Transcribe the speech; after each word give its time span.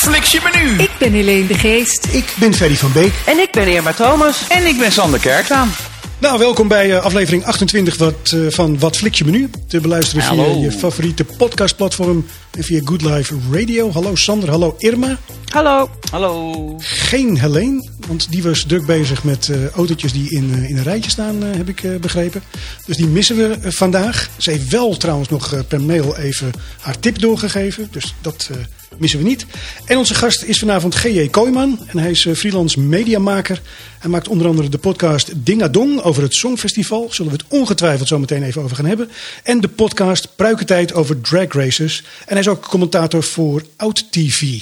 fliks 0.00 0.32
je 0.32 0.40
menu? 0.52 0.82
Ik 0.82 0.90
ben 0.98 1.12
Helene 1.12 1.46
de 1.46 1.54
Geest. 1.54 2.06
Ik 2.10 2.34
ben 2.38 2.54
Ferry 2.54 2.76
van 2.76 2.92
Beek. 2.92 3.12
En 3.26 3.38
ik 3.38 3.50
ben 3.50 3.68
Irma 3.68 3.92
Thomas. 3.92 4.46
En 4.48 4.66
ik 4.66 4.78
ben 4.78 4.92
Sander 4.92 5.20
Kerklaan. 5.20 5.70
Nou, 6.18 6.38
welkom 6.38 6.68
bij 6.68 6.88
uh, 6.88 7.04
aflevering 7.04 7.44
28 7.44 7.96
wat, 7.96 8.32
uh, 8.34 8.50
van 8.50 8.78
Wat 8.78 8.96
Flik 8.96 9.14
je 9.14 9.24
Menu. 9.24 9.50
Te 9.68 9.80
beluisteren 9.80 10.24
Hallo. 10.24 10.52
via 10.52 10.62
je 10.62 10.72
favoriete 10.72 11.24
podcastplatform 11.24 12.26
en 12.50 12.64
via 12.64 12.80
Good 12.84 13.02
Life 13.02 13.34
Radio. 13.52 13.92
Hallo 13.92 14.14
Sander, 14.14 14.50
hallo 14.50 14.74
Irma. 14.78 15.18
Hallo. 15.52 15.90
Hallo. 16.10 16.74
Geen 16.78 17.38
Helene, 17.38 17.88
want 18.06 18.30
die 18.30 18.42
was 18.42 18.64
druk 18.64 18.86
bezig 18.86 19.24
met 19.24 19.48
uh, 19.48 19.68
autootjes 19.68 20.12
die 20.12 20.30
in, 20.30 20.64
in 20.68 20.76
een 20.76 20.82
rijtje 20.82 21.10
staan, 21.10 21.42
heb 21.42 21.68
ik 21.68 22.00
begrepen. 22.00 22.42
Dus 22.86 22.96
die 22.96 23.06
missen 23.06 23.36
we 23.36 23.72
vandaag. 23.72 24.30
Ze 24.36 24.50
heeft 24.50 24.68
wel 24.68 24.96
trouwens 24.96 25.28
nog 25.28 25.66
per 25.68 25.80
mail 25.80 26.16
even 26.16 26.52
haar 26.80 26.98
tip 26.98 27.18
doorgegeven. 27.18 27.88
Dus 27.90 28.14
dat 28.20 28.50
missen 28.98 29.18
we 29.18 29.24
niet. 29.24 29.46
En 29.84 29.98
onze 29.98 30.14
gast 30.14 30.42
is 30.42 30.58
vanavond 30.58 30.94
G.J. 30.94 31.28
Kooijman. 31.28 31.78
En 31.86 31.98
hij 31.98 32.10
is 32.10 32.28
freelance 32.34 32.80
mediamaker. 32.80 33.60
Hij 33.98 34.10
maakt 34.10 34.28
onder 34.28 34.46
andere 34.46 34.68
de 34.68 34.78
podcast 34.78 35.32
Dingadong 35.34 36.02
over 36.02 36.22
het 36.22 36.34
Songfestival. 36.34 37.08
Zullen 37.10 37.32
we 37.32 37.38
het 37.38 37.46
ongetwijfeld 37.48 38.08
zo 38.08 38.18
meteen 38.18 38.42
even 38.42 38.62
over 38.62 38.76
gaan 38.76 38.86
hebben. 38.86 39.10
En 39.42 39.60
de 39.60 39.68
podcast 39.68 40.28
Pruikentijd 40.36 40.92
over 40.92 41.20
drag 41.20 41.52
races. 41.52 42.04
En 42.26 42.34
hij 42.34 42.39
is 42.40 42.48
ook 42.48 42.68
commentator 42.68 43.22
voor 43.22 43.62
Oud 43.76 44.12
TV. 44.12 44.60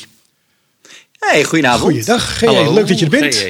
Hey, 1.19 1.45
goedenavond. 1.45 1.83
Goeiedag, 1.83 2.37
G.J. 2.37 2.47
Leuk 2.47 2.89
dat 2.89 2.99
je 2.99 3.05
er 3.05 3.11
bent. 3.11 3.47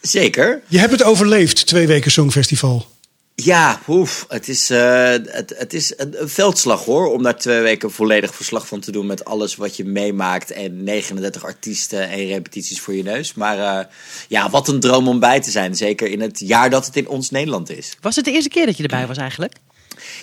Zeker. 0.00 0.62
Je 0.66 0.78
hebt 0.78 0.92
het 0.92 1.02
overleefd, 1.02 1.66
twee 1.66 1.86
weken 1.86 2.10
Songfestival. 2.10 2.86
Ja, 3.34 3.80
oef, 3.88 4.24
het 4.28 4.48
is, 4.48 4.70
uh, 4.70 5.10
het, 5.10 5.54
het 5.56 5.72
is 5.72 5.92
een, 5.96 6.20
een, 6.20 6.28
veldslag 6.28 6.84
hoor. 6.84 7.12
Om 7.12 7.22
daar 7.22 7.38
twee 7.38 7.60
weken 7.60 7.90
volledig 7.90 8.34
verslag 8.34 8.66
van 8.66 8.80
te 8.80 8.92
doen 8.92 9.06
met 9.06 9.24
alles 9.24 9.56
wat 9.56 9.76
je 9.76 9.84
meemaakt. 9.84 10.50
En 10.50 10.84
39 10.84 11.44
artiesten 11.44 12.08
en 12.08 12.26
repetities 12.26 12.80
voor 12.80 12.94
je 12.94 13.02
neus. 13.02 13.34
Maar 13.34 13.58
uh, 13.58 13.84
ja, 14.28 14.50
wat 14.50 14.68
een 14.68 14.80
droom 14.80 15.08
om 15.08 15.20
bij 15.20 15.40
te 15.40 15.50
zijn. 15.50 15.76
Zeker 15.76 16.08
in 16.08 16.20
het 16.20 16.40
jaar 16.40 16.70
dat 16.70 16.86
het 16.86 16.96
in 16.96 17.08
ons 17.08 17.30
Nederland 17.30 17.70
is. 17.70 17.96
Was 18.00 18.16
het 18.16 18.24
de 18.24 18.32
eerste 18.32 18.48
keer 18.50 18.66
dat 18.66 18.76
je 18.76 18.82
erbij 18.82 19.06
was 19.06 19.16
eigenlijk? 19.16 19.54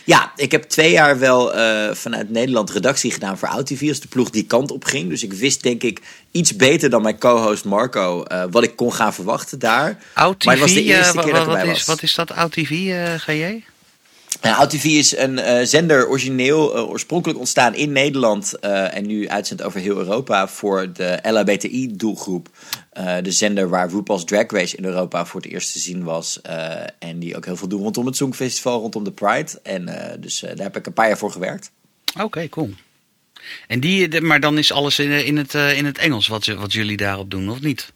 Ja, 0.06 0.32
ik 0.36 0.52
heb 0.52 0.64
twee 0.64 0.92
jaar 0.92 1.20
wel 1.20 1.58
uh, 1.58 1.94
vanuit 1.94 2.30
Nederland 2.30 2.70
redactie 2.70 3.12
gedaan 3.12 3.38
voor 3.38 3.48
OutTV 3.48 3.86
als 3.88 4.00
de 4.00 4.08
ploeg 4.08 4.30
die 4.30 4.46
kant 4.46 4.72
op 4.72 4.84
ging. 4.84 5.10
Dus 5.10 5.24
ik 5.24 5.34
wist 5.34 5.64
denk 5.64 5.84
ik 5.84 6.02
iets 6.32 6.56
beter 6.56 6.90
dan 6.90 7.02
mijn 7.02 7.18
co-host 7.18 7.66
Marco 7.66 8.26
uh, 8.32 8.44
wat 8.52 8.64
ik 8.64 8.76
kon 8.76 8.94
gaan 8.94 9.14
verwachten 9.14 9.60
daar. 9.60 9.98
OutTV, 10.14 10.46
maar 10.46 10.56
het 10.56 10.64
was 10.64 10.74
de 10.74 10.84
eerste 10.84 11.20
keer 11.20 11.34
dat 11.34 11.48
erbij 11.48 11.64
is, 11.64 11.70
was. 11.70 11.86
wat 11.86 12.04
is 12.04 12.16
dat 12.16 12.32
OutTV, 12.32 12.94
GJ? 13.18 13.64
Ja, 14.42 14.56
OutTV 14.56 14.84
is 14.84 15.18
een 15.18 15.38
uh, 15.38 15.60
zender 15.64 16.08
origineel 16.08 16.78
uh, 16.78 16.90
oorspronkelijk 16.90 17.40
ontstaan 17.40 17.76
in 17.76 17.92
Nederland 17.92 18.54
uh, 18.62 18.96
en 18.96 19.06
nu 19.06 19.30
uitzendt 19.30 19.64
over 19.64 19.80
heel 19.80 19.98
Europa 19.98 20.48
voor 20.48 20.94
de 20.94 21.20
LHBTI 21.22 21.96
doelgroep. 21.96 22.50
de 23.22 23.32
zender 23.32 23.70
waar 23.70 23.90
RuPaul's 23.90 24.26
Drag 24.26 24.52
Race 24.52 24.78
in 24.78 24.86
Europa 24.86 25.26
voor 25.26 25.42
het 25.42 25.52
eerst 25.52 25.74
te 25.74 25.80
zien 25.80 26.04
was 26.04 26.42
en 27.00 27.20
die 27.20 27.36
ook 27.36 27.46
heel 27.46 27.56
veel 27.56 27.68
doen 27.68 27.82
rondom 27.82 28.06
het 28.06 28.16
Songfestival, 28.16 28.80
rondom 28.80 29.04
de 29.04 29.12
Pride. 29.12 29.60
En 29.64 29.90
dus 30.20 30.40
daar 30.40 30.58
heb 30.58 30.78
ik 30.78 30.86
een 30.86 30.94
paar 30.94 31.08
jaar 31.08 31.18
voor 31.18 31.32
gewerkt. 31.32 31.72
Oké, 32.14 32.24
okay, 32.24 32.50
cool. 32.50 32.70
En 33.68 33.80
die, 33.80 34.22
maar 34.22 34.40
dan 34.40 34.58
is 34.58 34.72
alles 34.72 35.00
in, 35.00 35.26
in, 35.26 35.38
het, 35.38 35.54
in 35.54 35.86
het 35.86 35.98
Engels 35.98 36.28
wat, 36.28 36.46
wat 36.46 36.74
jullie 36.74 36.98
daarop 36.98 37.32
doen, 37.32 37.50
of 37.50 37.62
niet? 37.62 37.94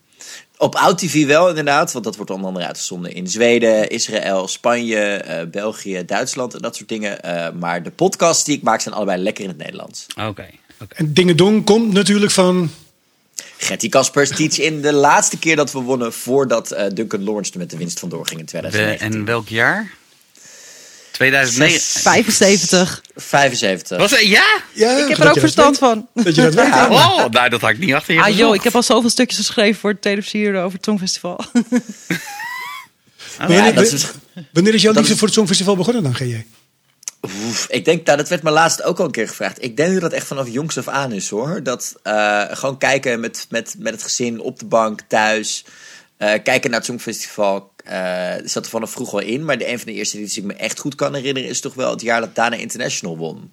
Op 0.58 0.76
OutTV 0.76 1.26
wel 1.26 1.50
inderdaad, 1.50 1.92
want 1.92 2.06
dat 2.06 2.16
wordt 2.16 2.32
onder 2.32 2.48
andere 2.48 2.66
uitgezonden 2.66 3.14
in 3.14 3.28
Zweden, 3.28 3.90
Israël, 3.90 4.48
Spanje, 4.48 5.26
uh, 5.28 5.52
België, 5.52 6.06
Duitsland 6.06 6.54
en 6.54 6.62
dat 6.62 6.76
soort 6.76 6.90
dingen. 6.90 7.20
Uh, 7.26 7.48
maar 7.60 7.84
de 7.84 7.92
podcasts 7.92 8.44
die 8.44 8.56
ik 8.56 8.64
maak 8.64 8.82
zijn 8.82 8.96
allebei 8.96 9.22
lekker 9.22 9.44
in 9.44 9.50
het 9.50 9.58
Nederlands. 9.58 10.06
Oké. 10.10 10.28
Okay, 10.28 10.60
okay. 10.82 10.98
En 10.98 11.14
Dingedong 11.14 11.66
komt 11.66 11.94
natuurlijk 11.94 12.32
van... 12.32 12.70
Getty 13.58 13.90
Kaspers 13.90 14.30
teach 14.30 14.60
in 14.60 14.82
de 14.82 14.94
laatste 14.94 15.40
keer 15.40 15.56
dat 15.56 15.72
we 15.72 15.80
wonnen 15.80 16.14
voordat 16.14 16.74
uh, 16.74 16.86
Duncan 16.94 17.24
Lawrence 17.24 17.52
er 17.52 17.58
met 17.58 17.70
de 17.70 17.78
winst 17.78 18.00
vandoor 18.00 18.28
ging 18.28 18.40
in 18.40 18.46
2019. 18.46 19.10
De, 19.10 19.18
en 19.18 19.26
welk 19.26 19.48
jaar? 19.48 19.94
2009. 21.18 22.02
75. 22.02 23.02
75. 23.16 23.98
Was 23.98 24.12
het, 24.12 24.22
ja? 24.22 24.62
ja? 24.74 24.98
Ik 24.98 25.08
heb 25.08 25.18
er 25.18 25.30
ook 25.30 25.40
verstand 25.40 25.78
van. 25.78 26.08
Dat 26.14 26.36
je 26.36 26.42
dat 26.42 26.54
weet. 26.54 26.66
Ja, 26.78 26.90
oh, 26.90 27.26
nou, 27.30 27.50
dat 27.50 27.62
had 27.62 27.70
ik 27.70 27.78
niet 27.78 27.94
achter 27.94 28.14
je 28.14 28.22
Ah 28.22 28.38
joh, 28.38 28.56
ik 28.56 28.64
heb 28.64 28.76
al 28.76 28.84
zoveel 28.84 29.10
stukjes 29.10 29.38
geschreven 29.38 29.80
voor 29.80 29.90
het 29.90 30.02
televisie 30.02 30.58
over 30.58 30.74
het 30.74 30.86
Songfestival. 30.86 31.36
wanneer, 33.38 33.74
ja, 33.74 33.82
is, 33.82 34.06
wanneer 34.54 34.74
is 34.74 34.82
jouw 34.82 34.94
liefde 34.94 35.12
is, 35.12 35.18
voor 35.18 35.28
het 35.28 35.36
Songfestival 35.36 35.76
begonnen 35.76 36.04
dan, 36.04 36.16
GJ? 36.16 36.46
Oef, 37.22 37.68
ik 37.70 37.86
denk, 37.86 38.06
nou, 38.06 38.18
dat 38.18 38.30
werd 38.30 38.44
me 38.44 38.52
laatst 38.52 38.84
ook 38.84 39.00
al 39.00 39.06
een 39.06 39.12
keer 39.12 39.28
gevraagd. 39.28 39.64
Ik 39.64 39.78
denk 39.78 39.92
dat 39.94 40.02
dat 40.02 40.14
echt 40.14 40.28
vanaf 40.28 40.48
jongs 40.50 40.78
af 40.78 40.88
aan 40.88 41.12
is 41.12 41.30
hoor. 41.30 41.64
Dat 41.64 41.96
uh, 42.04 42.44
gewoon 42.50 42.78
kijken 42.78 43.20
met, 43.20 43.46
met, 43.50 43.76
met 43.80 43.94
het 43.94 44.04
gezin 44.04 44.40
op 44.40 44.60
de 44.60 44.66
bank, 44.66 45.02
thuis. 45.08 45.66
Uh, 46.20 46.34
kijken 46.44 46.70
naar 46.70 46.80
het 46.80 46.86
Songfestival. 46.86 47.74
Uh, 47.92 48.34
zat 48.44 48.64
er 48.64 48.72
vanaf 48.72 48.92
vroeg 48.92 49.14
al 49.14 49.20
in. 49.20 49.46
Maar 49.46 49.58
de, 49.58 49.70
een 49.70 49.80
van 49.80 49.88
de 49.88 49.98
eerste 49.98 50.18
die 50.18 50.38
ik 50.38 50.44
me 50.44 50.54
echt 50.54 50.80
goed 50.80 50.96
kan 50.96 51.14
herinneren... 51.14 51.50
is 51.50 51.62
toch 51.62 51.74
wel 51.74 51.92
het 51.92 52.02
jaar 52.02 52.20
dat 52.20 52.36
Dana 52.36 52.56
International 52.56 53.18
won. 53.18 53.50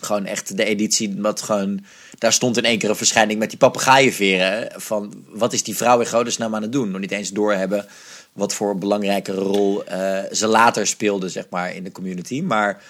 Gewoon 0.00 0.26
echt 0.26 0.56
de 0.56 0.64
editie 0.64 1.14
wat 1.18 1.42
gewoon... 1.42 1.84
Daar 2.18 2.32
stond 2.32 2.56
in 2.56 2.64
één 2.64 2.78
keer 2.78 2.90
een 2.90 2.96
verschijning 2.96 3.38
met 3.38 3.50
die 3.50 3.58
papegaaienveren. 3.58 4.80
Van 4.80 5.24
wat 5.28 5.52
is 5.52 5.62
die 5.62 5.76
vrouw 5.76 6.00
in 6.00 6.06
godesnaam 6.06 6.54
aan 6.54 6.62
het 6.62 6.72
doen? 6.72 6.90
Nog 6.90 7.00
niet 7.00 7.10
eens 7.10 7.30
doorhebben 7.30 7.86
wat 8.32 8.54
voor 8.54 8.78
belangrijke 8.78 9.32
rol 9.32 9.84
uh, 9.92 10.18
ze 10.32 10.46
later 10.46 10.86
speelde, 10.86 11.28
zeg 11.28 11.46
maar, 11.50 11.74
in 11.74 11.84
de 11.84 11.92
community. 11.92 12.40
Maar 12.40 12.82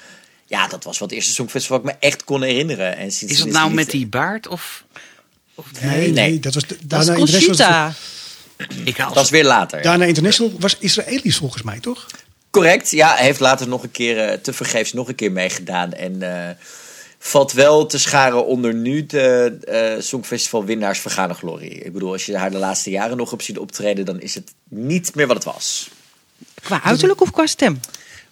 ja, 0.47 0.69
dat 0.69 0.85
was 0.85 0.99
wat 0.99 1.09
het 1.11 1.19
eerste 1.19 1.35
Songfestival 1.35 1.81
wat 1.81 1.87
ik 1.87 1.95
me 1.95 2.07
echt 2.07 2.25
kon 2.25 2.43
herinneren. 2.43 2.97
En 2.97 3.07
is 3.07 3.39
dat 3.39 3.49
nou 3.49 3.75
met 3.75 3.91
die 3.91 4.07
baard 4.07 4.49
of... 4.49 4.85
of 5.55 5.67
nee, 5.81 5.99
nee, 5.99 6.13
nee, 6.13 6.41
dat 6.41 6.55
was 6.55 6.67
de, 6.67 6.77
Dana 6.87 7.05
dat 7.05 7.29
is 7.29 7.31
Conchita. 7.31 7.93
Ik 8.85 8.97
dat 8.97 9.15
was 9.15 9.31
weer 9.31 9.45
later. 9.45 9.83
Dana 9.83 10.03
ja. 10.03 10.09
International 10.09 10.53
was 10.59 10.77
Israëlisch 10.79 11.37
volgens 11.37 11.63
mij, 11.63 11.81
toch? 11.81 12.07
Correct, 12.51 12.91
ja. 12.91 13.15
Hij 13.15 13.25
heeft 13.25 13.41
later 13.41 13.69
nog 13.69 13.83
een 13.83 13.91
keer, 13.91 14.31
uh, 14.31 14.33
te 14.33 14.53
vergeefs 14.53 14.93
nog 14.93 15.09
een 15.09 15.15
keer 15.15 15.33
meegedaan. 15.33 15.93
En 15.93 16.23
uh, 16.23 16.49
valt 17.19 17.53
wel 17.53 17.87
te 17.87 17.99
scharen 17.99 18.47
onder 18.47 18.75
nu 18.75 19.07
de 19.07 19.59
uh, 19.97 20.03
Songfestival 20.03 20.65
winnaars 20.65 20.99
vergane 20.99 21.35
glorie. 21.35 21.71
Ik 21.71 21.93
bedoel, 21.93 22.13
als 22.13 22.27
je 22.27 22.37
haar 22.37 22.51
de 22.51 22.59
laatste 22.59 22.91
jaren 22.91 23.17
nog 23.17 23.33
op 23.33 23.43
ziet 23.43 23.59
optreden, 23.59 24.05
dan 24.05 24.21
is 24.21 24.35
het 24.35 24.55
niet 24.69 25.15
meer 25.15 25.27
wat 25.27 25.37
het 25.37 25.45
was. 25.45 25.91
Qua 26.63 26.83
uiterlijk 26.83 27.21
of 27.21 27.31
qua 27.31 27.47
stem? 27.47 27.81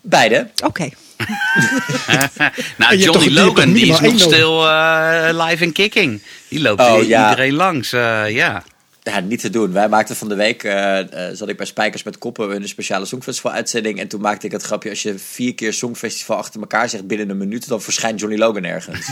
Beide. 0.01 0.49
Oké. 0.55 0.67
Okay. 0.67 0.95
nou, 2.79 2.97
Johnny 2.97 3.31
Logan, 3.31 3.73
die 3.73 3.93
is 3.93 4.01
nog 4.01 4.21
stil 4.21 4.67
uh, 4.67 5.29
live 5.33 5.65
en 5.65 5.73
kicking. 5.73 6.23
Die 6.49 6.61
loopt 6.61 6.81
oh, 6.81 7.03
ja. 7.03 7.31
iedereen 7.31 7.55
langs, 7.55 7.93
uh, 7.93 8.31
ja. 8.31 8.63
Ja, 9.05 9.21
niet 9.21 9.41
te 9.41 9.51
doen. 9.51 9.73
Wij 9.73 9.89
maakten 9.89 10.17
van 10.17 10.29
de 10.29 10.35
week, 10.35 10.63
uh, 10.63 10.73
uh, 10.73 11.29
zat 11.33 11.49
ik 11.49 11.57
bij 11.57 11.67
Spijkers 11.67 12.03
met 12.03 12.19
Koppen 12.19 12.55
een 12.55 12.69
speciale 12.69 13.05
Songfestival-uitzending. 13.05 14.01
En 14.01 14.09
toen 14.09 14.21
maakte 14.21 14.47
ik 14.47 14.53
het 14.53 14.63
grapje, 14.63 14.91
als 14.91 15.03
je 15.03 15.19
vier 15.19 15.55
keer 15.55 15.73
Songfestival 15.73 16.37
achter 16.37 16.61
elkaar 16.61 16.89
zegt 16.89 17.07
binnen 17.07 17.31
een 17.31 17.37
minuut, 17.37 17.69
dan 17.69 17.83
verschijnt 17.83 18.21
Johnny 18.21 18.39
Logan 18.39 18.65
ergens. 18.65 19.11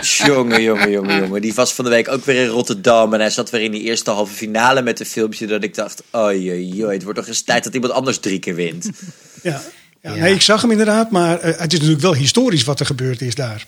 jongen, 0.26 0.62
jongen, 0.62 0.90
jongen, 0.90 1.20
jongen. 1.20 1.40
Die 1.40 1.54
was 1.54 1.72
van 1.74 1.84
de 1.84 1.90
week 1.90 2.08
ook 2.08 2.24
weer 2.24 2.42
in 2.42 2.48
Rotterdam. 2.48 3.14
En 3.14 3.20
hij 3.20 3.30
zat 3.30 3.50
weer 3.50 3.60
in 3.60 3.70
die 3.70 3.82
eerste 3.82 4.10
halve 4.10 4.34
finale 4.34 4.82
met 4.82 5.00
een 5.00 5.06
filmpje 5.06 5.46
dat 5.46 5.62
ik 5.62 5.74
dacht, 5.74 6.02
oei, 6.16 6.50
oei, 6.84 6.92
het 6.92 7.02
wordt 7.02 7.18
toch 7.18 7.28
eens 7.28 7.42
tijd 7.42 7.64
dat 7.64 7.74
iemand 7.74 7.92
anders 7.92 8.18
drie 8.18 8.38
keer 8.38 8.54
wint. 8.54 8.90
Ja, 9.42 9.62
ja, 10.00 10.14
ja. 10.14 10.22
Nee, 10.22 10.34
ik 10.34 10.42
zag 10.42 10.60
hem 10.60 10.70
inderdaad, 10.70 11.10
maar 11.10 11.36
uh, 11.36 11.44
het 11.44 11.72
is 11.72 11.78
natuurlijk 11.78 12.00
wel 12.00 12.14
historisch 12.14 12.64
wat 12.64 12.80
er 12.80 12.86
gebeurd 12.86 13.20
is 13.20 13.34
daar. 13.34 13.66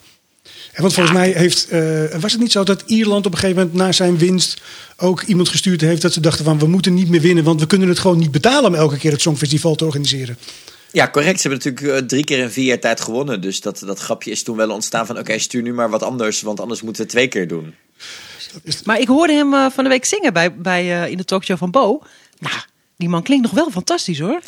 En 0.76 0.82
want 0.82 0.94
volgens 0.94 1.16
ja. 1.16 1.22
mij 1.22 1.32
heeft, 1.32 1.72
uh, 1.72 2.20
was 2.20 2.32
het 2.32 2.40
niet 2.40 2.52
zo 2.52 2.64
dat 2.64 2.82
Ierland 2.86 3.26
op 3.26 3.32
een 3.32 3.38
gegeven 3.38 3.62
moment 3.62 3.78
na 3.78 3.92
zijn 3.92 4.18
winst 4.18 4.62
ook 4.96 5.22
iemand 5.22 5.48
gestuurd 5.48 5.80
heeft 5.80 6.02
dat 6.02 6.12
ze 6.12 6.20
dachten 6.20 6.44
van 6.44 6.58
we 6.58 6.66
moeten 6.66 6.94
niet 6.94 7.08
meer 7.08 7.20
winnen, 7.20 7.44
want 7.44 7.60
we 7.60 7.66
kunnen 7.66 7.88
het 7.88 7.98
gewoon 7.98 8.18
niet 8.18 8.30
betalen 8.30 8.70
om 8.70 8.74
elke 8.74 8.98
keer 8.98 9.12
het 9.12 9.20
Songfestival 9.20 9.74
te 9.74 9.84
organiseren. 9.84 10.38
Ja, 10.92 11.10
correct. 11.10 11.40
Ze 11.40 11.48
hebben 11.48 11.66
natuurlijk 11.66 12.02
uh, 12.02 12.08
drie 12.08 12.24
keer 12.24 12.38
in 12.38 12.50
vier 12.50 12.64
jaar 12.64 12.78
tijd 12.78 13.00
gewonnen. 13.00 13.40
Dus 13.40 13.60
dat, 13.60 13.82
dat 13.86 13.98
grapje 13.98 14.30
is 14.30 14.42
toen 14.42 14.56
wel 14.56 14.70
ontstaan 14.70 15.06
van 15.06 15.14
oké, 15.14 15.24
okay, 15.24 15.38
stuur 15.38 15.62
nu 15.62 15.72
maar 15.72 15.90
wat 15.90 16.02
anders, 16.02 16.42
want 16.42 16.60
anders 16.60 16.82
moeten 16.82 17.02
we 17.02 17.08
twee 17.08 17.28
keer 17.28 17.48
doen. 17.48 17.74
Maar 18.84 19.00
ik 19.00 19.08
hoorde 19.08 19.32
hem 19.32 19.52
uh, 19.52 19.70
van 19.70 19.84
de 19.84 19.90
week 19.90 20.04
zingen 20.04 20.32
bij, 20.32 20.54
bij, 20.54 21.10
in 21.10 21.16
de 21.16 21.24
talkshow 21.24 21.58
van 21.58 21.70
Bo. 21.70 22.02
Nou, 22.38 22.56
die 22.96 23.08
man 23.08 23.22
klinkt 23.22 23.44
nog 23.44 23.54
wel 23.54 23.70
fantastisch 23.70 24.18
hoor. 24.18 24.40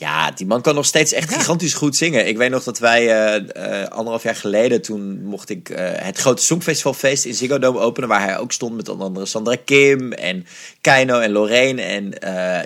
Ja, 0.00 0.30
die 0.30 0.46
man 0.46 0.62
kan 0.62 0.74
nog 0.74 0.86
steeds 0.86 1.12
echt 1.12 1.30
ja. 1.30 1.36
gigantisch 1.36 1.74
goed 1.74 1.96
zingen. 1.96 2.28
Ik 2.28 2.36
weet 2.36 2.50
nog 2.50 2.64
dat 2.64 2.78
wij 2.78 3.02
uh, 3.02 3.46
uh, 3.56 3.86
anderhalf 3.88 4.22
jaar 4.22 4.36
geleden, 4.36 4.82
toen 4.82 5.22
mocht 5.24 5.50
ik 5.50 5.68
uh, 5.68 5.76
het 5.80 6.18
grote 6.18 6.42
Songfestivalfeest 6.42 7.24
in 7.24 7.34
Ziggo 7.34 7.58
Dome 7.58 7.78
openen, 7.78 8.08
waar 8.08 8.22
hij 8.22 8.38
ook 8.38 8.52
stond 8.52 8.76
met 8.76 8.88
onder 8.88 9.06
andere 9.06 9.26
Sandra 9.26 9.56
Kim 9.64 10.12
en 10.12 10.46
Keino 10.80 11.18
en 11.18 11.30
Lorraine. 11.30 11.82
En 11.82 12.14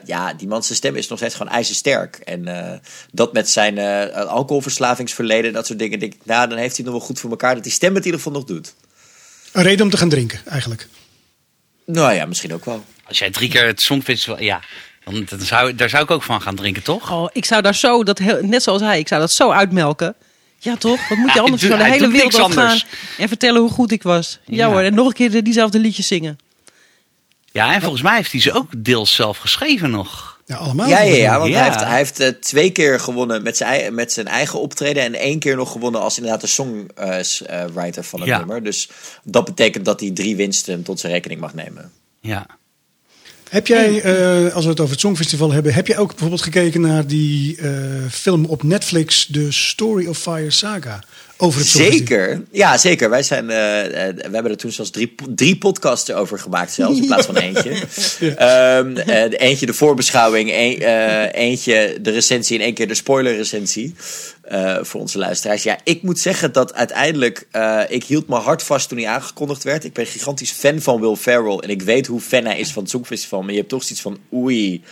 ja, 0.05 0.35
die 0.35 0.49
man's 0.49 0.75
stem 0.75 0.97
is 0.97 1.09
nog 1.09 1.19
steeds 1.19 1.35
gewoon 1.35 1.53
ijzersterk. 1.53 2.17
En 2.17 2.49
dat 3.13 3.33
met 3.33 3.51
zijn 3.51 3.79
alcoholverslavingsverleden 4.15 5.47
en 5.47 5.53
dat 5.53 5.67
soort 5.67 5.79
dingen, 5.79 5.99
denk 5.99 6.15
ik, 6.15 6.21
nou, 6.25 6.49
dan 6.49 6.59
heeft 6.59 6.77
hij 6.77 6.85
nog 6.85 6.95
wel 6.95 7.07
goed 7.07 7.21
voor 7.21 7.31
elkaar 7.31 7.55
dat 7.55 7.63
die 7.63 7.73
stem 7.73 7.95
het 7.95 8.05
in 8.05 8.11
ieder 8.13 8.21
geval 8.21 8.39
nog 8.39 8.49
doet. 8.49 8.75
Een 9.53 9.63
reden 9.63 9.85
om 9.85 9.91
te 9.91 9.97
gaan 9.97 10.09
drinken, 10.09 10.41
eigenlijk. 10.47 10.89
Nou 11.85 12.15
ja, 12.15 12.27
misschien 12.27 12.55
ook 12.55 12.65
wel. 12.65 12.85
Als 13.05 13.19
jij 13.19 13.31
drie 13.31 13.49
keer 13.49 13.67
het 13.67 13.81
Songfestival, 13.81 14.41
ja, 14.41 14.63
dan, 15.05 15.25
dan 15.29 15.41
zou, 15.41 15.75
daar 15.75 15.89
zou 15.89 16.03
ik 16.03 16.11
ook 16.11 16.23
van 16.23 16.43
gaan 16.43 16.55
drinken, 16.55 16.83
toch? 16.83 17.13
Oh, 17.13 17.29
ik 17.33 17.45
zou 17.45 17.63
daar 17.63 17.75
zo, 17.75 18.03
dat 18.05 18.19
heel, 18.19 18.39
net 18.43 18.63
zoals 18.63 18.81
hij, 18.83 18.99
ik 18.99 19.09
zou 19.09 19.21
dat 19.21 19.33
zo 19.33 19.51
uitmelken. 19.51 20.15
Ja, 20.59 20.77
toch? 20.77 21.09
Wat 21.09 21.19
moet 21.19 21.33
je 21.33 21.41
anders 21.41 21.65
van 21.65 21.79
de 21.79 21.85
hele 21.85 22.09
wereld 22.09 22.35
afgaan 22.35 22.59
anders. 22.65 22.87
en 23.19 23.29
vertellen 23.29 23.61
hoe 23.61 23.71
goed 23.71 23.93
ik 23.93 24.03
was? 24.03 24.39
Ja, 24.45 24.57
Ja. 24.57 24.67
hoor, 24.73 24.81
en 24.81 24.95
nog 24.95 25.07
een 25.07 25.13
keer 25.13 25.31
de- 25.31 25.43
diezelfde 25.43 25.79
liedjes 25.79 26.07
zingen. 26.07 26.39
Ja, 27.53 27.75
en 27.75 27.81
volgens 27.81 28.03
mij 28.03 28.17
heeft 28.17 28.33
hij 28.33 28.41
ze 28.41 28.53
ook 28.53 28.67
deels 28.77 29.15
zelf 29.15 29.39
geschreven 29.39 29.91
nog. 29.91 30.41
Ja, 30.47 30.57
allemaal. 30.57 30.89
Ja, 30.89 31.01
ja, 31.01 31.15
ja, 31.15 31.39
want 31.39 31.51
Ja. 31.51 31.57
hij 31.59 31.69
heeft, 31.69 31.81
hij 31.85 31.97
heeft 31.97 32.21
eh, 32.21 32.29
twee 32.29 32.71
keer 32.71 33.01
gewonnen 33.01 33.43
met 33.43 33.57
zijn, 33.57 33.95
met 33.95 34.13
zijn 34.13 34.27
eigen 34.27 34.61
optreden. 34.61 35.03
En 35.03 35.15
één 35.15 35.39
keer 35.39 35.57
nog 35.57 35.73
gewonnen 35.73 36.01
als 36.01 36.17
inderdaad 36.17 36.41
de 36.41 36.47
songwriter 36.47 38.05
van 38.05 38.21
het 38.21 38.29
Ja. 38.29 38.39
nummer. 38.39 38.63
Dus 38.63 38.89
dat 39.23 39.45
betekent 39.45 39.85
dat 39.85 40.01
hij 40.01 40.11
drie 40.11 40.37
winsten 40.37 40.83
tot 40.83 41.01
zijn 41.01 41.13
rekening 41.13 41.41
mag 41.41 41.55
nemen. 41.55 41.93
Ja. 42.21 42.47
Heb 43.55 43.67
jij, 43.67 44.03
eh, 44.03 44.55
als 44.55 44.65
we 44.65 44.71
het 44.71 44.81
over 44.81 44.93
het 44.93 45.01
Songfestival 45.01 45.53
hebben, 45.53 45.75
heb 45.75 45.87
jij 45.87 45.99
ook 45.99 46.09
bijvoorbeeld 46.09 46.43
gekeken 46.43 46.81
naar 46.81 47.07
die 47.07 47.57
eh, 47.57 47.71
film 48.11 48.45
op 48.45 48.63
Netflix, 48.63 49.29
The 49.33 49.53
Story 49.53 50.07
of 50.07 50.19
Fire 50.19 50.51
Saga? 50.51 51.03
Over 51.45 51.59
het 51.61 51.69
Songfestival? 51.69 51.99
Zeker, 52.19 52.43
ja 52.51 52.79
zeker. 52.79 53.11
Wij 53.11 53.23
zijn, 53.23 53.51
eh, 53.51 54.09
eh, 54.09 54.15
we 54.17 54.31
hebben 54.33 54.51
er 54.51 54.57
toen 54.57 54.73
zelfs 54.73 54.91
drie, 54.91 55.15
drie 55.29 55.57
podcasts 55.59 56.13
over 56.13 56.39
gemaakt 56.39 56.73
zelfs, 56.73 56.99
in 56.99 57.07
plaats 57.07 57.27
van 57.27 57.37
eentje. 57.37 57.71
Ehm, 58.37 58.97
eh, 58.97 59.49
eentje 59.49 59.67
de 59.67 59.75
voorbeschouwing, 59.75 60.51
een- 60.53 60.81
eentje 61.31 61.99
de 62.01 62.11
recensie 62.11 62.59
en 62.59 62.65
één 62.65 62.75
keer 62.75 62.89
de 62.89 62.95
spoiler 62.95 63.37
recensie. 63.37 63.95
voor 64.83 65.01
onze 65.01 65.19
luisteraars. 65.19 65.63
Ja, 65.63 65.79
ik 65.85 66.03
moet 66.03 66.19
zeggen 66.19 66.53
dat 66.53 66.75
uiteindelijk, 66.75 67.47
ik 67.89 68.05
hield 68.05 68.29
me 68.29 68.35
hard 68.37 68.63
vast 68.63 68.89
toen 68.89 68.99
hij 68.99 69.07
aangekondigd 69.09 69.63
werd. 69.63 69.85
Ik 69.85 69.93
ben 69.93 70.07
gigantisch 70.07 70.51
fan 70.51 70.81
van 70.81 71.01
Will 71.01 71.17
Ferrell 71.17 71.57
en 71.57 71.69
ik 71.71 71.83
weet 71.83 72.07
hoe 72.07 72.21
fan 72.21 72.45
hij 72.45 72.59
is 72.59 72.73
van 72.73 72.83
het 72.83 72.91
Songfestival. 72.93 73.41
Maar 73.43 73.51
je 73.51 73.57
hebt 73.59 73.69
toch 73.69 73.83
zoiets 73.83 74.01
van, 74.01 74.19
oei, 74.33 74.83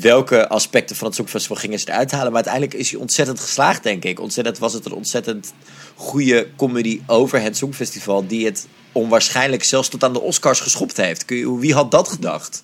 welke 0.00 0.48
aspecten 0.48 0.96
van 0.96 1.06
het 1.06 1.16
Songfestival 1.16 1.56
gingen 1.56 1.78
ze 1.78 1.88
eruit 1.88 2.10
halen. 2.10 2.26
Maar 2.26 2.44
uiteindelijk 2.44 2.74
is 2.74 2.90
hij 2.90 3.00
ontzettend 3.00 3.40
geslaagd, 3.40 3.82
denk 3.82 4.04
ik. 4.04 4.20
Ontzettend 4.20 4.58
was 4.58 4.72
het 4.72 4.84
een 4.84 4.92
ontzettend 4.92 5.52
goede 5.94 6.48
comedy 6.56 7.00
over 7.06 7.40
het 7.40 7.56
Songfestival. 7.56 8.26
Die 8.26 8.44
het 8.44 8.66
onwaarschijnlijk 8.92 9.64
zelfs 9.64 9.88
tot 9.88 10.04
aan 10.04 10.12
de 10.12 10.20
Oscars 10.20 10.60
geschopt 10.60 10.96
heeft. 10.96 11.24
Wie 11.58 11.74
had 11.74 11.90
dat 11.90 12.08
gedacht? 12.08 12.62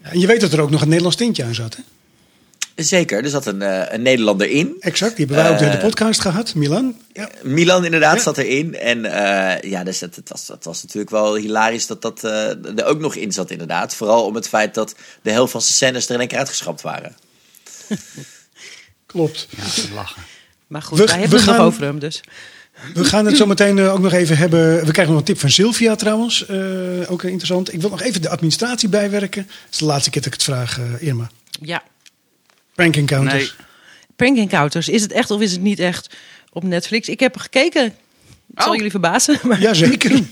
En 0.00 0.20
je 0.20 0.26
weet 0.26 0.40
dat 0.40 0.52
er 0.52 0.60
ook 0.60 0.70
nog 0.70 0.80
een 0.80 0.88
Nederlands 0.88 1.16
tintje 1.16 1.44
aan 1.44 1.54
zat, 1.54 1.76
hè? 1.76 1.82
Zeker, 2.76 3.24
er 3.24 3.30
zat 3.30 3.46
een, 3.46 3.62
eh, 3.62 3.92
een 3.94 4.02
Nederlander 4.02 4.48
in. 4.50 4.76
Exact, 4.80 5.16
die 5.16 5.26
hebben 5.26 5.44
wij 5.44 5.52
ook 5.52 5.58
de 5.58 5.66
Eh, 5.78 5.80
podcast 5.84 6.20
gehad, 6.20 6.54
Milan. 6.54 6.96
Ja. 7.12 7.28
Milan 7.42 7.84
inderdaad 7.84 8.16
Ja. 8.16 8.22
zat 8.22 8.38
erin. 8.38 8.74
En 8.76 9.04
eh, 9.04 9.70
ja, 9.70 9.84
dus 9.84 10.00
het, 10.00 10.16
het, 10.16 10.28
was, 10.28 10.48
het 10.48 10.64
was 10.64 10.82
natuurlijk 10.82 11.10
wel 11.10 11.34
hilarisch 11.36 11.86
dat 11.86 12.02
dat 12.02 12.24
eh, 12.24 12.48
er 12.78 12.84
ook 12.84 12.98
nog 13.00 13.14
in 13.14 13.32
zat 13.32 13.50
inderdaad. 13.50 13.94
Vooral 13.94 14.24
om 14.26 14.34
het 14.34 14.48
feit 14.48 14.74
dat 14.74 14.94
de 15.22 15.30
helft 15.30 15.52
van 15.52 15.60
zijn 15.62 15.74
scènes 15.74 16.06
er 16.06 16.12
in 16.14 16.18
één 16.20 16.28
keer 16.28 16.38
uitgeschrapt 16.38 16.80
waren. 16.82 17.16
Klopt. 19.06 19.46
Ja, 19.50 19.94
lachen. 19.94 20.22
Maar 20.66 20.82
goed, 20.82 20.98
We- 20.98 21.04
wij 21.04 21.14
we 21.14 21.20
hebben 21.20 21.38
het 21.38 21.46
nog 21.46 21.56
gaan- 21.56 21.64
over 21.64 21.82
hem, 21.82 21.98
dus. 21.98 22.20
We 22.94 23.04
gaan 23.04 23.26
het 23.26 23.36
zo 23.36 23.46
meteen 23.46 23.80
ook 23.80 23.98
nog 24.00 24.12
even 24.12 24.36
hebben. 24.36 24.84
We 24.84 24.90
krijgen 24.92 25.06
nog 25.12 25.18
een 25.18 25.26
tip 25.26 25.40
van 25.40 25.50
Sylvia 25.50 25.94
trouwens. 25.94 26.46
eh, 26.46 26.56
ook 27.10 27.22
interessant. 27.22 27.72
Ik 27.72 27.80
wil 27.80 27.90
nog 27.90 28.02
even 28.02 28.22
de 28.22 28.28
administratie 28.28 28.88
bijwerken. 28.88 29.42
Het 29.42 29.72
is 29.72 29.78
de 29.78 29.84
laatste 29.84 30.10
keer 30.10 30.22
dat 30.22 30.32
ik 30.32 30.38
het 30.40 30.48
vraag, 30.48 30.80
Irma. 31.00 31.30
Ja, 31.60 31.82
Prank 32.74 32.96
encounters. 32.96 33.54
Nee. 33.58 33.66
Prank 34.16 34.36
Encounters. 34.38 34.88
Is 34.88 35.02
het 35.02 35.12
echt 35.12 35.30
of 35.30 35.40
is 35.40 35.52
het 35.52 35.60
niet 35.60 35.78
echt 35.78 36.14
op 36.52 36.62
Netflix? 36.62 37.08
Ik 37.08 37.20
heb 37.20 37.34
er 37.34 37.40
gekeken. 37.40 37.82
Het 37.82 38.62
zal 38.62 38.68
Oh. 38.70 38.74
jullie 38.76 38.90
verbazen. 38.90 39.38
Maar... 39.42 39.60
Jazeker. 39.60 40.20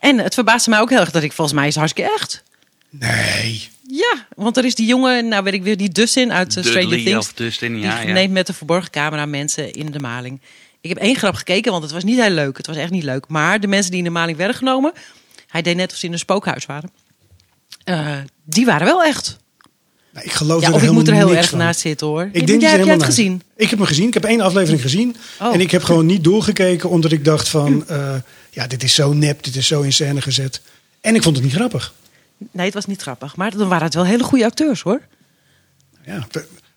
En 0.00 0.18
het 0.18 0.34
verbaasde 0.34 0.70
mij 0.70 0.80
ook 0.80 0.90
heel 0.90 1.00
erg 1.00 1.10
dat 1.10 1.22
ik 1.22 1.32
volgens 1.32 1.56
mij 1.58 1.66
is 1.66 1.76
hartstikke 1.76 2.12
echt. 2.12 2.42
Nee. 2.90 3.68
Ja, 3.88 4.26
want 4.36 4.56
er 4.56 4.64
is 4.64 4.74
die 4.74 4.86
jongen, 4.86 5.28
nou 5.28 5.42
weet 5.42 5.52
ik 5.52 5.62
weer, 5.62 5.76
die 5.76 5.88
Dustin 5.88 6.32
uit 6.32 6.56
uh, 6.56 6.64
Stranger 6.64 6.80
Dudley 6.88 7.04
Things. 7.04 7.26
of 7.26 7.32
Dustin, 7.32 7.78
ja, 7.80 7.98
die 7.98 8.06
ja. 8.08 8.12
neemt 8.12 8.32
met 8.32 8.46
de 8.46 8.52
verborgen 8.52 8.90
camera 8.90 9.26
mensen 9.26 9.72
in 9.72 9.90
de 9.90 9.98
maling. 9.98 10.40
Ik 10.80 10.88
heb 10.88 10.98
één 10.98 11.16
grap 11.16 11.34
gekeken, 11.34 11.70
want 11.70 11.82
het 11.82 11.92
was 11.92 12.04
niet 12.04 12.20
heel 12.20 12.30
leuk. 12.30 12.56
Het 12.56 12.66
was 12.66 12.76
echt 12.76 12.90
niet 12.90 13.02
leuk. 13.02 13.28
Maar 13.28 13.60
de 13.60 13.66
mensen 13.66 13.90
die 13.90 13.98
in 13.98 14.04
de 14.04 14.10
maling 14.10 14.36
werden 14.38 14.56
genomen, 14.56 14.92
hij 15.46 15.62
deed 15.62 15.76
net 15.76 15.92
of 15.92 15.98
ze 15.98 16.06
in 16.06 16.12
een 16.12 16.18
spookhuis 16.18 16.66
waren. 16.66 16.90
Eh, 17.84 18.16
die 18.44 18.64
waren 18.64 18.86
wel 18.86 19.02
echt. 19.04 19.36
Nou, 20.16 20.28
ik 20.28 20.34
geloof 20.34 20.60
Ja, 20.62 20.68
er 20.68 20.74
of 20.74 20.82
ik 20.82 20.90
moet 20.90 21.08
er 21.08 21.14
heel 21.14 21.34
erg 21.36 21.48
van. 21.48 21.58
naast 21.58 21.80
zitten 21.80 22.06
hoor. 22.06 22.28
Ik 22.32 22.46
denk 22.46 22.60
jij, 22.60 22.70
heb 22.70 22.84
jij 22.84 22.94
het 22.94 23.02
gezien? 23.02 23.42
Ik 23.56 23.70
heb 23.70 23.78
hem 23.78 23.88
gezien. 23.88 24.06
Ik 24.06 24.14
heb 24.14 24.24
één 24.24 24.40
aflevering 24.40 24.80
gezien. 24.82 25.16
Oh. 25.40 25.54
En 25.54 25.60
ik 25.60 25.70
heb 25.70 25.82
gewoon 25.82 26.06
niet 26.06 26.24
doorgekeken 26.24 26.88
omdat 26.90 27.12
ik 27.12 27.24
dacht 27.24 27.48
van... 27.48 27.88
eh, 27.88 28.14
ja, 28.50 28.66
dit 28.66 28.82
is 28.82 28.94
zo 28.94 29.12
nep, 29.12 29.42
dit 29.44 29.56
is 29.56 29.66
zo 29.66 29.82
in 29.82 29.92
scène 29.92 30.20
gezet. 30.20 30.60
En 31.00 31.14
ik 31.14 31.22
vond 31.22 31.36
het 31.36 31.44
niet 31.44 31.54
grappig. 31.54 31.94
Nee, 32.52 32.64
het 32.64 32.74
was 32.74 32.86
niet 32.86 33.02
grappig. 33.02 33.36
Maar 33.36 33.56
dan 33.56 33.68
waren 33.68 33.84
het 33.84 33.94
wel 33.94 34.04
hele 34.06 34.22
goede 34.24 34.44
acteurs 34.44 34.82
hoor. 34.82 35.00
Ja, 36.06 36.26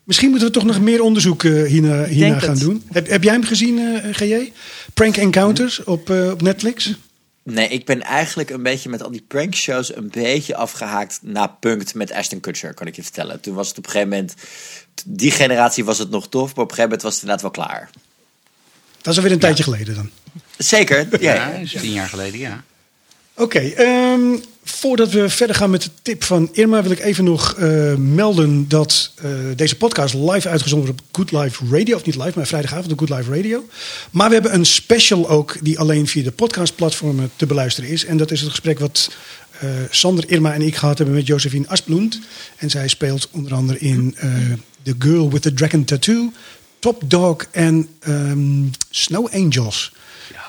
misschien 0.04 0.30
moeten 0.30 0.48
we 0.48 0.54
toch 0.54 0.66
nog 0.66 0.80
meer 0.82 1.02
onderzoek 1.02 1.44
eh, 1.44 1.64
hierna, 1.64 2.04
hierna 2.06 2.40
gaan 2.40 2.50
het. 2.50 2.60
doen. 2.60 2.84
Heb, 2.92 3.08
heb 3.10 3.24
jij 3.24 3.34
hem 3.34 3.44
gezien, 3.44 3.80
eh 3.80 4.14
GJ? 4.16 4.52
Prank 4.94 5.18
Encounters 5.18 5.84
op, 5.84 6.10
op 6.10 6.42
Netflix? 6.42 6.96
Nee, 7.44 7.68
ik 7.68 7.86
ben 7.86 8.02
eigenlijk 8.02 8.50
een 8.50 8.64
beetje 8.64 8.90
met 8.90 9.04
al 9.04 9.12
die 9.12 9.26
prankshows 9.28 9.96
een 9.96 10.10
beetje 10.10 10.56
afgehaakt 10.56 11.20
na 11.22 11.48
Punkt 11.48 11.94
met 11.94 12.12
Ashton 12.12 12.40
Kutcher, 12.40 12.74
kan 12.74 12.88
ik 12.88 12.96
je 12.96 13.04
vertellen. 13.04 13.42
Toen 13.42 13.56
was 13.56 13.68
het 13.68 13.78
op 13.78 13.86
een 13.86 13.92
gegeven 13.92 14.12
moment, 14.12 14.34
die 15.06 15.32
generatie 15.32 15.86
was 15.86 15.98
het 15.98 16.10
nog 16.10 16.30
tof, 16.30 16.56
maar 16.56 16.64
op 16.64 16.70
een 16.70 16.76
gegeven 16.76 16.84
moment 16.84 17.02
was 17.02 17.14
het 17.14 17.22
inderdaad 17.22 17.54
wel 17.56 17.66
klaar. 17.66 17.90
Dat 19.02 19.12
is 19.14 19.18
alweer 19.18 19.32
een 19.32 19.40
tijdje 19.40 19.64
geleden 19.64 19.96
dan. 19.96 20.10
Zeker, 20.58 21.08
ja. 21.22 21.34
Ja, 21.34 21.50
is 21.50 21.72
tien 21.72 21.92
jaar 21.92 22.10
geleden, 22.10 22.40
ja. 22.40 22.64
Oké, 23.34 23.60
ehm, 23.60 24.38
voordat 24.70 25.12
we 25.12 25.30
verder 25.30 25.56
gaan 25.56 25.70
met 25.70 25.82
de 25.82 25.90
tip 26.02 26.24
van 26.24 26.50
Irma, 26.52 26.82
wil 26.82 26.92
ik 26.92 27.00
even 27.00 27.24
nog 27.24 27.54
eh, 27.54 27.96
melden 27.96 28.68
dat 28.68 29.12
eh, 29.16 29.32
deze 29.56 29.76
podcast 29.76 30.14
live 30.14 30.50
uitgezonden 30.50 30.88
wordt 30.88 31.02
op 31.02 31.16
Good 31.16 31.44
Life 31.44 31.64
Radio. 31.78 31.96
Of 31.96 32.06
niet 32.06 32.16
live, 32.16 32.32
maar 32.36 32.48
vrijdagavond 32.48 32.92
op 32.92 33.00
Good 33.00 33.10
Life 33.10 33.36
Radio. 33.36 33.66
Maar 34.12 34.28
we 34.28 34.34
hebben 34.34 34.54
een 34.54 34.66
special 34.66 35.30
ook 35.30 35.58
die 35.62 35.80
alleen 35.80 36.08
via 36.08 36.24
de 36.24 36.32
podcastplatformen 36.32 37.32
te 37.36 37.46
beluisteren 37.46 37.90
is. 37.90 38.06
En 38.06 38.18
dat 38.18 38.32
is 38.32 38.42
het 38.42 38.50
gesprek 38.50 38.80
wat 38.80 39.12
eh, 39.60 39.70
Sander, 39.90 40.30
Irma 40.30 40.54
en 40.54 40.62
ik 40.62 40.76
gehad 40.76 40.98
hebben 40.98 41.16
met 41.16 41.28
Josephine 41.28 41.68
Asplund. 41.68 42.20
En 42.58 42.70
zij 42.70 42.88
speelt 42.88 43.28
onder 43.32 43.54
andere 43.54 43.80
in 43.80 44.16
The 44.84 44.96
Girl 45.00 45.30
with 45.30 45.42
the 45.42 45.54
Dragon 45.54 45.84
Tattoo, 45.84 46.32
Top 46.80 47.02
Dog 47.06 47.38
en 47.52 47.88
ehm, 48.00 48.64
Snow 48.90 49.28
Angels. 49.34 49.92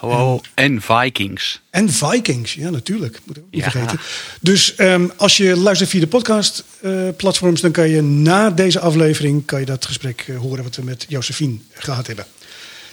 Oh, 0.00 0.41
en 0.55 0.81
Vikings. 0.82 1.61
En 1.71 1.88
Vikings, 1.91 2.55
ja 2.55 2.71
natuurlijk. 2.71 3.21
Moet 3.25 3.37
ik 3.37 3.43
ook 3.43 3.49
niet 3.53 3.65
Ja. 3.65 3.71
vergeten. 3.71 3.99
Dus 4.41 4.75
ehm, 4.75 5.09
als 5.17 5.37
je 5.37 5.56
luistert 5.56 5.91
via 5.91 6.00
de 6.00 6.06
podcast 6.06 6.65
eh, 6.81 6.93
platforms, 7.17 7.61
dan 7.61 7.71
kan 7.71 7.88
je 7.88 8.03
na 8.03 8.50
deze 8.50 8.81
aflevering 8.81 9.44
kan 9.47 9.61
je 9.61 9.67
dat 9.67 9.85
gesprek 9.85 10.25
eh, 10.29 10.37
horen 10.38 10.65
wat 10.65 10.77
we 10.77 10.82
met 10.82 11.05
Josephine 11.09 11.56
gehad 11.75 12.06
hebben. 12.06 12.27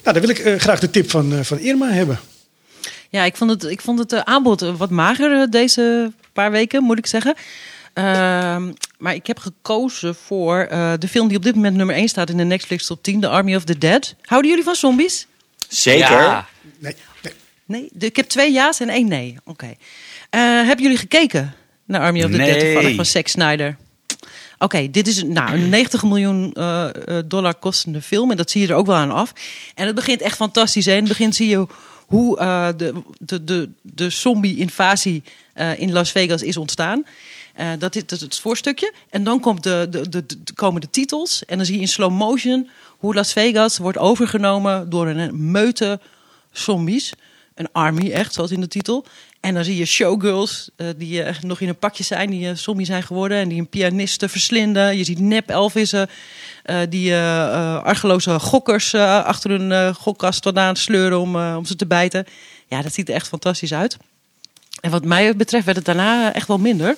Nou, 0.04 0.18
dan 0.18 0.26
wil 0.26 0.36
ik 0.36 0.38
eh, 0.44 0.58
graag 0.58 0.80
de 0.80 0.90
tip 0.90 1.10
van, 1.10 1.32
eh, 1.32 1.40
van 1.42 1.58
Irma 1.58 1.88
hebben. 1.90 2.18
Ja, 3.10 3.24
ik 3.24 3.36
vond 3.36 3.50
het, 3.50 3.64
ik 3.64 3.80
vond 3.80 3.98
het 3.98 4.24
aanbod 4.24 4.60
wat 4.60 4.90
mager 4.90 5.50
deze 5.50 6.12
paar 6.32 6.50
weken, 6.50 6.82
moet 6.82 6.98
ik 6.98 7.06
zeggen. 7.06 7.34
Ehm, 7.92 8.72
maar 8.98 9.14
ik 9.14 9.26
heb 9.26 9.38
gekozen 9.38 10.14
voor 10.14 10.58
eh, 10.60 10.92
de 10.98 11.08
film 11.08 11.28
die 11.28 11.36
op 11.36 11.42
dit 11.42 11.54
moment 11.54 11.76
nummer 11.76 11.94
1 11.96 12.08
staat 12.08 12.30
in 12.30 12.36
de 12.36 12.44
Netflix 12.44 12.86
top 12.86 13.02
10, 13.02 13.20
The 13.20 13.28
Army 13.28 13.54
of 13.54 13.64
the 13.64 13.78
Dead. 13.78 14.14
Houden 14.22 14.50
jullie 14.50 14.64
van 14.64 14.74
zombies? 14.74 15.26
Zeker. 15.68 16.10
Ja. 16.20 16.46
Nee, 16.78 16.94
nee. 17.64 17.88
Ik 17.98 18.16
heb 18.16 18.26
twee 18.28 18.52
ja's 18.52 18.80
en 18.80 18.88
één 18.88 19.08
nee. 19.08 19.36
Oké. 19.44 19.74
Eh, 20.30 20.40
hebben 20.40 20.82
jullie 20.82 20.96
gekeken 20.98 21.54
naar 21.84 22.00
Army 22.00 22.24
of 22.24 22.30
the 22.30 22.36
Dead 22.36 22.60
toevallig 22.60 22.94
van 22.96 23.04
Zack 23.06 23.28
Snyder? 23.28 23.76
Oké, 24.58 24.90
dit 24.90 25.06
is 25.08 25.16
een- 25.16 25.32
nou, 25.32 25.52
een 25.52 25.68
90 25.78 26.02
miljoen 26.02 26.52
eh, 26.52 26.88
eh, 27.18 27.24
dollar 27.26 27.54
kostende 27.54 28.02
film. 28.02 28.30
En 28.30 28.36
dat 28.36 28.50
zie 28.50 28.60
je 28.60 28.68
er 28.68 28.74
ook 28.74 28.86
wel 28.86 28.96
aan 28.96 29.10
af. 29.10 29.32
En 29.74 29.86
het 29.86 29.94
begint 29.94 30.20
echt 30.20 30.36
fantastisch. 30.36 30.84
Hè? 30.86 30.92
In 30.92 30.98
het 30.98 31.08
begin 31.08 31.32
zie 31.32 31.48
je 31.48 31.66
hoe 32.06 32.38
eh, 32.38 32.68
de, 32.76 32.92
de, 33.18 33.44
de, 33.44 33.70
de 33.82 34.10
zombie-invasie 34.10 35.22
eh, 35.54 35.78
in 35.80 35.92
Las 35.92 36.10
Vegas 36.10 36.42
is 36.42 36.56
ontstaan. 36.56 37.04
Eh, 37.54 37.70
dat, 37.78 37.96
is, 37.96 38.02
dat 38.06 38.18
is 38.18 38.20
het 38.24 38.38
voorstukje. 38.38 38.92
En 39.10 39.24
dan 39.24 39.40
komt 39.40 39.62
de, 39.62 39.86
de, 39.90 40.08
de, 40.08 40.26
de, 40.26 40.36
komen 40.54 40.80
de 40.80 40.90
titels. 40.90 41.44
En 41.44 41.56
dan 41.56 41.66
zie 41.66 41.74
je 41.74 41.80
in 41.80 41.88
slow 41.88 42.12
motion 42.12 42.68
hoe 42.98 43.14
Las 43.14 43.32
Vegas 43.32 43.78
wordt 43.78 43.98
overgenomen 43.98 44.90
door 44.90 45.06
een 45.06 45.50
meute 45.50 46.00
zombies. 46.52 47.12
Een 47.54 47.68
army, 47.72 48.12
echt, 48.12 48.34
zoals 48.34 48.50
in 48.50 48.60
de 48.60 48.68
titel. 48.68 49.06
En 49.40 49.54
dan 49.54 49.64
zie 49.64 49.76
je 49.76 49.84
showgirls 49.84 50.70
eh, 50.76 50.86
die 50.96 51.22
eh, 51.22 51.40
nog 51.40 51.60
in 51.60 51.68
een 51.68 51.78
pakje 51.78 52.04
zijn, 52.04 52.30
die 52.30 52.48
uh, 52.48 52.54
zombie 52.54 52.86
zijn 52.86 53.02
geworden. 53.02 53.38
En 53.38 53.48
die 53.48 53.58
een 53.58 53.68
pianiste 53.68 54.28
verslinden. 54.28 54.96
Je 54.96 55.04
ziet 55.04 55.18
nep 55.18 55.50
Elvissen, 55.50 56.08
die 56.88 57.14
argeloze 57.14 58.38
gokkers 58.38 58.94
achter 58.94 59.50
hun 59.50 59.94
gokkast 59.94 60.42
vandaan 60.42 60.76
sleuren 60.76 61.20
om, 61.20 61.36
om 61.36 61.64
ze 61.64 61.76
te 61.76 61.86
bijten. 61.86 62.26
Ja, 62.66 62.82
dat 62.82 62.94
ziet 62.94 63.08
er 63.08 63.14
echt 63.14 63.28
fantastisch 63.28 63.74
uit. 63.74 63.96
En 64.80 64.90
wat 64.90 65.04
mij 65.04 65.36
betreft 65.36 65.64
werd 65.64 65.76
het 65.76 65.86
daarna 65.86 66.32
echt 66.34 66.48
wel 66.48 66.58
minder. 66.58 66.96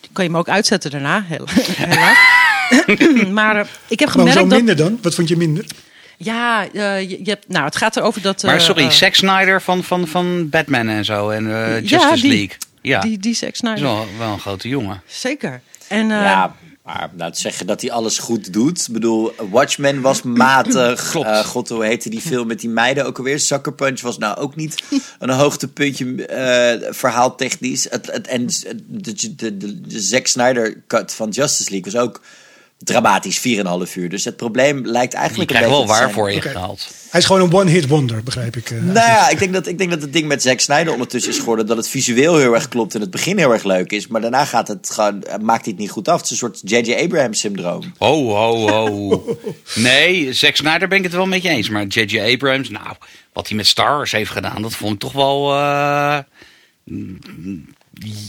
Die 0.00 0.10
kan 0.12 0.24
je 0.24 0.30
me 0.30 0.38
ook 0.38 0.48
uitzetten 0.48 0.90
daarna, 0.90 1.24
helaas. 1.28 2.46
maar 3.32 3.56
eh, 3.56 3.66
ik 3.88 3.98
heb 3.98 4.08
Maar 4.08 4.18
gemerkt 4.18 4.34
dat... 4.34 4.48
minder 4.58 4.76
dan? 4.76 4.98
Wat 5.02 5.14
vond 5.14 5.28
je 5.28 5.36
minder? 5.36 5.64
Ja, 6.16 6.68
eh, 6.72 7.00
je, 7.00 7.08
je 7.24 7.30
hebt, 7.30 7.48
nou, 7.48 7.64
het 7.64 7.76
gaat 7.76 7.96
erover 7.96 8.22
dat... 8.22 8.42
Maar 8.42 8.54
eh, 8.54 8.60
sorry, 8.60 8.82
eh, 8.84 8.90
Zack 8.90 9.14
Snyder 9.14 9.62
van, 9.62 9.84
van, 9.84 10.06
van 10.08 10.48
Batman 10.48 10.88
en 10.88 11.04
zo. 11.04 11.28
En 11.30 11.46
eh, 11.46 11.52
Ja, 11.74 11.78
Justice 11.80 12.20
die- 12.22 12.30
League. 12.30 12.56
Ja, 12.82 13.00
Die, 13.00 13.18
die 13.18 13.34
Zack 13.34 13.42
dat 13.44 13.52
is 13.52 13.58
Snyder. 13.58 13.82
wel, 13.82 14.06
wel 14.18 14.32
een 14.32 14.40
grote 14.40 14.68
jongen. 14.68 15.02
Zeker. 15.06 15.60
En, 15.88 16.00
eh, 16.10 16.22
Ja, 16.22 16.54
Maar 16.84 17.10
nou, 17.12 17.32
te 17.32 17.40
zeggen 17.40 17.66
dat 17.66 17.80
hij 17.80 17.90
alles 17.90 18.18
goed 18.18 18.52
doet. 18.52 18.84
Ik 18.86 18.92
bedoel, 18.92 19.32
Watchmen 19.50 20.00
was 20.00 20.22
matig. 20.46 21.10
Klopt. 21.10 21.26
Eh, 21.28 21.44
God, 21.44 21.68
hoe 21.68 21.84
heette 21.84 22.10
die 22.10 22.20
film 22.20 22.46
met 22.46 22.60
die 22.60 22.68
meiden 22.70 23.06
ook 23.06 23.18
alweer? 23.18 23.40
Sucker 23.40 23.72
Punch 23.72 24.00
was 24.00 24.18
nou 24.18 24.36
ook 24.36 24.56
niet 24.56 24.82
een 25.18 25.30
hoogtepuntje 25.30 26.26
eh 26.26 26.92
verhaaltechnisch. 26.92 27.86
Het, 27.90 28.06
het, 28.12 28.26
en 28.26 28.46
de, 28.46 28.74
de, 28.86 29.34
de, 29.34 29.56
de, 29.56 29.80
de 29.80 30.00
Zack 30.00 30.26
Snyder 30.26 30.82
cut 30.86 31.14
van 31.14 31.28
Justice 31.30 31.70
League 31.70 31.92
was 31.92 32.00
ook 32.02 32.20
dramatisch, 32.78 33.38
4,5 33.38 33.94
uur. 33.96 34.08
Dus 34.08 34.24
het 34.24 34.36
probleem 34.36 34.86
lijkt 34.86 35.12
Je 35.12 35.18
eigenlijk 35.18 35.48
krijgt 35.48 35.66
een 35.68 35.72
wel 35.74 35.86
waar 35.86 35.96
zijn- 35.96 36.10
voor 36.12 36.32
je 36.32 36.40
gehaald. 36.40 36.88
Hij 37.10 37.20
is 37.20 37.26
gewoon 37.26 37.42
een 37.42 37.52
one-hit 37.54 37.86
wonder, 37.88 38.22
begrijp 38.22 38.56
ik. 38.56 38.70
eh. 38.70 38.78
Nou 38.82 38.92
ja, 38.94 39.28
ik 39.28 39.38
denk, 39.38 39.52
dat, 39.52 39.66
ik 39.66 39.78
denk 39.78 39.90
dat 39.90 40.02
het 40.02 40.12
ding 40.12 40.26
met 40.26 40.42
Zack 40.42 40.60
Snyder 40.60 40.92
ondertussen 40.92 41.32
is 41.32 41.38
geworden 41.38 41.66
dat 41.66 41.76
het 41.76 41.88
visueel 41.88 42.36
heel 42.36 42.54
erg 42.54 42.68
klopt 42.68 42.94
en 42.94 43.00
het 43.00 43.10
begin 43.10 43.38
heel 43.38 43.52
erg 43.52 43.64
leuk 43.64 43.90
is. 43.92 44.06
Maar 44.06 44.20
daarna 44.20 44.44
gaat 44.44 44.68
het 44.68 44.90
gewoon, 44.90 45.22
eh, 45.22 45.38
maakt 45.38 45.64
hij 45.64 45.72
het 45.72 45.80
niet 45.80 45.90
goed 45.90 46.08
af. 46.08 46.16
Het 46.16 46.24
is 46.24 46.30
een 46.30 46.36
soort 46.36 46.60
J.J. 46.64 46.92
Abrams 46.94 47.38
syndroom. 47.40 47.92
Ho, 47.98 48.28
ho, 48.34 48.68
ho. 48.68 49.36
Nee, 49.74 50.32
Zack 50.32 50.56
Snyder 50.56 50.88
ben 50.88 50.98
ik 50.98 51.04
het 51.04 51.12
wel 51.12 51.26
met 51.26 51.42
je 51.42 51.48
eens. 51.48 51.68
Maar 51.68 51.86
J.J. 51.86 52.20
Abrams, 52.20 52.68
nou, 52.70 52.96
wat 53.32 53.48
hij 53.48 53.56
met 53.56 53.66
Star 53.66 53.96
Wars 53.96 54.12
heeft 54.12 54.30
gedaan, 54.30 54.62
dat 54.62 54.74
vond 54.74 54.92
ik 54.94 54.98
toch 55.00 55.12
wel... 55.12 55.52
eh, 55.54 56.18
mm, 56.84 57.18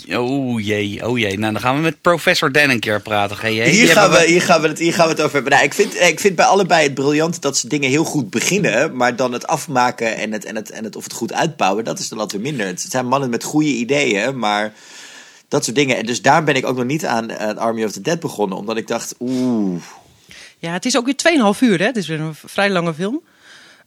Oh 0.09 0.65
jee, 0.65 1.07
oh 1.07 1.19
jee. 1.19 1.39
Nou, 1.39 1.53
dan 1.53 1.61
gaan 1.61 1.75
we 1.75 1.81
met 1.81 2.01
professor 2.01 2.51
Dan 2.51 2.69
een 2.69 2.79
keer 2.79 3.01
praten. 3.01 3.37
Ga 3.37 3.47
je, 3.47 3.63
Hier 3.63 3.87
gaan, 3.87 4.11
we, 4.11 4.25
hier, 4.25 4.41
gaan 4.41 4.61
we 4.61 4.67
het, 4.67 4.79
hier 4.79 4.93
gaan 4.93 5.05
we 5.05 5.11
het 5.11 5.21
over 5.21 5.33
hebben. 5.33 5.51
Nou, 5.51 5.63
ik, 5.63 5.73
vind, 5.73 6.01
ik 6.01 6.19
vind 6.19 6.35
bij 6.35 6.45
allebei 6.45 6.83
het 6.83 6.93
briljant 6.93 7.41
dat 7.41 7.57
ze 7.57 7.67
dingen 7.67 7.89
heel 7.89 8.03
goed 8.03 8.29
beginnen. 8.29 8.95
Maar 8.95 9.15
dan 9.15 9.33
het 9.33 9.47
afmaken 9.47 10.15
en, 10.15 10.31
het, 10.31 10.45
en, 10.45 10.55
het, 10.55 10.69
en 10.69 10.83
het, 10.83 10.95
of 10.95 11.03
het 11.03 11.13
goed 11.13 11.33
uitbouwen, 11.33 11.83
dat 11.83 11.99
is 11.99 12.09
dan 12.09 12.19
altijd 12.19 12.41
weer 12.41 12.51
minder. 12.51 12.67
Het 12.67 12.81
zijn 12.89 13.05
mannen 13.05 13.29
met 13.29 13.43
goede 13.43 13.69
ideeën, 13.69 14.39
maar 14.39 14.73
dat 15.47 15.63
soort 15.63 15.75
dingen. 15.75 15.97
En 15.97 16.05
dus 16.05 16.21
daar 16.21 16.43
ben 16.43 16.55
ik 16.55 16.65
ook 16.65 16.75
nog 16.75 16.85
niet 16.85 17.05
aan 17.05 17.29
eh, 17.29 17.57
Army 17.57 17.83
of 17.83 17.91
the 17.91 18.01
Dead 18.01 18.19
begonnen. 18.19 18.57
Omdat 18.57 18.77
ik 18.77 18.87
dacht, 18.87 19.15
oeh. 19.19 19.81
Ja, 20.59 20.71
het 20.71 20.85
is 20.85 20.97
ook 20.97 21.05
weer 21.05 21.53
2,5 21.55 21.59
uur. 21.59 21.79
Hè? 21.79 21.85
Het 21.85 21.97
is 21.97 22.07
weer 22.07 22.19
een 22.19 22.35
vrij 22.35 22.69
lange 22.69 22.93
film. 22.93 23.21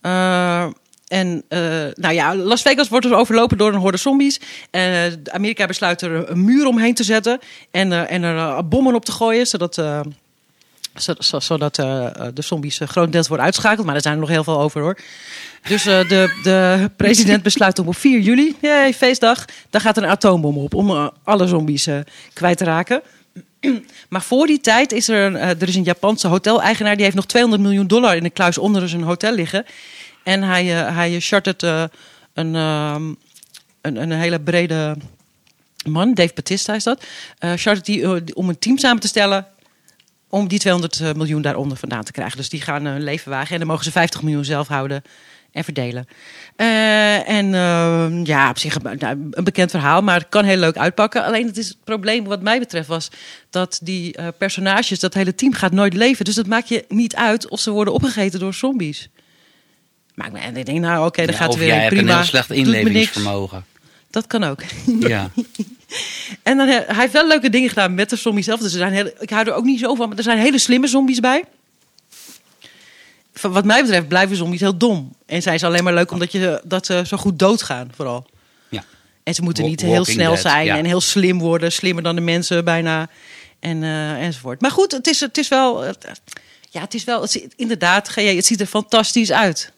Eh, 0.01 0.67
en 1.13 1.43
eh, 1.49 1.61
nou 1.95 2.15
ja, 2.15 2.35
Las 2.37 2.63
Vegas 2.63 2.89
wordt 2.89 3.07
dus 3.07 3.15
overlopen 3.17 3.59
door 3.59 3.73
een 3.73 3.81
horde 3.81 3.97
zombies. 3.99 4.41
Eh, 4.71 5.05
Amerika 5.33 5.67
besluit 5.67 6.03
er 6.03 6.31
een 6.31 6.45
muur 6.45 6.67
omheen 6.67 6.95
te 6.95 7.05
zetten. 7.05 7.39
En, 7.71 7.93
eh, 7.93 8.11
en 8.11 8.23
er 8.23 8.69
bommen 8.69 8.95
op 8.95 9.05
te 9.05 9.13
gooien. 9.13 9.47
Zodat, 9.47 9.75
zo- 9.75 11.15
zo- 11.19 11.41
zodat 11.41 11.75
de 11.75 12.33
zombies 12.43 12.81
uh, 12.81 12.89
grotendeels 12.89 13.29
worden 13.29 13.47
uitschakeld. 13.47 13.87
Maar 13.87 13.95
er 13.95 14.01
zijn 14.03 14.15
er 14.15 14.21
nog 14.21 14.29
heel 14.29 14.45
veel 14.45 14.61
over 14.61 14.81
hoor. 14.81 14.99
Dus 15.69 15.83
de, 15.83 16.41
de 16.43 16.91
president 16.97 17.43
besluit 17.43 17.79
om 17.79 17.89
op 17.89 17.97
4 17.97 18.19
juli, 18.21 18.57
feestdag, 18.95 19.45
daar 19.71 19.81
gaat 19.81 19.97
een 19.97 20.07
atoombom 20.07 20.57
op 20.59 20.75
om 20.75 21.11
alle 21.25 21.47
zombies 21.47 21.89
kwijt 22.33 22.59
te 22.59 22.65
raken. 22.65 23.03
Maar 24.09 24.23
voor 24.23 24.47
die 24.47 24.61
tijd 24.61 24.93
is 24.93 25.09
er 25.09 25.25
een, 25.27 25.37
er 25.37 25.69
is 25.69 25.77
een 25.77 25.83
Japanse 25.83 26.29
hoteleigenaar 26.29 26.95
die 26.95 27.05
heeft 27.05 27.17
nog 27.17 27.27
200 27.27 27.63
miljoen 27.63 27.87
dollar 27.87 28.17
in 28.17 28.23
de 28.23 28.31
kluis 28.31 28.59
onder 28.59 28.89
zijn 28.89 29.03
hotel 29.03 29.33
liggen. 29.35 29.65
En 30.23 30.43
hij, 30.43 30.87
eh, 30.87 30.95
hij 30.95 31.21
chartert 31.21 31.63
eh, 31.63 31.85
een, 32.33 32.55
ehm, 32.55 33.13
een, 33.81 33.97
een 33.97 34.13
hele 34.13 34.41
brede 34.41 34.97
man, 35.87 36.15
Dave 36.15 36.35
Batista 36.35 36.75
is 36.75 36.85
dat, 36.85 37.05
eh 37.39 37.53
chartert 37.57 37.85
die 37.85 38.35
om 38.35 38.49
een 38.49 38.59
team 38.59 38.79
samen 38.79 39.01
te 39.01 39.09
stellen 39.09 39.47
om 40.29 40.49
die 40.49 40.59
200 40.59 41.17
miljoen 41.17 41.43
daaronder 41.43 41.77
vandaan 41.77 42.05
te 42.05 42.13
krijgen. 42.13 42.37
Dus 42.37 42.49
die 42.49 42.61
gaan 42.61 42.85
hun 42.85 43.03
leven 43.03 43.31
wagen 43.31 43.53
en 43.53 43.59
dan 43.59 43.69
mogen 43.69 43.85
ze 43.85 43.91
50 43.91 44.23
miljoen 44.23 44.45
zelf 44.45 44.69
houden 44.69 45.03
en 45.53 45.65
verdelen. 45.65 46.07
En 46.57 47.55
eh, 47.55 48.25
ja, 48.25 48.51
op 48.51 48.59
zich 48.59 48.75
een, 48.75 48.99
nou, 48.99 49.29
een 49.31 49.45
bekend 49.45 49.71
verhaal, 49.71 50.03
maar 50.03 50.19
het 50.19 50.29
kan 50.29 50.45
heel 50.45 50.57
leuk 50.57 50.77
uitpakken. 50.77 51.25
Alleen 51.25 51.47
het, 51.47 51.57
is 51.57 51.69
het 51.69 51.85
probleem 51.85 52.25
wat 52.25 52.43
mij 52.43 52.59
betreft 52.59 52.89
was 52.89 53.11
dat 53.51 53.81
die 53.83 54.15
personages, 54.39 55.01
dat 55.01 55.15
hele 55.15 55.35
team 55.35 55.53
gaat 55.53 55.73
nooit 55.73 55.95
leven. 55.95 56.25
Dus 56.25 56.35
dat 56.35 56.47
maakt 56.47 56.69
je 56.69 56.85
niet 56.89 57.15
uit 57.15 57.49
of 57.49 57.61
ze 57.61 57.71
worden 57.71 57.95
opgegeten 57.95 58.41
door 58.41 58.55
zombies. 58.55 59.11
Maar 60.15 60.27
ik, 60.27 60.57
ik 60.57 60.67
denk, 60.67 60.79
nou 60.81 61.07
oké, 61.07 61.25
dan 61.25 61.35
Ja, 61.35 61.41
gaat 61.41 61.49
het 61.49 61.59
weer 61.59 61.67
jij 61.67 61.77
hebt 61.77 61.95
prima. 61.95 62.11
een 62.11 62.17
heel 62.17 62.27
slecht 62.27 62.51
inlevingsvermogen. 62.51 63.65
Dat 64.11 64.27
kan 64.27 64.45
ook. 64.45 64.63
Ja. 65.01 65.31
En 66.43 66.57
dan, 66.57 66.69
hij 66.69 66.85
heeft 66.89 67.13
wel 67.13 67.27
leuke 67.27 67.51
dingen 67.51 67.69
gedaan 67.69 67.95
met 67.95 68.11
de 68.11 68.17
zombies 68.17 68.45
zelf. 68.45 68.61
Dus 68.61 68.73
er 68.73 68.79
zijn 68.79 68.93
hele, 68.93 69.15
ik 69.19 69.31
hou 69.31 69.47
er 69.47 69.55
ook 69.55 69.65
niet 69.65 69.81
zo 69.81 69.95
van, 69.95 70.09
maar 70.09 70.17
er 70.17 70.23
zijn 70.23 70.39
hele 70.39 70.59
slimme 70.59 70.87
zombies 70.87 71.21
bij. 71.21 71.45
Van 73.35 73.53
Wat 73.53 73.65
mij 73.65 73.83
betreft 73.83 74.09
blijven 74.09 74.37
zombies 74.37 74.61
heel 74.61 74.77
dom. 74.77 75.13
En 75.27 75.43
zijn 75.43 75.59
ze 75.59 75.67
alleen 75.67 75.85
maar 75.85 75.95
leuk 75.95 76.11
omdat 76.11 76.33
je, 76.33 76.61
dat 76.65 76.87
ze 76.87 77.03
zo 77.07 77.17
goed 77.17 77.39
doodgaan, 77.39 77.91
vooral. 77.95 78.27
Ja. 78.69 78.85
En 79.23 79.35
ze 79.35 79.43
moeten 79.43 79.65
niet 79.65 79.81
heel 79.81 80.05
snel 80.05 80.31
Dead, 80.33 80.41
zijn 80.41 80.65
ja. 80.65 80.77
en 80.77 80.85
heel 80.85 81.01
slim 81.01 81.39
worden. 81.39 81.73
Slimmer 81.73 82.03
dan 82.03 82.15
de 82.15 82.21
mensen 82.21 82.65
bijna. 82.65 83.09
En, 83.61 83.83
eh, 83.83 84.23
enzovoort. 84.23 84.61
Maar 84.61 84.71
goed, 84.71 84.93
het 84.93 85.07
is, 85.07 85.21
het 85.21 85.39
is 85.39 85.49
wel... 85.49 85.85
ja, 86.71 86.81
het 86.81 86.95
is 86.95 87.05
wel... 87.05 87.23
Het, 87.23 87.49
inderdaad, 87.57 88.15
het 88.15 88.47
ziet 88.47 88.61
er 88.61 88.67
fantastisch 88.67 89.33
uit. 89.33 89.73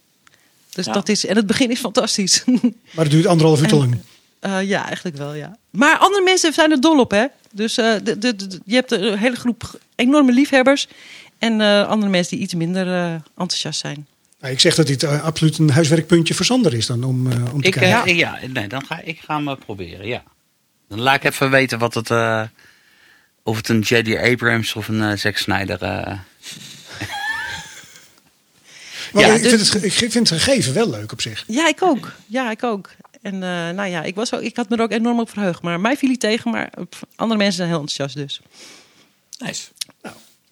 Dus 0.74 0.86
Ja. 0.86 0.92
dat 0.92 1.08
is... 1.08 1.26
En 1.26 1.36
het 1.36 1.46
begin 1.46 1.70
is 1.70 1.78
fantastisch. 1.80 2.44
Maar 2.94 3.04
het 3.04 3.10
duurt 3.10 3.26
anderhalf 3.26 3.60
uur 3.60 3.68
te 3.68 3.76
lang. 3.76 3.98
Eh, 4.40 4.62
ja, 4.62 4.86
eigenlijk 4.86 5.16
wel, 5.16 5.34
ja. 5.34 5.56
Maar 5.70 5.96
andere 5.98 6.22
mensen 6.22 6.52
zijn 6.52 6.70
er 6.70 6.80
dol 6.80 7.00
op, 7.00 7.10
hè? 7.10 7.24
Dus 7.52 7.76
eh, 7.78 7.94
de, 8.02 8.18
de, 8.18 8.36
de- 8.36 8.60
je 8.64 8.74
hebt 8.74 8.92
een 8.92 9.18
hele 9.18 9.36
groep 9.36 9.78
enorme 9.96 10.32
liefhebbers. 10.32 10.88
En 11.38 11.60
eh, 11.60 11.88
andere 11.88 12.10
mensen 12.10 12.34
die 12.36 12.44
iets 12.44 12.54
minder 12.54 12.86
eh, 12.86 13.12
enthousiast 13.36 13.80
zijn. 13.80 14.06
Nou, 14.40 14.52
ik 14.52 14.60
zeg 14.60 14.74
dat 14.74 14.86
dit 14.86 15.04
absoluut 15.04 15.58
een 15.58 15.70
huiswerkpuntje 15.70 16.34
voor 16.34 16.44
Sander 16.44 16.74
is 16.74 16.86
dan 16.86 17.04
om, 17.04 17.26
om 17.52 17.60
te 17.60 17.66
Ik, 17.66 17.72
kijken. 17.72 18.16
ja, 18.16 18.38
nee, 18.52 18.66
dan 18.68 18.86
ga 18.86 19.00
ik 19.00 19.20
ga 19.24 19.42
hem 19.42 19.58
proberen, 19.58 20.06
ja. 20.06 20.22
Dan 20.88 21.00
laat 21.00 21.14
ik 21.14 21.24
even 21.24 21.50
weten 21.50 21.78
wat 21.78 21.94
het, 21.94 22.10
eh, 22.10 22.42
of 23.42 23.56
het 23.56 23.68
een 23.68 23.80
J.D. 23.80 24.16
Abrams 24.16 24.74
of 24.74 24.88
een 24.88 25.18
Zack 25.18 25.36
Snyder... 25.36 25.78
Maar 29.14 29.26
ja, 29.26 29.32
ik, 29.34 29.42
dus- 29.42 29.50
vind 29.50 29.72
het, 29.72 29.84
ik 29.84 29.92
vind 29.92 30.14
het 30.14 30.28
gegeven 30.28 30.74
wel 30.74 30.90
leuk 30.90 31.12
op 31.12 31.20
zich. 31.20 31.44
Ja, 31.46 31.68
ik 31.68 31.82
ook. 31.82 32.12
Ja, 32.26 32.50
ik 32.50 32.62
ook. 32.62 32.90
En 33.22 33.34
eh, 33.34 33.40
nou 33.48 33.84
ja, 33.84 34.02
ik, 34.02 34.14
was 34.14 34.34
ook, 34.34 34.40
ik 34.40 34.56
had 34.56 34.68
me 34.68 34.76
er 34.76 34.82
ook 34.82 34.92
enorm 34.92 35.20
op 35.20 35.30
verheugd. 35.30 35.62
Maar 35.62 35.80
mij 35.80 35.96
viel 35.96 36.08
hij 36.08 36.18
tegen, 36.18 36.50
maar 36.50 36.70
andere 37.16 37.38
mensen 37.38 37.56
zijn 37.56 37.68
heel 37.68 37.80
enthousiast 37.80 38.16
dus. 38.16 38.40
Nice. 39.38 39.62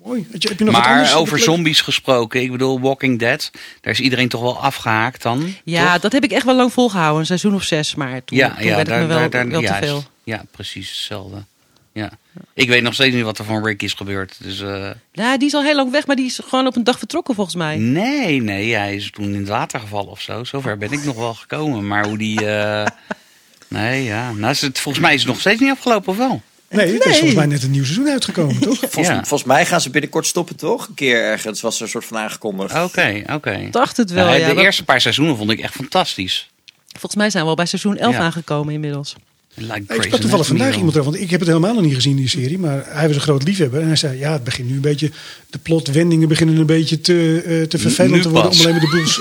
Mooi. 0.04 0.26
Heb 0.30 0.42
je, 0.42 0.48
heb 0.48 0.58
je 0.58 0.64
nog 0.64 0.74
wat 0.74 0.82
maar 0.82 0.92
anders? 0.92 1.14
over 1.14 1.38
zombies 1.38 1.80
gesproken, 1.80 2.42
ik 2.42 2.50
bedoel 2.50 2.80
Walking 2.80 3.18
Dead, 3.18 3.50
daar 3.80 3.92
is 3.92 4.00
iedereen 4.00 4.28
toch 4.28 4.40
wel 4.40 4.60
afgehaakt 4.60 5.22
dan? 5.22 5.54
Ja, 5.64 5.92
toch? 5.92 6.00
dat 6.00 6.12
heb 6.12 6.24
ik 6.24 6.32
echt 6.32 6.44
wel 6.44 6.56
lang 6.56 6.72
volgehouden. 6.72 7.20
Een 7.20 7.26
seizoen 7.26 7.54
of 7.54 7.62
zes, 7.62 7.94
maar 7.94 8.24
toen, 8.24 8.38
ja, 8.38 8.54
toen 8.54 8.64
ja, 8.64 8.76
werd 8.76 8.86
het 8.86 9.00
me 9.00 9.06
wel, 9.06 9.28
wel 9.28 9.60
te 9.60 9.66
juist. 9.66 9.78
veel. 9.84 10.04
Ja, 10.24 10.44
precies 10.50 10.88
hetzelfde. 10.88 11.44
Ja. 11.92 12.10
Ik 12.54 12.68
weet 12.68 12.82
nog 12.82 12.94
steeds 12.94 13.14
niet 13.14 13.24
wat 13.24 13.38
er 13.38 13.44
van 13.44 13.64
Rick 13.64 13.82
is 13.82 13.92
gebeurd. 13.92 14.36
Dus, 14.42 14.60
eh, 14.60 14.90
Ja, 15.12 15.38
die 15.38 15.46
is 15.48 15.54
al 15.54 15.62
heel 15.62 15.74
lang 15.74 15.90
weg, 15.90 16.06
maar 16.06 16.16
die 16.16 16.24
is 16.26 16.40
gewoon 16.44 16.66
op 16.66 16.76
een 16.76 16.84
dag 16.84 16.98
vertrokken 16.98 17.34
volgens 17.34 17.56
mij. 17.56 17.76
nee, 17.76 18.42
nee, 18.42 18.74
hij 18.74 18.94
is 18.94 19.10
toen 19.10 19.24
in 19.24 19.34
het 19.40 19.48
water 19.48 19.80
gevallen 19.80 20.10
of 20.10 20.20
zo. 20.20 20.44
Zover 20.44 20.78
ben 20.78 20.92
ik 20.92 21.04
nog 21.04 21.16
wel 21.16 21.34
gekomen. 21.34 21.86
Maar 21.86 22.06
hoe 22.06 22.18
die... 22.18 22.46
eh, 22.46 22.86
nee, 23.68 24.04
ja. 24.04 24.32
Nou, 24.32 24.50
is 24.52 24.60
het, 24.60 24.78
volgens 24.78 25.04
mij 25.04 25.14
is 25.14 25.20
het 25.20 25.28
nog 25.30 25.40
steeds 25.40 25.60
niet 25.60 25.70
afgelopen, 25.70 26.08
of 26.12 26.16
wel? 26.16 26.42
Nee, 26.68 26.86
er 27.00 27.06
is 27.06 27.12
volgens 27.16 27.34
mij 27.34 27.46
net 27.46 27.62
een 27.62 27.70
nieuw 27.70 27.84
seizoen 27.84 28.08
uitgekomen, 28.08 28.60
toch? 28.68 28.78
Volgens, 28.78 29.08
Ja. 29.08 29.14
volgens 29.14 29.44
mij 29.44 29.66
gaan 29.66 29.80
ze 29.80 29.90
binnenkort 29.90 30.26
stoppen, 30.26 30.56
toch? 30.56 30.88
Een 30.88 30.94
keer 30.94 31.22
ergens 31.22 31.60
was 31.60 31.76
er 31.76 31.82
een 31.82 31.88
soort 31.88 32.04
van 32.04 32.16
aangekondigd. 32.18 32.82
Oké, 32.84 33.22
oké. 33.32 33.50
Ik 33.50 33.72
dacht 33.72 33.96
het 33.96 34.10
wel, 34.10 34.24
Nou, 34.26 34.38
ja. 34.38 34.54
de 34.54 34.60
eerste 34.62 34.84
paar 34.84 35.00
seizoenen 35.00 35.36
vond 35.36 35.50
ik 35.50 35.60
echt 35.60 35.74
fantastisch. 35.74 36.50
Volgens 36.90 37.14
mij 37.14 37.30
zijn 37.30 37.42
we 37.44 37.48
al 37.50 37.56
bij 37.56 37.66
seizoen 37.66 37.96
11 37.96 38.14
Ja. 38.14 38.20
aangekomen 38.20 38.74
inmiddels. 38.74 39.16
Like 39.54 39.94
Ik 39.94 40.02
sprak 40.02 40.20
toevallig 40.20 40.46
vandaag 40.46 40.76
iemand 40.76 40.96
over, 40.96 41.10
want 41.10 41.22
ik 41.22 41.30
heb 41.30 41.40
het 41.40 41.48
helemaal 41.48 41.74
nog 41.74 41.82
niet 41.82 41.94
gezien, 41.94 42.16
die 42.16 42.28
serie. 42.28 42.58
Maar 42.58 42.84
hij 42.86 43.06
was 43.06 43.16
een 43.16 43.22
groot 43.22 43.42
liefhebber. 43.42 43.80
En 43.80 43.86
hij 43.86 43.96
zei, 43.96 44.18
ja, 44.18 44.32
het 44.32 44.44
begint 44.44 44.68
nu 44.68 44.74
een 44.74 44.80
beetje... 44.80 45.10
De 45.50 45.58
plotwendingen 45.58 46.28
beginnen 46.28 46.56
een 46.56 46.66
beetje 46.66 47.00
te, 47.00 47.42
eh, 47.46 47.62
te 47.62 47.78
vervelend 47.78 48.14
Nu 48.14 48.20
te 48.20 48.30
worden... 48.30 48.50
pas. 48.50 48.60
om 48.60 48.66
alleen 48.66 48.80
maar 48.80 48.90
de 48.90 48.96
boels 48.96 49.20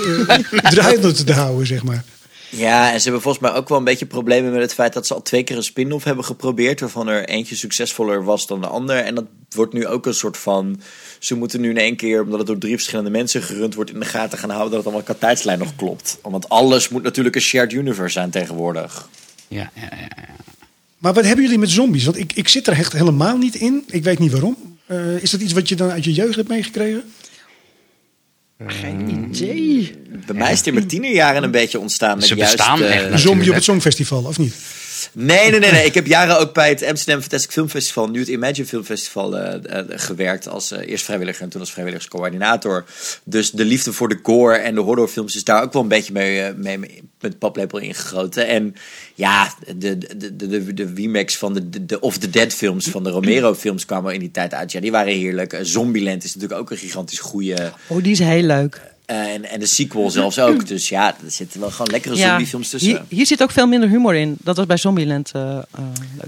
eh 0.60 0.70
draaiende 0.74 1.12
te 1.12 1.32
houden, 1.32 1.66
zeg 1.66 1.82
maar. 1.82 2.04
Ja, 2.56 2.92
en 2.92 2.96
ze 2.96 3.02
hebben 3.02 3.22
volgens 3.22 3.42
mij 3.42 3.52
ook 3.52 3.68
wel 3.68 3.78
een 3.78 3.84
beetje 3.84 4.06
problemen 4.06 4.52
met 4.52 4.60
het 4.60 4.74
feit 4.74 4.92
dat 4.92 5.06
ze 5.06 5.14
al 5.14 5.22
twee 5.22 5.42
keer 5.42 5.56
een 5.56 5.62
spin-off 5.62 6.04
hebben 6.04 6.24
geprobeerd. 6.24 6.80
Waarvan 6.80 7.08
er 7.08 7.28
eentje 7.28 7.56
succesvoller 7.56 8.24
was 8.24 8.46
dan 8.46 8.60
de 8.60 8.66
ander. 8.66 8.96
En 8.96 9.14
dat 9.14 9.24
wordt 9.54 9.72
nu 9.72 9.86
ook 9.86 10.06
een 10.06 10.14
soort 10.14 10.36
van. 10.36 10.80
Ze 11.18 11.34
moeten 11.34 11.60
nu 11.60 11.70
in 11.70 11.78
één 11.78 11.96
keer, 11.96 12.22
omdat 12.22 12.38
het 12.38 12.46
door 12.46 12.58
drie 12.58 12.74
verschillende 12.74 13.10
mensen 13.10 13.42
gerund 13.42 13.74
wordt, 13.74 13.92
in 13.92 14.00
de 14.00 14.06
gaten 14.06 14.38
gaan 14.38 14.50
houden 14.50 14.70
dat 14.70 14.78
het 14.78 14.86
allemaal 14.86 15.14
qua 15.14 15.26
tijdslijn 15.26 15.58
nog 15.58 15.76
klopt. 15.76 16.18
Want 16.22 16.48
alles 16.48 16.88
moet 16.88 17.02
natuurlijk 17.02 17.34
een 17.34 17.40
shared 17.40 17.72
universe 17.72 18.12
zijn 18.12 18.30
tegenwoordig. 18.30 19.08
Ja, 19.52 19.70
ja. 19.74 19.88
Maar 20.98 21.12
wat 21.12 21.24
hebben 21.24 21.44
jullie 21.44 21.58
met 21.58 21.70
zombies? 21.70 22.04
Want 22.04 22.18
ik, 22.18 22.32
ik 22.32 22.48
zit 22.48 22.66
er 22.66 22.72
echt 22.72 22.92
helemaal 22.92 23.36
niet 23.36 23.54
in. 23.54 23.84
Ik 23.86 24.04
weet 24.04 24.18
niet 24.18 24.32
waarom. 24.32 24.56
Eh, 24.86 25.22
is 25.22 25.30
dat 25.30 25.40
iets 25.40 25.52
wat 25.52 25.68
je 25.68 25.76
dan 25.76 25.90
uit 25.90 26.04
je 26.04 26.12
jeugd 26.12 26.36
hebt 26.36 26.48
meegekregen? 26.48 27.02
Geen 28.66 29.08
idee. 29.08 29.92
Bij 30.26 30.34
mij 30.34 30.52
is 30.52 30.58
het 30.58 30.66
in 30.66 30.74
mijn 30.74 30.86
tienerjaren 30.86 31.42
een 31.42 31.50
beetje 31.50 31.78
ontstaan. 31.78 32.16
Met 32.16 32.26
Ze 32.26 32.34
juist, 32.34 32.56
bestaan 32.56 32.82
eh, 32.82 32.96
echt 32.96 33.20
zombie 33.20 33.48
op 33.48 33.54
het 33.54 33.64
Songfestival, 33.64 34.24
of 34.24 34.38
niet? 34.38 34.54
Nee, 35.12 35.50
nee, 35.50 35.60
nee, 35.60 35.72
nee. 35.72 35.84
Ik 35.84 35.94
heb 35.94 36.06
jaren 36.06 36.38
ook 36.38 36.54
bij 36.54 36.68
het 36.68 36.82
Amsterdam 36.84 37.20
Fantastic 37.20 37.50
Film 37.50 37.68
Festival, 37.68 38.08
nu 38.08 38.18
het 38.18 38.28
Imagine 38.28 38.66
Film 38.66 38.84
Festival, 38.84 39.38
eh, 39.38 39.78
eh, 39.78 39.84
gewerkt. 39.88 40.48
Als 40.48 40.70
eh, 40.70 40.88
eerst 40.88 41.04
vrijwilliger 41.04 41.42
en 41.42 41.48
toen 41.48 41.60
als 41.60 41.72
vrijwilligerscoördinator. 41.72 42.84
Dus 43.24 43.50
de 43.50 43.64
liefde 43.64 43.92
voor 43.92 44.08
de 44.08 44.18
gore 44.22 44.56
en 44.56 44.74
de 44.74 44.80
horrorfilms 44.80 45.36
is 45.36 45.44
daar 45.44 45.62
ook 45.62 45.72
wel 45.72 45.82
een 45.82 45.88
beetje 45.88 46.12
mee, 46.12 46.54
mee, 46.54 46.78
mee- 46.78 47.02
met 47.20 47.38
paplepel 47.38 47.78
ingegoten. 47.78 48.46
En 48.46 48.74
ja, 49.14 49.54
de, 49.76 49.98
de, 49.98 50.36
de, 50.36 50.74
de, 50.74 50.92
remakes 50.94 51.36
van 51.36 51.54
de, 51.54 51.68
de, 51.68 51.86
de 51.86 52.00
Of 52.00 52.18
the 52.18 52.30
Dead 52.30 52.52
films, 52.52 52.88
van 52.88 53.04
de 53.04 53.10
Romero 53.10 53.54
films 53.54 53.84
kwamen 53.84 54.14
in 54.14 54.20
die 54.20 54.30
tijd 54.30 54.54
uit. 54.54 54.72
Ja, 54.72 54.80
die 54.80 54.90
waren 54.90 55.12
heerlijk. 55.12 55.58
Zombieland 55.62 56.24
is 56.24 56.34
natuurlijk 56.34 56.60
ook 56.60 56.70
een 56.70 56.76
gigantisch 56.76 57.18
goede. 57.18 57.72
Oh, 57.86 58.02
die 58.02 58.12
is 58.12 58.18
heel 58.18 58.42
leuk. 58.42 58.91
En, 59.12 59.44
en 59.44 59.60
de 59.60 59.66
sequel 59.66 60.10
zelfs 60.10 60.38
ook. 60.38 60.66
Dus 60.66 60.88
ja, 60.88 61.08
er 61.24 61.30
zitten 61.30 61.60
wel 61.60 61.70
gewoon 61.70 61.90
lekkere 61.90 62.16
zombiefilms 62.16 62.68
tussen. 62.70 62.90
hier, 62.90 63.02
hier 63.08 63.26
zit 63.26 63.42
ook 63.42 63.50
veel 63.50 63.66
minder 63.66 63.88
humor 63.88 64.14
in. 64.14 64.36
Dat 64.40 64.56
was 64.56 64.66
bij 64.66 64.76
Zombieland. 64.76 65.30
leuk. 65.34 65.64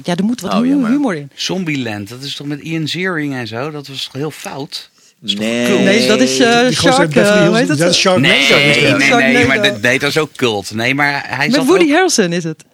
ja, 0.04 0.16
er 0.16 0.24
moet 0.24 0.40
wat 0.40 0.52
Oh, 0.52 0.58
hu- 0.58 0.68
jammer. 0.68 0.90
humor 0.90 1.14
in. 1.14 1.30
Zombieland, 1.34 2.08
dat 2.08 2.22
is 2.22 2.34
toch 2.36 2.46
met 2.46 2.60
Ian 2.60 2.88
Ziering 2.88 3.34
en 3.34 3.46
zo? 3.46 3.70
Dat 3.70 3.86
was 3.88 4.04
toch 4.04 4.12
heel 4.12 4.30
fout? 4.30 4.90
Nee, 5.18 5.78
Nee, 5.78 6.06
dat 6.08 6.20
is 6.20 6.30
eh 6.38 6.46
Die 6.46 6.46
uit 6.56 6.74
Shark. 6.74 7.14
Hoe 7.14 7.56
heet 7.56 7.78
dat 7.78 7.94
Sharknado. 7.94 8.34
Nee, 8.34 8.48
dat. 8.48 8.58
nee, 8.58 8.92
nee, 8.92 9.00
Sharknado. 9.00 9.46
maar 9.46 9.62
dat, 9.62 9.80
nee, 9.80 9.98
dat 9.98 10.08
is 10.08 10.18
ook 10.18 10.32
cult. 10.36 10.74
Nee, 10.74 10.94
maar 10.94 11.24
hij 11.36 11.48
Met 11.48 11.64
Woody 11.64 11.84
ook- 11.84 11.90
Harrelson 11.90 12.32
is 12.32 12.44
het. 12.44 12.64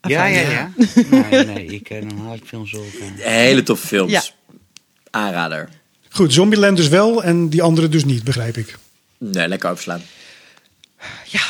Ja, 0.00 0.24
ja, 0.26 0.40
ja. 0.50 0.70
Nee, 1.30 1.44
nee, 1.44 1.64
ik, 1.66 1.88
dan 2.08 2.18
haal 2.18 2.34
ik 2.34 2.42
films 2.46 2.72
eh. 2.72 2.80
Hele 3.16 3.62
toffe 3.62 3.86
films. 3.86 4.10
Ja. 4.12 4.22
Aanrader. 5.10 5.68
Goed, 6.18 6.32
Zombieland 6.32 6.76
dus 6.76 6.88
wel 6.88 7.22
en 7.22 7.48
die 7.48 7.62
andere 7.62 7.88
dus 7.88 8.04
niet, 8.04 8.24
begrijp 8.24 8.56
ik. 8.56 8.78
Nee, 9.18 9.48
lekker 9.48 9.70
overslaan. 9.70 10.02
Ja. 11.24 11.40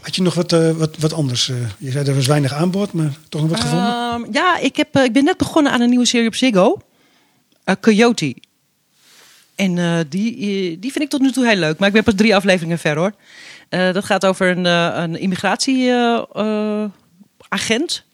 Had 0.00 0.16
je 0.16 0.22
nog 0.22 0.34
wat, 0.34 0.52
eh, 0.52 0.70
wat, 0.70 0.96
wat 0.98 1.12
anders? 1.12 1.48
eh? 1.48 1.56
je 1.78 1.90
zei 1.90 2.06
er 2.06 2.14
was 2.14 2.26
weinig 2.26 2.52
aanbod, 2.52 2.92
maar 2.92 3.12
toch 3.28 3.40
nog 3.40 3.50
wat 3.50 3.60
gevonden? 3.60 3.88
Ehm, 3.88 4.32
ja, 4.32 4.58
ik, 4.58 4.76
heb, 4.76 4.96
eh, 4.96 5.04
ik 5.04 5.12
ben 5.12 5.24
net 5.24 5.36
begonnen 5.36 5.72
aan 5.72 5.80
een 5.80 5.88
nieuwe 5.88 6.06
serie 6.06 6.26
op 6.26 6.34
Ziggo. 6.34 6.78
Coyote. 7.80 8.34
En 9.54 9.78
eh, 9.78 9.98
die, 10.08 10.78
die 10.78 10.92
vind 10.92 11.04
ik 11.04 11.10
tot 11.10 11.20
nu 11.20 11.30
toe 11.30 11.46
heel 11.46 11.56
leuk. 11.56 11.78
Maar 11.78 11.88
ik 11.88 11.94
ben 11.94 12.04
pas 12.04 12.14
drie 12.14 12.36
afleveringen 12.36 12.78
ver 12.78 12.96
hoor. 12.96 13.12
Eh, 13.68 13.92
dat 13.92 14.04
gaat 14.04 14.26
over 14.26 14.56
een, 14.56 14.66
eh, 14.66 14.90
een 14.94 15.18
immigratieagent. 15.18 18.04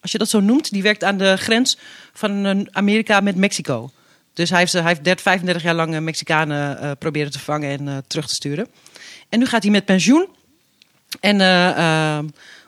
Als 0.00 0.12
je 0.12 0.18
dat 0.18 0.28
zo 0.28 0.40
noemt. 0.40 0.70
Die 0.70 0.82
werkt 0.82 1.04
aan 1.04 1.18
de 1.18 1.36
grens 1.36 1.78
van 2.12 2.68
Amerika 2.72 3.20
met 3.20 3.36
Mexico. 3.36 3.90
Dus 4.38 4.50
hij 4.50 4.58
heeft, 4.58 4.72
hij 4.72 4.82
heeft 4.82 5.04
30, 5.04 5.22
35 5.22 5.62
jaar 5.62 5.74
lang 5.74 5.94
eh, 5.94 6.00
Mexicanen 6.00 6.80
eh, 6.80 6.90
proberen 6.98 7.30
te 7.30 7.38
vangen 7.38 7.78
en 7.78 7.88
eh, 7.88 7.96
terug 8.06 8.26
te 8.26 8.34
sturen. 8.34 8.68
En 9.28 9.38
nu 9.38 9.46
gaat 9.46 9.62
hij 9.62 9.72
met 9.72 9.84
pensioen. 9.84 10.28
En 11.20 11.40
eh, 11.40 12.18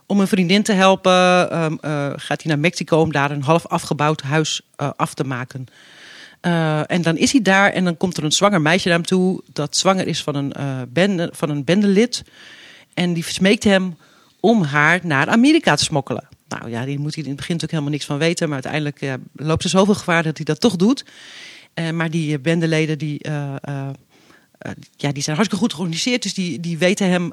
om 0.06 0.20
een 0.20 0.28
vriendin 0.28 0.62
te 0.62 0.72
helpen, 0.72 1.50
ehm, 1.50 1.76
eh, 1.80 2.12
gaat 2.16 2.42
hij 2.42 2.52
naar 2.52 2.58
Mexico 2.58 3.00
om 3.00 3.12
daar 3.12 3.30
een 3.30 3.42
half 3.42 3.66
afgebouwd 3.66 4.22
huis 4.22 4.60
eh, 4.76 4.90
af 4.96 5.14
te 5.14 5.24
maken. 5.24 5.66
Eh, 6.40 6.90
en 6.90 7.02
dan 7.02 7.16
is 7.16 7.32
hij 7.32 7.42
daar 7.42 7.72
en 7.72 7.84
dan 7.84 7.96
komt 7.96 8.16
er 8.16 8.24
een 8.24 8.32
zwanger 8.32 8.60
meisje 8.60 8.88
naar 8.88 8.96
hem 8.96 9.06
toe. 9.06 9.42
Dat 9.52 9.76
zwanger 9.76 10.06
is 10.06 10.22
van 10.22 10.34
een, 10.34 10.52
eh, 10.52 10.80
bende, 10.88 11.30
van 11.32 11.50
een 11.50 11.64
bendelid. 11.64 12.22
En 12.94 13.12
die 13.12 13.24
smeekt 13.24 13.64
hem 13.64 13.96
om 14.40 14.62
haar 14.62 15.00
naar 15.02 15.28
Amerika 15.28 15.74
te 15.74 15.84
smokkelen. 15.84 16.28
Nou 16.48 16.70
ja, 16.70 16.84
die 16.84 16.98
moet 16.98 17.14
hij 17.14 17.22
in 17.22 17.28
het 17.28 17.38
begin 17.38 17.54
natuurlijk 17.54 17.70
helemaal 17.70 17.90
niks 17.90 18.04
van 18.04 18.18
weten. 18.18 18.48
Maar 18.48 18.62
uiteindelijk 18.62 19.00
eh, 19.00 19.14
loopt 19.32 19.64
er 19.64 19.70
zoveel 19.70 19.94
gevaar 19.94 20.22
dat 20.22 20.36
hij 20.36 20.44
dat 20.44 20.60
toch 20.60 20.76
doet. 20.76 21.04
Eh, 21.80 21.90
maar 21.90 22.10
die 22.10 22.34
eh, 22.34 22.42
bendeleden 22.42 22.98
die, 22.98 23.18
eh, 23.18 23.54
ja, 24.96 25.12
die 25.12 25.22
zijn 25.22 25.36
hartstikke 25.36 25.56
goed 25.56 25.72
georganiseerd. 25.72 26.22
Dus 26.22 26.34
die, 26.34 26.60
die 26.60 26.78
weten 26.78 27.08
hem 27.08 27.32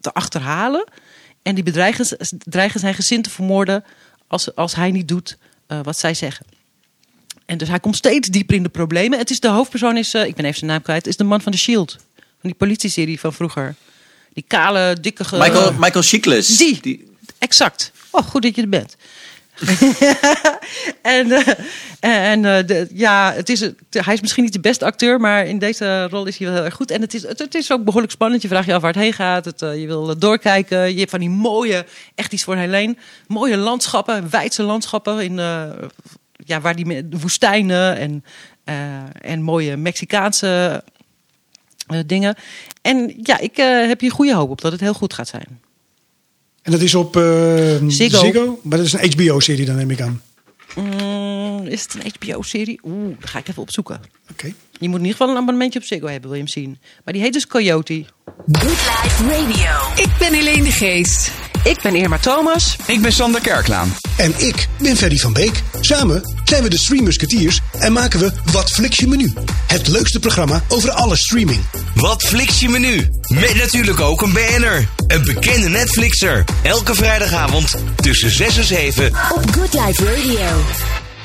te 0.00 0.12
achterhalen. 0.12 0.88
En 1.42 1.54
die 1.54 1.64
bedreigen, 1.64 2.18
dreigen 2.38 2.80
zijn 2.80 2.94
gezin 2.94 3.22
te 3.22 3.30
vermoorden 3.30 3.84
als, 4.26 4.54
als 4.54 4.74
hij 4.74 4.90
niet 4.90 5.08
doet 5.08 5.38
wat 5.82 5.98
zij 5.98 6.14
zeggen. 6.14 6.46
En 7.46 7.58
dus 7.58 7.68
hij 7.68 7.80
komt 7.80 7.96
steeds 7.96 8.28
dieper 8.28 8.56
in 8.56 8.62
de 8.62 8.68
problemen. 8.68 9.18
Het 9.18 9.30
is 9.30 9.40
de 9.40 9.48
hoofdpersoon 9.48 9.96
is, 9.96 10.14
ik 10.14 10.34
ben 10.34 10.44
even 10.44 10.58
zijn 10.58 10.70
naam 10.70 10.82
kwijt, 10.82 11.06
is 11.06 11.16
de 11.16 11.24
man 11.24 11.40
van 11.40 11.52
de 11.52 11.58
Shield. 11.58 11.96
Van 12.14 12.50
die 12.50 12.54
politieserie 12.54 13.20
van 13.20 13.32
vroeger. 13.32 13.74
Die 14.32 14.44
kale, 14.46 14.96
dikke... 15.00 15.24
Michael, 15.30 15.72
Michael 15.72 16.02
Chiklis. 16.02 16.56
Die. 16.56 17.04
Exact. 17.38 17.92
Oh, 18.10 18.26
goed 18.26 18.42
dat 18.42 18.54
je 18.54 18.62
er 18.62 18.68
bent. 18.68 18.96
en 21.02 21.32
eh, 21.32 21.54
en 22.00 22.44
eh, 22.44 22.66
de, 22.66 22.88
ja, 22.92 23.32
het 23.32 23.48
is, 23.48 23.60
hij 23.90 24.14
is 24.14 24.20
misschien 24.20 24.44
niet 24.44 24.52
de 24.52 24.60
beste 24.60 24.84
acteur, 24.84 25.20
maar 25.20 25.46
in 25.46 25.58
deze 25.58 26.08
rol 26.08 26.26
is 26.26 26.38
hij 26.38 26.46
wel 26.46 26.56
heel 26.56 26.64
erg 26.64 26.74
goed. 26.74 26.90
En 26.90 27.00
het 27.00 27.14
is, 27.14 27.22
het, 27.22 27.54
is 27.54 27.72
ook 27.72 27.84
behoorlijk 27.84 28.12
spannend. 28.12 28.42
Je 28.42 28.48
vraagt 28.48 28.66
je 28.66 28.74
af 28.74 28.80
waar 28.80 28.92
het 28.92 29.02
heen 29.02 29.12
gaat. 29.12 29.62
Eh, 29.62 29.80
je 29.80 29.86
wil 29.86 30.18
doorkijken. 30.18 30.92
Je 30.92 30.98
hebt 30.98 31.10
van 31.10 31.20
die 31.20 31.30
mooie, 31.30 31.86
echt 32.14 32.32
iets 32.32 32.44
voor 32.44 32.56
Helene, 32.56 32.96
mooie 33.26 33.56
landschappen, 33.56 34.30
wijdse 34.30 34.62
landschappen 34.62 35.20
in, 35.20 35.36
ja, 36.44 36.60
waar 36.60 36.76
die 36.76 37.06
woestijnen 37.10 37.96
en, 37.96 38.24
en 39.20 39.42
mooie 39.42 39.76
Mexicaanse 39.76 40.82
dingen. 42.06 42.34
En 42.82 43.14
ja, 43.22 43.38
ik 43.38 43.56
heb 43.56 44.00
hier 44.00 44.12
goede 44.12 44.34
hoop 44.34 44.50
op 44.50 44.60
dat 44.60 44.72
het 44.72 44.80
heel 44.80 44.94
goed 44.94 45.14
gaat 45.14 45.28
zijn. 45.28 45.67
En 46.62 46.72
dat 46.72 46.80
is 46.80 46.94
op 46.94 47.16
eh, 47.16 47.22
Ziggo. 47.86 48.60
Maar 48.62 48.78
dat 48.78 48.86
is 48.86 48.92
een 48.92 49.12
HBO-serie 49.12 49.66
dan, 49.66 49.76
neem 49.76 49.90
ik 49.90 50.00
aan. 50.00 50.22
Mm, 50.74 51.66
is 51.66 51.82
het 51.82 51.94
een 51.94 52.12
HBO-serie? 52.18 52.80
Oeh, 52.82 53.16
dat 53.20 53.30
ga 53.30 53.38
ik 53.38 53.48
even 53.48 53.62
opzoeken. 53.62 54.00
Oké. 54.30 54.52
Je 54.80 54.88
moet 54.88 54.98
in 54.98 55.04
ieder 55.04 55.16
geval 55.16 55.28
een 55.28 55.36
abonnementje 55.40 55.78
op 55.78 55.84
Ziggo 55.84 56.06
hebben, 56.06 56.30
wil 56.30 56.38
je 56.38 56.44
hem 56.44 56.52
zien. 56.52 56.78
Maar 57.04 57.14
die 57.14 57.22
heet 57.22 57.32
dus 57.32 57.46
Coyote. 57.46 58.04
Good 58.52 58.64
Life 58.64 59.24
Radio. 59.24 60.02
Ik 60.02 60.10
ben 60.18 60.32
Helene 60.32 60.62
de 60.62 60.72
Geest. 60.72 61.30
Ik 61.68 61.82
ben 61.82 61.94
Irma 61.94 62.18
Thomas. 62.18 62.76
Ik 62.86 63.00
ben 63.00 63.12
Sander 63.12 63.40
Kerklaan. 63.40 63.94
En 64.16 64.34
ik 64.36 64.68
ben 64.80 64.96
Ferry 64.96 65.16
van 65.16 65.32
Beek. 65.32 65.62
Samen 65.80 66.36
zijn 66.44 66.62
we 66.62 66.68
de 66.70 66.78
Stream 66.78 67.04
Musketeers 67.04 67.60
en 67.78 67.92
maken 67.92 68.20
we 68.20 68.32
Wat 68.52 68.70
Flix 68.70 68.98
je 68.98 69.06
menu? 69.06 69.32
Het 69.66 69.88
leukste 69.88 70.18
programma 70.20 70.62
over 70.68 70.90
alle 70.90 71.16
streaming. 71.16 71.60
Wat 71.94 72.22
fliks 72.22 72.60
je 72.60 72.68
menu? 72.68 73.08
Met 73.28 73.54
natuurlijk 73.54 74.00
ook 74.00 74.22
een 74.22 74.32
BN'er. 74.32 74.88
Een 75.06 75.24
bekende 75.24 75.68
Netflixer. 75.68 76.44
Elke 76.62 76.94
vrijdagavond 76.94 77.74
tussen 77.96 78.30
6 78.30 78.56
en 78.56 78.64
7. 78.64 79.06
Op 79.06 79.50
Good 79.50 79.74
Life 79.86 80.04
Radio. 80.04 80.62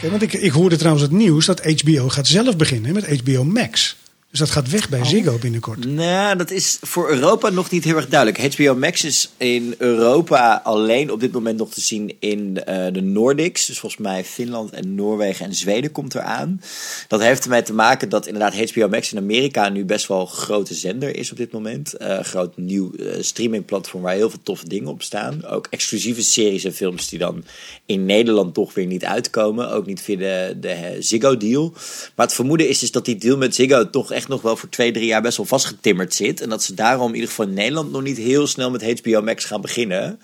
Ja, 0.02 0.10
want 0.10 0.22
ik, 0.22 0.34
ik 0.34 0.52
hoorde 0.52 0.76
trouwens 0.76 1.04
het 1.04 1.14
nieuws 1.14 1.46
dat 1.46 1.82
HBO 1.82 2.10
gaat 2.10 2.28
zelf 2.28 2.58
beginnen 2.58 2.94
met 2.94 3.20
HBO 3.20 3.44
Max. 3.44 3.96
Dus 4.34 4.42
dat 4.42 4.52
gaat 4.52 4.70
weg 4.70 4.90
bij 4.90 5.06
Ziggo 5.06 5.38
binnenkort. 5.38 5.86
Nou, 5.86 6.38
dat 6.38 6.52
is 6.52 6.78
voor 6.82 7.10
Europa 7.10 7.50
nog 7.50 7.70
niet 7.70 7.84
heel 7.84 7.96
erg 7.96 8.08
duidelijk. 8.08 8.56
HBO 8.56 8.76
Max 8.76 9.04
is 9.04 9.30
in 9.38 9.76
Europa 9.78 10.62
alleen 10.64 11.12
op 11.12 11.20
dit 11.20 11.32
moment 11.32 11.58
nog 11.58 11.74
te 11.74 11.82
zien 11.82 12.16
in 12.20 12.64
eh, 12.64 12.94
de 12.94 13.02
Nordics. 13.02 13.66
Dus 13.66 13.80
volgens 13.80 14.02
mij 14.02 14.24
Finland 14.24 14.72
en 14.72 14.96
Noorwegen 14.96 15.46
en 15.46 15.54
Zweden 15.54 15.92
komt 15.92 16.16
eraan. 16.16 16.62
Dat 17.08 17.22
heeft 17.22 17.44
ermee 17.44 17.62
te 17.62 17.74
maken 17.74 18.10
dat 18.10 18.28
inderdaad 18.28 18.72
HBO 18.72 18.88
Max 18.88 19.12
in 19.12 19.18
Amerika 19.18 19.70
nu 19.70 19.86
best 19.86 20.08
wel 20.08 20.22
een 20.22 20.28
grote 20.28 20.74
zender 20.74 21.16
is 21.16 21.32
op 21.32 21.38
dit 21.38 21.52
moment. 21.52 21.94
Een 21.98 22.26
groot 22.26 22.58
nieuw 22.58 22.92
eh, 22.94 23.06
streamingplatform 23.20 24.04
waar 24.04 24.16
heel 24.16 24.30
veel 24.30 24.44
toffe 24.44 24.70
dingen 24.70 24.90
op 24.90 25.04
staan. 25.04 25.46
Ook 25.46 25.68
exclusieve 25.70 26.22
series 26.22 26.64
en 26.64 26.74
films 26.74 27.10
die 27.10 27.20
dan 27.20 27.44
in 27.86 28.06
Nederland 28.06 28.54
toch 28.54 28.74
weer 28.74 28.86
niet 28.86 29.06
uitkomen. 29.06 29.72
Ook 29.72 29.86
niet 29.86 30.02
via 30.02 30.18
de, 30.18 30.58
de 30.60 30.96
Ziggo-deal. 31.00 31.72
Maar 32.16 32.26
het 32.26 32.36
vermoeden 32.36 32.70
is 32.70 32.80
dus 32.80 32.92
dat 32.92 33.06
die 33.06 33.16
deal 33.16 33.38
met 33.38 33.56
Ziggo 33.56 33.90
toch 33.90 34.12
echt 34.12 34.22
nog 34.28 34.42
wel 34.42 34.56
voor 34.56 34.70
twee, 34.70 34.92
drie 34.92 35.06
jaar 35.06 35.22
best 35.22 35.38
wel 35.38 35.46
vastgetimmerd 35.46 36.14
zit. 36.14 36.42
En 36.42 36.50
dat 36.50 36.64
ze 36.64 36.74
daarom 36.74 37.08
in 37.08 37.14
ieder 37.14 37.30
geval 37.30 37.48
in 37.48 37.54
Nederland 37.54 37.92
nog 37.92 38.02
niet 38.02 38.18
heel 38.18 38.48
snel 38.48 38.72
met 38.72 39.00
HBO 39.00 39.22
Max 39.22 39.46
gaan 39.46 39.62
beginnen. 39.62 40.20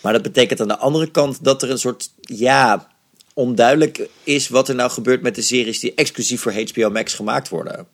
Maar 0.00 0.12
dat 0.12 0.22
betekent 0.22 0.60
aan 0.60 0.68
de 0.68 0.78
andere 0.78 1.10
kant 1.10 1.44
dat 1.44 1.62
er 1.62 1.70
een 1.70 1.78
soort, 1.78 2.10
ja, 2.20 2.88
onduidelijk 3.34 4.08
is 4.24 4.48
wat 4.48 4.68
er 4.68 4.74
nou 4.74 4.90
gebeurt 4.90 5.22
met 5.22 5.34
de 5.34 5.42
series 5.42 5.80
die 5.80 5.94
exclusief 5.94 6.40
voor 6.40 6.52
HBO 6.52 6.90
Max 6.90 7.14
gemaakt 7.14 7.48
worden. 7.48 7.86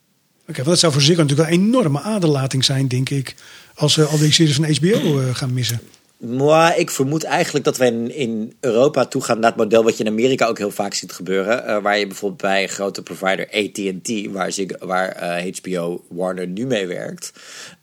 Oké, 0.48 0.56
want 0.56 0.66
dat 0.66 0.78
zou 0.78 0.92
voor 0.92 1.02
Ziggo 1.02 1.22
natuurlijk 1.22 1.50
een 1.50 1.54
enorme 1.54 2.00
aderlating 2.00 2.64
zijn, 2.64 2.88
denk 2.88 3.10
ik. 3.10 3.34
Als 3.74 3.92
ze 3.92 4.04
al 4.04 4.18
die 4.18 4.32
series 4.32 4.54
van 4.54 4.74
HBO 4.74 5.20
eh, 5.20 5.34
gaan 5.34 5.52
missen. 5.52 5.80
Maar 6.26 6.78
ik 6.78 6.90
vermoed 6.90 7.24
eigenlijk 7.24 7.64
dat 7.64 7.76
wij 7.76 7.88
in, 7.92 8.52
Europa 8.60 9.06
toegaan 9.06 9.40
naar 9.40 9.50
het 9.50 9.58
model 9.58 9.84
wat 9.84 9.96
je 9.96 10.04
in 10.04 10.10
Amerika 10.10 10.46
ook 10.46 10.58
heel 10.58 10.70
vaak 10.70 10.94
ziet 10.94 11.12
gebeuren. 11.12 11.66
eh, 11.66 11.82
waar 11.82 11.98
je 11.98 12.06
bijvoorbeeld 12.06 12.40
bij 12.40 12.62
een 12.62 12.68
grote 12.68 13.02
provider 13.02 13.48
AT&T, 13.52 14.30
waar, 14.30 14.52
waar 14.78 15.08
eh, 15.08 15.52
HBO 15.60 16.04
Warner 16.08 16.46
nu 16.46 16.66
mee 16.66 16.86
werkt. 16.86 17.32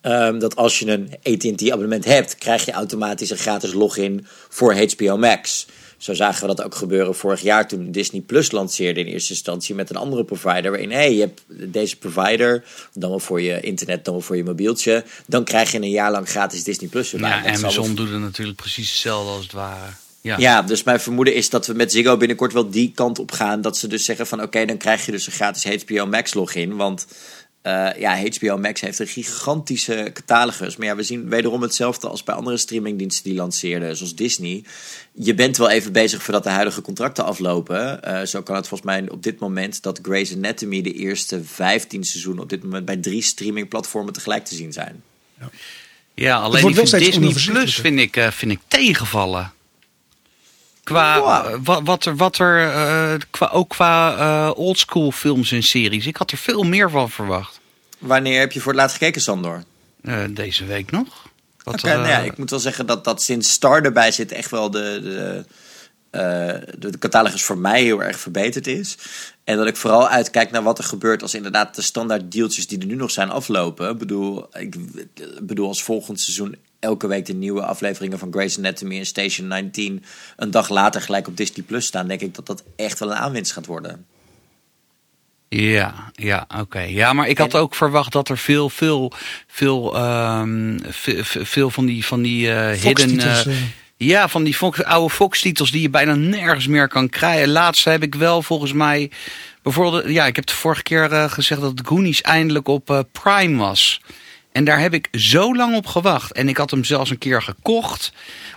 ehm, 0.02 0.40
dat 0.40 0.56
als 0.56 0.80
je 0.80 0.88
een 0.92 1.10
AT&T 1.24 1.70
abonnement 1.72 2.06
hebt, 2.06 2.36
krijg 2.36 2.66
je 2.66 2.72
automatisch 2.72 3.30
een 3.30 3.38
gratis 3.38 3.74
login 3.74 4.26
voor 4.50 4.76
HBO 4.76 5.18
Max. 5.18 5.68
Zo 6.02 6.14
zagen 6.14 6.42
we 6.42 6.56
dat 6.56 6.66
ook 6.66 6.76
gebeuren 6.76 7.16
vorig 7.16 7.42
jaar 7.42 7.68
toen 7.68 7.92
Disney 7.92 8.22
Plus 8.22 8.52
lanceerde 8.52 9.00
in 9.00 9.06
eerste 9.06 9.34
instantie 9.34 9.76
met 9.76 9.90
een 9.90 9.96
andere 9.96 10.24
provider. 10.24 10.72
Waarin 10.72 10.92
hey, 10.92 11.14
je 11.14 11.20
hebt 11.20 11.42
deze 11.48 11.98
provider, 11.98 12.64
dan 12.94 13.10
wel 13.10 13.20
voor 13.20 13.42
je 13.42 13.60
internet, 13.60 14.06
dan 14.06 14.14
wel 14.14 14.24
voor 14.24 14.38
je 14.38 14.44
mobieltje. 14.44 15.04
Dan 15.26 15.44
krijg 15.44 15.72
je 15.72 15.78
een 15.78 15.90
jaar 15.90 16.12
lang 16.12 16.30
gratis 16.30 16.64
Disney 16.64 16.90
Plus 16.90 17.14
erbij. 17.14 17.30
Ja, 17.30 17.42
Dat 17.42 17.58
Amazon 17.58 17.96
doet 17.96 18.10
het 18.10 18.20
natuurlijk 18.20 18.58
precies 18.58 18.90
hetzelfde 18.90 19.32
als 19.32 19.44
het 19.44 19.52
ware. 19.52 19.90
Ja. 20.22 20.38
ja, 20.38 20.62
dus 20.62 20.84
mijn 20.84 21.00
vermoeden 21.00 21.34
is 21.34 21.50
dat 21.50 21.68
we 21.68 21.74
met 21.74 21.92
Ziggo 21.92 22.18
binnenkort 22.18 22.54
wel 22.54 22.70
die 22.70 22.92
kant 22.96 23.20
op 23.20 23.32
gaan. 23.32 23.62
Dat 23.62 23.78
ze 23.78 23.88
dus 23.88 24.06
zeggen 24.06 24.28
van 24.28 24.42
oké, 24.42 24.66
dan 24.66 24.78
krijg 24.78 25.06
je 25.06 25.12
dus 25.12 25.26
een 25.28 25.34
gratis 25.34 25.84
HBO 25.84 26.06
Max 26.06 26.34
login. 26.34 26.76
Want 26.76 27.08
eh, 27.62 27.90
ja, 27.98 28.24
HBO 28.38 28.58
Max 28.58 28.82
heeft 28.82 29.00
een 29.00 29.08
gigantische 29.08 30.10
catalogus. 30.14 30.76
Maar 30.76 30.88
ja, 30.88 30.96
we 30.96 31.04
zien 31.04 31.30
wederom 31.30 31.62
hetzelfde 31.62 32.08
als 32.08 32.24
bij 32.24 32.36
andere 32.36 32.58
streamingdiensten 32.58 33.24
die 33.24 33.34
lanceerden, 33.34 33.98
zoals 33.98 34.16
Disney. 34.16 34.64
Je 35.12 35.34
bent 35.34 35.58
wel 35.58 35.70
even 35.70 35.92
bezig 35.92 36.24
voordat 36.24 36.44
de 36.44 36.50
huidige 36.50 36.82
contracten 36.82 37.26
aflopen. 37.26 38.04
Eh, 38.04 38.26
zo 38.26 38.42
kan 38.42 38.56
het 38.56 38.68
volgens 38.68 38.90
mij 38.90 39.10
op 39.10 39.24
dit 39.24 39.40
moment 39.40 39.82
dat 39.82 40.00
Grey's 40.02 40.34
Anatomy 40.34 40.82
de 40.82 40.94
eerste 40.94 41.44
15 41.44 42.04
seizoenen 42.04 42.44
op 42.44 42.50
dit 42.50 42.64
moment 42.64 42.86
bij 42.86 42.98
drie 42.98 43.22
streamingplatformen 43.22 44.14
tegelijk 44.14 44.46
te 44.46 44.56
zien 44.56 44.74
zijn. 44.74 45.04
Ja, 46.14 46.38
alleen 46.38 46.62
wordt 46.62 46.78
die 46.78 46.88
van 46.88 47.00
Disney 47.00 47.54
Plus 47.54 47.76
vind 47.76 48.00
ik, 48.00 48.16
eh, 48.16 48.32
vind 48.32 48.52
ik 48.52 48.60
tegenvallen. 48.68 49.54
Qua, 50.84 51.44
eh, 51.44 51.58
wat, 51.64 51.82
wat 51.84 52.06
er, 52.06 52.16
wat 52.16 52.38
er 52.38 52.72
eh, 52.72 53.14
qua, 53.30 53.50
ook 53.52 53.70
qua 53.70 54.18
eh, 54.18 54.58
oldschool 54.58 55.12
films 55.12 55.52
en 55.52 55.64
series. 55.64 56.06
Ik 56.06 56.16
had 56.18 56.32
er 56.32 56.38
veel 56.38 56.64
meer 56.64 56.90
van 56.90 57.10
verwacht. 57.10 57.60
Wanneer 57.98 58.40
heb 58.40 58.52
je 58.52 58.60
voor 58.60 58.72
het 58.72 58.82
laatst 58.82 58.98
gekeken, 58.98 59.22
Sandor? 59.22 59.64
Deze 60.30 60.66
week 60.66 60.92
nog. 60.92 61.30
Wat, 61.64 61.74
Oké, 61.74 61.94
nou 61.94 62.08
ja, 62.08 62.20
ik 62.20 62.38
moet 62.38 62.50
wel 62.50 62.60
zeggen 62.60 62.86
dat, 62.86 63.04
dat 63.04 63.22
sinds 63.22 63.52
Star 63.52 63.82
erbij 63.82 64.12
zit 64.12 64.32
echt 64.32 64.52
wel 64.52 64.72
de, 64.72 65.00
de, 65.04 65.46
de, 66.78 66.90
de 66.90 66.98
catalogus 66.98 67.44
voor 67.44 67.58
mij 67.58 67.84
heel 67.84 68.04
erg 68.04 68.20
verbeterd 68.20 68.68
is. 68.68 68.98
En 69.44 69.58
dat 69.58 69.68
ik 69.68 69.76
vooral 69.76 70.08
uitkijk 70.08 70.52
naar 70.52 70.64
wat 70.64 70.78
er 70.78 70.84
gebeurt 70.84 71.22
als 71.22 71.34
inderdaad 71.34 71.76
de 71.76 71.82
standaard 71.82 72.32
deeltjes 72.32 72.68
die 72.68 72.80
er 72.80 72.86
nu 72.86 72.96
nog 72.96 73.12
zijn 73.12 73.30
aflopen. 73.30 73.90
Ik 73.90 73.98
bedoel, 73.98 74.48
ik 74.58 74.76
bedoel 75.42 75.68
als 75.68 75.84
volgend 75.84 76.20
seizoen 76.20 76.56
elke 76.82 77.08
week 77.08 77.26
de 77.26 77.34
nieuwe 77.34 77.62
afleveringen 77.62 78.20
van 78.20 78.32
Grey's 78.32 78.58
Anatomy 78.58 78.98
en 78.98 79.06
Station 79.06 79.48
19 79.48 80.04
een 80.36 80.52
dag 80.52 80.70
later 80.70 81.02
gelijk 81.02 81.28
op 81.28 81.38
Disney 81.38 81.66
Plus 81.66 81.86
staan, 81.86 82.08
denk 82.08 82.22
ik 82.22 82.36
dat 82.36 82.46
dat 82.46 82.64
echt 82.76 83.00
wel 83.00 83.12
een 83.12 83.18
aanwinst 83.18 83.52
gaat 83.52 83.66
worden. 83.66 84.06
Ja, 85.56 86.12
ja, 86.14 86.48
oké. 86.60 86.80
Ja, 86.80 87.14
maar 87.14 87.28
ik 87.28 87.38
had 87.38 87.56
ook 87.56 87.76
verwacht 87.76 88.12
dat 88.12 88.30
er 88.30 88.38
veel, 88.38 88.70
veel, 88.70 89.12
veel, 89.48 89.96
ehm, 89.96 90.80
veel, 90.90 91.24
veel 91.24 91.70
van 91.70 91.86
die, 91.86 92.06
van 92.06 92.22
die 92.22 92.52
eh, 92.52 92.82
hidden... 92.82 93.20
Eh, 93.20 93.56
ja, 93.98 94.28
van 94.28 94.44
die 94.44 94.54
Fox, 94.54 94.84
oude 94.84 95.14
Fox-titels 95.14 95.72
die 95.72 95.82
je 95.82 95.90
bijna 95.90 96.16
nergens 96.16 96.68
meer 96.68 96.88
kan 96.88 97.10
krijgen. 97.10 97.50
Laatst 97.50 97.86
heb 97.86 98.04
ik 98.04 98.16
wel 98.16 98.42
volgens 98.42 98.74
mij... 98.74 99.12
Bijvoorbeeld, 99.62 100.10
ja, 100.10 100.26
ik 100.26 100.36
heb 100.36 100.46
de 100.46 100.54
vorige 100.54 100.84
keer 100.84 101.12
eh, 101.12 101.32
gezegd 101.32 101.62
dat 101.62 101.82
Goonies 101.86 102.22
eindelijk 102.22 102.68
op 102.68 103.06
Prime 103.12 103.58
was. 103.58 104.02
En 104.52 104.64
daar 104.64 104.80
heb 104.80 104.94
ik 104.94 105.08
zo 105.12 105.56
lang 105.56 105.76
op 105.76 105.86
gewacht. 105.86 106.32
En 106.32 106.50
ik 106.50 106.58
had 106.58 106.72
hem 106.72 106.84
zelfs 106.84 107.10
een 107.10 107.18
keer 107.18 107.42
gekocht 107.42 108.14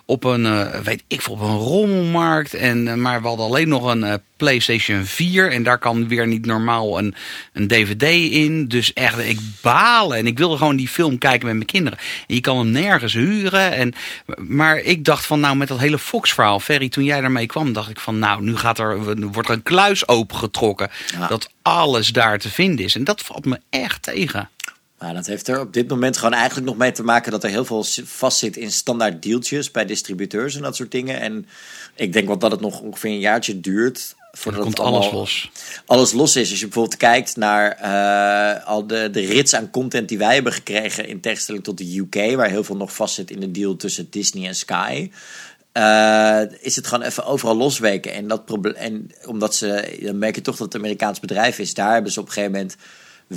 op 0.07 0.25
een, 0.25 0.47
eh, 0.47 0.81
weet 0.81 1.03
ik 1.09 1.23
veel, 1.23 1.33
op 1.33 1.41
een 1.41 1.57
rommelmarkt. 1.57 2.55
En, 2.55 2.89
eh, 2.89 2.95
maar 2.95 3.23
we 3.23 3.27
hadden 3.27 3.47
alleen 3.47 3.69
nog 3.69 3.85
een 3.85 4.05
eh, 4.05 4.15
PlayStation 4.37 5.05
4. 5.05 5.51
En 5.51 5.63
daar 5.63 5.79
kan 5.79 6.09
weer 6.09 6.27
niet 6.27 6.47
normaal 6.47 6.99
een, 6.99 7.15
een 7.53 7.69
DVD 7.69 8.33
in. 8.33 8.69
Dus 8.69 8.93
echt, 8.93 9.19
ik 9.19 9.39
balen. 9.61 10.17
En 10.17 10.27
ik 10.27 10.39
wilde 10.39 10.57
gewoon 10.57 10.77
die 10.77 10.89
film 10.89 11.19
kijken 11.19 11.47
met 11.47 11.55
mijn 11.55 11.67
kinderen. 11.67 11.99
En 12.27 12.35
je 12.35 12.41
kan 12.41 12.59
hem 12.59 12.71
nergens 12.71 13.13
huren. 13.13 13.73
En, 13.73 13.93
maar 14.37 14.79
ik 14.79 15.05
dacht 15.05 15.27
van, 15.27 15.41
nou, 15.41 15.57
met 15.57 15.69
dat 15.69 15.79
hele 15.79 15.99
Fox-verhaal. 15.99 16.61
Ferry, 16.61 16.89
toen 16.89 17.05
jij 17.05 17.21
daarmee 17.21 17.47
kwam, 17.47 17.73
dacht 17.73 17.91
ik 17.91 18.01
van, 18.01 18.19
nou, 18.19 18.43
nu 18.43 18.57
gaat 18.57 18.79
er, 18.79 19.17
wordt 19.31 19.49
er 19.49 19.55
een 19.55 19.63
kluis 19.63 20.09
opengetrokken. 20.09 20.91
Ja. 21.19 21.27
Dat 21.27 21.51
alles 21.63 22.09
daar 22.09 22.39
te 22.39 22.51
vinden 22.51 22.85
is. 22.85 22.95
En 22.95 23.05
dat 23.05 23.21
valt 23.21 23.45
me 23.45 23.61
echt 23.71 24.03
tegen. 24.03 24.49
Maar 25.05 25.14
dat 25.14 25.27
heeft 25.27 25.49
er 25.49 25.61
op 25.61 25.73
dit 25.73 25.88
moment 25.88 26.17
gewoon 26.17 26.35
eigenlijk 26.35 26.67
nog 26.67 26.77
mee 26.77 26.93
te 26.93 27.03
maken 27.03 27.33
dat 27.33 27.45
er 27.45 27.51
heel 27.51 27.64
veel 27.64 27.85
vastzit 28.05 28.57
in 28.57 28.73
standaard 28.73 29.23
deeltjes 29.23 29.71
bij 29.71 29.85
distributeurs 29.85 30.57
en 30.57 30.62
dat 30.62 30.77
soort 30.77 30.90
dingen. 30.90 31.21
En 31.21 31.47
ik 31.95 32.12
denk 32.12 32.27
wel 32.27 32.38
dat 32.38 32.51
het 32.51 32.61
nog 32.61 32.81
ongeveer 32.81 33.11
een 33.11 33.19
jaartje 33.19 33.61
duurt 33.61 34.14
voordat 34.33 34.62
komt 34.62 34.79
het 34.79 34.87
alles 34.87 35.11
los. 35.11 35.51
alles 35.87 36.12
los 36.12 36.37
is. 36.37 36.51
Als 36.51 36.59
je 36.59 36.64
bijvoorbeeld 36.64 36.97
kijkt 36.97 37.37
naar 37.37 37.71
eh, 37.71 38.67
al 38.67 38.87
de, 38.87 39.11
de 39.11 39.21
rits 39.21 39.55
aan 39.55 39.71
content 39.71 40.09
die 40.09 40.19
wij 40.19 40.35
hebben 40.35 40.53
gekregen 40.53 41.09
in 41.09 41.21
tegenstelling 41.21 41.64
tot 41.64 41.79
de 41.79 41.99
UK, 41.99 42.37
waar 42.37 42.51
heel 42.51 42.64
veel 42.64 42.77
nog 42.77 42.95
vastzit 42.95 43.31
in 43.31 43.40
de 43.40 43.51
deal 43.51 43.77
tussen 43.77 44.07
Disney 44.11 44.49
en 44.49 44.55
Sky. 44.55 45.11
eh, 45.73 46.43
is 46.61 46.77
het 46.77 46.87
gewoon 46.87 47.05
even 47.05 47.25
overal 47.25 47.57
losweken. 47.57 48.12
En, 48.12 48.29
dat 48.29 48.59
en 48.75 49.11
omdat 49.27 49.55
ze, 49.55 49.99
dan 50.03 50.19
merk 50.19 50.35
je 50.35 50.40
toch 50.40 50.57
dat 50.57 50.67
het 50.67 50.83
Amerikaans 50.83 51.21
bedrijf 51.21 51.59
is. 51.59 51.75
Daar 51.75 51.93
hebben 51.93 52.12
ze 52.12 52.21
op 52.21 52.27
een 52.27 52.33
gegeven 52.33 52.53
moment, 52.53 52.77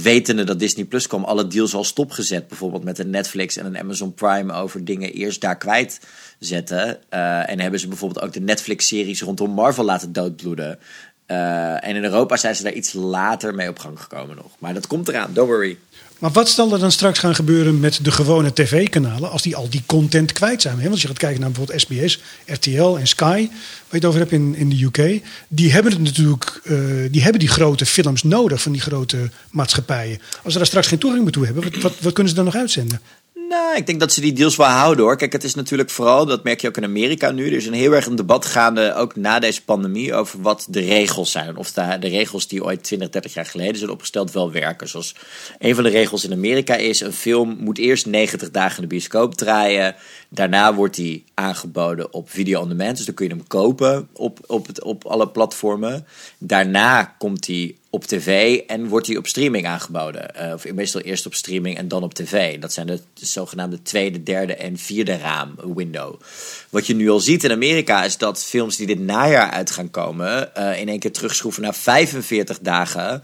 wetende 0.01 0.43
dat 0.43 0.59
Disney 0.59 0.85
Plus 0.85 1.07
kwam, 1.07 1.23
alle 1.23 1.47
deals 1.47 1.73
al 1.73 1.83
stopgezet. 1.83 2.47
Bijvoorbeeld 2.47 2.83
met 2.83 2.99
een 2.99 3.09
Netflix 3.09 3.57
en 3.57 3.65
een 3.65 3.77
Amazon 3.77 4.13
Prime 4.13 4.53
over 4.53 4.85
dingen 4.85 5.13
eerst 5.13 5.41
daar 5.41 5.57
kwijtzetten. 5.57 6.99
Eh 7.09 7.49
en 7.49 7.59
hebben 7.59 7.79
ze 7.79 7.87
bijvoorbeeld 7.87 8.25
ook 8.25 8.33
de 8.33 8.39
Netflix-series 8.39 9.21
rondom 9.21 9.51
Marvel 9.51 9.83
laten 9.83 10.13
doodbloeden. 10.13 10.79
Eh, 11.25 11.87
en 11.87 11.95
in 11.95 12.03
Europa 12.03 12.37
zijn 12.37 12.55
ze 12.55 12.63
daar 12.63 12.73
iets 12.73 12.93
later 12.93 13.55
mee 13.55 13.69
op 13.69 13.79
gang 13.79 14.01
gekomen 14.01 14.35
nog. 14.35 14.51
Maar 14.59 14.73
dat 14.73 14.87
komt 14.87 15.07
eraan, 15.07 15.33
don't 15.33 15.49
worry. 15.49 15.77
Maar 16.19 16.31
wat 16.31 16.49
zal 16.49 16.73
er 16.73 16.79
dan 16.79 16.91
straks 16.91 17.19
gaan 17.19 17.35
gebeuren 17.35 17.79
met 17.79 17.99
de 18.03 18.11
gewone 18.11 18.53
tv-kanalen 18.53 19.31
als 19.31 19.41
die 19.41 19.55
al 19.55 19.69
die 19.69 19.83
content 19.85 20.31
kwijt 20.31 20.61
zijn? 20.61 20.77
Want 20.77 20.91
als 20.91 21.01
je 21.01 21.07
gaat 21.07 21.17
kijken 21.17 21.39
naar 21.39 21.51
bijvoorbeeld 21.51 21.81
SBS, 21.81 22.21
RTL 22.45 22.97
en 22.97 23.07
Sky, 23.07 23.25
waar 23.25 23.89
je 23.89 23.95
het 23.95 24.05
over 24.05 24.19
hebt 24.19 24.31
in, 24.31 24.55
in 24.55 24.69
de 24.69 24.83
UK, 24.83 25.21
die 25.47 25.71
hebben 25.71 25.91
het 25.91 26.01
natuurlijk, 26.01 26.61
eh, 26.63 26.77
die 27.11 27.21
hebben 27.21 27.39
die 27.39 27.49
grote 27.49 27.85
films 27.85 28.23
nodig 28.23 28.61
van 28.61 28.71
die 28.71 28.81
grote 28.81 29.29
maatschappijen. 29.51 30.19
Als 30.43 30.51
ze 30.51 30.57
daar 30.57 30.67
straks 30.67 30.87
geen 30.87 30.99
toegang 30.99 31.23
meer 31.23 31.31
toe 31.31 31.45
hebben, 31.45 31.81
wat, 31.81 31.93
wat 31.99 32.13
kunnen 32.13 32.29
ze 32.29 32.37
dan 32.37 32.45
nog 32.45 32.55
uitzenden? 32.55 33.01
Nou, 33.49 33.75
ik 33.75 33.85
denk 33.85 33.99
dat 33.99 34.11
ze 34.11 34.21
die 34.21 34.33
deals 34.33 34.55
wel 34.55 34.67
houden 34.67 35.05
hoor. 35.05 35.17
Kijk, 35.17 35.31
het 35.31 35.43
is 35.43 35.55
natuurlijk 35.55 35.89
vooral, 35.89 36.25
dat 36.25 36.43
merk 36.43 36.61
je 36.61 36.67
ook 36.67 36.77
in 36.77 36.83
Amerika 36.83 37.31
nu. 37.31 37.45
Er 37.45 37.53
is 37.53 37.65
een 37.65 37.73
heel 37.73 37.91
erg 37.91 38.05
een 38.05 38.15
debat 38.15 38.45
gaande, 38.45 38.93
ook 38.93 39.15
na 39.15 39.39
deze 39.39 39.63
pandemie, 39.63 40.13
over 40.13 40.41
wat 40.41 40.67
de 40.69 40.79
regels 40.79 41.31
zijn. 41.31 41.57
Of 41.57 41.71
de, 41.71 41.97
de 41.99 42.07
regels 42.07 42.47
die 42.47 42.63
ooit 42.63 42.83
20, 42.83 43.09
30 43.09 43.33
jaar 43.33 43.45
geleden 43.45 43.77
zijn 43.77 43.89
opgesteld 43.89 44.31
wel 44.31 44.51
werken. 44.51 44.87
Zoals 44.87 45.15
een 45.59 45.75
van 45.75 45.83
de 45.83 45.89
regels 45.89 46.25
in 46.25 46.31
Amerika 46.31 46.75
is: 46.75 46.99
een 46.99 47.13
film 47.13 47.57
moet 47.59 47.77
eerst 47.77 48.05
90 48.05 48.51
dagen 48.51 48.75
in 48.75 48.81
de 48.81 48.87
bioscoop 48.87 49.35
draaien. 49.35 49.95
Daarna 50.29 50.73
wordt 50.73 50.95
die 50.95 51.23
aangeboden 51.33 52.13
op 52.13 52.29
video 52.29 52.61
on 52.61 52.69
demand. 52.69 52.97
Dus 52.97 53.05
dan 53.05 53.15
kun 53.15 53.27
je 53.27 53.33
hem 53.33 53.47
kopen 53.47 54.07
op, 54.13 54.39
op, 54.47 54.67
het, 54.67 54.83
op 54.83 55.05
alle 55.05 55.27
platformen. 55.27 56.05
Daarna 56.37 57.03
komt 57.03 57.47
hij 57.47 57.75
op 57.89 58.03
tv 58.03 58.57
en 58.57 58.87
wordt 58.87 59.07
hij 59.07 59.17
op 59.17 59.27
streaming 59.27 59.67
aangeboden. 59.67 60.35
Eh, 60.35 60.53
of 60.53 60.71
meestal 60.73 61.01
eerst 61.01 61.25
op 61.25 61.33
streaming 61.33 61.77
en 61.77 61.87
dan 61.87 62.03
op 62.03 62.13
tv. 62.13 62.59
Dat 62.59 62.73
zijn 62.73 62.87
de, 62.87 63.01
de 63.13 63.25
zogenaamde 63.25 63.81
tweede, 63.81 64.23
derde 64.23 64.55
en 64.55 64.77
vierde 64.77 65.17
raam 65.17 65.55
window. 65.75 66.21
Wat 66.69 66.87
je 66.87 66.95
nu 66.95 67.09
al 67.09 67.19
ziet 67.19 67.43
in 67.43 67.51
Amerika 67.51 68.03
is 68.03 68.17
dat 68.17 68.43
films 68.43 68.75
die 68.75 68.87
dit 68.87 68.99
najaar 68.99 69.49
uit 69.51 69.71
gaan 69.71 69.91
komen... 69.91 70.55
eh, 70.55 70.79
in 70.79 70.89
één 70.89 70.99
keer 70.99 71.11
terugschroeven 71.11 71.61
naar 71.61 71.75
45 71.75 72.59
dagen 72.59 73.23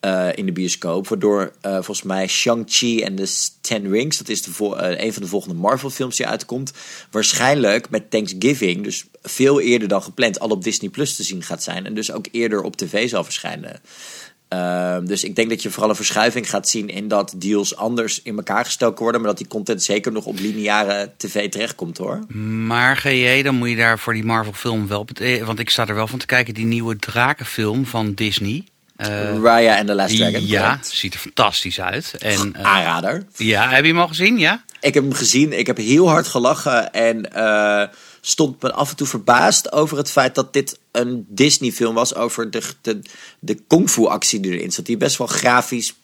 eh, 0.00 0.28
in 0.34 0.46
de 0.46 0.52
bioscoop. 0.52 1.08
Waardoor 1.08 1.52
volgens 1.60 2.02
mij 2.02 2.26
Shang-Chi 2.26 3.02
en 3.02 3.16
de 3.16 3.50
Ten 3.60 3.90
Rings... 3.90 4.18
dat 4.18 4.28
is 4.28 4.42
de 4.42 4.76
eh, 4.76 5.04
een 5.04 5.12
van 5.12 5.22
de 5.22 5.28
volgende 5.28 5.54
Marvel 5.54 5.90
films 5.90 6.16
die 6.16 6.26
uitkomt... 6.26 6.72
waarschijnlijk 7.10 7.90
met 7.90 8.10
Thanksgiving... 8.10 8.84
dus 8.84 9.04
veel 9.26 9.60
eerder 9.60 9.88
dan 9.88 10.02
gepland 10.02 10.38
al 10.40 10.48
op 10.48 10.64
Disney 10.64 10.90
Plus 10.90 11.16
te 11.16 11.22
zien 11.22 11.42
gaat 11.42 11.62
zijn... 11.62 11.86
en 11.86 11.94
dus 11.94 12.12
ook 12.12 12.26
eerder 12.30 12.62
op 12.62 12.76
tv 12.76 13.08
zal 13.08 13.24
verschijnen. 13.24 13.80
Ehm, 14.48 15.04
dus 15.04 15.24
ik 15.24 15.36
denk 15.36 15.48
dat 15.48 15.62
je 15.62 15.70
vooral 15.70 15.90
een 15.90 15.96
verschuiving 15.96 16.50
gaat 16.50 16.68
zien 16.68 16.88
in 16.88 17.08
dat 17.08 17.34
deals 17.36 17.76
anders 17.76 18.22
in 18.22 18.36
elkaar 18.36 18.64
gestoken 18.64 19.02
worden, 19.02 19.20
maar 19.20 19.30
dat 19.30 19.38
die 19.38 19.48
content 19.48 19.82
zeker 19.82 20.12
nog 20.12 20.24
op 20.24 20.38
lineare 20.38 21.12
tv 21.16 21.48
terechtkomt 21.50 21.98
hoor. 21.98 22.18
Maar 22.66 22.96
GJ, 22.96 23.42
dan 23.42 23.54
moet 23.54 23.68
je 23.68 23.76
daar 23.76 23.98
voor 23.98 24.12
die 24.12 24.24
Marvel 24.24 24.52
film 24.52 24.86
wel... 24.88 25.06
eh, 25.14 25.46
Want 25.46 25.58
ik 25.58 25.70
sta 25.70 25.86
er 25.86 25.94
wel 25.94 26.06
van 26.06 26.18
te 26.18 26.26
kijken, 26.26 26.54
die 26.54 26.66
nieuwe 26.66 26.96
drakenfilm 26.96 27.86
van 27.86 28.14
Disney. 28.14 28.64
Eh, 28.96 29.38
Raya 29.42 29.76
and 29.78 29.86
the 29.86 29.94
Last 29.94 30.16
Dragon. 30.16 30.46
ja, 30.46 30.60
correct. 30.62 30.88
ziet 30.88 31.14
er 31.14 31.20
fantastisch 31.20 31.80
uit. 31.80 32.14
En, 32.18 32.54
eh, 32.54 32.64
Aanrader. 32.64 33.26
ja, 33.36 33.68
heb 33.70 33.84
je 33.84 33.90
hem 33.90 34.00
al 34.00 34.08
gezien? 34.08 34.38
Ja? 34.38 34.64
Ik 34.80 34.94
heb 34.94 35.02
hem 35.02 35.12
gezien, 35.12 35.58
ik 35.58 35.66
heb 35.66 35.76
heel 35.76 36.08
hard 36.08 36.26
gelachen 36.26 36.92
en 36.92 37.32
stond 38.26 38.62
me 38.62 38.72
af 38.72 38.90
en 38.90 38.96
toe 38.96 39.06
verbaasd 39.06 39.72
over 39.72 39.96
het 39.96 40.10
feit 40.10 40.34
dat 40.34 40.52
dit 40.52 40.78
een 40.92 41.26
Disney-film 41.28 41.94
was 41.94 42.14
over 42.14 42.50
de, 42.50 42.62
de, 42.80 43.00
de 43.38 43.54
kung 43.66 43.90
fu 43.90 44.06
actie 44.06 44.40
die 44.40 44.52
erin 44.52 44.72
zat. 44.72 44.86
Die 44.86 44.96
best 44.96 45.18
wel 45.18 45.26
grafisch 45.26 45.94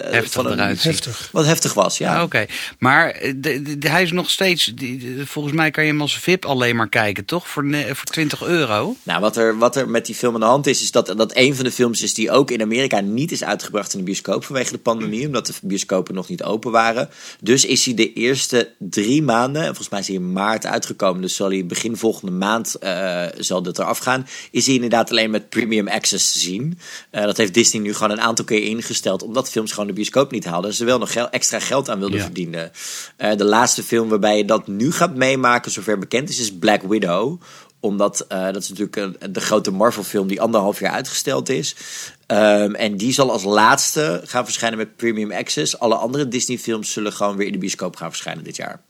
Heftig 0.00 0.32
van 0.32 0.46
een-. 0.46 0.76
Heftig. 0.78 1.28
wat 1.32 1.44
heftig 1.44 1.74
was, 1.74 1.98
ja. 1.98 2.16
Ah, 2.16 2.22
Oké, 2.22 2.46
maar 2.78 3.10
eh, 3.10 3.32
de, 3.36 3.76
hij 3.80 4.02
is 4.02 4.12
nog 4.12 4.30
steeds... 4.30 4.64
die- 4.74 5.22
volgens 5.26 5.54
mij 5.54 5.70
kan 5.70 5.84
je 5.84 5.90
hem 5.90 6.00
als 6.00 6.18
VIP 6.18 6.44
alleen 6.44 6.76
maar 6.76 6.88
kijken, 6.88 7.24
toch? 7.24 7.48
Voor, 7.48 7.64
ne- 7.64 7.94
voor 7.94 8.04
20 8.06 8.42
euro. 8.42 8.96
Nou, 9.02 9.20
wat 9.20 9.36
er, 9.36 9.58
wat 9.58 9.76
er 9.76 9.88
met 9.88 10.06
die 10.06 10.14
film 10.14 10.34
aan 10.34 10.40
de 10.40 10.46
hand 10.46 10.66
is, 10.66 10.82
is 10.82 10.90
dat 10.90 11.06
dat 11.16 11.36
een 11.36 11.54
van 11.54 11.64
de 11.64 11.70
films 11.72 12.02
is 12.02 12.14
die 12.14 12.30
ook 12.30 12.50
in 12.50 12.62
Amerika 12.62 13.00
niet 13.00 13.32
is 13.32 13.44
uitgebracht 13.44 13.92
in 13.92 13.98
de 13.98 14.04
bioscoop 14.04 14.44
vanwege 14.44 14.72
de 14.72 14.78
pandemie, 14.78 15.26
omdat 15.26 15.46
de 15.46 15.52
bioscopen 15.62 16.14
nog 16.14 16.28
niet 16.28 16.42
open 16.42 16.70
waren. 16.70 17.08
Dus 17.40 17.64
is 17.64 17.84
hij 17.84 17.94
de 17.94 18.12
eerste 18.12 18.72
drie 18.78 19.22
maanden, 19.22 19.60
en 19.62 19.66
volgens 19.66 19.88
mij 19.88 20.00
is 20.00 20.06
hij 20.06 20.16
in 20.16 20.32
maart 20.32 20.66
uitgekomen, 20.66 21.22
dus 21.22 21.34
zal 21.36 21.48
hij 21.50 21.66
begin 21.66 21.96
volgende 21.96 22.32
maand 22.32 22.74
eh, 22.74 23.24
zal 23.38 23.62
dat 23.62 23.78
eraf 23.78 23.98
gaan, 23.98 24.26
is 24.50 24.66
hij 24.66 24.74
inderdaad 24.74 25.10
alleen 25.10 25.30
met 25.30 25.48
premium 25.48 25.88
access 25.88 26.32
te 26.32 26.38
zien. 26.38 26.78
Eh, 27.10 27.22
dat 27.24 27.36
heeft 27.36 27.54
Disney 27.54 27.82
nu 27.82 27.94
gewoon 27.94 28.10
een 28.10 28.20
aantal 28.20 28.44
keer 28.44 28.62
ingesteld, 28.62 29.22
omdat 29.22 29.37
films 29.46 29.70
gewoon 29.72 29.86
de 29.86 29.92
bioscoop 29.92 30.30
niet 30.30 30.44
haalden. 30.44 30.74
Ze 30.74 30.84
wel 30.84 30.98
nog 30.98 31.12
gel- 31.12 31.30
extra 31.30 31.58
geld 31.58 31.88
aan 31.90 31.98
wilden 31.98 32.18
Ja. 32.18 32.24
verdienen. 32.24 32.70
Eh, 33.16 33.36
de 33.36 33.44
laatste 33.44 33.82
film 33.82 34.08
waarbij 34.08 34.36
je 34.36 34.44
dat 34.44 34.66
nu 34.66 34.92
gaat 34.92 35.14
meemaken, 35.14 35.70
zover 35.70 35.98
bekend 35.98 36.28
is, 36.28 36.38
is 36.40 36.52
Black 36.58 36.82
Widow 36.82 37.40
Omdat 37.80 38.20
eh, 38.28 38.44
dat 38.44 38.56
is 38.62 38.68
natuurlijk 38.68 38.96
een- 38.96 39.32
de 39.32 39.40
grote 39.40 39.70
Marvel-film 39.70 40.26
die 40.28 40.40
anderhalf 40.40 40.80
jaar 40.80 40.92
uitgesteld 40.92 41.48
is. 41.48 41.76
Ehm, 42.26 42.74
en 42.74 42.96
die 42.96 43.12
zal 43.12 43.30
als 43.32 43.44
laatste 43.44 44.20
gaan 44.24 44.44
verschijnen 44.44 44.78
met 44.78 44.96
Premium 44.96 45.32
Access. 45.32 45.78
Alle 45.78 45.94
andere 45.94 46.28
Disney-films 46.28 46.92
zullen 46.92 47.12
gewoon 47.12 47.36
weer 47.36 47.46
in 47.46 47.52
de 47.52 47.58
bioscoop 47.58 47.96
gaan 47.96 48.08
verschijnen 48.10 48.44
dit 48.44 48.56
jaar. 48.56 48.80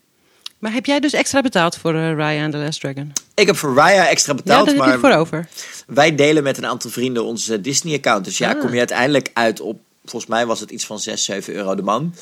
Maar 0.59 0.73
heb 0.73 0.85
jij 0.85 0.99
dus 0.99 1.13
extra 1.13 1.41
betaald 1.41 1.77
voor 1.77 1.93
eh, 1.95 2.13
Raya 2.13 2.43
and 2.43 2.51
the 2.51 2.57
Last 2.57 2.79
Dragon? 2.79 3.13
Ik 3.35 3.47
heb 3.47 3.55
voor 3.57 3.75
Raya 3.75 4.07
extra 4.07 4.33
Ja, 4.33 4.39
betaald, 4.43 4.65
daar 4.65 4.75
heb 4.75 4.83
maar 4.85 4.93
ik 4.93 4.99
voor 4.99 5.11
over. 5.11 5.47
wij 5.87 6.15
delen 6.15 6.43
met 6.43 6.57
een 6.57 6.65
aantal 6.65 6.89
vrienden 6.89 7.23
ons 7.23 7.49
eh, 7.49 7.57
Disney-account. 7.61 8.25
Dus 8.25 8.37
ja, 8.37 8.51
Ah. 8.51 8.59
kom 8.59 8.71
je 8.71 8.77
uiteindelijk 8.77 9.29
uit 9.33 9.59
op, 9.61 9.79
volgens 10.09 10.31
mij 10.31 10.45
was 10.45 10.59
het 10.59 10.71
iets 10.71 10.85
van 10.85 10.99
6, 10.99 11.23
7 11.23 11.53
euro 11.53 11.75
de 11.75 11.81
man. 11.81 12.15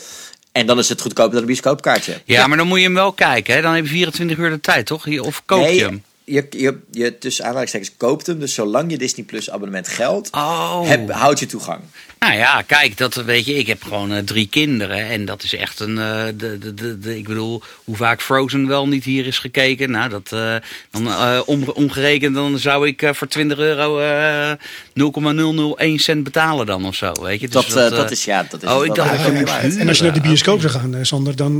En 0.51 0.65
dan 0.67 0.77
is 0.79 0.89
het 0.89 1.01
goedkoper 1.01 1.31
dan 1.31 1.39
een 1.41 1.45
bioscoopkaartje. 1.47 2.21
Ja, 2.25 2.47
maar 2.47 2.57
dan 2.57 2.67
moet 2.67 2.77
je 2.77 2.83
hem 2.83 2.93
wel 2.93 3.11
kijken. 3.11 3.53
Hè? 3.55 3.61
Dan 3.61 3.73
heb 3.73 3.83
je 3.83 3.89
24 3.89 4.37
uur 4.37 4.49
de 4.49 4.59
tijd, 4.59 4.85
toch? 4.85 5.07
Of 5.19 5.41
koop 5.45 5.61
Nee, 5.61 5.75
je 5.75 5.83
hem? 5.83 6.03
Je, 6.23 6.47
je, 6.49 6.77
je 6.91 7.17
tussen 7.17 7.45
aanhalingstekens 7.45 7.91
koopt 7.97 8.27
hem. 8.27 8.39
Dus 8.39 8.53
zolang 8.53 8.91
je 8.91 8.97
Disney 8.97 9.25
Plus 9.25 9.49
abonnement 9.49 9.87
geldt, 9.87 10.29
Oh. 10.31 10.87
heb, 10.87 11.11
houd 11.11 11.39
je 11.39 11.45
toegang. 11.45 11.79
Nou 12.19 12.33
ja, 12.33 12.61
kijk, 12.61 12.97
dat 12.97 13.15
weet 13.15 13.45
je. 13.45 13.53
Ik 13.57 13.67
heb 13.67 13.83
gewoon 13.83 14.11
eh, 14.13 14.23
drie 14.23 14.47
kinderen. 14.47 15.09
En 15.09 15.25
dat 15.25 15.43
is 15.43 15.55
echt 15.55 15.79
een. 15.79 15.97
eh, 15.97 16.23
de, 16.37 16.57
de, 16.57 16.73
de, 16.73 16.99
de- 16.99 17.17
ik 17.17 17.27
bedoel, 17.27 17.61
hoe 17.83 17.95
vaak 17.95 18.21
Frozen 18.21 18.67
wel 18.67 18.87
niet 18.87 19.03
hier 19.03 19.25
is 19.25 19.39
gekeken. 19.39 19.91
Nou, 19.91 20.09
dat. 20.09 20.31
eh, 20.31 20.55
dan 20.91 21.07
eh, 21.07 21.39
om, 21.45 21.63
omgerekend, 21.69 22.35
dan 22.35 22.59
zou 22.59 22.87
ik 22.87 23.01
eh, 23.01 23.13
voor 23.13 23.27
20 23.27 23.57
euro 23.57 23.99
eh 23.99 24.51
0,001 24.93 25.99
cent 25.99 26.23
betalen 26.23 26.65
dan 26.65 26.85
of 26.85 26.95
zo. 26.95 27.11
Weet 27.21 27.39
je? 27.39 27.47
Dus 27.47 27.67
Dat, 27.67 27.89
dat 27.89 28.11
is 28.11 28.25
ja, 28.25 28.45
dat 28.49 28.63
is 28.63 28.69
Oh, 28.69 28.85
ik 28.85 28.95
dacht 28.95 29.41
waard. 29.43 29.77
En 29.77 29.87
als 29.87 29.97
je 29.97 30.03
naar 30.03 30.13
de 30.13 30.21
bioscoop 30.21 30.59
zou 30.61 30.73
gaan, 30.73 31.05
Sander, 31.05 31.35
dan 31.35 31.57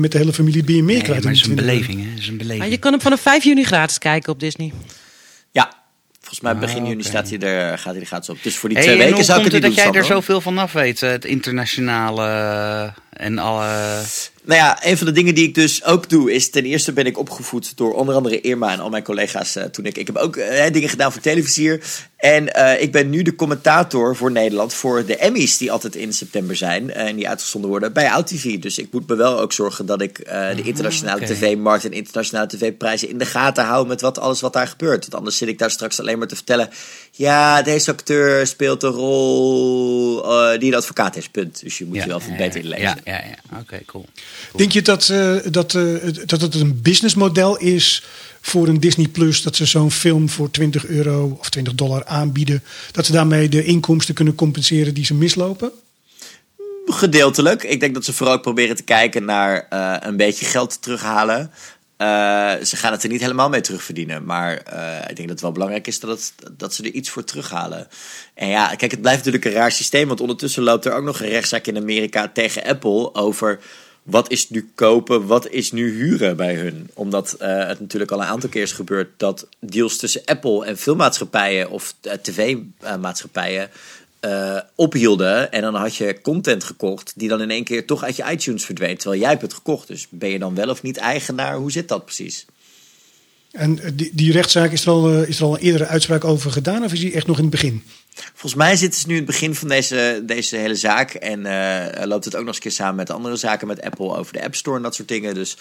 met 0.00 0.12
de 0.12 0.18
hele 0.18 0.32
familie 0.32 0.64
ben 0.64 0.74
je 0.76 0.82
meer 0.82 0.94
Nee, 0.96 1.04
kwijt. 1.04 1.22
maar 1.24 1.32
het 1.32 1.40
is 1.42 1.48
een 1.48 1.54
20 1.56 1.74
euro. 1.74 1.78
beleving, 1.86 2.04
hè? 2.04 2.10
Het 2.10 2.20
is 2.22 2.28
een 2.28 2.36
beleving. 2.36 2.58
Maar 2.60 2.70
je 2.70 2.78
kan 2.78 2.92
hem 2.92 3.00
vanaf 3.00 3.20
5 3.20 3.44
juni 3.44 3.64
gratis 3.64 3.98
kijken 3.98 4.32
op 4.32 4.40
Disney. 4.40 4.72
Volgens 6.30 6.52
mij 6.52 6.60
begin 6.60 6.82
Ah, 6.82 6.88
juni 6.88 7.00
oké. 7.00 7.08
staat 7.08 7.28
hij 7.30 7.38
er, 7.38 7.78
gaat 7.78 7.92
hij 7.92 8.00
er 8.00 8.06
gratis 8.06 8.28
op. 8.28 8.42
Dus 8.42 8.56
voor 8.56 8.68
die 8.68 8.78
Hey, 8.78 8.86
twee 8.86 8.98
en 8.98 9.02
weken 9.04 9.16
hoe 9.16 9.26
zou 9.26 9.38
ik 9.38 9.44
het 9.44 9.52
niet 9.52 9.62
dat 9.62 9.74
doen, 9.74 9.84
jij 9.84 10.00
er 10.00 10.04
zoveel 10.06 10.40
van 10.40 10.58
af 10.58 10.72
weet? 10.72 11.00
Het 11.00 11.24
internationale 11.24 12.22
en 13.20 13.38
alle... 13.38 14.02
Nou 14.44 14.60
ja, 14.60 14.86
een 14.86 14.96
van 14.96 15.06
de 15.06 15.12
dingen 15.12 15.34
die 15.34 15.48
ik 15.48 15.54
dus 15.54 15.84
ook 15.84 16.08
doe 16.08 16.32
is 16.32 16.50
ten 16.50 16.64
eerste 16.64 16.92
ben 16.92 17.06
ik 17.06 17.18
opgevoed 17.18 17.76
door 17.76 17.94
onder 17.94 18.14
andere 18.14 18.40
Irma 18.40 18.72
en 18.72 18.80
al 18.80 18.90
mijn 18.90 19.02
collega's 19.02 19.56
eh, 19.56 19.64
toen 19.64 19.86
ik 19.86 19.98
ik 19.98 20.06
heb 20.06 20.16
ook 20.16 20.36
eh, 20.36 20.72
dingen 20.72 20.88
gedaan 20.88 21.12
voor 21.12 21.20
televisier 21.20 21.80
en 22.16 22.54
eh, 22.54 22.82
ik 22.82 22.92
ben 22.92 23.10
nu 23.10 23.22
de 23.22 23.34
commentator 23.34 24.16
voor 24.16 24.30
Nederland 24.30 24.74
voor 24.74 25.06
de 25.06 25.16
Emmys 25.16 25.56
die 25.56 25.72
altijd 25.72 25.96
in 25.96 26.12
september 26.12 26.56
zijn 26.56 26.92
en 26.92 27.16
die 27.16 27.28
uitgezonden 27.28 27.70
worden 27.70 27.92
bij 27.92 28.10
OutTV. 28.10 28.58
Dus 28.58 28.78
ik 28.78 28.92
moet 28.92 29.08
me 29.08 29.14
wel 29.14 29.40
ook 29.40 29.52
zorgen 29.52 29.86
dat 29.86 30.02
ik 30.02 30.16
de 30.24 30.62
internationale 30.62 31.20
oké. 31.20 31.34
tv-markt 31.34 31.84
en 31.84 31.92
internationale 31.92 32.48
tv-prijzen 32.48 33.08
in 33.08 33.18
de 33.18 33.26
gaten 33.26 33.64
hou 33.64 33.86
met 33.86 34.00
wat 34.00 34.18
alles 34.18 34.40
wat 34.40 34.52
daar 34.52 34.66
gebeurt. 34.66 35.00
Want 35.00 35.14
anders 35.14 35.36
zit 35.36 35.48
ik 35.48 35.58
daar 35.58 35.70
straks 35.70 36.00
alleen 36.00 36.18
maar 36.18 36.28
te 36.28 36.36
vertellen. 36.36 36.70
Ja, 37.10 37.62
deze 37.62 37.90
acteur 37.90 38.46
speelt 38.46 38.82
een 38.82 38.90
rol 38.90 40.22
die 40.58 40.72
een 40.72 40.78
advocaat 40.78 41.16
is. 41.16 41.28
Punt. 41.28 41.60
Dus 41.62 41.78
je 41.78 41.84
moet 41.84 41.96
je 41.96 42.06
wel 42.06 42.20
beter 42.36 42.60
inlezen. 42.60 43.00
Ja, 43.04 43.09
ja, 43.10 43.24
ja. 43.50 43.58
Oké, 43.60 43.80
cool. 43.86 44.06
Denk 44.56 44.72
je 44.72 44.82
dat, 44.82 45.08
eh, 45.08 45.36
dat, 45.50 45.74
eh, 45.74 45.82
het- 46.02 46.28
dat 46.28 46.40
het 46.40 46.54
een 46.54 46.82
businessmodel 46.82 47.58
is 47.58 48.04
voor 48.40 48.68
een 48.68 48.80
Disney 48.80 49.08
Plus 49.08 49.42
dat 49.42 49.56
ze 49.56 49.64
zo'n 49.64 49.90
film 49.90 50.28
voor 50.28 50.50
20 50.50 50.86
euro 50.86 51.36
of 51.40 51.50
20 51.50 51.74
dollar 51.74 52.04
aanbieden, 52.04 52.62
dat 52.92 53.06
ze 53.06 53.12
daarmee 53.12 53.48
de 53.48 53.64
inkomsten 53.64 54.14
kunnen 54.14 54.34
compenseren 54.34 54.94
die 54.94 55.04
ze 55.04 55.14
mislopen? 55.14 55.70
Gedeeltelijk. 56.86 57.62
Ik 57.62 57.80
denk 57.80 57.94
dat 57.94 58.04
ze 58.04 58.12
vooral 58.12 58.34
ook 58.34 58.42
proberen 58.42 58.76
te 58.76 58.82
kijken 58.82 59.24
naar 59.24 59.66
eh, 59.70 59.96
een 60.00 60.16
beetje 60.16 60.44
geld 60.46 60.82
terughalen. 60.82 61.50
Eh, 62.00 62.52
ze 62.62 62.76
gaan 62.76 62.92
het 62.92 63.02
er 63.02 63.08
niet 63.08 63.20
helemaal 63.20 63.48
mee 63.48 63.60
terugverdienen. 63.60 64.24
Maar 64.24 64.56
eh, 64.56 65.10
ik 65.10 65.16
denk 65.16 65.18
dat 65.18 65.28
het 65.28 65.40
wel 65.40 65.52
belangrijk 65.52 65.86
is 65.86 66.00
dat, 66.00 66.32
dat 66.52 66.74
ze 66.74 66.82
er 66.82 66.90
iets 66.90 67.10
voor 67.10 67.24
terughalen. 67.24 67.88
En 68.34 68.48
ja, 68.48 68.74
kijk, 68.74 68.90
het 68.90 69.00
blijft 69.00 69.18
natuurlijk 69.18 69.44
een 69.44 69.60
raar 69.60 69.72
systeem. 69.72 70.08
Want 70.08 70.20
ondertussen 70.20 70.62
loopt 70.62 70.84
er 70.84 70.92
ook 70.92 71.04
nog 71.04 71.20
een 71.20 71.28
rechtszaak 71.28 71.66
in 71.66 71.76
Amerika 71.76 72.28
tegen 72.28 72.64
Apple 72.64 73.14
over 73.14 73.58
wat 74.02 74.30
is 74.30 74.50
nu 74.50 74.70
kopen, 74.74 75.26
wat 75.26 75.48
is 75.48 75.72
nu 75.72 75.90
huren 75.90 76.36
bij 76.36 76.54
hun. 76.54 76.90
Omdat 76.94 77.32
eh, 77.32 77.66
het 77.66 77.80
natuurlijk 77.80 78.10
al 78.10 78.20
een 78.20 78.26
aantal 78.26 78.48
keer 78.48 78.62
is 78.62 78.72
gebeurd 78.72 79.10
dat 79.16 79.46
deals 79.58 79.96
tussen 79.96 80.22
Apple 80.24 80.64
en 80.64 80.76
filmmaatschappijen 80.76 81.70
of 81.70 81.94
tv-maatschappijen 82.22 83.70
eh, 84.20 84.58
ophielden. 84.74 85.52
En 85.52 85.62
dan 85.62 85.74
had 85.74 85.96
je 85.96 86.20
content 86.20 86.64
gekocht 86.64 87.12
die 87.16 87.28
dan 87.28 87.40
in 87.40 87.50
één 87.50 87.64
keer 87.64 87.86
toch 87.86 88.04
uit 88.04 88.16
je 88.16 88.30
iTunes 88.30 88.64
verdween. 88.64 88.96
Terwijl 88.96 89.20
jij 89.20 89.30
hebt 89.30 89.42
het 89.42 89.54
gekocht. 89.54 89.88
Dus 89.88 90.06
ben 90.10 90.28
je 90.28 90.38
dan 90.38 90.54
wel 90.54 90.68
of 90.68 90.82
niet 90.82 90.96
eigenaar? 90.96 91.56
Hoe 91.56 91.72
zit 91.72 91.88
dat 91.88 92.04
precies? 92.04 92.46
En 93.50 93.82
eh, 93.82 93.90
die, 93.94 94.10
die 94.12 94.32
rechtszaak, 94.32 94.72
is 94.72 94.82
er, 94.82 94.90
al, 94.90 95.10
eh, 95.10 95.28
is 95.28 95.38
er 95.38 95.44
al 95.44 95.54
een 95.54 95.60
eerdere 95.60 95.86
uitspraak 95.86 96.24
over 96.24 96.50
gedaan 96.50 96.84
of 96.84 96.92
is 96.92 97.00
die 97.00 97.12
echt 97.12 97.26
nog 97.26 97.36
in 97.36 97.42
het 97.42 97.52
begin? 97.52 97.84
Volgens 98.14 98.54
mij 98.54 98.76
zitten 98.76 99.00
ze 99.00 99.06
nu 99.06 99.12
in 99.12 99.18
het 99.18 99.30
begin 99.30 99.54
van 99.54 99.68
deze, 99.68 100.22
deze 100.26 100.56
hele 100.56 100.74
zaak. 100.74 101.14
En 101.14 101.46
eh, 101.46 102.06
loopt 102.06 102.24
het 102.24 102.34
ook 102.34 102.40
nog 102.40 102.48
eens 102.48 102.56
een 102.56 102.62
keer 102.62 102.72
samen 102.72 102.94
met 102.94 103.10
andere 103.10 103.36
zaken 103.36 103.66
met 103.66 103.82
Apple 103.82 104.16
over 104.16 104.32
de 104.32 104.44
App 104.44 104.54
Store 104.54 104.76
en 104.76 104.82
dat 104.82 104.94
soort 104.94 105.08
dingen. 105.08 105.34
Dus 105.34 105.56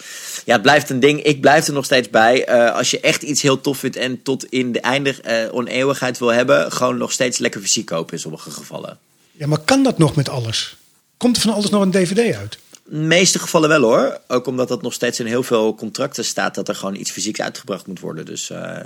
ja, 0.45 0.53
het 0.53 0.61
blijft 0.61 0.89
een 0.89 0.99
ding. 0.99 1.21
Ik 1.21 1.41
blijf 1.41 1.67
er 1.67 1.73
nog 1.73 1.85
steeds 1.85 2.09
bij. 2.09 2.47
Als 2.71 2.91
je 2.91 2.99
echt 2.99 3.21
iets 3.21 3.41
heel 3.41 3.61
tof 3.61 3.77
vindt 3.77 3.95
en 3.95 4.21
tot 4.21 4.45
in 4.45 4.71
de 4.71 4.81
eindig, 4.81 5.21
eh 5.21 5.53
oneeuwigheid 5.53 6.19
wil 6.19 6.33
hebben, 6.33 6.71
gewoon 6.71 6.97
nog 6.97 7.11
steeds 7.11 7.37
lekker 7.37 7.61
fysiek 7.61 7.85
kopen 7.85 8.13
in 8.13 8.19
sommige 8.19 8.51
gevallen. 8.51 8.97
Ja, 9.31 9.47
maar 9.47 9.59
kan 9.59 9.83
dat 9.83 9.97
nog 9.97 10.15
met 10.15 10.29
alles? 10.29 10.77
Komt 11.17 11.35
er 11.35 11.41
van 11.41 11.53
alles 11.53 11.69
nog 11.69 11.81
een 11.81 11.91
DVD 11.91 12.35
uit? 12.35 12.57
De 12.89 12.97
meeste 12.97 13.39
gevallen 13.39 13.69
wel 13.69 13.81
hoor. 13.81 14.21
Ook 14.27 14.47
omdat 14.47 14.67
dat 14.67 14.81
nog 14.81 14.93
steeds 14.93 15.19
in 15.19 15.25
heel 15.25 15.43
veel 15.43 15.75
contracten 15.75 16.25
staat 16.25 16.55
dat 16.55 16.67
er 16.67 16.75
gewoon 16.75 16.95
iets 16.95 17.11
fysieks 17.11 17.41
uitgebracht 17.41 17.87
moet 17.87 17.99
worden. 17.99 18.25
Dus, 18.25 18.49
eh, 18.49 18.85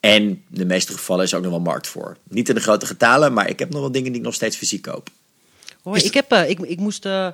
en 0.00 0.22
in 0.22 0.44
de 0.48 0.64
meeste 0.64 0.92
gevallen 0.92 1.24
is 1.24 1.30
er 1.30 1.36
ook 1.36 1.42
nog 1.42 1.52
wel 1.52 1.60
markt 1.60 1.86
voor. 1.86 2.16
Niet 2.28 2.48
in 2.48 2.54
de 2.54 2.60
grote 2.60 2.86
getalen, 2.86 3.32
maar 3.32 3.48
ik 3.48 3.58
heb 3.58 3.70
nog 3.70 3.80
wel 3.80 3.92
dingen 3.92 4.10
die 4.10 4.20
ik 4.20 4.26
nog 4.26 4.34
steeds 4.34 4.56
fysiek 4.56 4.82
koop. 4.82 5.08
Hoi, 5.82 6.02
ik, 6.02 6.14
heb, 6.14 6.32
eh, 6.32 6.50
ik, 6.50 6.60
ik 6.60 6.78
moest 6.78 7.04
eh, 7.04 7.28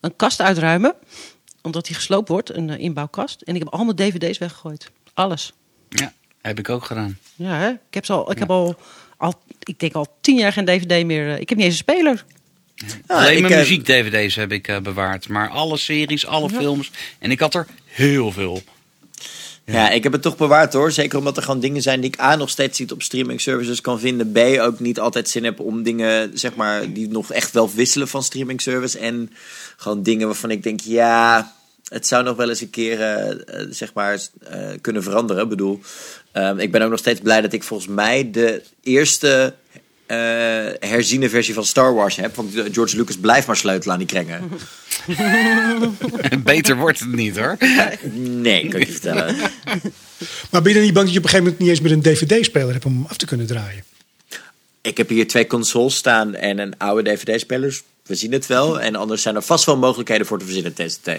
een 0.00 0.16
kast 0.16 0.40
uitruimen, 0.40 0.94
omdat 1.62 1.86
die 1.86 1.94
gesloopt 1.94 2.28
wordt, 2.28 2.54
een 2.54 2.70
inbouwkast. 2.70 3.42
En 3.42 3.54
ik 3.54 3.62
heb 3.62 3.72
al 3.72 3.84
mijn 3.84 3.96
dvd's 3.96 4.38
weggegooid. 4.38 4.90
Alles. 5.14 5.52
Ja, 5.88 6.12
heb 6.40 6.58
ik 6.58 6.68
ook 6.68 6.84
gedaan. 6.84 7.18
Ja, 7.34 7.58
hè? 7.58 7.68
Ik 7.68 7.94
heb, 7.94 8.10
al, 8.10 8.30
ik 8.30 8.38
heb 8.38 8.50
al, 8.50 8.76
al, 9.16 9.34
ik 9.62 9.78
denk 9.78 9.94
al 9.94 10.16
tien 10.20 10.36
jaar 10.36 10.52
geen 10.52 10.64
dvd 10.64 11.04
meer. 11.04 11.38
Ik 11.38 11.48
heb 11.48 11.58
niet 11.58 11.66
eens 11.66 11.78
een 11.78 11.94
speler. 11.94 12.24
Alleen 13.06 13.40
mijn 13.40 13.52
eh, 13.52 13.58
muziek-dvd's 13.58 14.34
heb 14.34 14.52
ik 14.52 14.68
eh, 14.68 14.78
bewaard. 14.78 15.28
Maar 15.28 15.48
alle 15.48 15.76
series, 15.76 16.26
alle 16.26 16.48
films. 16.48 16.90
En 17.18 17.30
ik 17.30 17.40
had 17.40 17.54
er 17.54 17.66
heel 17.84 18.32
veel. 18.32 18.62
Ja, 19.64 19.90
ik 19.90 20.02
heb 20.02 20.12
het 20.12 20.22
toch 20.22 20.36
bewaard 20.36 20.72
hoor. 20.72 20.92
Zeker 20.92 21.18
omdat 21.18 21.36
er 21.36 21.42
gewoon 21.42 21.60
dingen 21.60 21.82
zijn 21.82 22.00
die 22.00 22.10
ik 22.10 22.20
A 22.20 22.36
nog 22.36 22.50
steeds 22.50 22.78
niet 22.78 22.92
op 22.92 23.02
streaming 23.02 23.40
services 23.40 23.80
kan 23.80 24.00
vinden. 24.00 24.32
B 24.32 24.38
ook 24.60 24.80
niet 24.80 25.00
altijd 25.00 25.28
zin 25.28 25.44
heb 25.44 25.60
om 25.60 25.82
dingen, 25.82 26.38
zeg 26.38 26.54
maar, 26.54 26.92
die 26.92 27.08
nog 27.08 27.32
echt 27.32 27.52
wel 27.52 27.70
wisselen 27.74 28.08
van 28.08 28.22
streaming 28.22 28.60
service. 28.60 28.98
En 28.98 29.32
gewoon 29.76 30.02
dingen 30.02 30.26
waarvan 30.26 30.50
ik 30.50 30.62
denk, 30.62 30.80
ja, 30.80 31.52
het 31.88 32.06
zou 32.06 32.24
nog 32.24 32.36
wel 32.36 32.48
eens 32.48 32.60
een 32.60 32.70
keer, 32.70 33.00
eh, 33.02 33.66
zeg 33.70 33.92
maar, 33.94 34.18
kunnen 34.80 35.02
veranderen. 35.02 35.42
Ik 35.42 35.48
bedoel, 35.48 35.80
ehm, 36.32 36.58
ik 36.58 36.72
ben 36.72 36.82
ook 36.82 36.90
nog 36.90 36.98
steeds 36.98 37.20
blij 37.20 37.40
dat 37.40 37.52
ik 37.52 37.62
volgens 37.62 37.88
mij 37.88 38.30
de 38.30 38.62
eerste 38.82 39.54
eh, 40.06 40.88
herziene 40.90 41.28
versie 41.28 41.54
van 41.54 41.64
Star 41.64 41.94
Wars 41.94 42.16
heb. 42.16 42.34
Want 42.34 42.52
George 42.72 42.96
Lucas 42.96 43.16
blijft 43.16 43.46
maar 43.46 43.56
sleutelen 43.56 43.92
aan 43.92 43.98
die 43.98 44.08
krengen. 44.08 44.50
Beter 46.44 46.76
wordt 46.76 46.98
het 46.98 47.12
niet 47.12 47.38
hoor. 47.38 47.56
Nee, 48.12 48.68
kan 48.68 48.80
ik 48.80 48.86
je 48.86 48.92
vertellen. 48.92 49.36
Maar 50.50 50.62
ben 50.62 50.72
je 50.72 50.76
dan 50.76 50.86
niet 50.86 50.94
bang 50.94 51.04
dat 51.04 51.14
je 51.14 51.20
op 51.20 51.24
een 51.24 51.30
gegeven 51.30 51.52
moment 51.52 51.58
niet 51.58 51.68
eens 51.68 51.80
meer 51.80 51.92
een 51.92 52.02
DVD-speler 52.02 52.72
hebt 52.72 52.84
om 52.84 52.92
hem 52.92 53.06
af 53.08 53.16
te 53.16 53.26
kunnen 53.26 53.46
draaien? 53.46 53.84
Ik 54.80 54.96
heb 54.96 55.08
hier 55.08 55.28
twee 55.28 55.46
consoles 55.46 55.96
staan 55.96 56.34
en 56.34 56.58
een 56.58 56.78
oude 56.78 57.10
DVD-spelers. 57.10 57.82
We 58.06 58.14
zien 58.14 58.32
het 58.32 58.46
wel. 58.46 58.80
En 58.80 58.94
anders 58.94 59.22
zijn 59.22 59.34
er 59.34 59.42
vast 59.42 59.64
wel 59.64 59.76
mogelijkheden 59.76 60.26
voor 60.26 60.38
te 60.38 60.44
verzinnen 60.44 60.72
TCT. 60.74 61.10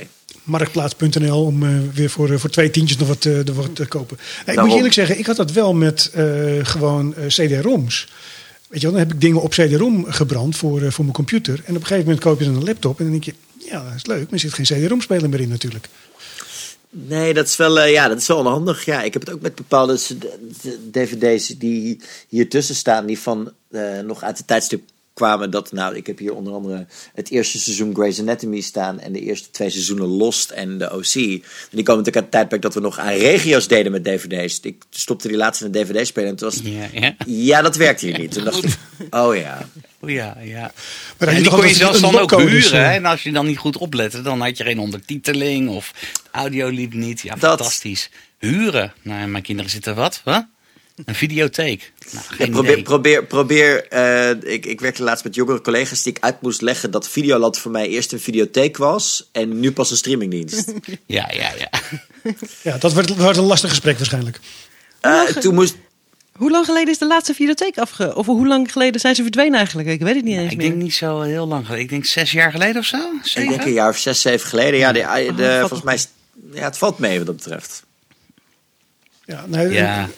Marktplaats.nl 0.43 1.43
om 1.43 1.63
eh, 1.63 1.69
weer 1.93 2.09
voor, 2.09 2.31
eh, 2.31 2.37
voor 2.37 2.49
twee 2.49 2.69
tientjes 2.69 2.97
nog 2.97 3.07
wat, 3.07 3.27
wat 3.55 3.75
te 3.75 3.85
kopen. 3.85 4.17
Ik 4.45 4.59
moet 4.59 4.69
je 4.69 4.75
eerlijk 4.75 4.93
zeggen, 4.93 5.19
ik 5.19 5.25
had 5.25 5.35
dat 5.35 5.51
wel 5.51 5.73
met 5.73 6.11
eh, 6.13 6.25
gewoon 6.61 7.15
CD-ROMs. 7.27 8.07
Weet 8.67 8.81
je 8.81 8.87
dan 8.87 8.99
heb 8.99 9.13
ik 9.13 9.21
dingen 9.21 9.41
op 9.41 9.51
CD-ROM 9.51 10.05
gebrand 10.05 10.55
voor, 10.55 10.81
eh, 10.81 10.91
voor 10.91 11.03
mijn 11.03 11.15
computer. 11.15 11.53
En 11.53 11.75
op 11.75 11.81
een 11.81 11.87
gegeven 11.87 12.03
moment 12.03 12.19
koop 12.19 12.39
je 12.39 12.45
dan 12.45 12.55
een 12.55 12.63
laptop 12.63 12.97
en 12.97 13.03
dan 13.03 13.11
denk 13.11 13.23
je, 13.23 13.33
ja, 13.57 13.83
dat 13.83 13.93
is 13.95 14.05
leuk, 14.05 14.23
maar 14.23 14.33
er 14.33 14.39
zit 14.39 14.53
geen 14.53 14.65
CD-ROM-speler 14.65 15.29
meer 15.29 15.39
in 15.39 15.49
natuurlijk. 15.49 15.89
Nee, 16.89 17.33
dat 17.33 17.47
is 17.47 17.55
wel, 17.55 17.79
eh, 17.79 17.91
ja, 17.91 18.07
dat 18.07 18.17
is 18.17 18.27
wel 18.27 18.37
onhandig. 18.37 18.85
Ja, 18.85 19.03
ik 19.03 19.13
heb 19.13 19.21
het 19.21 19.33
ook 19.33 19.41
met 19.41 19.55
bepaalde 19.55 19.99
DVD's 20.91 21.47
die 21.47 21.99
hier 22.27 22.49
tussen 22.49 22.75
staan, 22.75 23.05
die 23.05 23.19
van 23.19 23.51
eh, 23.71 23.99
nog 23.99 24.23
uit 24.23 24.37
het 24.37 24.47
tijdstip 24.47 24.81
kwamen. 25.17 25.51
Dat, 25.51 25.71
nou, 25.71 25.95
ik 25.95 26.07
heb 26.07 26.17
hier 26.19 26.33
onder 26.35 26.53
andere 26.53 26.85
het 27.13 27.29
eerste 27.31 27.59
seizoen 27.59 27.95
Grey's 27.95 28.19
Anatomy 28.19 28.61
staan. 28.61 28.99
En 28.99 29.13
de 29.13 29.19
eerste 29.21 29.49
twee 29.51 29.69
seizoenen 29.69 30.07
Lost 30.07 30.49
en 30.49 30.77
de 30.77 30.91
OC. 30.93 31.13
En 31.15 31.41
die 31.71 31.83
komen 31.83 32.03
natuurlijk 32.03 32.15
aan 32.15 32.21
het 32.21 32.31
tijdperk 32.31 32.61
dat 32.61 32.73
we 32.73 32.79
nog 32.79 32.99
aan 32.99 33.13
regio's 33.13 33.67
deden 33.67 33.91
met 33.91 34.03
dvd's. 34.03 34.59
Ik 34.61 34.83
stopte 34.89 35.27
die 35.27 35.37
laatste 35.37 35.65
in 35.65 35.75
een 35.75 35.85
dvd-speler 35.85 36.29
en 36.29 36.35
toen 36.35 36.47
was 36.49 36.57
het, 36.57 36.65
Ja, 36.67 36.87
ja. 36.93 37.15
ja, 37.25 37.61
dat 37.61 37.75
werkt 37.75 38.01
hier 38.01 38.19
niet. 38.19 38.31
Toen 38.31 38.43
dacht 38.43 38.63
ik, 38.63 38.77
oh 39.09 39.35
ja. 39.35 39.67
Oh, 39.99 40.09
ja, 40.09 40.37
ja. 40.43 40.71
Maar 41.19 41.27
En 41.27 41.41
die 41.41 41.49
kon 41.51 41.67
je 41.67 41.73
zelfs 41.73 41.99
dan 42.01 42.19
ook 42.19 42.29
dus, 42.37 42.39
huren. 42.69 42.85
hè? 42.89 42.95
En 42.95 43.05
als 43.05 43.23
je 43.23 43.31
dan 43.31 43.45
niet 43.45 43.57
goed 43.57 43.77
oplette, 43.77 44.21
dan 44.21 44.41
had 44.41 44.57
je 44.57 44.63
geen 44.63 44.79
ondertiteling 44.79 45.69
of 45.69 45.91
audio 46.31 46.67
liep 46.69 46.93
niet. 46.93 47.21
Ja, 47.21 47.35
Dat- 47.35 47.41
fantastisch. 47.57 48.09
Huren. 48.39 48.93
Nou, 49.01 49.27
mijn 49.27 49.43
kinderen 49.43 49.71
zitten 49.71 49.95
wat? 49.95 50.21
Wat? 50.23 50.45
Een 51.05 51.15
videotheek. 51.15 51.91
Nou, 52.11 52.25
geen 52.27 52.47
Ja, 52.47 52.51
probeer, 52.53 52.71
idee. 52.71 52.83
probeer, 52.83 53.25
probeer 53.25 53.87
eh, 53.87 54.53
ik, 54.53 54.65
ik 54.65 54.79
werkte 54.79 55.03
laatst 55.03 55.23
met 55.23 55.35
jongere 55.35 55.61
collega's 55.61 56.03
die 56.03 56.13
ik 56.13 56.23
uit 56.23 56.41
moest 56.41 56.61
leggen 56.61 56.91
dat 56.91 57.09
Videoland 57.09 57.57
voor 57.57 57.71
mij 57.71 57.87
eerst 57.87 58.11
een 58.11 58.19
videotheek 58.19 58.77
was 58.77 59.29
en 59.31 59.59
nu 59.59 59.71
pas 59.71 59.91
een 59.91 59.97
streamingdienst. 59.97 60.73
Ja, 61.05 61.29
ja, 61.33 61.51
ja. 61.57 61.69
Ja, 62.61 62.77
dat 62.77 62.93
wordt, 62.93 63.15
wordt 63.15 63.37
een 63.37 63.43
lastig 63.43 63.69
gesprek 63.69 63.97
waarschijnlijk. 63.97 64.39
Eh, 64.99 65.23
toen 65.23 65.53
moest, 65.53 65.75
Hoe 66.35 66.51
lang 66.51 66.65
geleden 66.65 66.89
is 66.89 66.97
de 66.97 67.07
laatste 67.07 67.33
videotheek 67.33 67.77
afge... 67.77 68.15
Of 68.15 68.25
hoe 68.25 68.47
lang 68.47 68.71
geleden 68.71 69.01
zijn 69.01 69.15
ze 69.15 69.21
verdwenen 69.21 69.57
eigenlijk? 69.57 69.87
Ik 69.87 69.99
weet 70.01 70.15
het 70.15 70.23
niet 70.23 70.37
eens 70.37 70.51
Ik 70.51 70.57
meer. 70.57 70.67
denk 70.69 70.81
niet 70.81 70.93
zo 70.95 71.21
heel 71.21 71.47
lang 71.47 71.63
geleden. 71.65 71.83
Ik 71.85 71.89
denk 71.91 72.05
zes 72.05 72.31
jaar 72.31 72.51
geleden 72.51 72.77
of 72.77 72.85
zo. 72.85 72.97
ik 73.35 73.49
denk 73.49 73.65
een 73.65 73.73
jaar 73.73 73.89
of 73.89 73.97
zes, 73.97 74.21
zeven 74.21 74.47
geleden. 74.49 74.79
Ja, 74.79 74.91
de, 74.91 74.99
de, 75.35 75.43
valt 75.43 75.59
volgens 75.59 75.81
mij 75.81 75.99
ja, 76.59 76.63
het 76.63 76.77
valt 76.77 76.97
mee 76.99 77.17
wat 77.17 77.25
dat 77.27 77.35
betreft. 77.35 77.83
Ja, 79.25 79.45
nou, 79.47 79.73
Ja. 79.73 80.09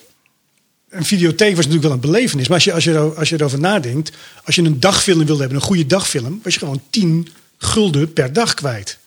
Een 0.90 1.06
videotheek 1.06 1.56
was 1.56 1.66
natuurlijk 1.66 1.84
wel 1.84 1.92
een 1.92 2.00
belevenis. 2.12 2.48
Maar 2.48 2.56
als 2.56 2.64
je, 2.64 2.74
als, 2.74 2.84
je, 2.84 3.00
als 3.00 3.30
je 3.30 3.36
erover 3.36 3.60
nadenkt. 3.60 4.12
Als 4.44 4.56
je 4.56 4.62
een 4.62 4.80
dagfilm 4.80 5.26
wilde 5.26 5.40
hebben, 5.40 5.58
een 5.58 5.64
goede 5.64 5.86
dagfilm. 5.86 6.40
was 6.44 6.54
je 6.54 6.60
gewoon 6.60 6.82
10 6.90 7.28
gulden 7.58 8.14
per 8.14 8.34
dag 8.34 8.54
kwijt. 8.54 8.98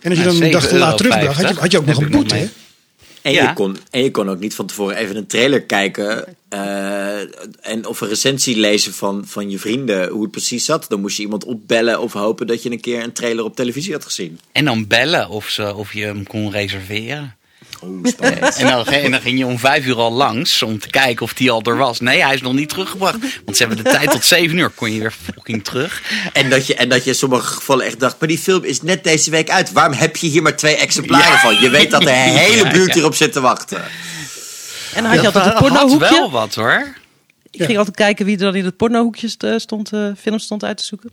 En 0.00 0.10
als 0.10 0.18
je 0.18 0.24
dan 0.24 0.42
een 0.42 0.50
dag 0.50 0.66
te 0.68 0.78
laat 0.78 0.92
7,50 0.92 0.96
terugbracht, 0.96 1.42
had 1.42 1.48
je, 1.54 1.60
had 1.60 1.70
je 1.70 1.78
ook 1.78 1.86
nog 1.86 1.96
een 1.96 2.02
nog 2.10 2.20
boete. 2.20 2.48
En, 3.22 3.32
Ja. 3.32 3.48
je 3.48 3.54
kon, 3.54 3.76
en 3.90 4.02
je 4.02 4.10
kon 4.10 4.30
ook 4.30 4.38
niet 4.40 4.54
van 4.54 4.66
tevoren 4.66 4.96
even 4.96 5.16
een 5.16 5.26
trailer 5.26 5.62
kijken. 5.62 6.36
eh, 6.48 7.18
en 7.60 7.86
of 7.86 8.00
een 8.00 8.08
recensie 8.08 8.56
lezen 8.56 8.92
van, 8.94 9.22
van 9.26 9.50
je 9.50 9.58
vrienden. 9.58 10.08
Hoe 10.08 10.22
het 10.22 10.30
precies 10.30 10.64
zat. 10.64 10.86
Dan 10.88 11.00
moest 11.00 11.16
je 11.16 11.22
iemand 11.22 11.44
opbellen 11.44 12.00
of 12.00 12.12
hopen 12.12 12.46
dat 12.46 12.62
je 12.62 12.70
een 12.70 12.80
keer 12.80 13.02
een 13.02 13.12
trailer 13.12 13.44
op 13.44 13.56
televisie 13.56 13.92
had 13.92 14.04
gezien. 14.04 14.40
En 14.52 14.64
dan 14.64 14.86
bellen 14.86 15.28
of, 15.28 15.48
ze, 15.48 15.74
of 15.74 15.92
je 15.92 16.04
hem 16.04 16.26
kon 16.26 16.50
reserveren. 16.50 17.36
Spannend. 18.02 18.56
En 18.56 18.66
dan, 18.66 18.86
en 18.86 19.10
dan 19.10 19.20
ging 19.20 19.38
je 19.38 19.46
om 19.46 19.58
vijf 19.58 19.86
uur 19.86 19.96
al 19.96 20.12
langs 20.12 20.62
om 20.62 20.78
te 20.78 20.88
kijken 20.88 21.22
of 21.24 21.34
die 21.34 21.50
al 21.50 21.62
er 21.62 21.76
was. 21.76 22.00
Nee, 22.00 22.22
hij 22.24 22.34
is 22.34 22.40
nog 22.40 22.52
niet 22.52 22.68
teruggebracht. 22.68 23.16
Want 23.44 23.56
ze 23.56 23.64
hebben 23.66 23.84
de 23.84 23.90
tijd 23.90 24.10
tot 24.10 24.24
zeven 24.24 24.56
uur. 24.58 24.70
Kon 24.70 24.92
je 24.92 25.00
weer 25.00 25.14
fucking 25.34 25.64
terug. 25.64 26.02
En 26.32 26.50
dat, 26.50 26.66
je, 26.66 26.74
en 26.74 26.88
dat 26.88 27.04
je 27.04 27.10
in 27.10 27.16
sommige 27.16 27.46
gevallen 27.46 27.86
echt 27.86 28.00
dacht, 28.00 28.16
maar 28.18 28.28
die 28.28 28.38
film 28.38 28.64
is 28.64 28.82
net 28.82 29.04
deze 29.04 29.30
week 29.30 29.50
uit. 29.50 29.72
Waarom 29.72 29.92
heb 29.92 30.16
je 30.16 30.26
hier 30.26 30.42
maar 30.42 30.56
twee 30.56 30.76
exemplaren 30.76 31.32
Ja. 31.32 31.38
van? 31.40 31.60
Je 31.60 31.70
weet 31.70 31.90
dat 31.90 32.02
de 32.02 32.10
hele 32.46 32.70
buurt 32.70 32.88
ja. 32.88 32.94
hierop 32.94 33.14
zit 33.14 33.32
te 33.32 33.40
wachten. 33.40 33.82
En 34.94 35.02
dan 35.02 35.12
had 35.12 35.20
je 35.20 35.26
altijd 35.26 35.44
een 35.44 35.50
Dat 35.52 35.58
had 35.60 35.68
pornohoekje. 35.68 36.10
wel 36.10 36.30
wat 36.30 36.54
hoor. 36.54 36.94
Ik 37.50 37.62
ging 37.62 37.78
altijd 37.78 37.96
kijken 37.96 38.24
wie 38.26 38.36
er 38.36 38.42
dan 38.42 38.54
in 38.54 38.64
het 38.64 38.76
pornohoekje 38.76 39.30
eh, 39.38 39.54
stond, 39.56 39.92
eh, 39.92 40.06
film 40.20 40.38
stond 40.38 40.64
uit 40.64 40.76
te 40.76 40.84
zoeken. 40.84 41.10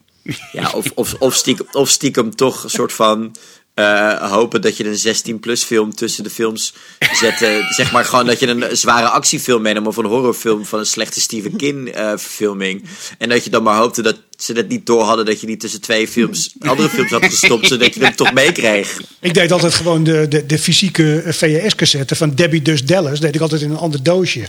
Ja, 0.52 0.70
of, 0.74 0.86
of, 0.96 1.14
of, 1.20 1.34
stiekem, 1.36 1.68
of 1.72 1.90
stiekem 1.90 2.36
toch 2.36 2.64
een 2.64 2.70
soort 2.70 2.94
van 2.94 3.36
eh, 3.80 4.32
hopen 4.32 4.62
dat 4.62 4.78
je 4.78 4.86
een 4.86 5.16
16-plus 5.40 5.64
film 5.64 5.96
tussen 5.96 6.24
de 6.24 6.30
films 6.30 6.74
zette. 7.14 7.66
zeg 7.78 7.92
maar 7.92 8.06
gewoon 8.06 8.26
dat 8.26 8.40
je 8.40 8.48
een 8.48 8.78
zware 8.78 9.08
actiefilm 9.08 9.62
meenam 9.62 9.88
of 9.88 9.98
een 9.98 10.06
horrorfilm 10.06 10.66
van 10.66 10.80
een 10.80 10.86
slechte 10.86 11.22
Stephen 11.22 11.56
King 11.56 11.90
eh, 11.90 12.08
verfilming. 12.10 12.84
En 13.18 13.30
dat 13.30 13.44
je 13.44 13.50
dan 13.50 13.64
maar 13.64 13.78
hoopte 13.78 14.02
dat 14.02 14.16
ze 14.38 14.54
het 14.54 14.68
niet 14.68 14.86
door 14.86 15.04
hadden 15.04 15.26
dat 15.26 15.42
je 15.42 15.48
niet 15.48 15.60
tussen 15.60 15.82
twee 15.82 16.08
films, 16.08 16.56
andere 16.60 16.90
films 16.90 17.12
had 17.12 17.26
gestopt, 17.26 17.68
zodat 17.74 17.94
je 17.94 18.04
hem 18.04 18.16
toch 18.16 18.34
meekreeg. 18.34 19.02
Ik 19.20 19.34
deed 19.34 19.52
altijd 19.52 19.74
gewoon 19.74 20.04
de, 20.04 20.26
de, 20.28 20.46
de 20.46 20.60
fysieke 20.60 21.24
VHS-cassette 21.26 22.16
van 22.16 22.36
Debbie 22.36 22.62
Does 22.62 22.84
Dallas. 22.86 23.20
deed 23.20 23.36
ik 23.36 23.42
altijd 23.42 23.62
in 23.62 23.70
een 23.70 23.78
ander 23.78 24.04
doosje. 24.04 24.44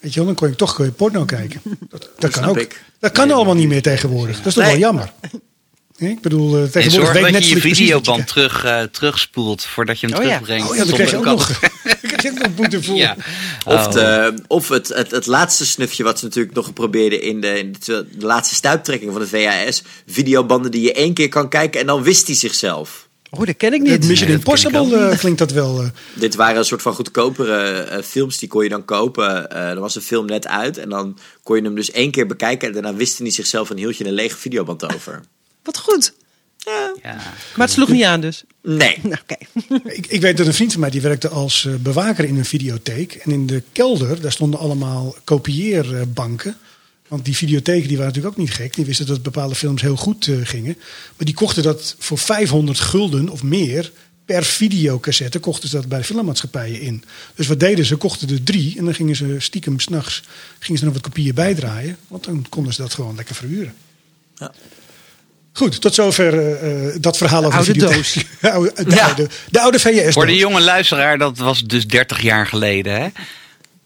Weet 0.00 0.12
je 0.12 0.16
wel, 0.18 0.26
dan 0.26 0.34
kon 0.34 0.48
je 0.48 0.54
toch 0.56 0.74
kon 0.74 0.84
je 0.84 0.90
porno 0.90 1.24
kijken. 1.24 1.60
Dat, 1.88 2.10
dat 2.18 2.30
kan 2.30 2.44
ook. 2.44 2.58
ik. 2.58 2.82
Dat 3.00 3.12
kan 3.12 3.30
allemaal 3.30 3.54
niet 3.54 3.68
meer 3.68 3.82
tegenwoordig. 3.82 4.36
Dat 4.36 4.46
is 4.46 4.54
toch 4.54 4.62
Nee. 4.62 4.72
wel 4.72 4.80
jammer. 4.80 5.12
Ik 5.98 6.20
bedoel, 6.20 6.56
eh, 6.56 6.62
En 6.62 6.70
tegenwoordig 6.70 6.92
zorg 7.12 7.12
weet 7.22 7.32
dat 7.32 7.42
je 7.42 7.48
je 7.48 7.54
Netflix 7.54 7.78
wat 7.78 7.78
je 7.78 7.84
videoband 7.84 8.26
terug, 8.26 8.64
eh, 8.64 8.82
terugspoelt 8.82 9.64
voordat 9.64 10.00
je 10.00 10.06
hem 10.06 10.16
Oh 10.16 10.22
ja. 10.22 10.28
terugbrengt. 10.28 10.70
Oh 10.70 10.76
ja, 10.76 10.84
dan 10.84 10.94
krijg 10.94 11.10
je 11.10 11.16
ook 11.16 11.24
Zonder 11.24 11.46
nog, 11.48 11.60
kant. 11.60 11.72
dan 12.00 12.10
krijg 12.10 12.22
je 12.22 12.30
ook 12.30 12.38
nog 12.46 12.54
boete 12.54 12.82
voor. 12.82 12.96
Ja. 12.96 13.16
Of, 13.66 13.86
Oh. 13.86 13.92
de, 13.92 14.34
of 14.46 14.68
het, 14.68 14.88
het, 14.88 15.10
het 15.10 15.26
laatste 15.26 15.66
snufje 15.66 16.02
wat 16.04 16.18
ze 16.18 16.24
natuurlijk 16.24 16.54
nog 16.54 16.72
probeerden 16.72 17.22
in 17.22 17.40
de, 17.40 17.58
in 17.58 17.74
de, 17.84 18.06
de 18.18 18.26
laatste 18.26 18.54
stuiptrekking 18.54 19.12
van 19.12 19.20
de 19.20 19.28
VHS. 19.28 19.82
Videobanden 20.06 20.70
die 20.70 20.82
je 20.82 20.92
één 20.92 21.14
keer 21.14 21.28
kan 21.28 21.48
kijken 21.48 21.80
en 21.80 21.86
dan 21.86 22.02
wist 22.02 22.26
hij 22.26 22.36
zichzelf. 22.36 23.08
Oh, 23.30 23.46
dat 23.46 23.56
ken 23.56 23.72
ik 23.72 23.80
niet. 23.82 24.06
Mission 24.06 24.28
Nee, 24.28 24.36
Impossible 24.38 24.96
eh, 25.08 25.18
klinkt 25.18 25.38
dat 25.38 25.50
wel. 25.52 25.80
eh. 25.82 25.88
Dit 26.14 26.34
waren 26.34 26.56
een 26.58 26.64
soort 26.64 26.82
van 26.82 26.94
goedkopere 26.94 27.62
eh, 27.80 28.02
films, 28.02 28.38
die 28.38 28.48
kon 28.48 28.62
je 28.62 28.68
dan 28.68 28.84
kopen. 28.84 29.50
Eh 29.50 29.68
er 29.70 29.80
was 29.80 29.94
een 29.94 30.02
film 30.02 30.26
net 30.26 30.46
uit 30.46 30.78
en 30.78 30.88
dan 30.88 31.18
kon 31.42 31.56
je 31.56 31.62
hem 31.62 31.74
dus 31.74 31.90
één 31.90 32.10
keer 32.10 32.26
bekijken. 32.26 32.68
En 32.68 32.74
daarna 32.74 32.94
wist 32.94 33.18
hij 33.18 33.30
zichzelf 33.30 33.70
en 33.70 33.76
hield 33.76 33.96
je 33.96 34.04
een 34.06 34.12
lege 34.12 34.36
videoband 34.36 34.94
over. 34.94 35.20
Wat 35.68 35.78
goed. 35.78 36.12
Ja. 36.56 36.92
Maar 37.56 37.66
het 37.66 37.70
sloeg 37.70 37.88
niet 37.88 38.04
aan 38.04 38.20
dus. 38.20 38.44
Nee. 38.62 38.98
Nou, 39.02 39.16
Oké. 39.22 39.36
Ik, 39.90 40.06
ik 40.06 40.20
weet 40.20 40.36
dat 40.36 40.46
een 40.46 40.54
vriend 40.54 40.72
van 40.72 40.80
mij 40.80 40.90
die 40.90 41.00
werkte 41.00 41.28
als 41.28 41.64
eh, 41.64 41.74
bewaker 41.74 42.24
in 42.24 42.36
een 42.36 42.44
videotheek. 42.44 43.14
En 43.14 43.30
in 43.30 43.46
de 43.46 43.62
kelder, 43.72 44.20
daar 44.20 44.32
stonden 44.32 44.60
allemaal 44.60 45.16
kopieerbanken. 45.24 46.56
Want 47.08 47.24
die 47.24 47.36
videotheken 47.36 47.88
die 47.88 47.96
waren 47.96 48.12
natuurlijk 48.12 48.34
ook 48.34 48.46
niet 48.46 48.54
gek. 48.54 48.74
Die 48.74 48.84
wisten 48.84 49.06
dat 49.06 49.22
bepaalde 49.22 49.54
films 49.54 49.82
heel 49.82 49.96
goed 49.96 50.26
eh, 50.26 50.36
gingen. 50.42 50.76
Maar 51.16 51.26
die 51.26 51.34
kochten 51.34 51.62
dat 51.62 51.96
voor 51.98 52.18
500 52.18 52.80
gulden 52.80 53.28
of 53.28 53.42
meer 53.42 53.92
per 54.24 54.44
videocassette 54.44 55.38
kochten 55.38 55.68
ze 55.68 55.76
dat 55.76 55.88
bij 55.88 55.98
de 55.98 56.04
filmmaatschappijen 56.04 56.80
in. 56.80 57.04
Dus 57.34 57.46
wat 57.46 57.60
deden 57.60 57.84
ze? 57.84 57.96
Kochten 57.96 58.28
er 58.28 58.42
drie 58.42 58.78
en 58.78 58.84
dan 58.84 58.94
gingen 58.94 59.16
ze 59.16 59.36
stiekem 59.38 59.80
s'nachts 59.80 60.22
gingen 60.58 60.78
ze 60.78 60.84
nog 60.84 60.94
wat 60.94 61.02
kopieën 61.02 61.34
bijdraaien. 61.34 61.96
Want 62.08 62.24
dan 62.24 62.46
konden 62.48 62.72
ze 62.72 62.82
dat 62.82 62.94
gewoon 62.94 63.16
lekker 63.16 63.34
verhuren. 63.34 63.74
Ja. 64.34 64.52
Goed, 65.58 65.80
tot 65.80 65.94
zover 65.94 66.38
eh, 66.38 66.86
eh, 66.88 66.94
dat 67.00 67.16
verhaal 67.16 67.44
over 67.44 67.58
Oude 67.58 67.78
doos. 67.78 68.12
de, 68.40 68.50
oude, 68.52 68.72
de, 68.84 68.94
Ja. 68.94 69.06
oude, 69.06 69.28
de 69.50 69.60
oude 69.60 69.78
VS. 69.78 70.12
Voor 70.14 70.26
de 70.26 70.36
jonge 70.36 70.60
luisteraar, 70.60 71.18
dat 71.18 71.38
was 71.38 71.62
dus 71.62 71.86
30 71.86 72.20
jaar 72.22 72.46
geleden. 72.46 73.00
Hè? 73.00 73.08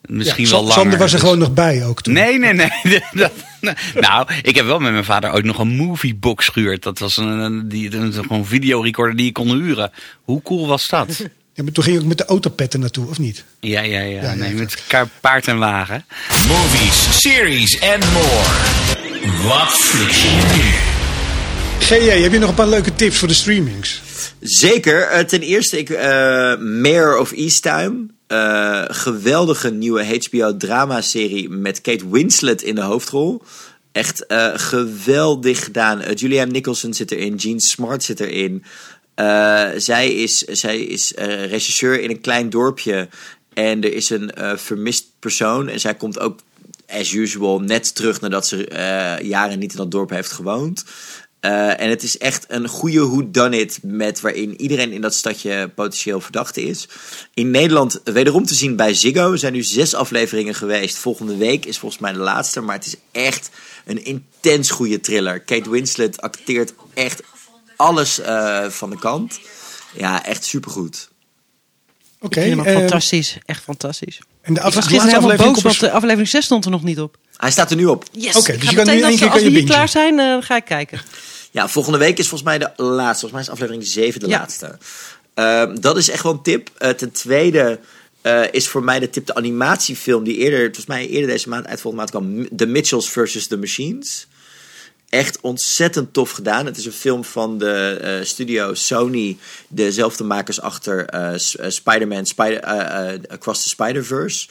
Misschien 0.03 0.45
Ja, 0.45 0.51
wel 0.51 0.61
langer. 0.61 0.75
Sander 0.75 0.99
was 0.99 1.07
er 1.13 1.13
dus- 1.19 1.21
gewoon 1.29 1.39
nog 1.39 1.53
bij 1.53 1.85
ook 1.87 2.03
toen. 2.03 2.15
Nee, 2.15 2.39
nee, 2.39 2.53
nee. 2.53 2.71
Dat- 3.13 3.33
nou, 3.95 4.27
ik 4.43 4.55
heb 4.57 4.67
wel 4.67 4.79
met 4.79 4.93
mijn 4.93 5.05
vader 5.05 5.33
ooit 5.33 5.45
nog 5.45 5.59
een 5.59 5.77
moviebox 5.77 6.49
gehuurd. 6.49 6.83
Dat 6.83 6.99
was 6.99 7.17
een, 7.17 7.27
een, 7.29 7.69
die, 7.69 7.95
een, 7.97 8.13
gewoon 8.13 8.47
videorecorder 8.47 9.17
die 9.17 9.27
je 9.27 9.33
kon 9.33 9.51
huren. 9.51 9.91
Hoe 10.23 10.43
cool 10.43 10.67
was 10.67 10.89
dat? 10.89 11.17
Ja, 11.55 11.63
maar 11.63 11.73
toen 11.73 11.85
ging 11.85 11.97
je 11.97 12.03
ook 12.03 12.09
met 12.09 12.19
de 12.19 12.25
autopetten 12.25 12.81
naartoe, 12.81 13.09
of 13.09 13.19
niet? 13.19 13.45
Ja, 13.61 13.81
ja, 13.81 14.01
ja. 14.01 14.23
Ja, 14.23 14.35
nee, 14.35 14.55
ja, 14.55 14.65
met 14.91 15.09
paard 15.21 15.49
en 15.49 15.59
wagen. 15.59 16.05
Movies, 16.49 17.21
series 17.21 17.79
en 17.79 18.01
more. 18.13 19.49
Wat 19.49 19.69
fliks 19.73 20.23
je 20.23 20.31
nu? 20.57 20.92
GJ, 21.83 22.23
heb 22.23 22.33
je 22.33 22.39
nog 22.39 22.49
een 22.49 22.55
paar 22.55 22.69
leuke 22.69 22.95
tips 22.95 23.17
voor 23.19 23.29
de 23.29 23.35
streamings? 23.35 24.03
Zeker. 24.41 25.03
Eh, 25.03 25.25
ten 25.25 25.41
eerste, 25.41 25.79
ik, 25.79 25.91
eh 25.91 26.57
Mayor 26.59 27.19
of 27.19 27.33
Easttown. 27.33 28.11
Eh, 28.27 28.85
geweldige 28.87 29.71
nieuwe 29.71 30.05
HBO-drama-serie 30.05 31.49
met 31.49 31.81
Kate 31.81 32.11
Winslet 32.11 32.63
in 32.63 32.75
de 32.75 32.81
hoofdrol. 32.81 33.43
Echt 33.93 34.25
geweldig 34.55 35.65
gedaan. 35.65 36.13
Julianne 36.15 36.53
Nicholson 36.53 36.95
zit 36.95 37.11
erin. 37.11 37.35
Jean 37.35 37.61
Smart 37.61 38.03
zit 38.05 38.21
erin. 38.21 38.65
Zij 39.77 40.15
is, 40.15 40.39
zij 40.39 40.81
is 40.81 41.13
regisseur 41.49 42.01
in 42.01 42.11
een 42.11 42.21
klein 42.21 42.51
dorpje. 42.51 43.09
En 43.55 43.85
er 43.85 43.95
is 43.95 44.11
een 44.11 44.33
vermist 44.57 45.05
persoon. 45.19 45.69
En 45.69 45.81
zij 45.81 45.95
komt 45.95 46.19
ook, 46.19 46.41
as 46.89 47.13
usual, 47.13 47.61
net 47.61 47.95
terug 47.95 48.21
nadat 48.21 48.47
ze 48.47 49.19
jaren 49.23 49.59
niet 49.59 49.71
in 49.71 49.77
dat 49.77 49.91
dorp 49.91 50.11
heeft 50.11 50.33
gewoond. 50.33 50.85
Eh, 51.43 51.81
en 51.81 51.91
het 51.91 52.03
is 52.03 52.19
echt 52.19 52.45
een 52.49 52.69
goede 52.69 53.07
whodunit 53.07 53.79
met 53.83 54.21
waarin 54.21 54.61
iedereen 54.61 54.93
in 54.93 55.01
dat 55.01 55.15
stadje 55.15 55.69
potentieel 55.75 56.21
verdachte 56.21 56.63
is. 56.63 56.89
In 57.35 57.51
Nederland 57.51 58.01
wederom 58.05 58.47
te 58.47 58.55
zien 58.55 58.77
bij 58.77 58.95
Ziggo. 58.95 59.33
Er 59.33 59.39
zijn 59.39 59.53
nu 59.53 59.63
zes 59.63 59.95
afleveringen 59.95 60.55
geweest. 60.55 60.99
Volgende 60.99 61.37
week 61.37 61.65
is 61.67 61.79
volgens 61.79 62.01
mij 62.01 62.13
de 62.13 62.19
laatste. 62.19 62.61
Maar 62.61 62.75
het 62.77 62.87
is 62.87 62.95
echt 63.13 63.51
een 63.85 64.05
intens 64.05 64.71
goede 64.71 65.01
thriller. 65.01 65.41
Kate 65.41 65.71
Winslet 65.71 66.21
acteert 66.21 66.73
echt 66.95 67.23
alles 67.77 68.21
eh, 68.21 68.65
van 68.69 68.91
de 68.91 68.99
kant. 68.99 69.41
Ja, 69.97 70.25
echt 70.25 70.45
supergoed. 70.45 71.09
Oké. 72.21 72.55
Ook 72.59 72.65
eh, 72.67 72.75
fantastisch. 72.75 73.39
Echt 73.47 73.63
fantastisch. 73.63 74.21
en 74.43 74.55
de 74.55 74.61
Ik 74.61 74.67
af- 74.67 74.75
was 74.75 74.85
de 74.85 74.91
gisteren 74.91 74.97
laatste 74.97 75.15
helemaal 75.15 75.31
aflevering 75.31 75.55
boos, 75.55 75.63
komt 75.63 75.79
want 75.79 75.93
de 75.93 75.97
aflevering 75.97 76.29
6 76.29 76.45
stond 76.45 76.65
er 76.65 76.71
nog 76.71 76.83
niet 76.83 77.01
op. 77.01 77.17
Hij 77.37 77.51
staat 77.51 77.71
er 77.71 77.77
nu 77.77 77.87
op. 77.87 78.05
Yes. 78.13 78.37
Oké, 78.37 78.53
dus 78.59 78.69
je 78.71 78.77
kan 78.77 78.87
nu 78.87 78.93
meteen 78.93 78.95
in 78.97 79.03
één 79.03 79.11
als, 79.11 79.15
keer 79.21 79.29
als 79.31 79.37
kan 79.41 79.45
we 79.49 79.51
je 79.53 79.59
hier 79.59 79.69
klaar 79.69 79.89
zijn, 79.89 80.43
ga 80.43 80.57
ik 80.57 80.65
kijken. 80.65 81.01
Ja, 81.53 81.69
volgende 81.69 81.99
week 81.99 82.19
is 82.19 82.29
volgens 82.29 82.49
mij 82.51 82.59
de 82.59 82.83
laatste. 82.83 83.29
Volgens 83.29 83.33
mij 83.33 83.41
is 83.41 83.49
aflevering 83.49 83.87
7 83.87 84.21
de 84.21 84.27
Ja. 84.29 84.39
laatste. 84.39 84.79
Ehm, 85.35 85.81
dat 85.81 85.97
is 85.97 86.09
echt 86.11 86.23
wel 86.23 86.33
een 86.33 86.43
tip. 86.43 86.71
Eh, 86.79 86.91
ten 86.91 87.11
tweede 87.13 87.79
eh, 88.21 88.43
is 88.51 88.69
voor 88.69 88.85
mij 88.85 88.99
de 88.99 89.11
tip 89.11 89.27
de 89.27 89.35
animatiefilm 89.35 90.25
die 90.25 90.37
eerder, 90.37 90.61
volgens 90.65 90.87
mij 90.87 91.09
eerder 91.09 91.29
deze 91.31 91.49
maand 91.49 91.67
uit 91.67 91.81
volgende 91.81 91.97
maand 91.97 92.11
kwam. 92.11 92.57
The 92.57 92.67
Mitchells 92.67 93.11
versus 93.11 93.47
the 93.47 93.57
Machines. 93.57 94.27
Echt 95.13 95.41
ontzettend 95.41 96.13
tof 96.13 96.31
gedaan. 96.31 96.67
Het 96.67 96.77
is 96.77 96.85
een 96.85 96.93
film 96.93 97.25
van 97.25 97.59
de 97.59 97.99
eh, 98.01 98.25
studio 98.25 98.75
Sony, 98.75 99.37
dezelfde 99.69 100.25
makers 100.25 100.61
achter 100.61 101.07
eh, 101.07 101.33
Spider-Man 101.69 102.27
Spider, 102.27 102.65
Across 103.29 103.63
the 103.63 103.69
Spider-Verse. 103.69 104.49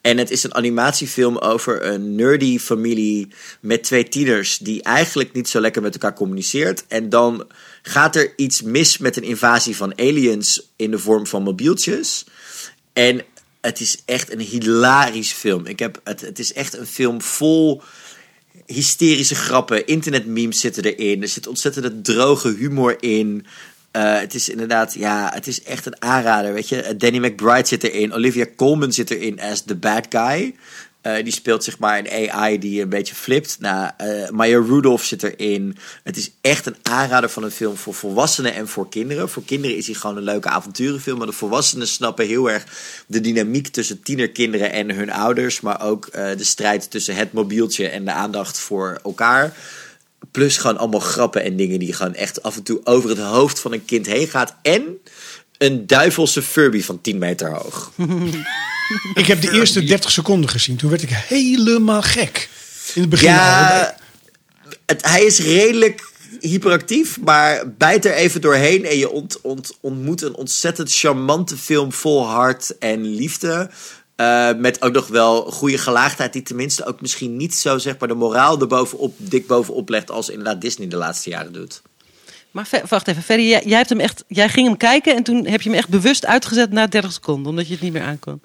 En 0.00 0.18
het 0.18 0.30
is 0.30 0.42
een 0.42 0.54
animatiefilm 0.54 1.38
over 1.38 1.84
een 1.84 2.14
nerdy 2.14 2.58
familie 2.58 3.28
met 3.60 3.82
twee 3.82 4.08
tieners 4.08 4.58
die 4.58 4.82
eigenlijk 4.82 5.32
niet 5.32 5.48
zo 5.48 5.60
lekker 5.60 5.82
met 5.82 5.92
elkaar 5.92 6.14
communiceert. 6.14 6.84
En 6.88 7.08
dan 7.08 7.46
gaat 7.82 8.16
er 8.16 8.32
iets 8.36 8.62
mis 8.62 8.98
met 8.98 9.16
een 9.16 9.22
invasie 9.22 9.76
van 9.76 9.98
aliens 9.98 10.68
in 10.76 10.90
de 10.90 10.98
vorm 10.98 11.26
van 11.26 11.42
mobieltjes. 11.42 12.24
En 12.92 13.22
het 13.60 13.80
is 13.80 14.02
echt 14.04 14.32
een 14.32 14.40
hilarisch 14.40 15.32
film. 15.32 15.66
Ik 15.66 15.78
heb, 15.78 16.00
het, 16.04 16.20
het 16.20 16.38
is 16.38 16.52
echt 16.52 16.76
een 16.76 16.86
film 16.86 17.22
vol 17.22 17.82
hysterische 18.66 19.34
grappen. 19.34 19.86
Internetmemes 19.86 20.60
zitten 20.60 20.84
erin. 20.84 21.22
Er 21.22 21.28
zit 21.28 21.46
ontzettende 21.46 22.00
droge 22.00 22.54
humor 22.58 23.02
in. 23.02 23.46
Eh, 23.90 24.18
het 24.18 24.34
is 24.34 24.48
inderdaad, 24.48 24.94
ja, 24.94 25.30
het 25.34 25.46
is 25.46 25.62
echt 25.62 25.86
een 25.86 26.02
aanrader. 26.02 26.52
Weet 26.52 26.68
je, 26.68 26.94
Danny 26.96 27.18
McBride 27.18 27.66
zit 27.66 27.82
erin. 27.82 28.12
Olivia 28.12 28.46
Colman 28.56 28.92
zit 28.92 29.10
erin 29.10 29.40
as 29.40 29.62
the 29.62 29.74
bad 29.74 30.06
guy. 30.08 30.54
Eh, 31.06 31.24
die 31.24 31.32
speelt 31.32 31.64
zeg 31.64 31.78
maar 31.78 31.98
een 31.98 32.30
AI 32.30 32.58
die 32.58 32.82
een 32.82 32.88
beetje 32.88 33.14
flipt. 33.14 33.56
Nou, 33.60 33.90
eh, 33.96 34.28
Maya 34.30 34.58
Rudolph 34.58 35.04
zit 35.04 35.22
erin. 35.22 35.76
Het 36.02 36.16
is 36.16 36.30
echt 36.40 36.66
een 36.66 36.76
aanrader 36.82 37.30
van 37.30 37.42
een 37.42 37.50
film 37.50 37.76
voor 37.76 37.94
volwassenen 37.94 38.54
en 38.54 38.68
voor 38.68 38.88
kinderen. 38.88 39.28
Voor 39.28 39.44
kinderen 39.44 39.76
is 39.76 39.86
hij 39.86 39.94
gewoon 39.94 40.16
een 40.16 40.22
leuke 40.22 40.48
avonturenfilm. 40.48 41.18
Maar 41.18 41.26
de 41.26 41.32
volwassenen 41.32 41.88
snappen 41.88 42.26
heel 42.26 42.50
erg 42.50 42.64
de 43.06 43.20
dynamiek 43.20 43.68
tussen 43.68 44.02
tienerkinderen 44.02 44.72
en 44.72 44.90
hun 44.90 45.10
ouders. 45.10 45.60
Maar 45.60 45.82
ook 45.82 46.06
eh, 46.06 46.36
de 46.36 46.44
strijd 46.44 46.90
tussen 46.90 47.16
het 47.16 47.32
mobieltje 47.32 47.88
en 47.88 48.04
de 48.04 48.12
aandacht 48.12 48.58
voor 48.58 49.00
elkaar. 49.04 49.56
Plus 50.30 50.56
gewoon 50.56 50.78
allemaal 50.78 51.00
grappen 51.00 51.42
en 51.42 51.56
dingen 51.56 51.78
die 51.78 51.92
gewoon 51.92 52.14
echt 52.14 52.42
af 52.42 52.56
en 52.56 52.62
toe 52.62 52.80
over 52.84 53.08
het 53.08 53.18
hoofd 53.18 53.60
van 53.60 53.72
een 53.72 53.84
kind 53.84 54.06
heen 54.06 54.28
gaat. 54.28 54.54
En 54.62 54.98
een 55.58 55.86
duivelse 55.86 56.42
Furby 56.42 56.82
van 56.82 57.00
10 57.00 57.18
meter 57.18 57.50
hoog. 57.50 57.92
Ik 59.14 59.26
heb 59.26 59.40
de 59.40 59.50
eerste 59.52 59.84
30 59.84 60.10
seconden 60.10 60.50
gezien. 60.50 60.76
Toen 60.76 60.90
werd 60.90 61.02
ik 61.02 61.10
helemaal 61.10 62.02
gek. 62.02 62.48
In 62.94 63.00
het 63.00 63.10
begin 63.10 63.28
al. 63.28 63.34
Ja, 63.34 63.96
het, 64.86 65.06
hij 65.08 65.24
is 65.24 65.38
redelijk 65.38 66.12
hyperactief, 66.40 67.20
maar 67.20 67.74
bijt 67.78 68.04
er 68.04 68.12
even 68.14 68.40
doorheen 68.40 68.84
en 68.84 68.98
je 68.98 69.10
ont, 69.10 69.40
ont- 69.40 69.76
ontmoet 69.80 70.22
een 70.22 70.34
ontzettend 70.34 70.92
charmante 70.94 71.56
film 71.56 71.92
vol 71.92 72.26
hart 72.26 72.78
en 72.78 73.14
liefde. 73.14 73.70
Eh, 74.16 74.50
met 74.56 74.82
ook 74.82 74.92
nog 74.92 75.06
wel 75.06 75.42
goede 75.50 75.78
gelaagdheid, 75.78 76.32
die 76.32 76.42
tenminste 76.42 76.84
ook 76.86 77.00
misschien 77.00 77.36
niet 77.36 77.54
zo 77.54 77.78
zeg 77.78 77.98
maar 77.98 78.08
de 78.08 78.14
moraal 78.14 78.60
er 78.60 78.66
bovenop, 78.66 79.14
dik 79.16 79.46
bovenop 79.46 79.88
legt 79.88 80.10
als 80.10 80.28
inderdaad 80.28 80.60
Disney 80.60 80.88
de 80.88 80.96
laatste 80.96 81.30
jaren 81.30 81.52
doet. 81.52 81.82
Maar 82.50 82.68
wacht 82.88 83.08
even, 83.08 83.22
Ferry, 83.22 83.48
jij, 83.48 83.62
jij 83.64 83.76
hebt 83.76 83.88
hem 83.88 84.00
echt, 84.00 84.24
jij 84.28 84.48
ging 84.48 84.66
hem 84.66 84.76
kijken 84.76 85.16
en 85.16 85.22
toen 85.22 85.46
heb 85.46 85.62
je 85.62 85.68
hem 85.68 85.78
echt 85.78 85.88
bewust 85.88 86.26
uitgezet 86.26 86.72
na 86.72 86.86
30 86.86 87.12
seconden, 87.12 87.50
omdat 87.50 87.66
je 87.66 87.72
het 87.72 87.82
niet 87.82 87.92
meer 87.92 88.02
aankon. 88.02 88.40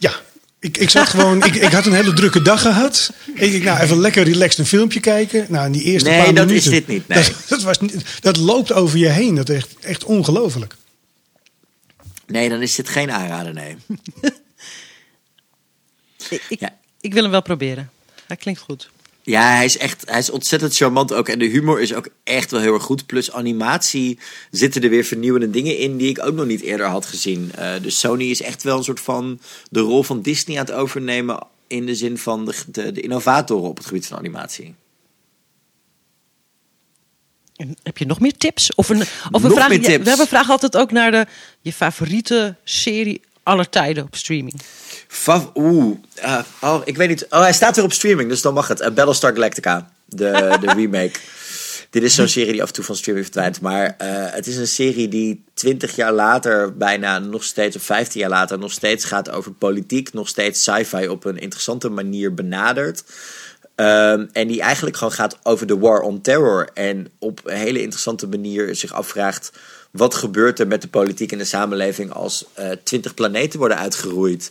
Ja, 0.00 0.12
ik, 0.58 0.76
ik 0.78 0.90
zat 0.90 1.08
gewoon. 1.08 1.44
Ik, 1.44 1.54
ik 1.54 1.72
had 1.72 1.86
een 1.86 1.92
hele 1.92 2.12
drukke 2.12 2.42
dag 2.42 2.60
gehad. 2.62 3.12
Ik 3.34 3.50
denk, 3.52 3.62
nou, 3.64 3.80
even 3.80 3.98
lekker 4.00 4.24
relaxed 4.24 4.58
een 4.58 4.66
filmpje 4.66 5.00
kijken. 5.00 5.46
Nou, 5.48 5.66
in 5.66 5.72
die 5.72 5.82
eerste 5.82 6.08
Nee, 6.08 6.22
paar 6.24 6.34
dat 6.34 6.46
minuten. 6.46 6.72
is 6.72 6.78
dit 6.78 6.86
niet, 6.86 7.08
nee. 7.08 7.22
Dat, 7.24 7.32
dat, 7.48 7.62
was 7.62 7.80
niet, 7.80 7.96
dat 8.20 8.36
loopt 8.36 8.72
over 8.72 8.98
je 8.98 9.08
heen. 9.08 9.34
Dat 9.34 9.48
is 9.48 9.56
echt, 9.56 9.74
echt 9.80 10.04
ongelooflijk. 10.04 10.74
Nee, 12.26 12.48
dan 12.48 12.62
is 12.62 12.74
dit 12.74 12.88
geen 12.88 13.10
aanrader, 13.10 13.52
nee. 13.54 13.76
Ik, 16.30 16.42
ik, 16.48 16.60
Ja. 16.60 16.76
ik 17.00 17.12
wil 17.12 17.22
hem 17.22 17.30
wel 17.30 17.42
proberen. 17.42 17.90
Hij 18.26 18.36
klinkt 18.36 18.60
goed. 18.60 18.90
Ja, 19.22 19.54
hij 19.54 19.64
is 19.64 19.78
echt 19.78 20.02
hij 20.10 20.18
is 20.18 20.30
ontzettend 20.30 20.76
charmant 20.76 21.12
ook. 21.12 21.28
En 21.28 21.38
de 21.38 21.44
humor 21.44 21.80
is 21.80 21.94
ook 21.94 22.08
echt 22.24 22.50
wel 22.50 22.60
heel 22.60 22.74
erg 22.74 22.82
goed. 22.82 23.06
Plus 23.06 23.32
animatie 23.32 24.18
zitten 24.50 24.82
er 24.82 24.90
weer 24.90 25.04
vernieuwende 25.04 25.50
dingen 25.50 25.78
in 25.78 25.96
die 25.96 26.08
ik 26.08 26.24
ook 26.24 26.34
nog 26.34 26.46
niet 26.46 26.60
eerder 26.60 26.86
had 26.86 27.06
gezien. 27.06 27.52
Eh, 27.54 27.72
dus 27.82 27.98
Sony 27.98 28.24
is 28.24 28.42
echt 28.42 28.62
wel 28.62 28.76
een 28.76 28.84
soort 28.84 29.00
van 29.00 29.40
de 29.70 29.80
rol 29.80 30.02
van 30.02 30.22
Disney 30.22 30.58
aan 30.58 30.64
het 30.64 30.74
overnemen. 30.74 31.46
In 31.66 31.86
de 31.86 31.94
zin 31.94 32.18
van 32.18 32.44
de, 32.44 32.54
de, 32.66 32.92
de 32.92 33.00
innovatoren 33.00 33.68
op 33.68 33.76
het 33.76 33.86
gebied 33.86 34.06
van 34.06 34.18
animatie. 34.18 34.74
En 37.56 37.76
heb 37.82 37.98
je 37.98 38.06
nog 38.06 38.20
meer 38.20 38.36
tips? 38.36 38.74
Of 38.74 38.88
een, 38.88 39.02
of 39.30 39.42
een 39.42 39.50
vraag, 39.50 39.68
meer 39.68 39.80
ja, 39.80 39.86
tips. 39.86 40.02
We 40.02 40.08
hebben 40.08 40.26
vragen 40.26 40.50
altijd 40.50 40.76
ook 40.76 40.92
naar 40.92 41.10
de, 41.10 41.26
je 41.60 41.72
favoriete 41.72 42.56
serie 42.64 43.20
aller 43.42 43.68
tijden 43.68 44.04
op 44.04 44.16
streaming. 44.16 44.60
Oeh. 45.54 45.96
eh, 46.14 46.38
oh, 46.60 46.80
ik 46.84 46.96
weet 46.96 47.08
niet. 47.08 47.26
Oh, 47.30 47.40
hij 47.40 47.52
staat 47.52 47.76
weer 47.76 47.84
op 47.84 47.92
streaming, 47.92 48.28
dus 48.28 48.42
dan 48.42 48.54
mag 48.54 48.68
het. 48.68 48.80
Uh, 48.80 48.88
Battlestar 48.88 49.32
Galactica, 49.32 49.90
de, 50.06 50.56
de 50.60 50.72
remake. 50.76 51.18
Dit 51.90 52.02
is 52.02 52.14
zo'n 52.14 52.28
serie 52.28 52.52
die 52.52 52.62
af 52.62 52.68
en 52.68 52.74
toe 52.74 52.84
van 52.84 52.96
streaming 52.96 53.26
verdwijnt. 53.26 53.60
Maar 53.60 53.94
eh, 53.98 54.08
het 54.34 54.46
is 54.46 54.56
een 54.56 54.68
serie 54.68 55.08
die 55.08 55.44
twintig 55.54 55.96
jaar 55.96 56.12
later, 56.12 56.76
bijna 56.76 57.18
nog 57.18 57.44
steeds, 57.44 57.76
of 57.76 57.82
15 57.82 58.20
jaar 58.20 58.30
later, 58.30 58.58
nog 58.58 58.72
steeds 58.72 59.04
gaat 59.04 59.30
over 59.30 59.52
politiek. 59.52 60.12
Nog 60.12 60.28
steeds 60.28 60.62
sci-fi 60.62 61.08
op 61.08 61.24
een 61.24 61.38
interessante 61.38 61.88
manier 61.88 62.34
benadert. 62.34 63.04
Ehm, 63.74 64.26
en 64.32 64.48
die 64.48 64.60
eigenlijk 64.60 64.96
gewoon 64.96 65.12
gaat 65.12 65.38
over 65.42 65.66
de 65.66 65.78
war 65.78 66.00
on 66.00 66.20
terror. 66.20 66.68
En 66.74 67.08
op 67.18 67.40
een 67.44 67.56
hele 67.56 67.82
interessante 67.82 68.26
manier 68.26 68.74
zich 68.74 68.92
afvraagt. 68.92 69.52
Wat 69.90 70.14
gebeurt 70.14 70.58
er 70.58 70.66
met 70.66 70.82
de 70.82 70.88
politiek 70.88 71.32
en 71.32 71.38
de 71.38 71.44
samenleving 71.44 72.12
als 72.12 72.44
twintig 72.82 73.14
planeten 73.14 73.58
worden 73.58 73.78
uitgeroeid? 73.78 74.50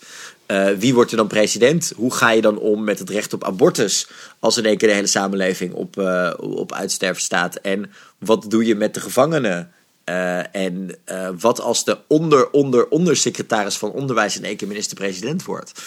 Eh, 0.49 0.69
wie 0.77 0.93
wordt 0.93 1.11
er 1.11 1.17
dan 1.17 1.27
president? 1.27 1.93
Hoe 1.95 2.13
ga 2.13 2.31
je 2.31 2.41
dan 2.41 2.57
om 2.57 2.83
met 2.83 2.99
het 2.99 3.09
recht 3.09 3.33
op 3.33 3.43
abortus 3.43 4.07
als 4.39 4.57
in 4.57 4.65
één 4.65 4.77
keer 4.77 4.87
de 4.87 4.93
hele 4.93 5.07
samenleving 5.07 5.73
op, 5.73 5.97
eh, 5.97 6.33
op 6.37 6.73
uitsterven 6.73 7.21
staat? 7.21 7.55
En 7.55 7.91
wat 8.17 8.45
doe 8.47 8.65
je 8.65 8.75
met 8.75 8.93
de 8.93 8.99
gevangenen? 8.99 9.71
Eh, 10.03 10.55
en 10.55 10.95
eh, 11.05 11.29
wat 11.39 11.61
als 11.61 11.83
de 11.83 11.97
onder, 12.07 12.49
onder, 12.51 12.87
ondersecretaris 12.87 13.77
van 13.77 13.91
onderwijs 13.91 14.37
in 14.37 14.43
één 14.43 14.55
keer 14.55 14.67
minister-president 14.67 15.43
wordt? 15.43 15.81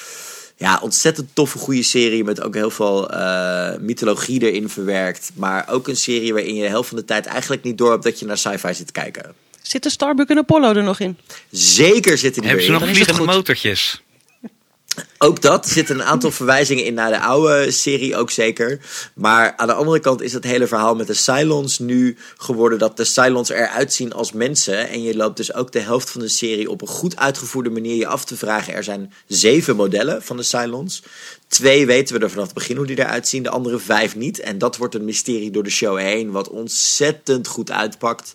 Ja, 0.56 0.78
ontzettend 0.82 1.28
toffe, 1.32 1.58
goede 1.58 1.82
serie 1.82 2.24
met 2.24 2.42
ook 2.42 2.54
heel 2.54 2.70
veel 2.70 3.10
eh, 3.10 3.76
mythologie 3.80 4.42
erin 4.42 4.68
verwerkt. 4.68 5.30
Maar 5.34 5.68
ook 5.68 5.88
een 5.88 5.96
serie 5.96 6.32
waarin 6.32 6.54
je 6.54 6.62
de 6.62 6.68
helft 6.68 6.88
van 6.88 6.98
de 6.98 7.04
tijd 7.04 7.26
eigenlijk 7.26 7.62
niet 7.62 7.78
door 7.78 7.90
hebt 7.90 8.02
dat 8.02 8.18
je 8.18 8.26
naar 8.26 8.38
sci-fi 8.38 8.74
zit 8.74 8.86
te 8.86 8.92
kijken. 8.92 9.34
Zitten 9.62 9.90
Starbuck 9.90 10.28
en 10.28 10.38
Apollo 10.38 10.72
er 10.74 10.82
nog 10.82 11.00
in? 11.00 11.18
Zeker 11.50 12.18
zitten 12.18 12.42
die 12.42 12.50
Hebben 12.50 12.66
ze 12.66 12.72
erin. 12.72 12.86
nog 12.86 12.90
is 12.90 12.98
het 12.98 13.06
vliegende 13.06 13.32
motortjes? 13.32 14.02
Ook 15.18 15.43
dat. 15.43 15.68
Zitten 15.68 15.95
een 15.95 16.07
aantal 16.07 16.30
verwijzingen 16.40 16.84
in 16.84 16.95
naar 16.95 17.11
de 17.11 17.20
oude 17.20 17.70
serie 17.70 18.16
ook 18.16 18.30
zeker. 18.30 18.80
Maar 19.14 19.57
aan 19.57 19.66
de 19.66 19.72
andere 19.72 20.01
kant 20.01 20.22
is 20.22 20.32
het 20.32 20.45
hele 20.45 20.66
verhaal 20.66 20.95
met 20.95 21.07
de 21.07 21.14
Cylons 21.14 21.78
nu 21.78 22.16
geworden 22.36 22.78
dat 22.78 22.97
de 22.97 23.05
Cylons 23.05 23.49
eruit 23.49 23.93
zien 23.93 24.12
als 24.12 24.32
mensen. 24.32 24.88
En 24.88 25.03
je 25.03 25.16
loopt 25.16 25.36
dus 25.36 25.55
ook 25.55 25.72
de 25.72 25.80
helft 25.80 26.11
van 26.11 26.20
de 26.20 26.28
serie 26.28 26.70
op 26.70 26.80
een 26.80 26.88
goed 26.88 27.16
uitgevoerde 27.16 27.70
manier 27.70 27.97
je 27.97 28.07
af 28.07 28.24
te 28.24 28.36
vragen. 28.36 28.74
Er 28.74 28.84
zijn 28.84 29.12
zeven 29.26 29.76
modellen 29.76 30.22
van 30.22 30.36
de 30.36 30.43
Cylons. 30.43 31.03
Twee 31.49 31.86
weten 31.86 32.16
we 32.16 32.22
er 32.22 32.30
vanaf 32.30 32.45
het 32.45 32.55
begin 32.55 32.76
hoe 32.76 32.86
die 32.86 32.99
eruit 32.99 33.28
zien, 33.28 33.43
de 33.43 33.51
andere 33.51 33.78
vijf 33.78 34.16
niet. 34.16 34.40
En 34.40 34.59
dat 34.59 34.76
wordt 34.76 34.95
een 34.95 35.05
mysterie 35.05 35.51
door 35.51 35.62
de 35.62 35.70
show 35.70 35.99
heen, 35.99 36.30
wat 36.30 36.49
ontzettend 36.49 37.47
goed 37.47 37.70
uitpakt. 37.70 38.34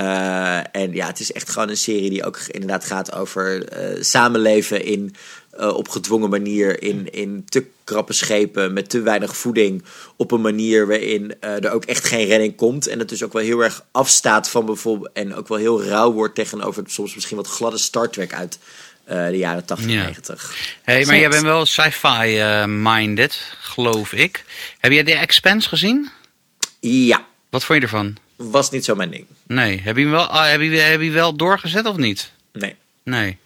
Uh, 0.00 0.76
en 0.76 0.92
ja, 0.92 1.06
het 1.06 1.20
is 1.20 1.32
echt 1.32 1.50
gewoon 1.50 1.68
een 1.68 1.76
serie 1.76 2.10
die 2.10 2.24
ook 2.24 2.36
inderdaad 2.36 2.84
gaat 2.84 3.12
over 3.12 3.78
uh, 3.96 4.02
samenleven 4.02 4.84
in, 4.84 5.14
uh, 5.60 5.76
op 5.76 5.88
gedwongen 5.88 6.30
manier. 6.30 6.82
In, 6.82 7.12
in 7.12 7.44
te 7.48 7.66
krappe 7.84 8.12
schepen 8.12 8.72
met 8.72 8.90
te 8.90 9.00
weinig 9.00 9.36
voeding. 9.36 9.84
Op 10.16 10.30
een 10.30 10.40
manier 10.40 10.86
waarin 10.86 11.40
er 11.40 11.70
ook 11.70 11.84
echt 11.84 12.04
geen 12.04 12.26
redding 12.26 12.56
komt. 12.56 12.86
En 12.86 12.98
het 12.98 13.08
dus 13.08 13.22
ook 13.22 13.32
wel 13.32 13.42
heel 13.42 13.60
erg 13.60 13.84
afstaat 13.90 14.50
van 14.50 14.66
bijvoorbeeld. 14.66 15.10
En 15.12 15.34
ook 15.34 15.48
wel 15.48 15.58
heel 15.58 15.82
rauw 15.82 16.12
wordt 16.12 16.34
tegenover 16.34 16.82
soms 16.86 17.14
misschien 17.14 17.36
wat 17.36 17.46
gladde 17.46 17.78
Star 17.78 18.10
Trek 18.10 18.34
uit 18.34 18.58
de 19.04 19.38
jaren 19.38 19.64
80, 19.64 19.90
Ja. 19.90 20.02
90. 20.02 20.54
Hé, 20.82 20.92
hey, 20.92 21.04
maar 21.06 21.18
jij 21.18 21.28
bent 21.28 21.42
wel 21.42 21.66
sci-fi 21.66 22.38
eh, 22.38 22.64
minded, 22.66 23.52
geloof 23.60 24.12
ik. 24.12 24.44
Heb 24.78 24.92
jij 24.92 25.04
The 25.04 25.14
Expanse 25.14 25.68
gezien? 25.68 26.10
Ja, 26.80 27.26
Wat 27.50 27.64
vond 27.64 27.78
je 27.78 27.84
ervan? 27.84 28.16
Was 28.46 28.70
niet 28.70 28.84
zo 28.84 28.94
mijn 28.94 29.10
ding. 29.10 29.24
Nee. 29.46 29.80
Heb 29.84 29.96
je 29.96 30.02
hem 30.02 30.10
wel, 30.10 30.26
ah, 30.26 30.50
heb 30.50 30.60
je, 30.60 30.68
heb 30.70 31.00
je 31.00 31.10
wel 31.10 31.36
doorgezet 31.36 31.86
of 31.86 31.96
niet? 31.96 32.30
Nee. 32.52 32.74
Nee. 33.02 33.36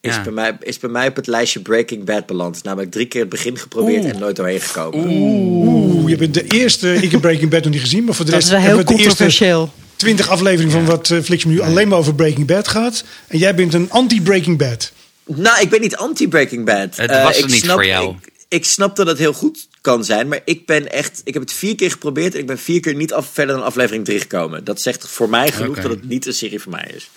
Is, 0.00 0.14
Ja. 0.14 0.22
bij 0.22 0.32
mij, 0.32 0.56
is 0.60 0.78
bij 0.78 0.90
mij 0.90 1.08
op 1.08 1.16
het 1.16 1.26
lijstje 1.26 1.60
Breaking 1.60 2.04
Bad 2.04 2.26
beland. 2.26 2.62
Namelijk 2.64 2.90
drie 2.90 3.06
keer 3.06 3.20
het 3.20 3.30
begin 3.30 3.58
geprobeerd 3.58 4.02
Oeh. 4.04 4.12
en 4.12 4.18
nooit 4.18 4.36
doorheen 4.36 4.60
gekomen. 4.60 5.06
Oeh, 5.10 6.08
je 6.10 6.16
bent 6.16 6.34
de 6.34 6.44
eerste. 6.46 6.94
Ik 6.94 7.10
heb 7.10 7.20
Breaking 7.20 7.50
Bad 7.50 7.62
nog 7.64 7.72
niet 7.72 7.80
gezien. 7.80 8.04
Maar 8.04 8.14
voor 8.14 8.24
de 8.24 8.30
Dat 8.30 8.40
rest 8.40 8.52
is 8.52 8.58
wel 8.58 8.66
heel 8.66 8.76
hebben 8.76 8.94
we 8.94 8.98
de 8.98 9.02
eerste 9.04 9.24
controversieel. 9.24 9.72
20 9.96 10.28
afleveringen 10.28 10.72
van 10.72 10.84
wat 10.84 11.10
uh, 11.10 11.20
Flix 11.22 11.44
nu 11.44 11.60
alleen 11.60 11.88
maar 11.88 11.98
over 11.98 12.14
Breaking 12.14 12.46
Bad 12.46 12.68
gaat. 12.68 13.04
En 13.26 13.38
jij 13.38 13.54
bent 13.54 13.74
een 13.74 13.90
anti-Breaking 13.90 14.58
Bad. 14.58 14.92
Nou, 15.24 15.60
ik 15.60 15.70
ben 15.70 15.80
niet 15.80 15.96
anti-Breaking 15.96 16.64
Bad. 16.64 16.96
Het 16.96 17.10
Eh, 17.10 17.22
was 17.22 17.36
ik 17.36 17.42
het 17.42 17.52
niet 17.52 17.62
snap, 17.62 17.74
voor 17.74 17.86
jou. 17.86 18.14
Ik, 18.22 18.32
ik 18.48 18.64
snap 18.64 18.96
dat 18.96 19.06
het 19.06 19.18
heel 19.18 19.32
goed 19.32 19.68
kan 19.80 20.04
zijn, 20.04 20.28
maar 20.28 20.40
ik 20.44 20.66
ben 20.66 20.92
echt... 20.92 21.20
Ik 21.24 21.34
heb 21.34 21.42
het 21.42 21.52
vier 21.52 21.74
keer 21.74 21.90
geprobeerd 21.90 22.34
en 22.34 22.40
ik 22.40 22.46
ben 22.46 22.58
vier 22.58 22.80
keer 22.80 22.94
niet 22.94 23.12
af, 23.12 23.30
verder 23.32 23.56
dan 23.56 23.64
aflevering 23.64 24.04
drie 24.04 24.20
gekomen. 24.20 24.64
Dat 24.64 24.80
zegt 24.80 25.08
voor 25.08 25.28
mij 25.28 25.52
genoeg 25.52 25.80
dat 25.80 25.90
het 25.90 26.08
niet 26.08 26.26
een 26.26 26.34
serie 26.34 26.60
voor 26.60 26.72
mij 26.72 26.90
is. 26.94 27.10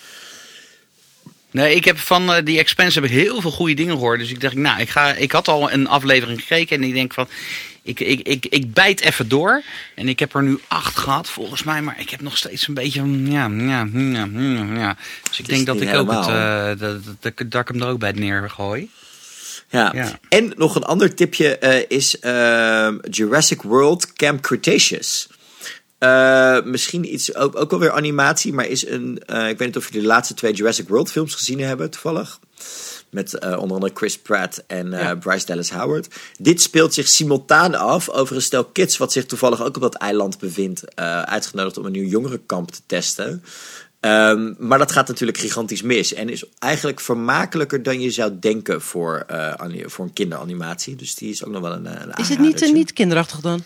Nee, 1.51 1.75
ik 1.75 1.85
heb 1.85 1.97
van 1.97 2.33
eh, 2.33 2.45
die 2.45 2.59
Expense 2.59 2.99
heb 2.99 3.09
ik 3.09 3.15
heel 3.15 3.41
veel 3.41 3.51
goede 3.51 3.73
dingen 3.73 3.93
gehoord. 3.93 4.19
Dus 4.19 4.29
ik 4.29 4.41
dacht, 4.41 4.55
nou, 4.55 4.81
ik, 4.81 4.89
ga, 4.89 5.13
ik 5.13 5.31
had 5.31 5.47
al 5.47 5.71
een 5.71 5.87
aflevering 5.87 6.41
gekeken 6.41 6.77
en 6.77 6.83
ik 6.83 6.93
denk 6.93 7.13
van, 7.13 7.27
ik, 7.83 7.99
ik, 7.99 8.27
ik, 8.27 8.45
ik 8.45 8.73
bijt 8.73 9.01
even 9.01 9.27
door. 9.27 9.63
En 9.95 10.07
ik 10.07 10.19
heb 10.19 10.35
er 10.35 10.43
nu 10.43 10.59
acht 10.67 10.97
gehad, 10.97 11.29
volgens 11.29 11.63
mij. 11.63 11.81
Maar 11.81 11.99
ik 11.99 12.09
heb 12.09 12.21
nog 12.21 12.37
steeds 12.37 12.67
een 12.67 12.73
beetje, 12.73 13.03
ja, 13.31 13.47
ja, 13.47 13.87
ja, 13.93 14.27
ja. 14.75 14.97
Dus 15.29 15.39
ik 15.39 15.47
denk 15.47 15.65
dat 15.65 15.81
ik 15.81 15.93
ook 15.93 16.11
het, 16.11 16.23
dat, 16.23 16.79
dat, 16.79 17.03
dat, 17.19 17.51
dat 17.51 17.61
ik 17.61 17.67
hem 17.67 17.81
er 17.81 17.87
ook 17.87 17.99
bij 17.99 18.11
neergooi. 18.11 18.89
Ja. 19.73 19.91
Ja. 19.95 20.19
En 20.29 20.53
nog 20.57 20.75
een 20.75 20.83
ander 20.83 21.15
tipje 21.15 21.57
eh, 21.57 21.85
is 21.87 22.19
ehm, 22.19 22.97
Jurassic 23.09 23.61
World 23.61 24.13
Camp 24.13 24.41
Cretaceous. 24.41 25.27
Eh, 25.97 26.61
misschien 26.63 27.13
iets, 27.13 27.35
ook, 27.35 27.55
ook 27.55 27.71
alweer 27.71 27.91
animatie, 27.91 28.53
maar 28.53 28.67
is 28.67 28.87
een. 28.87 29.23
eh, 29.25 29.49
ik 29.49 29.57
weet 29.57 29.67
niet 29.67 29.77
of 29.77 29.85
jullie 29.87 30.01
de 30.01 30.07
laatste 30.07 30.33
twee 30.33 30.53
Jurassic 30.53 30.87
World 30.87 31.11
films 31.11 31.35
gezien 31.35 31.59
hebben, 31.59 31.89
toevallig. 31.89 32.39
Met 33.09 33.39
onder 33.39 33.75
andere 33.75 33.91
Chris 33.93 34.17
Pratt 34.17 34.63
en 34.67 35.19
Bryce 35.19 35.45
Dallas 35.45 35.69
Howard. 35.69 36.07
Dit 36.39 36.61
speelt 36.61 36.93
zich 36.93 37.07
simultaan 37.07 37.75
af 37.75 38.09
over 38.09 38.35
een 38.35 38.41
stel 38.41 38.63
kids, 38.63 38.97
wat 38.97 39.11
zich 39.11 39.25
toevallig 39.25 39.61
ook 39.63 39.75
op 39.75 39.81
dat 39.81 39.95
eiland 39.95 40.39
bevindt. 40.39 40.95
uitgenodigd 41.25 41.77
om 41.77 41.85
een 41.85 41.91
nieuw 41.91 42.09
jongerenkamp 42.09 42.71
te 42.71 42.79
testen. 42.85 43.43
Ehm, 44.03 44.53
maar 44.57 44.77
dat 44.77 44.91
gaat 44.91 45.07
natuurlijk 45.07 45.37
gigantisch 45.37 45.81
mis. 45.81 46.13
En 46.13 46.29
is 46.29 46.43
eigenlijk 46.59 46.99
vermakelijker 46.99 47.83
dan 47.83 48.01
je 48.01 48.11
zou 48.11 48.31
denken 48.39 48.81
voor, 48.81 49.23
eh, 49.27 49.53
voor 49.85 50.05
een 50.05 50.13
kinderanimatie. 50.13 50.95
Dus 50.95 51.15
die 51.15 51.29
is 51.29 51.45
ook 51.45 51.51
nog 51.51 51.61
wel 51.61 51.71
een, 51.71 51.87
eh, 51.87 52.01
een 52.01 52.13
Is 52.15 52.29
het 52.29 52.39
niet, 52.39 52.61
eh, 52.61 52.71
niet 52.71 52.93
kinderachtig 52.93 53.39
dan? 53.39 53.63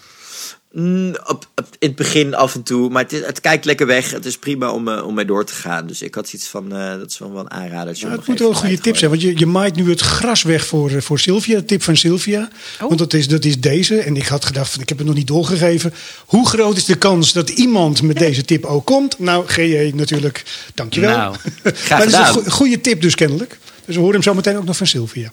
Mm, 0.79 1.15
op, 1.25 1.47
op- 1.55 1.75
in 1.79 1.87
het 1.87 1.95
begin 1.97 2.35
af 2.35 2.55
en 2.55 2.63
toe, 2.63 2.89
maar 2.89 3.03
het, 3.03 3.13
is- 3.13 3.25
het 3.25 3.41
kijkt 3.41 3.65
lekker 3.65 3.87
weg. 3.87 4.11
Het 4.11 4.25
is 4.25 4.37
prima 4.37 4.71
om, 4.71 4.87
eh, 4.87 5.05
om 5.07 5.13
mee 5.13 5.25
door 5.25 5.45
te 5.45 5.53
gaan. 5.53 5.87
Dus 5.87 6.01
ik 6.01 6.15
had 6.15 6.33
iets 6.33 6.47
van, 6.47 6.75
eh, 6.75 6.97
dat 6.97 7.11
is 7.11 7.17
wel 7.17 7.37
een 7.39 7.51
aanrader. 7.51 7.95
Ja, 7.97 8.09
het 8.11 8.27
moet 8.27 8.39
wel 8.39 8.49
een 8.49 8.55
goede 8.55 8.77
tip 8.79 8.97
zijn, 8.97 9.09
want 9.09 9.21
je, 9.21 9.37
je 9.39 9.45
maait 9.45 9.75
nu 9.75 9.89
het 9.89 9.99
gras 10.01 10.43
weg 10.43 10.65
voor, 10.65 10.89
eh, 10.89 11.01
voor 11.01 11.19
Sylvia. 11.19 11.55
De 11.55 11.65
tip 11.65 11.83
van 11.83 11.97
Sylvia. 11.97 12.49
Want 12.79 12.97
dat 12.97 13.13
is, 13.13 13.27
dat 13.27 13.45
is 13.45 13.59
deze. 13.59 13.97
En 13.99 14.15
ik 14.15 14.25
had 14.27 14.45
gedacht, 14.45 14.71
van, 14.71 14.81
ik 14.81 14.89
heb 14.89 14.97
het 14.97 15.07
nog 15.07 15.15
niet 15.15 15.27
doorgegeven. 15.27 15.93
Hoe 16.25 16.47
groot 16.47 16.77
is 16.77 16.85
de 16.85 16.97
kans 16.97 17.33
dat 17.33 17.49
iemand 17.49 18.01
met 18.01 18.17
deze 18.17 18.45
tip 18.45 18.65
ook 18.65 18.85
komt? 18.85 19.19
Nou, 19.19 19.47
GJ 19.47 19.91
natuurlijk, 19.95 20.43
dankjewel. 20.73 21.17
Nou, 21.17 21.35
maar 21.63 21.73
graag 21.75 21.99
dat 21.99 22.07
is 22.07 22.13
een 22.13 22.25
gedaan. 22.25 22.33
goe- 22.43 22.51
goede 22.51 22.81
tip 22.81 23.01
dus 23.01 23.15
kennelijk. 23.15 23.57
Dus 23.85 23.95
we 23.95 24.01
horen 24.01 24.15
hem 24.15 24.23
zo 24.23 24.33
meteen 24.33 24.57
ook 24.57 24.65
nog 24.65 24.77
van 24.77 24.87
Sylvia. 24.87 25.31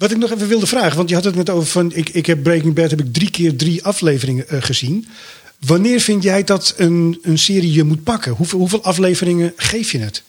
Wa- 0.00 0.06
Wat 0.06 0.10
ik 0.10 0.16
nog 0.18 0.30
even 0.30 0.48
wilde 0.48 0.66
vragen, 0.66 0.96
want 0.96 1.08
je 1.08 1.14
had 1.14 1.24
het 1.24 1.34
net 1.34 1.50
over 1.50 1.68
van... 1.68 1.92
ik, 1.94 2.08
ik 2.08 2.26
heb 2.26 2.42
Breaking 2.42 2.74
Bad 2.74 2.90
heb 2.90 3.00
ik 3.00 3.12
drie 3.12 3.30
keer 3.30 3.56
drie 3.56 3.84
afleveringen 3.84 4.48
eh, 4.48 4.62
gezien. 4.62 5.08
Wanneer 5.66 6.00
vind 6.00 6.22
jij 6.22 6.44
dat 6.44 6.74
een, 6.76 7.18
een 7.22 7.38
serie 7.38 7.72
je 7.72 7.84
moet 7.84 8.02
pakken? 8.04 8.32
Hoeveel, 8.32 8.58
hoeveel 8.58 8.82
afleveringen 8.82 9.52
geef 9.56 9.92
je 9.92 9.98
het? 9.98 10.22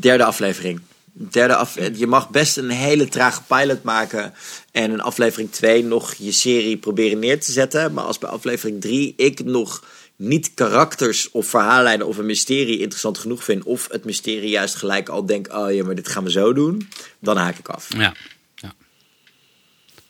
Derde 0.00 0.24
aflevering. 0.24 0.80
Derde 1.12 1.54
af, 1.56 1.74
je 1.94 2.06
mag 2.06 2.30
best 2.30 2.56
een 2.56 2.70
hele 2.70 3.08
trage 3.08 3.42
pilot 3.46 3.82
maken. 3.82 4.32
En 4.72 4.90
in 4.90 5.00
aflevering 5.00 5.50
2 5.52 5.84
nog 5.84 6.14
je 6.14 6.32
serie 6.32 6.76
proberen 6.76 7.18
neer 7.18 7.40
te 7.40 7.52
zetten. 7.52 7.92
Maar 7.92 8.04
als 8.04 8.18
bij 8.18 8.30
aflevering 8.30 8.80
3 8.80 9.14
ik 9.16 9.44
nog 9.44 9.84
niet 10.18 10.54
karakters 10.54 11.30
of 11.30 11.46
verhaallijnen 11.46 12.06
of 12.06 12.16
een 12.16 12.26
mysterie 12.26 12.78
interessant 12.78 13.18
genoeg 13.18 13.44
vind. 13.44 13.64
Of 13.64 13.88
het 13.90 14.04
mysterie 14.04 14.50
juist 14.50 14.74
gelijk 14.74 15.08
al 15.08 15.26
denk: 15.26 15.52
oh 15.52 15.72
ja, 15.72 15.84
maar 15.84 15.94
dit 15.94 16.08
gaan 16.08 16.24
we 16.24 16.30
zo 16.30 16.52
doen. 16.52 16.88
Dan 17.18 17.36
haak 17.36 17.58
ik 17.58 17.68
af. 17.68 17.88
Ja. 17.88 18.14
ja. 18.54 18.74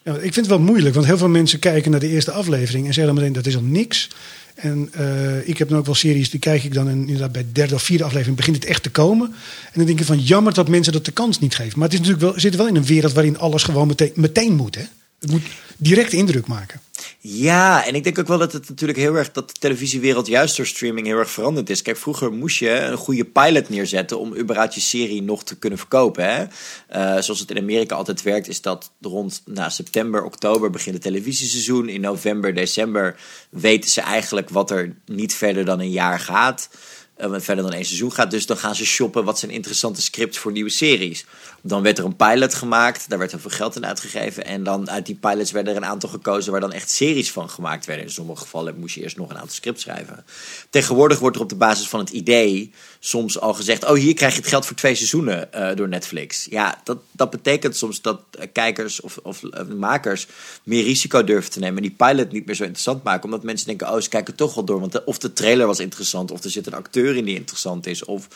Ja, 0.03 0.15
ik 0.15 0.21
vind 0.21 0.37
het 0.37 0.47
wel 0.47 0.59
moeilijk, 0.59 0.95
want 0.95 1.07
heel 1.07 1.19
veel 1.19 1.29
mensen 1.29 1.59
kijken 1.59 1.91
naar 1.91 2.01
de 2.01 2.09
eerste 2.09 2.31
aflevering 2.31 2.87
en 2.87 2.95
zeggen 2.95 3.15
dan 3.15 3.23
meteen 3.23 3.43
dat 3.43 3.47
is 3.47 3.57
al 3.57 3.63
niks. 3.63 4.09
En 4.55 4.89
eh, 4.93 5.49
ik 5.49 5.59
heb 5.59 5.69
dan 5.69 5.79
ook 5.79 5.87
wel 5.87 5.95
series, 5.95 6.31
die 6.31 6.41
kijk 6.41 6.65
ik 6.65 6.75
dan 6.75 6.89
en 6.89 6.99
inderdaad 6.99 7.33
bij 7.33 7.43
de 7.43 7.53
derde 7.53 7.75
of 7.75 7.83
vierde 7.83 8.05
aflevering 8.05 8.37
begint 8.37 8.57
het 8.57 8.65
echt 8.65 8.83
te 8.83 8.91
komen. 8.91 9.27
En 9.65 9.73
dan 9.75 9.87
denk 9.87 10.01
ik 10.01 10.07
van 10.07 10.19
jammer 10.19 10.55
dat 10.55 10.69
mensen 10.69 10.93
dat 10.93 11.05
de 11.05 11.13
kans 11.13 11.39
niet 11.39 11.55
geven. 11.55 11.79
Maar 11.79 11.89
het 11.89 11.93
is 11.93 11.99
natuurlijk 11.99 12.25
wel, 12.25 12.35
we 12.35 12.41
zitten 12.41 12.61
wel 12.61 12.69
in 12.69 12.77
een 12.77 12.85
wereld 12.85 13.13
waarin 13.13 13.39
alles 13.39 13.63
gewoon 13.63 13.87
meteen, 13.87 14.13
meteen 14.15 14.55
moet. 14.55 14.75
Hè? 14.75 14.85
Het 15.19 15.31
moet 15.31 15.43
direct 15.77 16.12
indruk 16.12 16.47
maken. 16.47 16.81
Ja, 17.21 17.87
en 17.87 17.95
ik 17.95 18.05
denk 18.05 18.19
ook 18.19 18.27
wel 18.27 18.39
dat 18.39 18.53
het 18.53 18.69
natuurlijk 18.69 18.99
heel 18.99 19.14
erg 19.14 19.33
dat 19.33 19.49
de 19.49 19.55
televisiewereld 19.59 20.27
juist 20.27 20.57
door 20.57 20.66
streaming 20.66 21.07
heel 21.07 21.19
erg 21.19 21.31
veranderd 21.31 21.71
is. 21.71 21.83
Kijk, 21.83 21.97
vroeger 21.97 22.33
moest 22.33 22.59
je 22.59 22.71
een 22.71 22.97
goede 22.97 23.25
pilot 23.25 23.69
neerzetten 23.69 24.19
om 24.19 24.37
überhaupt 24.37 24.75
je 24.75 24.81
serie 24.81 25.23
nog 25.23 25.45
te 25.45 25.57
kunnen 25.57 25.79
verkopen. 25.79 26.25
Hè? 26.25 26.45
Eh, 26.89 27.23
zoals 27.23 27.41
het 27.41 27.51
in 27.51 27.59
Amerika 27.59 27.95
altijd 27.95 28.23
werkt, 28.23 28.49
is 28.49 28.61
dat 28.61 28.91
rond 29.01 29.43
nou, 29.45 29.71
september, 29.71 30.25
oktober 30.25 30.71
begint 30.71 30.95
het 30.95 31.05
televisieseizoen. 31.05 31.89
In 31.89 32.01
november, 32.01 32.55
december 32.55 33.16
weten 33.51 33.91
ze 33.91 34.01
eigenlijk 34.01 34.51
wat 34.51 34.71
er 34.71 34.97
niet 35.07 35.35
verder 35.35 35.64
dan 35.64 35.81
een 35.81 35.91
jaar 35.91 36.21
gaat. 36.21 36.69
eh, 37.16 37.31
verder 37.37 37.64
dan 37.64 37.73
één 37.73 37.85
seizoen 37.85 38.12
gaat. 38.12 38.31
Dus 38.31 38.47
dan 38.47 38.57
gaan 38.57 38.75
ze 38.75 38.87
shoppen 38.87 39.25
wat 39.25 39.39
zijn 39.39 39.51
interessante 39.51 40.03
scripts 40.03 40.39
voor 40.39 40.53
nieuwe 40.53 40.71
series. 40.71 41.25
Dan 41.63 41.83
werd 41.83 41.99
er 41.99 42.05
een 42.05 42.17
pilot 42.17 42.55
gemaakt, 42.55 43.09
daar 43.09 43.19
werd 43.19 43.31
heel 43.31 43.41
veel 43.41 43.51
geld 43.51 43.77
in 43.77 43.87
uitgegeven. 43.87 44.45
En 44.45 44.65
dan 44.65 44.91
uit 44.91 45.07
die 45.07 45.15
pilots 45.15 45.51
werden 45.51 45.73
er 45.73 45.83
een 45.83 45.89
aantal 45.89 46.09
gekozen 46.09 46.53
waar 46.53 46.61
dan 46.61 46.73
echt 46.73 46.91
series 46.91 47.33
van 47.33 47.51
gemaakt 47.51 47.87
werden. 47.87 48.05
In 48.05 48.11
sommige 48.11 48.41
gevallen 48.41 48.79
moest 48.79 48.95
je 48.95 49.03
eerst 49.03 49.17
nog 49.17 49.31
een 49.31 49.39
aantal 49.39 49.55
scripts 49.55 49.83
schrijven. 49.83 50.25
Tegenwoordig 50.71 51.19
wordt 51.19 51.37
er 51.37 51.43
op 51.43 51.49
de 51.49 51.55
basis 51.55 51.89
van 51.89 52.01
het 52.01 52.11
idee 52.11 52.73
soms 52.99 53.41
al 53.41 53.55
gezegd: 53.55 53.85
Oh, 53.85 53.95
hier 53.95 54.15
krijg 54.15 54.33
je 54.33 54.41
het 54.41 54.49
geld 54.49 54.67
voor 54.67 54.77
twee 54.77 54.95
seizoenen 54.95 55.53
eh, 55.53 55.77
door 55.77 55.89
Netflix. 55.89 56.47
Ja, 56.51 56.81
dat, 56.85 56.99
dat 57.13 57.31
betekent 57.31 57.77
soms 57.77 58.01
dat 58.01 58.21
eh, 58.31 58.47
kijkers 58.53 59.01
of, 59.01 59.19
of 59.23 59.45
eh, 59.45 59.65
makers 59.65 60.27
meer 60.63 60.83
risico 60.83 61.25
durven 61.25 61.51
te 61.51 61.59
nemen. 61.59 61.77
En 61.77 61.83
die 61.83 62.07
pilot 62.07 62.33
niet 62.33 62.47
meer 62.47 62.55
zo 62.55 62.63
interessant 62.63 63.03
maken. 63.03 63.25
Omdat 63.25 63.43
mensen 63.43 63.67
denken: 63.67 63.93
Oh, 63.93 64.01
ze 64.01 64.09
kijken 64.09 64.35
toch 64.35 64.55
wel 64.55 64.65
door. 64.65 64.81
Want 64.81 65.05
of 65.05 65.19
de 65.19 65.33
trailer 65.33 65.67
was 65.67 65.81
interessant, 65.81 66.31
of 66.31 66.45
er 66.45 66.51
zit 66.51 66.67
een 66.67 66.75
acteur 66.75 67.17
in 67.17 67.25
die 67.25 67.37
interessant 67.37 67.87
is. 67.87 68.05
Of 68.05 68.29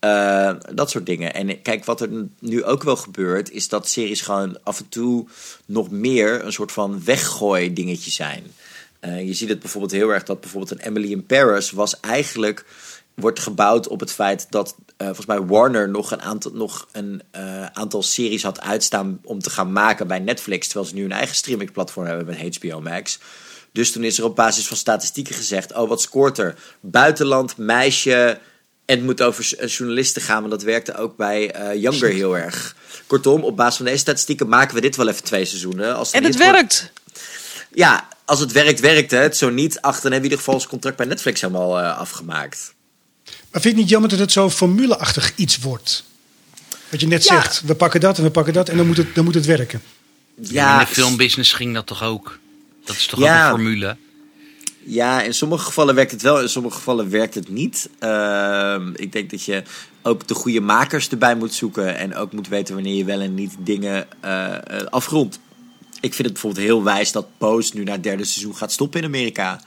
eh, 0.00 0.52
dat 0.72 0.90
soort 0.90 1.06
dingen. 1.06 1.34
En 1.34 1.62
kijk, 1.62 1.84
wat 1.84 2.00
er 2.00 2.26
nu 2.38 2.64
ook 2.64 2.82
wel 2.82 2.96
gebeurt, 2.96 3.50
is 3.50 3.68
dat 3.68 3.88
series 3.88 4.20
gewoon 4.20 4.58
af 4.62 4.78
en 4.78 4.88
toe 4.88 5.26
nog 5.66 5.90
meer 5.90 6.44
een 6.44 6.52
soort 6.52 6.72
van 6.72 7.04
weggooi 7.04 7.72
dingetje 7.72 8.10
zijn. 8.10 8.44
Eh, 9.00 9.26
je 9.26 9.34
ziet 9.34 9.48
het 9.48 9.60
bijvoorbeeld 9.60 9.92
heel 9.92 10.08
erg 10.08 10.22
dat 10.22 10.40
bijvoorbeeld 10.40 10.72
een 10.72 10.86
Emily 10.86 11.10
in 11.10 11.26
Paris 11.26 11.70
was 11.70 12.00
eigenlijk 12.00 12.64
wordt 13.14 13.38
gebouwd 13.38 13.88
op 13.88 14.00
het 14.00 14.12
feit 14.12 14.46
dat 14.50 14.74
eh, 14.96 15.06
volgens 15.06 15.26
mij 15.26 15.40
Warner 15.40 15.88
nog 15.88 16.10
een 16.10 16.22
aantal, 16.22 16.50
nog 16.54 16.88
een, 16.92 17.22
aantal 17.72 18.02
series 18.02 18.42
had 18.42 18.60
uitstaan 18.60 19.20
om 19.24 19.38
te 19.38 19.50
gaan 19.50 19.72
maken 19.72 20.06
bij 20.06 20.18
Netflix, 20.18 20.66
terwijl 20.66 20.88
ze 20.88 20.94
nu 20.94 21.04
een 21.04 21.12
eigen 21.12 21.36
streamingplatform 21.36 22.06
hebben 22.06 22.26
met 22.26 22.56
HBO 22.56 22.80
Max. 22.80 23.18
Dus 23.72 23.92
toen 23.92 24.04
is 24.04 24.18
er 24.18 24.24
op 24.24 24.36
basis 24.36 24.66
van 24.66 24.76
statistieken 24.76 25.34
gezegd: 25.34 25.74
oh, 25.74 25.88
wat 25.88 26.00
scoort 26.00 26.38
er? 26.38 26.58
Buitenland, 26.80 27.56
meisje. 27.56 28.40
En 28.90 28.96
het 28.96 29.04
moet 29.04 29.22
over 29.22 29.54
eh, 29.58 29.68
journalisten 29.68 30.22
gaan, 30.22 30.38
want 30.38 30.50
dat 30.50 30.62
werkte 30.62 30.96
ook 30.96 31.16
bij 31.16 31.50
eh, 31.50 31.80
Younger 31.82 32.08
heel 32.10 32.36
erg. 32.38 32.76
Kortom, 33.06 33.44
op 33.44 33.56
basis 33.56 33.76
van 33.76 33.84
deze 33.84 33.98
statistieken 33.98 34.48
maken 34.48 34.74
we 34.74 34.80
dit 34.80 34.96
wel 34.96 35.08
even 35.08 35.24
twee 35.24 35.44
seizoenen. 35.44 35.96
Als 35.96 36.10
En 36.10 36.22
niet 36.22 36.28
het 36.34 36.42
wordt- 36.42 36.52
werkt. 36.58 36.92
Ja, 37.74 38.08
als 38.24 38.40
het 38.40 38.52
werkt, 38.52 38.80
werkt 38.80 39.10
het. 39.10 39.36
Zo 39.36 39.50
niet, 39.50 39.80
ach, 39.80 39.82
dan 39.82 39.92
hebben 39.92 40.10
we 40.10 40.16
in 40.16 40.22
ieder 40.22 40.38
geval 40.38 40.54
ons 40.54 40.66
contract 40.66 40.96
bij 40.96 41.06
Netflix 41.06 41.40
helemaal 41.40 41.78
eh, 41.80 41.98
afgemaakt. 41.98 42.74
Maar 43.24 43.60
vind 43.60 43.62
je 43.62 43.68
het 43.68 43.78
niet 43.78 43.88
jammer 43.88 44.10
dat 44.10 44.18
het 44.18 44.32
zo 44.32 44.50
formuleachtig 44.50 45.32
iets 45.36 45.58
wordt? 45.58 46.04
Wat 46.88 47.00
je 47.00 47.06
net 47.06 47.24
Ja. 47.24 47.34
zegt, 47.40 47.62
we 47.66 47.74
pakken 47.74 48.00
dat 48.00 48.18
en 48.18 48.24
we 48.24 48.30
pakken 48.30 48.52
dat 48.52 48.68
en 48.68 48.76
dan 48.76 48.86
moet 48.86 48.96
het, 48.96 49.14
dan 49.14 49.24
moet 49.24 49.34
het 49.34 49.46
werken. 49.46 49.82
Ja, 50.40 50.72
in 50.80 50.86
de 50.86 50.92
filmbusiness 50.92 51.52
ging 51.52 51.74
dat 51.74 51.86
toch 51.86 52.02
ook? 52.02 52.38
Dat 52.84 52.96
is 52.96 53.06
toch 53.06 53.20
Ja. 53.20 53.46
ook 53.46 53.52
een 53.52 53.58
formule? 53.64 53.96
Ja, 54.84 55.22
in 55.22 55.34
sommige 55.34 55.64
gevallen 55.64 55.94
werkt 55.94 56.10
het 56.10 56.22
wel, 56.22 56.40
in 56.40 56.48
sommige 56.48 56.76
gevallen 56.76 57.10
werkt 57.10 57.34
het 57.34 57.48
niet. 57.48 57.90
Ehm, 57.98 58.92
ik 58.94 59.12
denk 59.12 59.30
dat 59.30 59.44
je 59.44 59.62
ook 60.02 60.26
de 60.26 60.34
goede 60.34 60.60
makers 60.60 61.08
erbij 61.08 61.36
moet 61.36 61.54
zoeken 61.54 61.96
en 61.96 62.14
ook 62.14 62.32
moet 62.32 62.48
weten 62.48 62.74
wanneer 62.74 62.96
je 62.96 63.04
wel 63.04 63.20
en 63.20 63.34
niet 63.34 63.56
dingen 63.58 64.06
afrondt. 64.90 65.38
Ik 66.00 66.14
vind 66.14 66.28
het 66.28 66.32
bijvoorbeeld 66.32 66.64
heel 66.64 66.82
wijs 66.82 67.12
dat 67.12 67.26
Pose 67.38 67.70
nu 67.74 67.84
naar 67.84 67.94
het 67.94 68.02
derde 68.02 68.24
seizoen 68.24 68.56
gaat 68.56 68.72
stoppen 68.72 69.00
in 69.00 69.06
Amerika. 69.06 69.60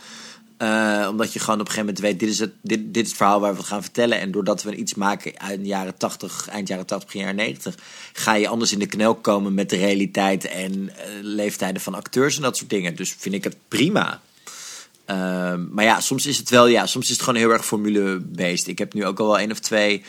Eh, 0.57 1.07
omdat 1.09 1.34
je 1.34 1.39
gewoon 1.39 1.59
op 1.59 1.66
een 1.66 1.72
gegeven 1.72 1.93
moment 1.95 1.99
weet, 1.99 2.20
dit 2.20 2.30
is, 2.30 2.39
het, 2.39 2.51
dit, 2.61 2.93
dit 2.93 3.07
het 3.07 3.16
verhaal 3.16 3.39
waar 3.39 3.55
we 3.55 3.64
gaan 3.64 3.82
vertellen. 3.82 4.20
En 4.20 4.32
doordat 4.32 4.64
we 4.64 4.76
iets 4.76 4.93
maken 4.93 5.39
uit 5.39 5.59
de 5.59 5.66
jaren 5.66 5.97
80, 5.97 6.47
eind 6.47 6.68
jaren 6.68 6.86
80, 6.86 7.05
begin 7.07 7.22
jaren 7.22 7.36
90, 7.36 7.76
ga 8.14 8.34
je 8.34 8.47
anders 8.47 8.72
in 8.72 8.80
de 8.80 8.86
knel 8.86 9.16
komen 9.16 9.53
met 9.53 9.70
de 9.70 9.76
realiteit 9.76 10.45
en 10.45 10.91
leeftijden 11.22 11.82
van 11.82 11.95
acteurs 11.95 12.36
en 12.36 12.41
dat 12.41 12.57
soort 12.57 12.70
dingen. 12.70 12.95
Dus 12.95 13.16
vind 13.18 13.36
ik 13.36 13.43
het 13.43 13.57
prima. 13.68 14.22
Ehm, 15.06 15.74
maar 15.74 15.84
ja, 15.86 15.99
soms 16.01 16.26
is 16.26 16.38
het 16.38 16.49
wel, 16.49 16.68
ja, 16.68 16.86
soms 16.86 17.06
is 17.06 17.12
het 17.12 17.22
gewoon 17.22 17.39
heel 17.39 17.49
erg 17.51 17.66
formule-based. 17.66 18.68
Ik 18.68 18.78
heb 18.80 18.93
nu 18.93 19.06
ook 19.06 19.20
al 19.20 19.26
wel 19.28 19.39
één 19.39 19.51
of 19.51 19.60
twee 19.60 20.04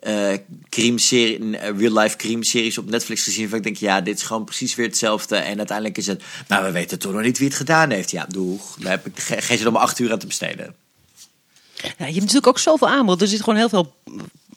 eh 0.00 0.32
crime 0.68 0.98
serie, 0.98 1.56
eh, 1.58 1.78
real-life 1.78 2.16
crime-series 2.16 2.78
op 2.78 2.90
Netflix 2.90 3.22
gezien. 3.24 3.40
Waarvan 3.40 3.58
ik 3.58 3.64
denk, 3.64 3.76
ja, 3.76 4.00
dit 4.00 4.16
is 4.16 4.22
gewoon 4.22 4.44
precies 4.44 4.74
weer 4.74 4.86
hetzelfde. 4.86 5.36
En 5.36 5.58
uiteindelijk 5.58 5.98
is 5.98 6.06
het, 6.06 6.22
nou, 6.48 6.64
we 6.64 6.70
weten 6.70 6.98
toch 6.98 7.12
nog 7.12 7.22
niet 7.22 7.38
wie 7.38 7.46
het 7.48 7.56
gedaan 7.56 7.90
heeft. 7.90 8.10
Ja, 8.10 8.26
doeg. 8.28 8.76
Daar 8.78 8.90
heb 8.90 9.06
ik 9.06 9.18
ge- 9.18 9.42
geen 9.42 9.58
zin 9.58 9.66
om 9.68 9.76
acht 9.76 9.98
uur 9.98 10.12
aan 10.12 10.18
te 10.18 10.26
besteden. 10.26 10.74
Ja, 11.82 11.90
je 11.98 12.04
hebt 12.04 12.14
natuurlijk 12.16 12.46
ook 12.46 12.58
zoveel 12.58 12.88
aanbod. 12.88 13.20
Er 13.20 13.28
zit 13.28 13.40
gewoon 13.40 13.56
heel 13.58 13.68
veel 13.68 13.94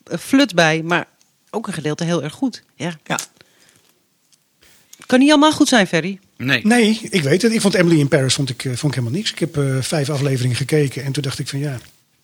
eh, 0.03 0.17
flut 0.17 0.55
bij. 0.55 0.81
Maar 0.83 1.07
ook 1.49 1.67
een 1.67 1.73
gedeelte 1.73 2.03
heel 2.03 2.23
erg 2.23 2.33
goed. 2.33 2.63
Ja. 2.75 2.99
Ja. 3.03 3.19
Kan 5.05 5.19
niet 5.19 5.29
allemaal 5.29 5.51
goed 5.51 5.67
zijn, 5.67 5.87
Ferry. 5.87 6.19
Nee. 6.43 6.59
Nee, 6.63 6.99
ik 7.09 7.23
weet 7.23 7.41
het. 7.41 7.53
Ik 7.53 7.61
vond 7.61 7.73
Emily 7.73 7.99
in 7.99 8.07
Paris 8.07 8.33
vond 8.33 8.49
ik, 8.49 8.65
eh, 8.65 8.71
vond 8.75 8.93
ik 8.93 8.99
helemaal 8.99 9.17
niks. 9.19 9.31
Ik 9.31 9.39
heb 9.39 9.57
eh, 9.57 9.63
vijf 9.81 10.09
afleveringen 10.09 10.55
gekeken 10.55 11.03
en 11.03 11.11
toen 11.11 11.23
dacht 11.23 11.39
ik 11.39 11.47
van 11.47 11.59
ja, 11.59 11.77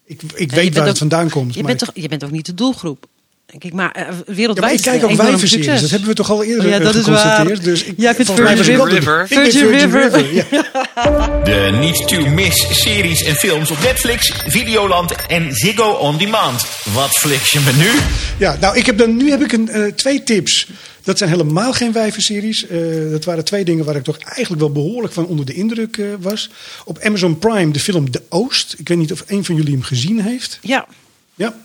Ik, 0.05 0.21
ik 0.35 0.49
Ja, 0.51 0.55
weet 0.55 0.73
waar 0.73 0.81
ook- 0.81 0.87
het 0.89 0.97
vandaan 0.97 1.29
komt. 1.29 1.53
Je 1.53 1.59
maar 1.63 1.67
bent, 1.75 1.79
toch, 1.79 1.91
je 2.03 2.07
bent 2.07 2.23
ook 2.23 2.31
niet 2.31 2.45
de 2.45 2.53
doelgroep. 2.53 3.05
Denk 3.45 3.63
ik, 3.63 3.73
maar 3.73 3.91
eh, 3.91 4.07
wereldwijd 4.25 4.45
Ja, 4.55 4.61
maar 4.61 4.69
ik 4.71 4.79
is 4.79 4.85
kijk 4.85 5.03
ook 5.03 5.17
wijvenseries. 5.17 5.81
Dat 5.81 5.89
hebben 5.89 6.09
we 6.09 6.15
toch 6.15 6.29
al 6.29 6.43
eerder 6.43 6.65
Oh 6.65 6.71
ja, 6.71 6.79
dat 6.79 6.95
is 6.95 7.03
geconstateerd. 7.03 7.57
waar. 7.57 7.65
Dus 7.65 7.83
ik, 7.83 7.97
mij 7.97 8.15
was 8.57 8.67
ik 8.67 8.75
Virgin 8.75 8.85
River. 8.85 9.27
Virgin 9.27 9.69
River. 9.69 10.33
ja. 10.33 10.43
De 11.43 11.77
niet 11.79 12.07
to 12.07 12.29
miss 12.29 12.81
series 12.81 13.23
en 13.23 13.35
films 13.35 13.71
op 13.71 13.81
Netflix, 13.81 14.31
Videoland 14.47 15.11
en 15.27 15.53
Ziggo 15.53 15.91
On 15.91 16.17
Demand. 16.17 16.65
Wat 16.93 17.09
fliks 17.09 17.51
je 17.51 17.59
me 17.59 17.71
nu? 17.83 17.89
Ja, 18.37 18.57
nou, 18.61 18.77
ik 18.77 18.85
heb 18.85 18.97
dan, 18.97 19.15
nu 19.17 19.29
heb 19.29 19.41
ik 19.41 19.51
een, 19.51 19.69
eh, 19.69 19.91
twee 19.91 20.23
tips. 20.23 20.67
Dat 21.05 21.17
zijn 21.17 21.29
helemaal 21.29 21.73
geen 21.73 21.91
wijvenseries. 21.91 22.67
Eh 22.67 22.79
dat 23.11 23.25
waren 23.25 23.45
twee 23.45 23.65
dingen 23.65 23.85
waar 23.85 23.95
ik 23.95 24.03
toch 24.03 24.17
eigenlijk 24.17 24.61
wel 24.61 24.71
behoorlijk 24.71 25.13
van 25.13 25.25
onder 25.25 25.45
de 25.45 25.53
indruk 25.53 25.97
eh, 25.97 26.07
was. 26.19 26.49
Op 26.85 26.99
Amazon 26.99 27.39
Prime 27.39 27.71
de 27.71 27.79
film 27.79 28.11
De 28.11 28.21
Oost. 28.29 28.75
Ik 28.77 28.87
weet 28.87 28.97
niet 28.97 29.11
of 29.11 29.23
een 29.27 29.45
van 29.45 29.55
jullie 29.55 29.71
hem 29.71 29.83
gezien 29.83 30.21
heeft. 30.21 30.59
Ja, 30.61 30.87
Ja. 31.35 31.63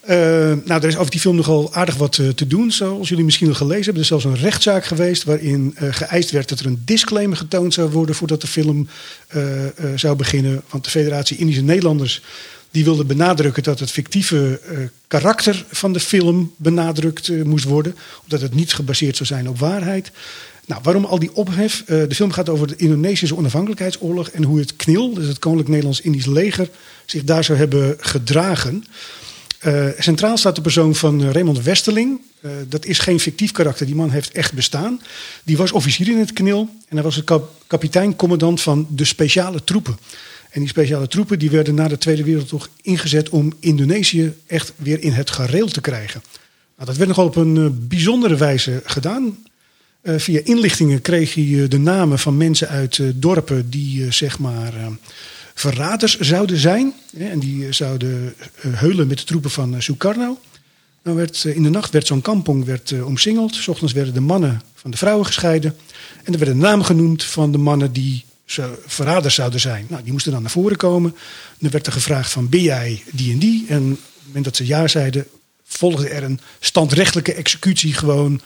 Eh, 0.00 0.16
nou, 0.64 0.82
er 0.82 0.84
is 0.84 0.96
over 0.96 1.10
die 1.10 1.20
film 1.20 1.36
nogal 1.36 1.74
aardig 1.74 1.96
wat 1.96 2.12
te 2.12 2.46
doen, 2.46 2.70
zoals 2.70 3.08
jullie 3.08 3.24
misschien 3.24 3.48
al 3.48 3.54
gelezen 3.54 3.84
hebben. 3.84 3.94
Er 3.94 4.00
is 4.00 4.06
zelfs 4.06 4.24
een 4.24 4.44
rechtszaak 4.44 4.84
geweest 4.84 5.24
waarin 5.24 5.76
geëist 5.78 6.30
werd 6.30 6.48
dat 6.48 6.60
er 6.60 6.66
een 6.66 6.82
disclaimer 6.84 7.36
getoond 7.36 7.74
zou 7.74 7.90
worden 7.90 8.14
voordat 8.14 8.40
de 8.40 8.46
film 8.46 8.88
zou 9.94 10.16
beginnen. 10.16 10.62
Want 10.70 10.84
de 10.84 10.90
Federatie 10.90 11.36
Indische 11.36 11.62
Nederlanders 11.62 12.22
die 12.74 12.84
wilde 12.84 13.04
benadrukken 13.04 13.62
dat 13.62 13.78
het 13.78 13.90
fictieve 13.90 14.60
eh, 14.60 14.78
karakter 15.06 15.64
van 15.70 15.92
de 15.92 16.00
film 16.00 16.52
benadrukt 16.56 17.28
eh, 17.28 17.42
moest 17.42 17.64
worden, 17.64 17.96
omdat 18.22 18.40
het 18.40 18.54
niet 18.54 18.74
gebaseerd 18.74 19.16
zou 19.16 19.28
zijn 19.28 19.48
op 19.48 19.58
waarheid. 19.58 20.10
Nou, 20.66 20.80
waarom 20.82 21.04
al 21.04 21.18
die 21.18 21.34
ophef? 21.34 21.82
Eh, 21.86 21.86
de 22.08 22.14
film 22.14 22.32
gaat 22.32 22.48
over 22.48 22.66
de 22.66 22.76
Indonesische 22.76 23.36
onafhankelijkheidsoorlog 23.36 24.28
en 24.28 24.42
hoe 24.42 24.58
het 24.58 24.76
KNIL, 24.76 25.14
dus 25.14 25.26
het 25.26 25.38
Koninklijk 25.38 25.70
Nederlands-Indisch 25.70 26.26
Leger, 26.26 26.68
zich 27.04 27.24
daar 27.24 27.44
zou 27.44 27.58
hebben 27.58 27.96
gedragen. 27.98 28.84
Centraal 29.98 30.36
staat 30.36 30.54
de 30.54 30.60
persoon 30.60 30.94
van 30.94 31.30
Raymond 31.30 31.62
Westerling. 31.62 32.20
Eh, 32.44 32.50
dat 32.68 32.84
is 32.84 32.98
geen 32.98 33.20
fictief 33.20 33.52
karakter, 33.52 33.86
die 33.86 33.94
man 33.94 34.10
heeft 34.10 34.30
echt 34.30 34.52
bestaan. 34.52 35.00
Die 35.44 35.56
was 35.56 35.72
officier 35.72 36.08
in 36.08 36.18
het 36.18 36.32
KNIL 36.32 36.68
en 36.88 36.96
hij 36.96 37.02
was 37.02 37.14
de 37.14 37.24
kap 37.24 37.50
kapitein-commandant 37.66 38.60
van 38.60 38.86
de 38.90 39.04
speciale 39.04 39.64
troepen. 39.64 39.98
En 40.54 40.60
die 40.60 40.68
speciale 40.68 41.08
troepen 41.08 41.38
die 41.38 41.50
werden 41.50 41.74
na 41.74 41.88
de 41.88 41.98
Tweede 41.98 42.24
Wereldoorlog 42.24 42.68
ingezet 42.82 43.28
om 43.28 43.52
Indonesië 43.60 44.34
echt 44.46 44.72
weer 44.76 45.02
in 45.02 45.12
het 45.12 45.30
gareel 45.30 45.68
te 45.68 45.80
krijgen. 45.80 46.22
Nou, 46.76 46.88
dat 46.88 46.96
werd 46.96 47.08
nogal 47.08 47.26
op 47.26 47.36
een 47.36 47.56
eh, 47.56 47.66
bijzondere 47.70 48.36
wijze 48.36 48.82
gedaan. 48.84 49.36
Eh, 50.00 50.18
via 50.18 50.40
inlichtingen 50.44 51.00
kreeg 51.00 51.34
hij 51.34 51.44
eh, 51.44 51.68
de 51.68 51.78
namen 51.78 52.18
van 52.18 52.36
mensen 52.36 52.68
uit 52.68 53.00
dorpen 53.14 53.70
die 53.70 54.12
zeg 54.12 54.38
maar 54.38 54.72
verraders 55.54 56.18
zouden 56.18 56.56
zijn. 56.56 56.94
En 57.16 57.38
die 57.38 57.72
zouden 57.72 58.34
heulen 58.68 59.06
met 59.06 59.18
de 59.18 59.24
troepen 59.24 59.50
van 59.50 59.82
Sukarno. 59.82 60.38
Dan 61.02 61.14
werd, 61.14 61.44
in 61.44 61.62
de 61.62 61.70
nacht 61.70 61.92
werd 61.92 62.06
zo'n 62.06 62.22
kampong 62.22 62.64
werd, 62.64 63.02
omsingeld. 63.02 63.54
S 63.54 63.68
ochtends 63.68 63.92
werden 63.92 64.14
de 64.14 64.20
mannen 64.20 64.62
van 64.74 64.90
de 64.90 64.96
vrouwen 64.96 65.26
gescheiden. 65.26 65.76
En 66.24 66.32
er 66.32 66.38
werden 66.38 66.58
namen 66.58 66.84
genoemd 66.84 67.24
van 67.24 67.52
de 67.52 67.58
mannen 67.58 67.92
die 67.92 68.24
zo- 68.44 68.78
verraders 68.86 69.34
zouden 69.34 69.60
zijn. 69.60 69.86
Nou, 69.88 70.02
die 70.02 70.12
moesten 70.12 70.32
dan 70.32 70.42
naar 70.42 70.50
voren 70.50 70.76
komen. 70.76 71.16
Dan 71.58 71.70
werd 71.70 71.86
er 71.86 71.92
gevraagd 71.92 72.30
van 72.30 72.48
ben 72.48 72.62
jij 72.62 73.02
die 73.12 73.32
en 73.32 73.38
die? 73.38 73.64
En 73.68 73.82
op 73.92 73.98
het 74.18 74.26
moment 74.26 74.44
dat 74.44 74.56
ze 74.56 74.66
ja 74.66 74.88
zeiden, 74.88 75.26
volgde 75.64 76.08
er 76.08 76.22
een 76.22 76.40
standrechtelijke 76.60 77.34
executie 77.34 77.94
gewoon 77.94 78.40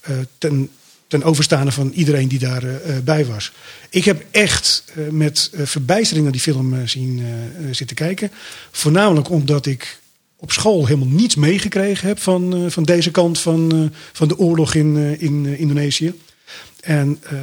eh, 0.00 0.16
ten, 0.38 0.70
ten 1.06 1.22
overstaande 1.22 1.72
van 1.72 1.90
iedereen 1.94 2.28
die 2.28 2.38
daarbij 2.38 3.02
bij 3.04 3.26
was. 3.26 3.52
Ik 3.90 4.04
heb 4.04 4.24
echt 4.30 4.84
eh, 4.94 5.08
met 5.08 5.50
eh, 5.52 5.66
verbijstering 5.66 6.22
naar 6.24 6.32
die 6.32 6.40
film 6.42 6.74
eh, 6.74 6.86
zien 6.86 7.18
eh, 7.20 7.44
eh, 7.68 7.74
zitten 7.74 7.96
kijken. 7.96 8.30
Voornamelijk 8.70 9.30
omdat 9.30 9.66
ik 9.66 10.00
op 10.36 10.52
school 10.52 10.86
helemaal 10.86 11.08
niets 11.08 11.34
meegekregen 11.34 12.08
heb 12.08 12.18
van, 12.20 12.54
eh, 12.54 12.70
van 12.70 12.82
deze 12.82 13.10
kant 13.10 13.38
van, 13.40 13.72
eh, 13.72 13.98
van 14.12 14.28
de 14.28 14.38
oorlog 14.38 14.74
in, 14.74 14.96
eh, 14.96 15.20
in 15.22 15.46
eh, 15.46 15.60
Indonesië. 15.60 16.14
En 16.80 17.18
eh, 17.22 17.38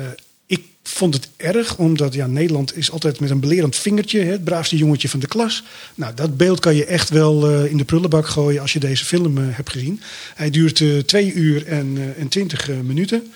vond 0.83 1.13
het 1.13 1.29
erg, 1.37 1.77
omdat 1.77 2.13
ja, 2.13 2.27
Nederland 2.27 2.77
is 2.77 2.91
altijd 2.91 3.19
met 3.19 3.29
een 3.29 3.39
belerend 3.39 3.75
vingertje, 3.75 4.19
hè, 4.19 4.31
het 4.31 4.43
braafste 4.43 4.77
jongetje 4.77 5.09
van 5.09 5.19
de 5.19 5.27
klas. 5.27 5.63
Nou, 5.95 6.13
dat 6.13 6.37
beeld 6.37 6.59
kan 6.59 6.75
je 6.75 6.85
echt 6.85 7.09
wel 7.09 7.49
eh, 7.49 7.71
in 7.71 7.77
de 7.77 7.83
prullenbak 7.83 8.27
gooien 8.27 8.61
als 8.61 8.73
je 8.73 8.79
deze 8.79 9.05
film 9.05 9.37
eh, 9.37 9.43
hebt 9.49 9.69
gezien. 9.69 10.01
Hij 10.35 10.49
duurt 10.49 10.81
eh, 10.81 10.97
twee 10.97 11.33
uur 11.33 11.67
en, 11.67 12.15
en 12.17 12.27
twintig 12.27 12.69
minuten. 12.83 13.31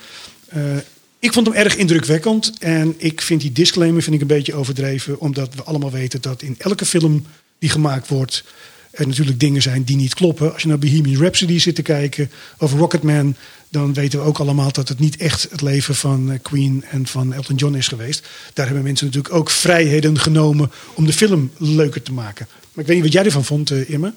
Ik 1.20 1.34
vond 1.34 1.48
hem 1.48 1.56
erg 1.56 1.76
indrukwekkend. 1.76 2.54
En 2.60 2.94
ik 2.98 3.22
vind 3.22 3.42
die 3.42 3.52
disclaimer 3.52 4.02
vind 4.02 4.16
ik 4.16 4.22
een 4.22 4.28
beetje 4.28 4.54
overdreven. 4.54 5.20
Omdat 5.20 5.56
we 5.56 5.64
allemaal 5.64 5.92
weten 5.92 6.22
dat 6.22 6.42
in 6.42 6.56
elke 6.58 6.86
film 6.86 7.26
die 7.60 7.70
gemaakt 7.70 8.08
wordt... 8.08 8.44
er 8.92 9.08
natuurlijk 9.08 9.40
dingen 9.40 9.62
zijn 9.62 9.84
die 9.84 9.96
niet 9.96 10.14
kloppen. 10.14 10.54
Als 10.54 10.62
je 10.62 10.68
naar 10.68 10.80
Bohemian 10.80 11.22
Rhapsody 11.22 11.60
zit 11.60 11.76
te 11.76 11.82
kijken 11.82 12.32
of 12.58 12.74
Rocketman... 12.74 13.36
dan 13.74 13.94
weten 13.94 14.20
we 14.20 14.26
ook 14.26 14.40
allemaal 14.40 14.72
dat 14.72 14.88
het 14.88 15.00
niet 15.00 15.18
echt 15.18 15.48
het 15.52 15.62
leven 15.62 15.96
van 15.96 16.32
eh, 16.32 16.40
Queen 16.42 16.86
en 16.90 17.08
van 17.08 17.34
Elton 17.34 17.56
John 17.56 17.76
is 17.76 17.88
geweest. 17.88 18.28
Daar 18.54 18.66
hebben 18.66 18.84
mensen 18.84 19.06
natuurlijk 19.06 19.34
ook 19.34 19.50
vrijheden 19.50 20.20
genomen 20.20 20.72
om 20.94 21.06
de 21.06 21.14
film 21.14 21.52
leuker 21.58 22.02
te 22.02 22.14
maken. 22.14 22.48
Maar 22.52 22.84
ik 22.84 22.86
weet 22.86 22.96
niet 22.96 23.06
wat 23.06 23.14
jij 23.14 23.24
ervan 23.24 23.44
vond, 23.44 23.72
eh, 23.72 23.90
Irma. 23.90 24.14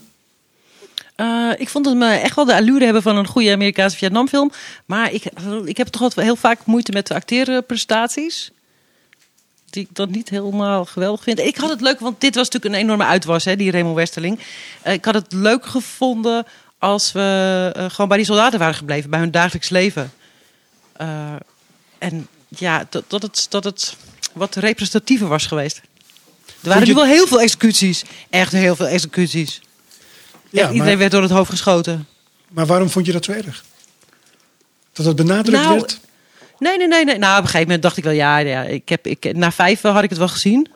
Eh, 1.14 1.50
ik 1.56 1.68
vond 1.68 1.86
het 1.86 1.96
me 1.96 2.08
echt 2.08 2.36
wel 2.36 2.44
de 2.44 2.54
allure 2.54 2.84
hebben 2.84 3.02
van 3.02 3.16
een 3.16 3.26
goede 3.26 3.52
Amerikaanse 3.52 3.96
Vietnamfilm. 3.96 4.50
Maar 4.86 5.12
ik, 5.12 5.24
ik 5.64 5.76
heb 5.76 5.86
toch 5.86 6.02
altijd 6.02 6.26
heel 6.26 6.36
vaak 6.36 6.64
moeite 6.64 6.92
met 6.92 7.06
de 7.06 7.14
acteerprestaties. 7.14 8.50
Die 9.70 9.82
ik 9.82 9.88
dan 9.92 10.10
niet 10.10 10.28
helemaal 10.28 10.84
geweldig 10.84 11.22
vind. 11.22 11.38
Ik 11.38 11.56
had 11.56 11.70
het 11.70 11.80
leuk, 11.80 12.00
want 12.00 12.20
dit 12.20 12.34
was 12.34 12.44
natuurlijk 12.44 12.74
een 12.74 12.80
enorme 12.80 13.04
uitwas, 13.04 13.44
hè, 13.44 13.56
die 13.56 13.70
Raymond 13.70 13.96
Westerling. 13.96 14.38
Ik 14.84 15.04
had 15.04 15.14
het 15.14 15.32
leuk 15.32 15.66
gevonden 15.66 16.46
als 16.78 17.12
we 17.12 17.70
eh, 17.76 17.90
gewoon 17.90 18.08
bij 18.08 18.16
die 18.16 18.26
soldaten 18.26 18.58
waren 18.58 18.74
gebleven, 18.74 19.10
bij 19.10 19.18
hun 19.20 19.30
dagelijks 19.30 19.68
leven. 19.68 20.12
Eh, 20.92 21.34
en 21.98 22.28
ja, 22.48 22.86
dat, 22.90 23.04
dat, 23.06 23.22
het, 23.22 23.46
dat 23.48 23.64
het 23.64 23.96
wat 24.32 24.54
representatiever 24.54 25.28
was 25.28 25.46
geweest. 25.46 25.76
Er 26.46 26.68
waren 26.68 26.80
je- 26.82 26.88
nu 26.88 26.94
wel 26.94 27.04
heel 27.04 27.26
veel 27.26 27.40
executies. 27.40 28.04
Echt 28.30 28.52
heel 28.52 28.76
veel 28.76 28.86
executies. 28.86 29.60
Ja, 30.50 30.62
Echt, 30.62 30.70
iedereen 30.72 30.86
maar, 30.88 30.98
werd 30.98 31.10
door 31.12 31.22
het 31.22 31.30
hoofd 31.30 31.50
geschoten. 31.50 32.06
maar 32.48 32.66
waarom 32.66 32.90
vond 32.90 33.06
je 33.06 33.12
dat 33.12 33.24
zo 33.24 33.32
erg? 33.32 33.64
Dat 34.92 35.06
het 35.06 35.16
benadrukt 35.16 35.62
Nou, 35.62 35.74
werd? 35.74 36.00
Nee, 36.58 36.76
nee, 36.78 36.86
nee, 36.88 37.04
nee. 37.04 37.18
Nou, 37.18 37.32
op 37.32 37.38
een 37.38 37.44
gegeven 37.44 37.62
moment 37.66 37.82
dacht 37.82 37.96
ik 37.96 38.04
wel, 38.04 38.12
ja, 38.12 38.36
ja 38.38 38.62
ik 38.62 38.88
heb, 38.88 39.06
ik, 39.06 39.32
na 39.34 39.52
vijf 39.52 39.80
had 39.82 40.02
ik 40.02 40.08
het 40.10 40.18
wel 40.18 40.28
gezien. 40.28 40.68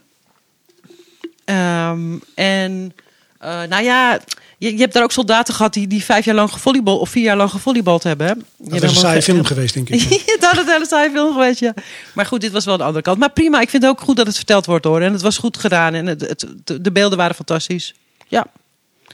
Ehm, 1.44 2.16
en, 2.34 2.94
eh, 3.38 3.62
nou 3.62 3.82
ja, 3.82 4.20
je, 4.60 4.72
je 4.72 4.78
hebt 4.78 4.92
daar 4.92 5.02
ook 5.02 5.12
soldaten 5.12 5.54
gehad 5.54 5.72
die, 5.72 5.86
die 5.86 6.04
vijf 6.04 6.24
jaar 6.24 6.34
lang 6.34 6.52
gevolleybal 6.52 6.98
of 6.98 7.10
vier 7.10 7.22
jaar 7.22 7.36
lang 7.36 7.50
gevolleybald 7.50 8.02
hebben. 8.02 8.26
hè. 8.26 8.34
Dat 8.58 8.82
is 8.82 8.90
een 8.90 8.96
saaie 8.96 9.22
film 9.22 9.44
geweest, 9.44 9.74
denk 9.74 9.88
ik. 9.88 10.00
dat 10.40 10.52
is 10.52 10.58
een 10.58 10.66
hele 10.68 10.86
saaie 10.86 11.10
film 11.10 11.32
geweest, 11.32 11.60
ja. 11.60 11.74
Maar 12.14 12.26
goed, 12.26 12.40
dit 12.40 12.52
was 12.52 12.64
wel 12.64 12.76
de 12.76 12.82
andere 12.84 13.02
kant. 13.04 13.18
Maar 13.18 13.30
prima, 13.32 13.60
ik 13.60 13.68
vind 13.70 13.82
het 13.82 13.92
ook 13.92 14.00
goed 14.00 14.16
dat 14.16 14.26
het 14.26 14.36
verteld 14.36 14.66
wordt 14.66 14.84
hoor. 14.84 15.00
En 15.00 15.12
het 15.12 15.22
was 15.22 15.38
goed 15.38 15.56
gedaan 15.56 15.94
en 15.94 16.06
het, 16.06 16.20
het, 16.20 16.46
de- 16.64 16.80
de 16.80 16.92
beelden 16.92 17.18
waren 17.18 17.34
fantastisch. 17.34 17.94
Ja. 18.28 18.46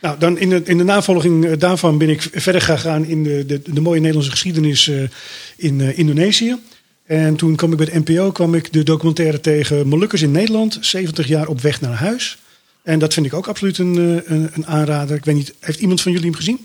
Nou, 0.01 0.19
dan 0.19 0.39
in 0.39 0.49
de, 0.49 0.63
in 0.65 0.79
de 0.79 0.85
navolging 0.85 1.47
eh, 1.47 1.53
daarvan 1.59 1.99
ben 1.99 2.09
ik 2.09 2.29
verder 2.33 2.61
gegaan 2.63 3.05
in 3.05 3.23
de, 3.23 3.47
de, 3.47 3.61
de 3.65 3.81
mooie 3.81 3.99
Nederlandse 4.01 4.31
geschiedenis 4.31 4.89
eh, 4.89 5.03
in 5.57 5.81
eh, 5.81 5.99
Indonesië. 5.99 6.57
En 7.07 7.37
toen 7.37 7.57
kwam 7.57 7.71
ik 7.73 7.77
bij 7.77 7.87
de 7.87 7.99
NPO 8.05 8.31
kwam 8.33 8.55
ik 8.55 8.73
de 8.73 8.83
documentaire 8.83 9.41
tegen 9.41 9.89
Molukkers 9.89 10.23
in 10.23 10.31
Nederland, 10.31 10.79
70 10.81 11.27
jaar 11.29 11.47
op 11.47 11.61
weg 11.61 11.81
naar 11.81 11.95
huis. 11.95 12.39
En 12.87 12.99
dat 12.99 13.15
vind 13.15 13.27
ik 13.27 13.35
ook 13.35 13.49
absoluut 13.49 13.79
een, 13.79 13.97
eh, 13.97 14.31
een, 14.37 14.51
een 14.53 14.67
aanrader. 14.67 15.17
Ik 15.17 15.25
weet 15.25 15.35
niet, 15.35 15.55
heeft 15.61 15.81
iemand 15.81 16.01
van 16.01 16.13
jullie 16.13 16.27
hem 16.27 16.37
gezien? 16.37 16.59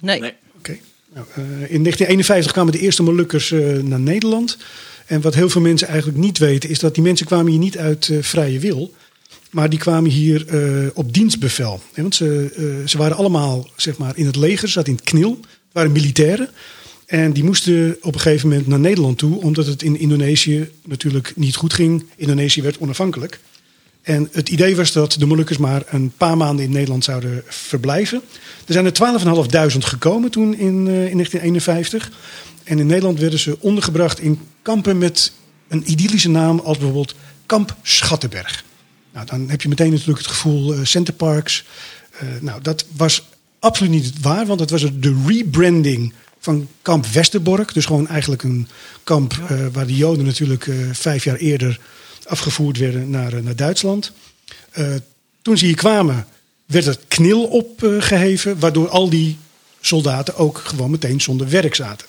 Nee. 0.00 0.20
Nee. 0.20 0.32
Oké. 0.58 0.76
Nou, 1.14 1.26
eh, 1.34 1.42
in 1.44 1.82
1951 1.82 2.52
kwamen 2.52 2.72
de 2.72 2.78
eerste 2.78 3.02
Molukkers 3.02 3.52
eh, 3.52 3.72
naar 3.82 4.00
Nederland. 4.00 4.56
En 5.06 5.20
wat 5.20 5.34
heel 5.34 5.48
veel 5.48 5.60
mensen 5.60 5.88
eigenlijk 5.88 6.18
niet 6.18 6.38
weten, 6.38 6.70
is 6.70 6.78
dat 6.78 6.94
die 6.94 7.02
mensen 7.02 7.26
kwamen 7.26 7.50
hier 7.50 7.60
niet 7.60 7.78
uit 7.78 8.08
eh, 8.08 8.18
vrije 8.20 8.58
wil. 8.58 8.94
Maar 9.50 9.70
die 9.70 9.78
kwamen 9.78 10.10
hier 10.10 10.46
eh, 10.46 10.88
op 10.94 11.12
dienstbevel. 11.12 11.80
Hè, 11.92 12.02
want 12.02 12.14
ze, 12.14 12.52
eh, 12.56 12.88
ze 12.88 12.98
waren 12.98 13.16
allemaal 13.16 13.68
zeg 13.76 13.96
maar, 13.96 14.16
in 14.16 14.26
het 14.26 14.36
leger, 14.36 14.68
ze 14.68 14.72
zaten 14.72 14.90
in 14.90 14.98
het 14.98 15.08
knil. 15.08 15.38
Het 15.40 15.72
waren 15.72 15.92
militairen. 15.92 16.50
En 17.06 17.32
die 17.32 17.44
moesten 17.44 17.96
op 18.00 18.14
een 18.14 18.20
gegeven 18.20 18.48
moment 18.48 18.66
naar 18.66 18.78
Nederland 18.78 19.18
toe, 19.18 19.40
omdat 19.40 19.66
het 19.66 19.82
in 19.82 19.98
Indonesië 19.98 20.70
natuurlijk 20.84 21.32
niet 21.36 21.56
goed 21.56 21.72
ging. 21.72 22.04
Indonesië 22.16 22.62
werd 22.62 22.78
onafhankelijk. 22.78 23.40
En 24.06 24.28
het 24.32 24.48
idee 24.48 24.76
was 24.76 24.92
dat 24.92 25.12
de 25.18 25.26
Molukkers 25.26 25.58
maar 25.58 25.82
een 25.86 26.12
paar 26.16 26.36
maanden 26.36 26.64
in 26.64 26.70
Nederland 26.70 27.04
zouden 27.04 27.42
verblijven. 27.46 28.22
Er 28.66 28.72
zijn 28.72 28.84
er 28.84 28.92
12.500 29.72 29.78
gekomen 29.78 30.30
toen 30.30 30.54
in, 30.54 30.86
eh, 30.88 31.08
in 31.08 31.16
1951. 31.16 32.10
En 32.64 32.78
in 32.78 32.86
Nederland 32.86 33.18
werden 33.18 33.38
ze 33.38 33.56
ondergebracht 33.60 34.20
in 34.20 34.40
kampen 34.62 34.98
met 34.98 35.32
een 35.68 35.90
idyllische 35.90 36.28
naam 36.28 36.58
als 36.58 36.76
bijvoorbeeld 36.76 37.14
Kamp 37.46 37.76
Schattenberg. 37.82 38.64
Nou, 39.12 39.26
dan 39.26 39.48
heb 39.48 39.62
je 39.62 39.68
meteen 39.68 39.90
natuurlijk 39.90 40.18
het 40.18 40.26
gevoel 40.26 40.74
eh 40.74 40.80
Centerparks. 40.82 41.64
Eh, 42.10 42.28
nou, 42.40 42.62
dat 42.62 42.84
was 42.96 43.28
absoluut 43.58 43.92
niet 43.92 44.20
waar, 44.20 44.46
want 44.46 44.60
het 44.60 44.70
was 44.70 44.82
de 44.82 45.22
rebranding 45.26 46.12
van 46.38 46.68
kamp 46.82 47.06
Westerbork. 47.06 47.74
Dus 47.74 47.84
gewoon 47.84 48.08
eigenlijk 48.08 48.42
een 48.42 48.68
kamp 49.04 49.34
waar 49.72 49.86
de 49.86 49.96
Joden 49.96 50.24
natuurlijk 50.24 50.70
vijf 50.92 51.24
jaar 51.24 51.36
eerder 51.36 51.80
afgevoerd 52.26 52.78
werden 52.78 53.10
naar, 53.10 53.32
eh, 53.32 53.42
naar 53.42 53.56
Duitsland. 53.56 54.12
Eh, 54.70 54.94
toen 55.42 55.58
ze 55.58 55.64
hier 55.64 55.76
kwamen, 55.76 56.26
werd 56.66 56.86
er 56.86 56.98
knil 57.08 57.44
opgeheven, 57.44 58.58
waardoor 58.58 58.88
al 58.88 59.10
die 59.10 59.36
soldaten 59.80 60.36
ook 60.36 60.58
gewoon 60.58 60.90
meteen 60.90 61.20
zonder 61.20 61.48
werk 61.48 61.74
zaten. 61.74 62.06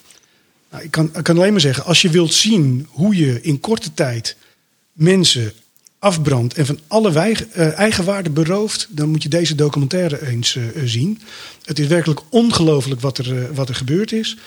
Nou, 0.71 0.83
ik, 0.83 0.91
kan, 0.91 1.11
kan 1.11 1.37
alleen 1.37 1.51
maar 1.51 1.61
zeggen, 1.61 1.85
als 1.85 2.01
je 2.01 2.09
wilt 2.09 2.33
zien 2.33 2.87
hoe 2.89 3.15
je 3.15 3.41
in 3.41 3.59
korte 3.59 3.93
tijd 3.93 4.35
mensen 4.91 5.53
afbrandt 5.99 6.53
en 6.53 6.65
van 6.65 6.79
alle 6.87 7.19
eh, 7.19 7.77
eigenwaarde 7.77 8.29
berooft, 8.29 8.87
dan 8.89 9.09
moet 9.09 9.23
je 9.23 9.29
deze 9.29 9.55
documentaire 9.55 10.27
eens 10.27 10.57
zien. 10.85 11.21
Het 11.63 11.79
is 11.79 11.87
werkelijk 11.87 12.21
ongelooflijk 12.29 13.01
wat 13.01 13.21
wat 13.53 13.69
er 13.69 13.75
gebeurd 13.75 14.11
is. 14.11 14.37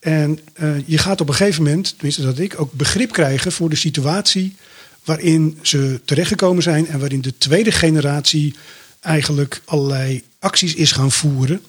En 0.00 0.38
je 0.86 0.98
gaat 0.98 1.20
op 1.20 1.28
een 1.28 1.34
gegeven 1.34 1.62
moment, 1.62 1.92
tenminste 1.92 2.22
dat 2.22 2.38
ik, 2.38 2.60
ook 2.60 2.72
begrip 2.72 3.12
krijgen 3.12 3.52
voor 3.52 3.70
de 3.70 3.76
situatie 3.76 4.56
waarin 5.04 5.58
ze 5.62 6.00
terechtgekomen 6.04 6.62
zijn 6.62 6.86
en 6.86 6.98
waarin 6.98 7.20
de 7.20 7.38
tweede 7.38 7.72
generatie 7.72 8.54
eigenlijk 9.00 9.60
allerlei 9.64 10.22
acties 10.38 10.74
is 10.74 10.92
gaan 10.92 11.12
voeren 11.12 11.60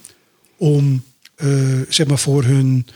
om 0.57 1.03
eh, 1.36 1.49
zeg 1.89 2.07
maar 2.07 2.19
voor 2.19 2.43
hun, 2.43 2.88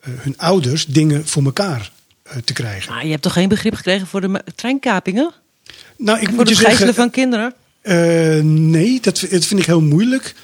eh, 0.00 0.10
hun 0.16 0.38
ouders 0.38 0.86
dingen 0.86 1.26
voor 1.26 1.44
elkaar 1.44 1.92
eh, 2.22 2.36
te 2.44 2.52
krijgen. 2.52 2.92
Maar 2.92 3.04
je 3.04 3.10
hebt 3.10 3.22
toch 3.22 3.32
geen 3.32 3.48
begrip 3.48 3.74
gekregen 3.74 4.06
voor 4.06 4.20
de 4.20 4.44
treinkapingen? 4.54 5.32
Nou, 5.96 6.20
ik 6.20 6.26
Voor 6.26 6.34
moet 6.34 6.48
je 6.48 6.54
gijzelen 6.54 6.76
zeggen, 6.76 6.94
van 6.94 7.10
kinderen? 7.10 7.54
nee, 8.70 9.00
dat, 9.00 9.26
dat 9.30 9.44
vind 9.44 9.60
ik 9.60 9.66
heel 9.66 9.80
moeilijk. 9.80 10.34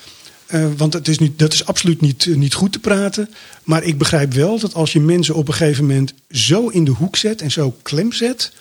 Want 0.77 0.93
het 0.93 1.09
is 1.09 1.19
niet, 1.19 1.39
dat 1.39 1.53
is 1.53 1.65
absoluut 1.65 2.01
niet, 2.01 2.27
niet 2.27 2.55
goed 2.55 2.73
te 2.73 2.79
praten. 2.79 3.31
Maar 3.63 3.83
ik 3.83 3.99
begrijp 3.99 4.33
wel 4.33 4.59
dat 4.59 4.75
als 4.75 4.93
je 4.93 5.01
mensen 5.01 5.35
op 5.35 5.49
een 5.49 5.55
gegeven 5.55 5.87
moment 5.87 6.15
zo 6.31 6.69
in 6.69 6.85
de 6.85 6.91
hoek 6.91 7.17
zet 7.17 7.43
en 7.43 7.51
zo 7.51 7.77
klem 7.83 8.13
zet, 8.13 8.53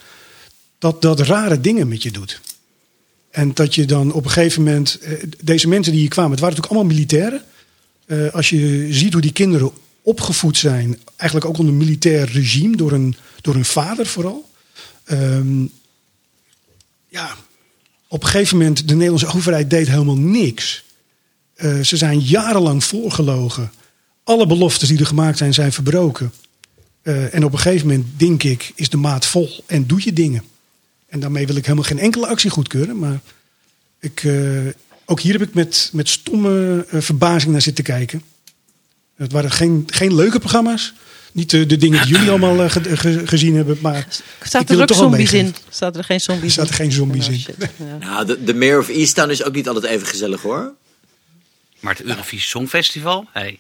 dat 0.80 1.02
dat 1.02 1.20
rare 1.20 1.62
dingen 1.62 1.88
met 1.88 2.04
je 2.04 2.12
doet. 2.12 2.42
En 3.30 3.54
dat 3.54 3.76
je 3.76 3.86
dan 3.86 4.12
op 4.12 4.24
een 4.24 4.32
gegeven 4.32 4.64
moment. 4.64 5.00
eh, 5.00 5.14
deze 5.44 5.68
mensen 5.68 5.92
die 5.92 6.02
hier 6.02 6.10
kwamen, 6.10 6.32
het 6.32 6.40
waren 6.40 6.56
natuurlijk 6.56 6.82
allemaal 6.82 6.98
militairen. 6.98 7.44
Eh, 8.06 8.34
als 8.34 8.50
je 8.50 8.88
ziet 8.94 9.14
hoe 9.14 9.22
die 9.22 9.32
kinderen 9.32 9.72
opgevoed 10.02 10.58
zijn, 10.58 10.98
eigenlijk 11.16 11.50
ook 11.50 11.58
onder 11.58 11.74
militair 11.74 12.32
regime, 12.32 12.76
door 12.76 12.92
een, 12.92 13.16
door 13.42 13.54
hun 13.54 13.66
vader 13.66 14.06
vooral. 14.06 14.50
Ehm, 15.04 15.66
ja, 17.10 17.36
op 18.08 18.24
een 18.24 18.30
gegeven 18.30 18.58
moment, 18.58 18.88
de 18.88 18.94
Nederlandse 18.94 19.38
overheid 19.38 19.70
deed 19.70 19.88
helemaal 19.88 20.18
niks. 20.18 20.84
Eh, 21.56 21.80
ze 21.80 21.98
zijn 21.98 22.20
jarenlang 22.20 22.84
voorgelogen. 22.84 23.72
Alle 24.24 24.48
beloftes 24.48 24.88
die 24.88 25.00
er 25.00 25.06
gemaakt 25.06 25.38
zijn, 25.38 25.54
zijn 25.54 25.74
verbroken. 25.74 26.32
En 27.32 27.44
op 27.44 27.54
een 27.54 27.60
gegeven 27.60 27.88
moment, 27.88 28.08
denk 28.18 28.44
ik, 28.44 28.72
is 28.76 28.90
de 28.90 28.98
maat 28.98 29.26
vol 29.26 29.64
en 29.66 29.88
doe 29.88 30.02
je 30.04 30.14
dingen. 30.14 30.44
En 31.08 31.20
daarmee 31.20 31.48
wil 31.48 31.56
ik 31.56 31.64
helemaal 31.64 31.84
geen 31.88 32.00
enkele 32.00 32.28
actie 32.28 32.50
goedkeuren. 32.50 33.00
Maar 33.00 33.20
ik, 34.00 34.24
eh, 34.24 34.34
ook 35.06 35.20
hier 35.20 35.34
heb 35.34 35.42
ik 35.42 35.54
met, 35.54 35.90
met 35.94 36.10
stomme 36.10 36.86
eh, 36.90 37.02
verbazing 37.02 37.52
naar 37.52 37.62
zitten 37.62 37.84
kijken. 37.84 38.22
Het 39.16 39.32
waren 39.32 39.52
geen, 39.52 39.84
geen 39.88 40.16
leuke 40.16 40.40
programma's. 40.40 40.94
Niet 41.32 41.50
de, 41.50 41.66
de 41.66 41.78
dingen 41.78 42.02
die 42.02 42.12
jullie 42.12 42.30
allemaal 42.30 42.64
eh, 42.64 42.70
ge- 42.70 42.98
ge- 42.98 43.28
gezien 43.28 43.56
hebben. 43.56 43.78
Maar 43.82 43.98
ik 43.98 44.08
Staat 44.48 44.70
wil 44.70 44.78
er 44.78 44.84
ook 44.92 44.98
zombies 44.98 45.34
in? 45.34 45.56
Staat 45.70 45.96
er 45.96 46.04
geen 46.04 46.20
zombies 46.22 46.58
Er 46.58 46.66
zaten 46.66 46.70
in? 46.72 46.76
geen 46.78 46.92
zombies 46.92 47.28
Oh, 47.28 47.34
in. 47.34 47.46
Ja. 47.78 47.98
Nou, 48.00 48.26
de, 48.26 48.44
de 48.44 48.54
Mayor 48.54 48.80
of 48.80 48.88
Easttown 48.90 49.30
is 49.30 49.44
ook 49.44 49.54
niet 49.54 49.68
altijd 49.68 49.86
even 49.94 50.08
gezellig 50.08 50.42
hoor. 50.42 50.74
Maar 51.80 51.96
het 51.96 52.04
Eurovisie 52.06 52.40
Songfestival, 52.48 53.26
hey, 53.34 53.60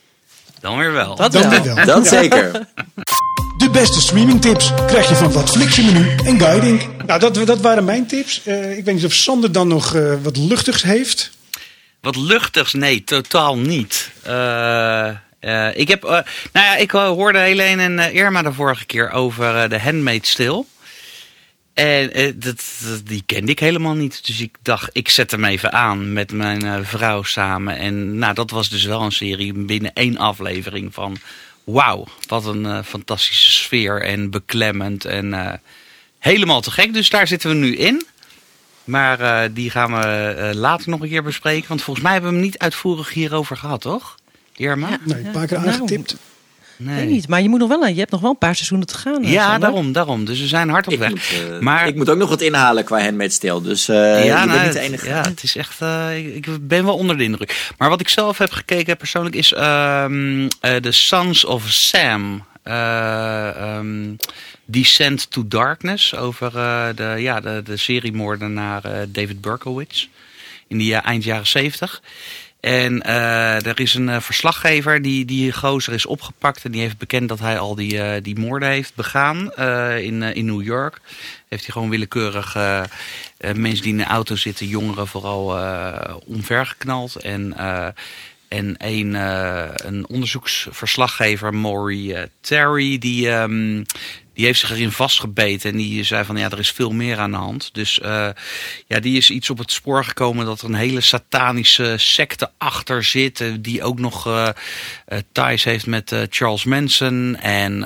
dan 0.59 0.77
weer 0.77 0.91
wel. 0.91 1.15
Dat 1.15 1.31
Dan 1.31 1.41
wel. 1.49 1.63
weer 1.63 1.75
wel. 1.75 1.85
Dat 1.85 2.07
zeker. 2.07 2.67
De 3.67 3.73
beste 3.73 4.01
streamingtips 4.01 4.71
krijg 4.87 5.09
je 5.09 5.15
van 5.15 5.31
wat 5.31 5.49
Flixje 5.49 5.83
menu 5.83 6.15
en 6.25 6.39
guiding. 6.39 6.81
Nou, 7.05 7.19
dat, 7.19 7.35
dat 7.45 7.61
waren 7.61 7.85
mijn 7.85 8.07
tips. 8.07 8.43
Eh, 8.43 8.77
ik 8.77 8.85
weet 8.85 8.95
niet 8.95 9.05
of 9.05 9.13
Sander 9.13 9.51
dan 9.51 9.67
nog 9.67 9.95
eh, 9.95 10.13
wat 10.21 10.37
luchtigs 10.37 10.81
heeft. 10.83 11.31
Wat 12.01 12.15
luchtigs? 12.15 12.73
Nee, 12.73 13.03
totaal 13.03 13.57
niet. 13.57 14.11
Eh, 14.23 15.07
eh, 15.39 15.77
ik 15.77 15.87
heb, 15.87 16.01
nou 16.01 16.23
ja, 16.53 16.75
ik 16.75 16.91
hoorde 16.91 17.39
Helene 17.39 17.81
en 17.83 18.13
Irma 18.13 18.41
de 18.41 18.53
vorige 18.53 18.85
keer 18.85 19.11
over 19.11 19.69
de 19.69 19.79
Handmaid's 19.79 20.35
Tale. 20.35 20.65
En 21.73 22.13
eh, 22.13 22.31
dat, 22.35 22.63
dat- 22.85 23.01
die 23.07 23.23
kende 23.25 23.51
ik 23.51 23.59
helemaal 23.59 23.95
niet. 23.95 24.25
Dus 24.25 24.39
ik 24.39 24.55
dacht, 24.61 24.89
ik 24.93 25.09
zet 25.09 25.31
hem 25.31 25.45
even 25.45 25.71
aan 25.73 26.13
met 26.13 26.31
mijn 26.31 26.65
eh, 26.65 26.73
vrouw 26.81 27.23
samen. 27.23 27.77
En 27.77 28.17
nou, 28.17 28.33
dat 28.33 28.49
was 28.51 28.69
dus 28.69 28.83
wel 28.83 29.01
een 29.01 29.11
serie 29.11 29.53
binnen 29.53 29.93
één 29.93 30.17
aflevering 30.17 30.93
van... 30.93 31.17
Wauw, 31.67 32.05
wat 32.27 32.45
een 32.45 32.65
eh, 32.65 32.79
fantastische 32.83 33.51
sfeer 33.51 34.01
en 34.01 34.29
beklemmend 34.29 35.05
en 35.05 35.33
eh, 35.33 35.53
helemaal 36.19 36.61
te 36.61 36.71
gek. 36.71 36.93
Dus 36.93 37.09
daar 37.09 37.27
zitten 37.27 37.49
we 37.49 37.55
nu 37.55 37.75
in. 37.75 38.05
Maar 38.83 39.19
eh, 39.19 39.49
die 39.53 39.69
gaan 39.69 39.91
we 39.91 40.05
eh, 40.05 40.55
later 40.55 40.89
nog 40.89 41.01
een 41.01 41.09
keer 41.09 41.23
bespreken. 41.23 41.67
Want 41.67 41.81
volgens 41.81 42.05
mij 42.05 42.13
hebben 42.13 42.31
we 42.31 42.37
hem 42.37 42.45
niet 42.45 42.57
uitvoerig 42.57 43.13
hierover 43.13 43.57
gehad, 43.57 43.81
toch? 43.81 44.15
Irma? 44.55 44.99
Nee, 45.03 45.25
een 45.25 45.31
paar 45.31 45.47
keer 45.47 45.57
Nou, 45.59 45.69
aangetipt. 45.69 46.15
Nee. 46.79 46.95
Weet 46.95 47.09
niet, 47.09 47.27
maar 47.27 47.41
je 47.41 47.49
moet 47.49 47.59
nog 47.59 47.69
wel, 47.69 47.85
je 47.87 47.99
hebt 47.99 48.11
nog 48.11 48.21
wel 48.21 48.29
een 48.29 48.37
paar 48.37 48.55
seizoenen 48.55 48.87
te 48.87 48.97
gaan. 48.97 49.23
eh, 49.23 49.31
Ja, 49.31 49.41
Sander. 49.43 49.59
daarom, 49.59 49.91
daarom. 49.91 50.25
Dus 50.25 50.39
we 50.39 50.47
zijn 50.47 50.69
hard 50.69 50.87
op 50.87 50.93
Ik 50.93 50.99
weg. 50.99 51.09
moet, 51.09 51.19
eh, 51.49 51.59
maar 51.59 51.87
ik 51.87 51.95
moet 51.95 52.09
ook 52.09 52.17
nog 52.17 52.29
wat 52.29 52.41
inhalen 52.41 52.83
qua 52.83 53.01
Handmaid's 53.01 53.37
Tale. 53.37 53.61
Dus 53.61 53.87
eh 53.87 53.95
ja, 53.95 54.17
je 54.17 54.31
nou, 54.31 54.49
bent 54.51 54.63
niet 54.63 54.73
de 54.73 54.79
enige. 54.79 55.07
ja, 55.07 55.21
het 55.21 55.43
is 55.43 55.55
echt. 55.55 55.81
eh, 55.81 56.17
ik, 56.17 56.45
ik 56.47 56.67
ben 56.67 56.85
wel 56.85 56.95
onder 56.97 57.17
de 57.17 57.23
indruk. 57.23 57.71
Maar 57.77 57.89
wat 57.89 57.99
ik 58.01 58.09
zelf 58.09 58.37
heb 58.37 58.51
gekeken 58.51 58.97
persoonlijk 58.97 59.35
is 59.35 59.53
ehm 59.53 60.47
eh, 60.61 60.75
The 60.75 60.91
Sons 60.91 61.45
of 61.45 61.63
Sam. 61.69 62.45
eh, 62.63 63.47
ehm, 63.75 64.13
Descent 64.65 65.31
to 65.31 65.47
Darkness. 65.47 66.15
Over 66.15 66.57
eh, 66.57 66.87
de, 66.95 67.15
ja, 67.17 67.39
de, 67.39 67.61
de 67.65 67.77
seriemoordenaar 67.77 68.85
eh, 68.85 68.91
David 69.07 69.41
Berkowitz. 69.41 70.07
In 70.67 70.77
de 70.77 70.93
eind 70.95 71.23
jaren 71.23 71.47
zeventig. 71.47 72.01
En 72.59 73.01
eh, 73.01 73.65
er 73.65 73.79
is 73.79 73.93
een 73.93 74.09
eh, 74.09 74.19
verslaggever 74.19 75.01
die, 75.01 75.25
die 75.25 75.51
gozer 75.51 75.93
is 75.93 76.05
opgepakt. 76.05 76.65
En 76.65 76.71
die 76.71 76.81
heeft 76.81 76.97
bekend 76.97 77.29
dat 77.29 77.39
hij 77.39 77.59
al 77.59 77.75
die, 77.75 78.01
eh, 78.01 78.23
die 78.23 78.39
moorden 78.39 78.69
heeft 78.69 78.95
begaan 78.95 79.53
in, 79.97 80.23
in 80.23 80.45
New 80.45 80.63
York. 80.63 80.99
Heeft 81.47 81.63
hij 81.63 81.73
gewoon 81.73 81.89
willekeurig 81.89 82.53
mensen 83.39 83.83
die 83.83 83.91
in 83.91 83.97
de 83.97 84.03
auto 84.03 84.35
zitten, 84.35 84.67
jongeren 84.67 85.07
vooral, 85.07 85.59
omvergeknald. 86.25 87.15
En, 87.15 87.57
en 88.47 88.75
een, 88.77 89.13
een 89.87 90.07
onderzoeksverslaggever, 90.07 91.53
Maury 91.53 92.29
Terry, 92.41 92.97
die, 92.97 93.29
ehm, 93.29 93.83
die 94.37 94.45
heeft 94.45 94.59
zich 94.59 94.71
erin 94.71 94.91
vastgebeten. 94.91 95.71
En 95.71 95.77
die 95.77 96.03
zei 96.03 96.25
van 96.25 96.37
ja, 96.37 96.49
er 96.49 96.59
is 96.59 96.71
veel 96.71 96.91
meer 96.91 97.17
aan 97.17 97.31
de 97.31 97.37
hand. 97.37 97.69
Dus 97.73 97.99
eh, 97.99 98.29
ja, 98.87 98.99
die 98.99 99.17
is 99.17 99.29
iets 99.29 99.49
op 99.49 99.57
het 99.57 99.71
spoor 99.71 100.05
gekomen 100.05 100.45
dat 100.45 100.61
er 100.61 100.67
een 100.67 100.73
hele 100.73 101.01
satanische 101.01 101.93
secte 101.97 102.49
achter 102.57 103.03
zit. 103.03 103.41
eh, 103.41 103.47
Die 103.59 103.83
ook 103.83 103.99
nog 103.99 104.27
eh, 104.27 104.49
ties 105.31 105.63
heeft 105.63 105.85
met 105.85 106.15
Charles 106.29 106.63
Manson. 106.63 107.37
En 107.41 107.79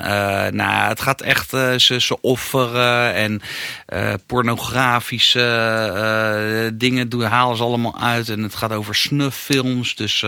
nou, 0.54 0.88
het 0.88 1.00
gaat 1.00 1.20
echt, 1.20 1.50
ze, 1.76 2.18
offeren 2.20 3.14
en 3.14 3.40
pornografische 4.26 6.70
dingen 6.74 7.08
doen, 7.08 7.22
halen 7.22 7.56
ze 7.56 7.62
allemaal 7.62 8.00
uit. 8.00 8.28
En 8.28 8.42
het 8.42 8.54
gaat 8.54 8.72
over 8.72 8.94
snufffilms. 8.94 9.94
Dus 9.94 10.24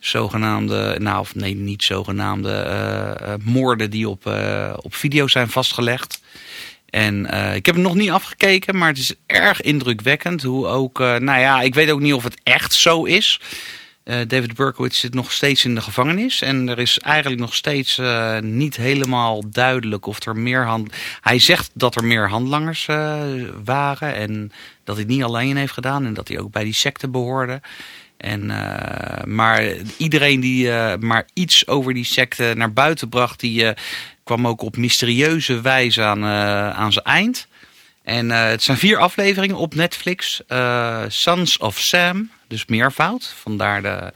zogenaamde, 0.00 0.96
nou 0.98 1.18
of 1.18 1.34
nee, 1.34 1.54
niet 1.54 1.82
zogenaamde 1.82 3.38
moorden 3.44 3.90
die 3.90 4.08
op, 4.08 4.26
op 4.76 4.94
video 4.94 5.28
zijn 5.28 5.37
vastgelegd. 5.46 6.20
En 6.90 7.26
eh, 7.26 7.54
ik 7.54 7.66
heb 7.66 7.74
het 7.74 7.84
nog 7.84 7.94
niet 7.94 8.10
afgekeken, 8.10 8.76
maar 8.76 8.88
het 8.88 8.98
is 8.98 9.14
erg 9.26 9.60
indrukwekkend. 9.60 10.42
Hoe 10.42 10.66
ook, 10.66 11.00
eh, 11.00 11.16
nou 11.16 11.40
ja, 11.40 11.60
ik 11.60 11.74
weet 11.74 11.90
ook 11.90 12.00
niet 12.00 12.14
of 12.14 12.24
het 12.24 12.40
echt 12.42 12.72
zo 12.74 13.04
is. 13.04 13.40
Eh, 14.04 14.16
David 14.26 14.54
Berkowitz 14.54 14.98
zit 15.00 15.14
nog 15.14 15.32
steeds 15.32 15.64
in 15.64 15.74
de 15.74 15.80
gevangenis. 15.80 16.42
En 16.42 16.68
er 16.68 16.78
is 16.78 16.98
eigenlijk 16.98 17.40
nog 17.40 17.54
steeds 17.54 18.00
niet 18.40 18.76
helemaal 18.76 19.50
duidelijk 19.50 20.06
of 20.06 20.26
er 20.26 20.36
meer 20.36 20.64
hand. 20.64 20.92
Hij 21.20 21.38
zegt 21.38 21.70
dat 21.74 21.96
er 21.96 22.04
meer 22.04 22.28
handlangers 22.28 22.86
waren. 23.64 24.14
En 24.14 24.52
dat 24.84 24.96
hij 24.96 25.04
niet 25.04 25.22
alleen 25.22 25.56
heeft 25.56 25.72
gedaan. 25.72 26.04
En 26.04 26.14
dat 26.14 26.28
hij 26.28 26.38
ook 26.38 26.52
bij 26.52 26.64
die 26.64 26.72
secte 26.72 27.08
behoorde. 27.08 27.60
En, 28.18 28.46
maar 29.24 29.72
iedereen 29.96 30.40
die 30.40 30.70
eh, 30.70 30.98
maar 30.98 31.26
iets 31.32 31.66
over 31.66 31.94
die 31.94 32.04
secte 32.04 32.52
naar 32.56 32.72
buiten 32.72 33.08
bracht, 33.08 33.40
die 33.40 33.66
eh, 33.66 33.82
kwam 34.28 34.46
ook 34.46 34.62
op 34.62 34.76
mysterieuze 34.76 35.60
wijze 35.60 36.02
aan, 36.02 36.22
eh, 36.24 36.70
aan 36.70 36.92
zijn 36.92 37.04
eind. 37.04 37.46
En 38.02 38.30
eh, 38.30 38.44
het 38.48 38.62
zijn 38.62 38.76
vier 38.76 38.98
afleveringen 38.98 39.56
op 39.56 39.74
Netflix. 39.74 40.40
Eh, 40.46 41.02
Sons 41.08 41.58
of 41.58 41.78
Sam, 41.78 42.30
dus 42.48 42.66
meervoud. 42.66 43.34
Vandaar 43.42 43.82
de. 43.82 44.12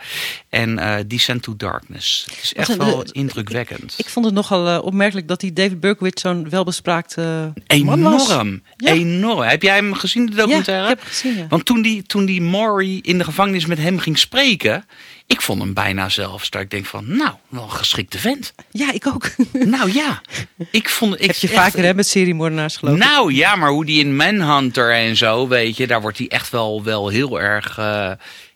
En 0.49 0.79
eh 0.79 1.05
Descent 1.07 1.43
to 1.43 1.57
Darkness. 1.57 2.25
Het 2.31 2.43
is 2.43 2.55
echt 2.55 2.69
een- 2.69 2.79
wel 2.79 3.05
indrukwekkend. 3.13 3.95
Ik 3.97 4.09
vond 4.09 4.25
het 4.27 4.35
nogal 4.35 4.81
opmerkelijk 4.81 5.29
dat 5.29 5.41
die 5.41 5.53
David 5.53 5.81
Berkowitz 5.81 6.23
zo'n 6.23 6.49
welbespraakte 6.51 7.53
man 7.85 8.03
was. 8.03 8.29
Enorm. 8.31 8.63
Ja. 8.77 8.93
Enorm. 8.93 9.41
Heb 9.49 9.63
jij 9.63 9.75
hem 9.75 9.95
gezien, 9.95 10.27
de 10.27 10.35
documentaire? 10.37 10.85
Ja, 10.87 10.93
ik 10.93 10.99
heb 10.99 11.09
gezien, 11.09 11.37
ja. 11.37 11.47
Want 11.49 11.65
toen 11.65 11.83
die, 11.83 12.03
toen 12.03 12.25
die 12.25 12.41
Maury 12.43 12.99
in 13.03 13.19
de 13.19 13.25
gevangenis 13.25 13.67
met 13.67 13.79
hem 13.79 13.99
ging 13.99 14.19
spreken... 14.19 14.87
Ik 15.33 15.41
vond 15.43 15.61
hem 15.63 15.73
bijna 15.75 16.09
zelfs 16.09 16.51
dat 16.51 16.61
ik 16.63 16.71
denk 16.71 16.87
van... 16.87 17.17
Nou, 17.17 17.33
wel 17.49 17.63
een 17.63 17.71
geschikte 17.71 18.19
vent. 18.19 18.53
Ja, 18.71 18.93
ik 18.93 19.07
ook. 19.07 19.31
Nou 19.53 19.93
ja. 19.93 20.23
Ik 20.71 20.89
vond... 20.89 21.15
Ik 21.21 21.27
heb 21.27 21.37
je 21.37 21.47
echt- 21.49 21.57
vaker 21.57 21.85
hè, 21.85 21.95
met 21.95 22.07
seriemoordenaars 22.09 22.77
geloof 22.77 22.95
ik. 22.97 23.01
Nou 23.05 23.33
ja, 23.35 23.57
maar 23.57 23.71
hoe 23.71 23.85
die 23.85 24.01
in 24.01 24.17
Manhunter 24.17 24.93
en 24.95 25.17
zo, 25.17 25.49
weet 25.49 25.77
je, 25.77 25.87
daar 25.87 26.01
wordt 26.01 26.19
hij 26.19 26.29
echt 26.29 26.51
wel, 26.51 26.83
wel 26.83 27.09
heel 27.09 27.41
erg. 27.41 27.79
eh, 27.79 28.11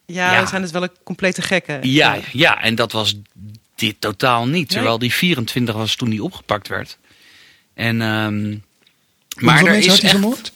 Ja, 0.07 0.47
zijn 0.47 0.63
dus 0.63 0.71
wel 0.71 0.83
een 0.83 0.91
complete 1.05 1.43
gekken. 1.43 1.79
Ja, 1.91 2.19
ja, 2.33 2.63
en 2.63 2.75
dat 2.75 2.93
was 2.93 3.15
dit 3.75 3.95
totaal 3.99 4.47
niet. 4.47 4.69
Terwijl 4.69 4.99
die 4.99 5.13
24 5.13 5.75
was 5.75 5.95
toen 5.97 6.11
die 6.11 6.23
opgepakt 6.23 6.69
werd. 6.69 6.99
En, 7.75 8.03
ehm, 8.03 8.57
maar 9.45 9.65
er 9.65 9.75
is 9.75 9.87
echt, 9.87 10.11
vermoord? 10.11 10.53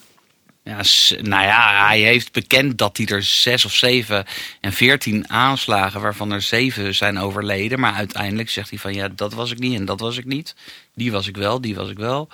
Ja, 0.70 0.82
nou 1.22 1.44
ja, 1.44 1.86
hij 1.86 2.00
heeft 2.00 2.32
bekend 2.32 2.78
dat 2.78 2.96
hij 2.96 3.06
er 3.06 3.22
zes 3.22 3.64
of 3.64 3.74
zeven 3.74 4.24
en 4.60 4.72
veertien 4.72 5.30
aanslagen, 5.30 6.00
waarvan 6.00 6.32
er 6.32 6.42
zeven 6.42 6.94
zijn 6.94 7.18
overleden. 7.18 7.80
Maar 7.80 7.92
uiteindelijk 7.92 8.50
zegt 8.50 8.70
hij 8.70 8.78
van 8.78 8.94
ja, 8.94 9.08
dat 9.08 9.34
was 9.34 9.50
ik 9.50 9.58
niet 9.58 9.78
en 9.78 9.84
dat 9.84 10.00
was 10.00 10.16
ik 10.16 10.24
niet. 10.24 10.54
Die 10.94 11.12
was 11.12 11.26
ik 11.26 11.36
wel, 11.36 11.60
die 11.60 11.74
was 11.74 11.90
ik 11.90 11.98
wel. 11.98 12.28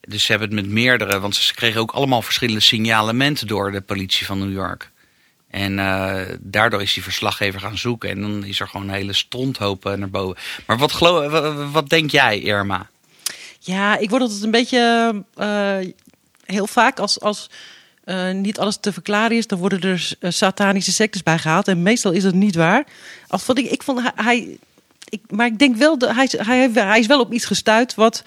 Dus 0.00 0.24
ze 0.24 0.30
hebben 0.30 0.50
het 0.50 0.60
met 0.60 0.74
meerdere, 0.74 1.20
want 1.20 1.36
ze 1.36 1.54
kregen 1.54 1.80
ook 1.80 1.90
allemaal 1.90 2.22
verschillende 2.22 2.60
signalementen 2.60 3.46
door 3.46 3.72
de 3.72 3.80
politie 3.80 4.26
van 4.26 4.38
New 4.38 4.52
York. 4.52 4.90
En 5.50 5.78
eh, 5.78 6.20
daardoor 6.40 6.82
is 6.82 6.94
die 6.94 7.02
verslaggever 7.02 7.60
gaan 7.60 7.78
zoeken. 7.78 8.10
En 8.10 8.20
dan 8.20 8.44
is 8.44 8.60
er 8.60 8.68
gewoon 8.68 8.88
een 8.88 8.94
hele 8.94 9.12
stronthoop 9.12 9.86
eh, 9.86 9.92
naar 9.92 10.10
boven. 10.10 10.36
Maar 10.66 10.78
wat, 10.78 10.92
geloof, 10.92 11.30
wat, 11.30 11.70
wat 11.70 11.88
denk 11.88 12.10
jij, 12.10 12.40
Irma? 12.40 12.90
Ja, 13.58 13.96
ik 13.98 14.10
word 14.10 14.22
altijd 14.22 14.42
een 14.42 14.50
beetje 14.50 15.14
eh, 15.34 15.78
heel 16.52 16.66
vaak 16.66 16.98
als, 16.98 17.20
als 17.20 17.50
eh, 18.04 18.30
niet 18.30 18.58
alles 18.58 18.76
te 18.80 18.92
verklaren 18.92 19.36
is, 19.36 19.46
dan 19.46 19.58
worden 19.58 19.80
er 19.80 20.10
eh, 20.20 20.30
satanische 20.30 20.92
sectes 20.92 21.22
bij 21.22 21.38
gehaald. 21.38 21.68
En 21.68 21.82
meestal 21.82 22.12
is 22.12 22.22
dat 22.22 22.34
niet 22.34 22.54
waar. 22.54 22.84
Als 23.28 23.42
vond 23.42 23.58
ik, 23.58 23.70
ik 23.70 23.82
vond 23.82 24.00
hij, 24.14 24.58
ik, 25.08 25.20
maar 25.30 25.46
ik 25.46 25.58
denk 25.58 25.76
wel 25.76 25.98
dat 25.98 26.14
hij, 26.14 26.24
is- 26.24 26.46
hij, 26.46 26.58
heeft- 26.58 26.74
hij 26.74 26.98
is 27.00 27.06
wel 27.06 27.20
op 27.20 27.32
iets 27.32 27.44
gestuurd 27.44 27.94
wat, 27.94 28.22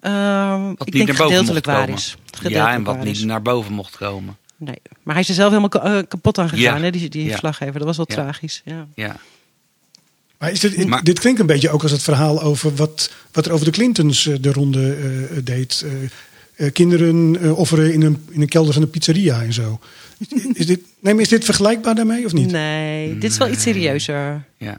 ehm, 0.00 0.62
Wat 0.76 0.86
ik 0.86 0.94
niet 0.94 1.06
denk 1.06 1.18
gedeeltelijk 1.18 1.66
waar 1.66 1.80
komen. 1.80 1.94
is. 1.94 2.16
Ja, 2.24 2.38
Gedeeltelijk 2.38 2.74
en 2.76 2.82
wat 2.84 3.04
niet 3.04 3.16
is. 3.16 3.22
naar 3.24 3.42
boven 3.42 3.72
mocht 3.72 3.96
komen. 3.96 4.36
Nee. 4.56 4.78
Maar 5.02 5.14
hij 5.14 5.22
is 5.22 5.28
er 5.28 5.34
zelf 5.34 5.52
helemaal 5.52 5.82
eh, 5.82 6.02
kapot 6.08 6.38
aan 6.38 6.48
gegaan, 6.48 6.78
Ja. 6.78 6.84
hè, 6.84 6.90
die, 6.90 7.08
die 7.08 7.22
Ja. 7.24 7.28
verslaggever. 7.30 7.74
Dat 7.78 7.84
was 7.84 7.96
wel 7.96 8.06
Ja. 8.08 8.14
tragisch. 8.14 8.62
Ja. 8.64 8.86
Ja. 8.94 9.16
Maar, 10.38 10.50
is 10.50 10.60
dit, 10.60 10.86
Maar- 10.86 11.02
dit 11.04 11.18
klinkt 11.18 11.40
een 11.40 11.46
beetje 11.46 11.70
ook 11.70 11.82
als 11.82 11.90
het 11.90 12.02
verhaal 12.02 12.42
over 12.42 12.74
wat, 12.74 13.10
wat 13.32 13.46
er 13.46 13.52
over 13.52 13.64
de 13.64 13.70
Clintons 13.72 14.22
de 14.40 14.52
ronde 14.52 14.94
eh, 14.94 15.36
deed. 15.44 15.84
Kinderen 16.72 17.40
eh, 17.40 17.58
offeren 17.58 17.92
in 17.92 18.02
een, 18.02 18.26
in 18.30 18.40
een 18.40 18.48
kelder 18.48 18.72
van 18.72 18.82
een 18.82 18.90
pizzeria 18.90 19.42
en 19.42 19.52
zo. 19.52 19.80
Is 20.52 20.66
dit, 20.66 20.80
nee, 21.00 21.14
maar 21.14 21.22
is 21.22 21.28
dit 21.28 21.44
vergelijkbaar 21.44 21.94
daarmee 21.94 22.24
of 22.24 22.32
niet? 22.32 22.50
Nee, 22.50 23.18
dit 23.18 23.30
is 23.30 23.38
wel 23.38 23.48
iets 23.50 23.62
serieuzer. 23.62 24.44
Ja. 24.56 24.76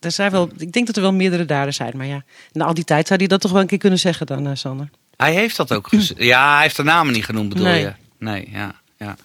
Er 0.00 0.10
zijn 0.12 0.30
wel, 0.30 0.50
ik 0.56 0.72
denk 0.72 0.86
dat 0.86 0.96
er 0.96 1.02
wel 1.02 1.12
meerdere 1.12 1.44
daden 1.44 1.74
zijn. 1.74 1.92
Maar 1.96 2.06
ja, 2.06 2.24
na 2.52 2.64
al 2.64 2.74
die 2.74 2.84
tijd 2.84 3.06
zou 3.06 3.18
hij 3.18 3.28
dat 3.28 3.40
toch 3.40 3.50
wel 3.52 3.60
een 3.60 3.66
keer 3.66 3.78
kunnen 3.78 3.98
zeggen 3.98 4.26
dan, 4.26 4.46
eh, 4.46 4.54
Sander. 4.54 4.90
Hij 5.16 5.32
heeft 5.34 5.56
dat 5.56 5.72
ook 5.72 5.88
gezegd. 5.88 6.22
Ja, 6.22 6.52
hij 6.54 6.62
heeft 6.62 6.76
de 6.76 6.82
namen 6.82 7.12
niet 7.12 7.24
genoemd, 7.24 7.48
bedoel 7.48 7.64
Nee. 7.64 7.80
je? 7.80 7.92
Nee, 8.18 8.48
ja. 8.52 8.74
ja. 8.98 9.16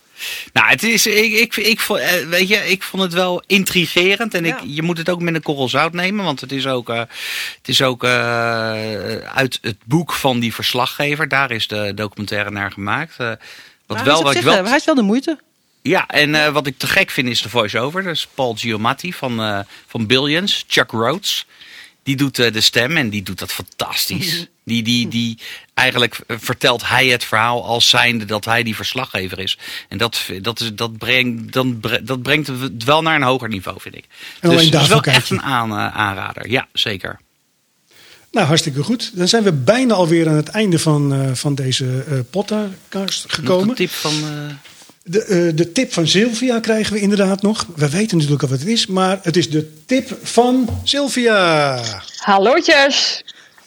Nou, 0.54 0.68
het 0.70 0.84
is, 0.84 1.08
ik, 1.08 1.34
ik, 1.34 1.56
ik, 1.56 1.80
vond- 1.80 2.00
eh, 2.00 2.26
weet 2.28 2.48
je, 2.48 2.56
ik 2.56 2.84
vond 2.84 3.04
het 3.04 3.14
wel 3.14 3.44
intrigerend. 3.48 4.34
En 4.34 4.46
ik, 4.46 4.60
Ja. 4.60 4.66
je 4.68 4.82
moet 4.82 4.98
het 4.98 5.10
ook 5.10 5.22
met 5.22 5.36
een 5.36 5.42
korrel 5.42 5.70
zout 5.70 5.94
nemen. 5.94 6.26
Want 6.26 6.42
het 6.42 6.52
is 6.52 6.68
ook, 6.68 6.90
eh, 6.90 6.98
het 7.58 7.68
is 7.68 7.82
ook 7.82 8.04
eh, 8.04 8.12
uit 9.18 9.58
het 9.62 9.78
boek 9.86 10.14
van 10.14 10.40
die 10.40 10.54
verslaggever. 10.54 11.28
Daar 11.28 11.52
is 11.52 11.68
de 11.68 11.92
documentaire 11.96 12.52
naar 12.52 12.72
gemaakt. 12.72 13.14
Eh, 13.18 13.28
wat 13.28 13.38
Maar 13.98 14.06
wel, 14.06 14.24
wat 14.24 14.36
ik 14.36 14.42
wel, 14.42 14.66
hij 14.66 14.76
is 14.76 14.86
wel 14.86 14.96
de 14.96 15.02
moeite. 15.02 15.40
Ja, 15.82 16.08
en 16.08 16.54
wat 16.54 16.68
ik 16.68 16.78
te 16.78 16.88
gek 16.88 17.10
vind 17.10 17.28
is 17.28 17.42
de 17.42 17.50
voice-over. 17.50 18.04
Dat 18.04 18.14
is 18.14 18.28
Paul 18.34 18.56
Giamatti 18.56 19.14
van, 19.14 19.66
van 19.88 20.06
Billions, 20.06 20.64
Chuck 20.68 20.92
Rhodes. 20.92 21.46
Die 22.04 22.16
doet 22.16 22.36
de 22.36 22.62
stem 22.62 22.98
en 22.98 23.10
die 23.10 23.24
doet 23.24 23.40
dat 23.40 23.52
fantastisch. 23.54 24.46
Die, 24.66 24.84
die, 24.84 25.08
die, 25.08 25.38
eigenlijk 25.74 26.20
eh, 26.28 26.38
vertelt 26.40 26.88
hij 26.88 27.08
het 27.08 27.24
verhaal 27.24 27.66
als 27.66 27.90
zijnde 27.90 28.26
dat 28.26 28.46
hij 28.46 28.64
die 28.64 28.76
verslaggever 28.76 29.40
is. 29.40 29.58
En 29.90 29.98
dat, 29.98 30.22
dat, 30.42 30.60
is, 30.60 30.72
dat, 30.76 30.98
brengt, 30.98 31.54
dan, 31.54 31.80
bre- 31.80 32.04
dat 32.04 32.22
brengt 32.22 32.48
het 32.48 32.84
wel 32.84 33.02
naar 33.02 33.16
een 33.16 33.22
hoger 33.24 33.50
niveau, 33.50 33.80
vind 33.82 33.96
ik. 33.96 34.06
En 34.40 34.50
alleen 34.50 34.62
dus 34.62 34.72
dat 34.72 34.82
is 34.82 34.88
wel 34.88 35.02
daarvoor 35.02 35.22
echt 35.22 35.30
een 35.30 35.42
aan, 35.42 35.72
eh, 35.72 35.96
aanrader. 35.98 36.50
Ja, 36.50 36.68
zeker. 36.74 37.20
Nou, 38.32 38.48
hartstikke 38.48 38.84
goed. 38.84 39.12
Dan 39.18 39.28
zijn 39.28 39.44
we 39.44 39.52
bijna 39.52 39.94
alweer 39.94 40.28
aan 40.30 40.36
het 40.36 40.50
einde 40.50 40.80
van, 40.80 41.14
eh, 41.14 41.34
van 41.34 41.56
deze 41.56 42.04
eh 42.10 42.20
podcast 42.30 43.24
Nog 43.24 43.34
gekomen. 43.36 43.70
een 43.70 43.76
tip 43.76 43.90
van... 43.90 44.14
eh, 44.14 44.54
De, 45.04 45.52
de 45.56 45.72
tip 45.72 45.94
van 45.94 46.08
Sylvia 46.08 46.60
krijgen 46.60 46.94
we 46.94 47.00
inderdaad 47.00 47.42
nog. 47.42 47.66
We 47.76 47.90
weten 47.90 48.18
natuurlijk 48.18 48.44
al 48.44 48.50
wat 48.50 48.60
het 48.60 48.68
is, 48.68 48.86
maar 48.88 49.20
het 49.22 49.38
is 49.38 49.50
de 49.50 49.74
tip 49.86 50.18
van 50.24 50.70
Sylvia. 50.84 51.82
Hallootjes, 52.18 53.24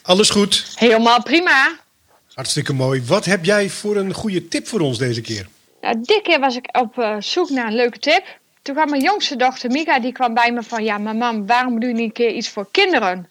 Alles 0.09 0.30
goed? 0.30 0.64
helemaal 0.74 1.22
prima. 1.22 1.78
Hartstikke 2.34 2.72
mooi. 2.72 3.02
Wat 3.06 3.24
heb 3.24 3.44
jij 3.44 3.68
voor 3.68 3.96
een 3.96 4.12
goede 4.14 4.48
tip 4.48 4.66
voor 4.66 4.80
ons 4.80 4.98
deze 4.98 5.20
keer? 5.20 5.48
Nou, 5.80 6.00
dit 6.02 6.22
keer 6.22 6.40
was 6.40 6.56
ik 6.56 6.78
op 6.78 6.98
eh, 6.98 7.16
zoek 7.18 7.50
naar 7.50 7.66
een 7.66 7.74
leuke 7.74 7.98
tip. 7.98 8.38
Toen 8.62 8.74
kwam 8.74 8.90
mijn 8.90 9.02
jongste 9.02 9.36
dochter 9.36 9.70
Mika, 9.70 10.00
die 10.00 10.12
kwam 10.12 10.34
bij 10.34 10.52
me 10.52 10.62
van... 10.62 10.84
Ja, 10.84 10.98
maar 10.98 11.16
mam, 11.16 11.46
waarom 11.46 11.80
doe 11.80 11.88
je 11.88 11.94
niet 11.94 12.04
een 12.04 12.12
keer 12.12 12.30
iets 12.30 12.48
voor 12.48 12.68
kinderen? 12.70 13.28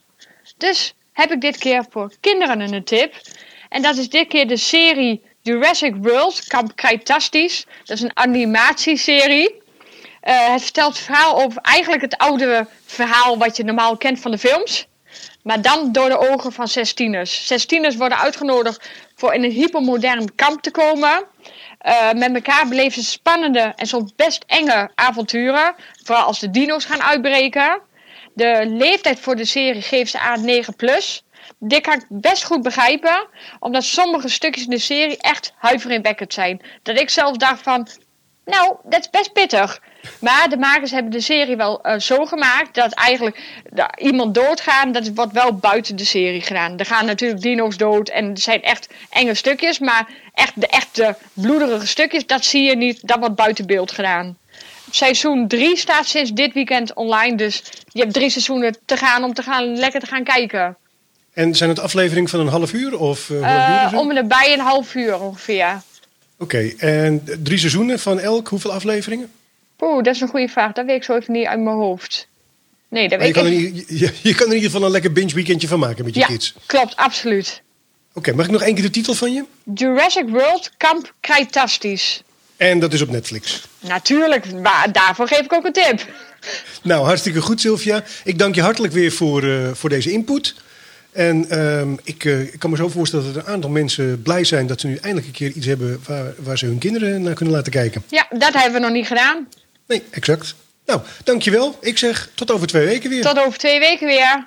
Dus 0.57 0.93
heb 1.13 1.31
ik 1.31 1.41
dit 1.41 1.57
keer 1.57 1.85
voor 1.89 2.11
kinderen 2.19 2.73
een 2.73 2.83
tip. 2.83 3.13
En 3.69 3.81
dat 3.81 3.97
is 3.97 4.09
dit 4.09 4.27
keer 4.27 4.47
de 4.47 4.57
serie 4.57 5.21
Jurassic 5.41 5.95
World, 6.01 6.47
Kamp 6.47 6.75
Cretaceous. 6.75 7.65
Dat 7.83 7.97
is 7.97 8.03
een 8.03 8.17
animatieserie. 8.17 9.61
Eh, 10.21 10.51
het 10.51 10.61
vertelt 10.61 10.93
het 10.93 11.03
verhaal 11.03 11.43
over 11.43 11.61
eigenlijk 11.61 12.01
het 12.01 12.17
oude 12.17 12.67
verhaal 12.85 13.37
wat 13.37 13.57
je 13.57 13.63
normaal 13.63 13.97
kent 13.97 14.19
van 14.19 14.31
de 14.31 14.37
films. 14.37 14.87
Maar 15.47 15.61
dan 15.61 15.91
door 15.91 16.09
de 16.09 16.31
ogen 16.31 16.51
van 16.51 16.67
zestieners. 16.67 17.47
Zestieners 17.47 17.95
worden 17.95 18.17
uitgenodigd 18.17 18.89
voor 19.15 19.33
in 19.33 19.43
een 19.43 19.51
hypermodern 19.51 20.35
kamp 20.35 20.61
te 20.61 20.71
komen. 20.71 21.25
Eh, 21.77 22.11
met 22.11 22.33
elkaar 22.35 22.67
beleven 22.67 23.03
ze 23.03 23.09
spannende 23.09 23.73
en 23.75 23.85
soms 23.85 24.15
best 24.15 24.43
enge 24.47 24.91
avonturen. 24.95 25.75
Vooral 26.03 26.23
als 26.23 26.39
de 26.39 26.49
dino's 26.49 26.85
gaan 26.85 27.01
uitbreken. 27.01 27.81
De 28.33 28.65
leeftijd 28.65 29.19
voor 29.19 29.35
de 29.35 29.45
serie 29.45 29.81
geeft 29.81 30.11
ze 30.11 30.19
aan 30.19 30.45
9 30.45 30.75
plus. 30.75 31.23
Dit 31.59 31.81
kan 31.81 31.93
ik 31.93 32.05
best 32.09 32.43
goed 32.43 32.61
begrijpen. 32.61 33.27
Omdat 33.59 33.83
sommige 33.83 34.29
stukjes 34.29 34.63
in 34.63 34.69
de 34.69 34.77
serie 34.77 35.17
echt 35.17 35.53
huiveringwekkend 35.57 36.33
zijn. 36.33 36.61
Dat 36.83 36.99
ik 36.99 37.09
zelf 37.09 37.37
dacht 37.37 37.61
van... 37.61 37.87
Nou, 38.45 38.75
dat 38.83 38.99
is 38.99 39.09
best 39.09 39.33
pittig. 39.33 39.79
Maar 40.19 40.49
de 40.49 40.57
makers 40.57 40.91
hebben 40.91 41.11
de 41.11 41.21
serie 41.21 41.55
wel 41.55 41.81
eh, 41.83 41.99
zo 41.99 42.25
gemaakt 42.25 42.75
dat 42.75 42.93
eigenlijk 42.93 43.39
da- 43.69 43.91
iemand 43.97 44.33
doodgaat. 44.35 44.93
Dat 44.93 45.11
wordt 45.13 45.31
wel 45.33 45.53
buiten 45.53 45.95
de 45.95 46.05
serie 46.05 46.41
gedaan. 46.41 46.79
Er 46.79 46.85
gaan 46.85 47.05
natuurlijk 47.05 47.41
dino's 47.41 47.77
dood 47.77 48.09
en 48.09 48.29
er 48.31 48.37
zijn 48.39 48.61
echt 48.63 48.87
enge 49.09 49.33
stukjes. 49.33 49.79
Maar 49.79 50.07
echt 50.33 50.51
de 50.55 50.67
echte 50.67 51.15
bloederige 51.33 51.87
stukjes, 51.87 52.25
dat 52.25 52.45
zie 52.45 52.63
je 52.63 52.75
niet. 52.75 53.07
Dat 53.07 53.19
wordt 53.19 53.35
buiten 53.35 53.65
beeld 53.65 53.91
gedaan. 53.91 54.37
Seizoen 54.91 55.47
3 55.47 55.77
staat 55.77 56.05
sinds 56.07 56.31
dit 56.31 56.53
weekend 56.53 56.93
online. 56.93 57.35
Dus 57.35 57.63
je 57.87 57.99
hebt 58.01 58.13
drie 58.13 58.29
seizoenen 58.29 58.77
te 58.85 58.97
gaan 58.97 59.23
om 59.23 59.33
te 59.33 59.41
gaan, 59.43 59.77
lekker 59.77 59.99
te 59.99 60.05
gaan 60.07 60.23
kijken. 60.23 60.77
En 61.33 61.55
zijn 61.55 61.69
het 61.69 61.79
afleveringen 61.79 62.29
van 62.29 62.39
een 62.39 62.47
half 62.47 62.73
uur? 62.73 62.99
Of, 62.99 63.29
Eh, 63.29 63.89
ze? 63.89 63.97
om 63.97 64.09
en 64.09 64.17
erbij 64.17 64.53
een 64.53 64.59
half 64.59 64.95
uur 64.95 65.19
ongeveer. 65.21 65.81
Oké, 66.39 66.73
en 66.77 67.23
drie 67.43 67.57
seizoenen 67.57 67.99
van 67.99 68.19
elk, 68.19 68.47
hoeveel 68.47 68.71
afleveringen? 68.71 69.31
Oeh, 69.79 70.03
dat 70.03 70.15
is 70.15 70.21
een 70.21 70.27
goede 70.27 70.47
vraag. 70.47 70.71
Dat 70.73 70.85
weet 70.85 70.95
ik 70.95 71.03
zo 71.03 71.15
even 71.15 71.33
niet 71.33 71.45
uit 71.47 71.59
mijn 71.59 71.75
hoofd. 71.75 72.27
Nee, 72.89 73.09
dat 73.09 73.19
je, 73.19 73.25
weet 73.25 73.33
kan 73.33 73.45
ik 73.45 73.51
in- 73.53 73.83
je, 73.97 74.13
je 74.21 74.35
kan 74.35 74.45
er 74.47 74.51
in 74.51 74.55
ieder 74.55 74.69
geval 74.71 74.85
een 74.85 74.91
lekker 74.91 75.11
binge 75.11 75.33
weekendje 75.33 75.67
van 75.67 75.79
maken 75.79 76.05
met 76.05 76.13
je 76.13 76.19
Ja, 76.19 76.25
kids. 76.25 76.53
klopt, 76.65 76.95
absoluut. 76.95 77.61
Oké, 78.13 78.33
mag 78.33 78.45
ik 78.45 78.51
nog 78.51 78.61
één 78.61 78.73
keer 78.73 78.83
de 78.83 78.89
titel 78.89 79.13
van 79.13 79.33
je? 79.33 79.43
Jurassic 79.75 80.29
World 80.29 80.71
Kamp 80.77 81.13
Cretaceous. 81.21 82.23
En 82.57 82.79
dat 82.79 82.93
is 82.93 83.01
op 83.01 83.09
Netflix. 83.09 83.67
Natuurlijk, 83.79 84.51
maar 84.61 84.91
daarvoor 84.91 85.27
geef 85.27 85.39
ik 85.39 85.53
ook 85.53 85.65
een 85.65 85.73
tip. 85.73 86.05
Nou, 86.83 87.05
hartstikke 87.05 87.41
goed 87.41 87.61
Sylvia. 87.61 88.03
Ik 88.23 88.39
dank 88.39 88.55
je 88.55 88.61
hartelijk 88.61 88.93
weer 88.93 89.11
voor, 89.11 89.43
eh, 89.43 89.67
voor 89.73 89.89
deze 89.89 90.11
input. 90.11 90.55
En 91.11 91.49
ehm, 91.49 91.93
ik, 92.03 92.25
eh, 92.25 92.41
ik 92.41 92.59
kan 92.59 92.69
me 92.69 92.75
zo 92.75 92.87
voorstellen 92.89 93.25
dat 93.25 93.35
er 93.35 93.41
een 93.47 93.53
aantal 93.53 93.69
mensen 93.69 94.21
blij 94.21 94.43
zijn 94.43 94.67
dat 94.67 94.79
ze 94.81 94.87
nu 94.87 94.95
eindelijk 94.95 95.25
een 95.27 95.33
keer 95.33 95.51
iets 95.51 95.65
hebben 95.65 95.99
waar, 96.07 96.33
waar 96.37 96.57
ze 96.57 96.65
hun 96.65 96.77
kinderen 96.77 97.21
naar 97.21 97.33
kunnen 97.33 97.53
laten 97.53 97.71
kijken. 97.71 98.03
Ja, 98.09 98.27
dat 98.29 98.53
hebben 98.53 98.73
we 98.73 98.79
nog 98.79 98.91
niet 98.95 99.07
gedaan. 99.07 99.47
Nee, 99.87 100.03
exact. 100.09 100.55
Nou, 100.85 101.01
dankjewel. 101.23 101.77
Ik 101.81 101.97
zeg 101.97 102.29
tot 102.33 102.51
over 102.51 102.67
twee 102.67 102.85
weken 102.85 103.09
weer. 103.09 103.21
Tot 103.21 103.39
over 103.39 103.59
twee 103.59 103.79
weken 103.79 104.07
weer. 104.07 104.45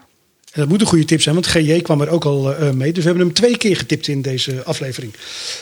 En 0.52 0.60
dat 0.60 0.68
moet 0.68 0.80
een 0.80 0.86
goede 0.86 1.04
tip 1.04 1.22
zijn, 1.22 1.34
want 1.34 1.46
GJ 1.46 1.80
kwam 1.80 2.00
er 2.00 2.08
ook 2.08 2.24
al 2.24 2.54
eh, 2.54 2.70
mee. 2.70 2.92
Dus 2.92 3.02
we 3.02 3.08
hebben 3.08 3.26
hem 3.26 3.34
twee 3.34 3.56
keer 3.56 3.76
getipt 3.76 4.08
in 4.08 4.22
deze 4.22 4.62
aflevering. 4.64 5.14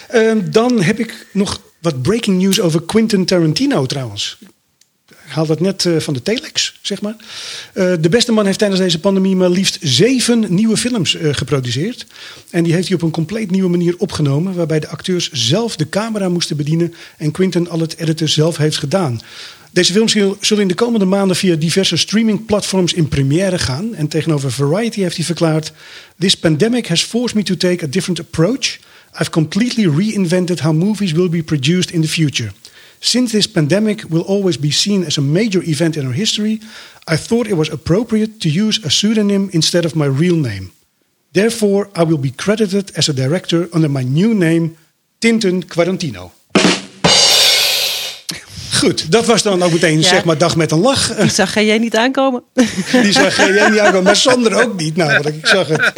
Ehm, 0.08 0.50
dan 0.50 0.82
heb 0.82 0.98
ik 0.98 1.26
nog 1.32 1.60
wat 1.78 2.02
breaking 2.02 2.38
news 2.38 2.60
over 2.60 2.82
Quentin 2.82 3.24
Tarantino 3.24 3.86
trouwens. 3.86 4.38
Ik 5.08 5.34
haal 5.34 5.46
dat 5.46 5.60
net 5.60 5.86
eh, 5.86 5.96
van 5.96 6.14
de 6.14 6.22
telex, 6.22 6.78
zeg 6.82 7.00
maar. 7.00 7.16
Eh, 7.72 7.92
de 8.00 8.08
beste 8.08 8.32
man 8.32 8.46
heeft 8.46 8.58
tijdens 8.58 8.80
deze 8.80 9.00
pandemie 9.00 9.36
maar 9.36 9.50
liefst 9.50 9.78
zeven 9.80 10.46
nieuwe 10.48 10.76
films 10.76 11.16
geproduceerd. 11.20 12.06
En 12.50 12.64
die 12.64 12.72
heeft 12.72 12.86
hij 12.86 12.96
op 12.96 13.02
een 13.02 13.10
compleet 13.10 13.50
nieuwe 13.50 13.68
manier 13.68 13.94
opgenomen... 13.98 14.54
waarbij 14.54 14.80
de 14.80 14.88
acteurs 14.88 15.30
zelf 15.32 15.76
de 15.76 15.88
camera 15.88 16.28
moesten 16.28 16.56
bedienen... 16.56 16.94
en 17.16 17.30
Quentin 17.30 17.68
al 17.68 17.80
het 17.80 17.96
editen 17.96 18.28
zelf 18.28 18.56
heeft 18.56 18.78
gedaan. 18.78 19.20
Deze 19.72 19.92
films 19.92 20.12
zullen 20.40 20.62
in 20.62 20.68
de 20.68 20.74
komende 20.74 21.06
maanden 21.06 21.36
via 21.36 21.56
diverse 21.56 21.96
streamingplatforms 21.96 22.92
in 22.92 23.08
première 23.08 23.58
gaan. 23.58 23.94
En 23.94 24.08
tegenover 24.08 24.52
Variety 24.52 25.00
heeft 25.00 25.16
hij 25.16 25.24
verklaard... 25.24 25.72
This 26.18 26.36
pandemic 26.36 26.86
has 26.86 27.02
forced 27.02 27.36
me 27.36 27.42
to 27.42 27.56
take 27.56 27.84
a 27.84 27.88
different 27.88 28.20
approach. 28.20 28.78
I've 29.20 29.30
completely 29.30 29.86
reinvented 29.86 30.60
how 30.60 30.72
movies 30.72 31.12
will 31.12 31.28
be 31.28 31.42
produced 31.42 31.90
in 31.90 32.00
the 32.00 32.08
future. 32.08 32.52
Since 32.98 33.32
this 33.32 33.48
pandemic 33.48 34.04
will 34.08 34.24
always 34.26 34.58
be 34.58 34.70
seen 34.70 35.04
as 35.04 35.16
a 35.16 35.22
major 35.22 35.62
event 35.62 35.96
in 35.96 36.06
our 36.06 36.14
history, 36.14 36.60
I 37.12 37.16
thought 37.16 37.46
it 37.46 37.56
was 37.56 37.70
appropriate 37.70 38.38
to 38.38 38.48
use 38.48 38.80
a 38.84 38.90
pseudonym 38.90 39.48
instead 39.50 39.84
of 39.84 39.94
my 39.94 40.06
real 40.18 40.36
name. 40.36 40.70
Therefore, 41.32 41.88
I 41.92 42.04
will 42.04 42.18
be 42.18 42.32
credited 42.34 42.90
as 42.96 43.08
a 43.08 43.12
director 43.12 43.68
under 43.72 43.88
my 43.88 44.04
new 44.04 44.34
name, 44.34 44.76
Tintin 45.18 45.62
Quarantino. 45.62 46.30
Goed, 48.78 49.10
dat 49.12 49.26
was 49.26 49.42
dan 49.42 49.62
ook 49.62 49.72
meteen 49.72 50.00
Ja. 50.00 50.08
zeg 50.08 50.24
maar 50.24 50.38
dag 50.38 50.56
met 50.56 50.70
een 50.70 50.80
lach. 50.80 51.14
Die 51.14 51.30
zag 51.30 51.54
jij 51.54 51.78
niet 51.78 51.96
aankomen. 51.96 52.42
Die 52.92 53.12
zag 53.12 53.36
jij 53.36 53.70
niet 53.70 53.78
aankomen, 53.78 54.02
maar 54.02 54.16
Sander 54.16 54.62
ook 54.64 54.76
niet 54.76 54.96
namelijk. 54.96 55.36
Ik 55.36 55.46
zag 55.46 55.68
het. 55.68 55.92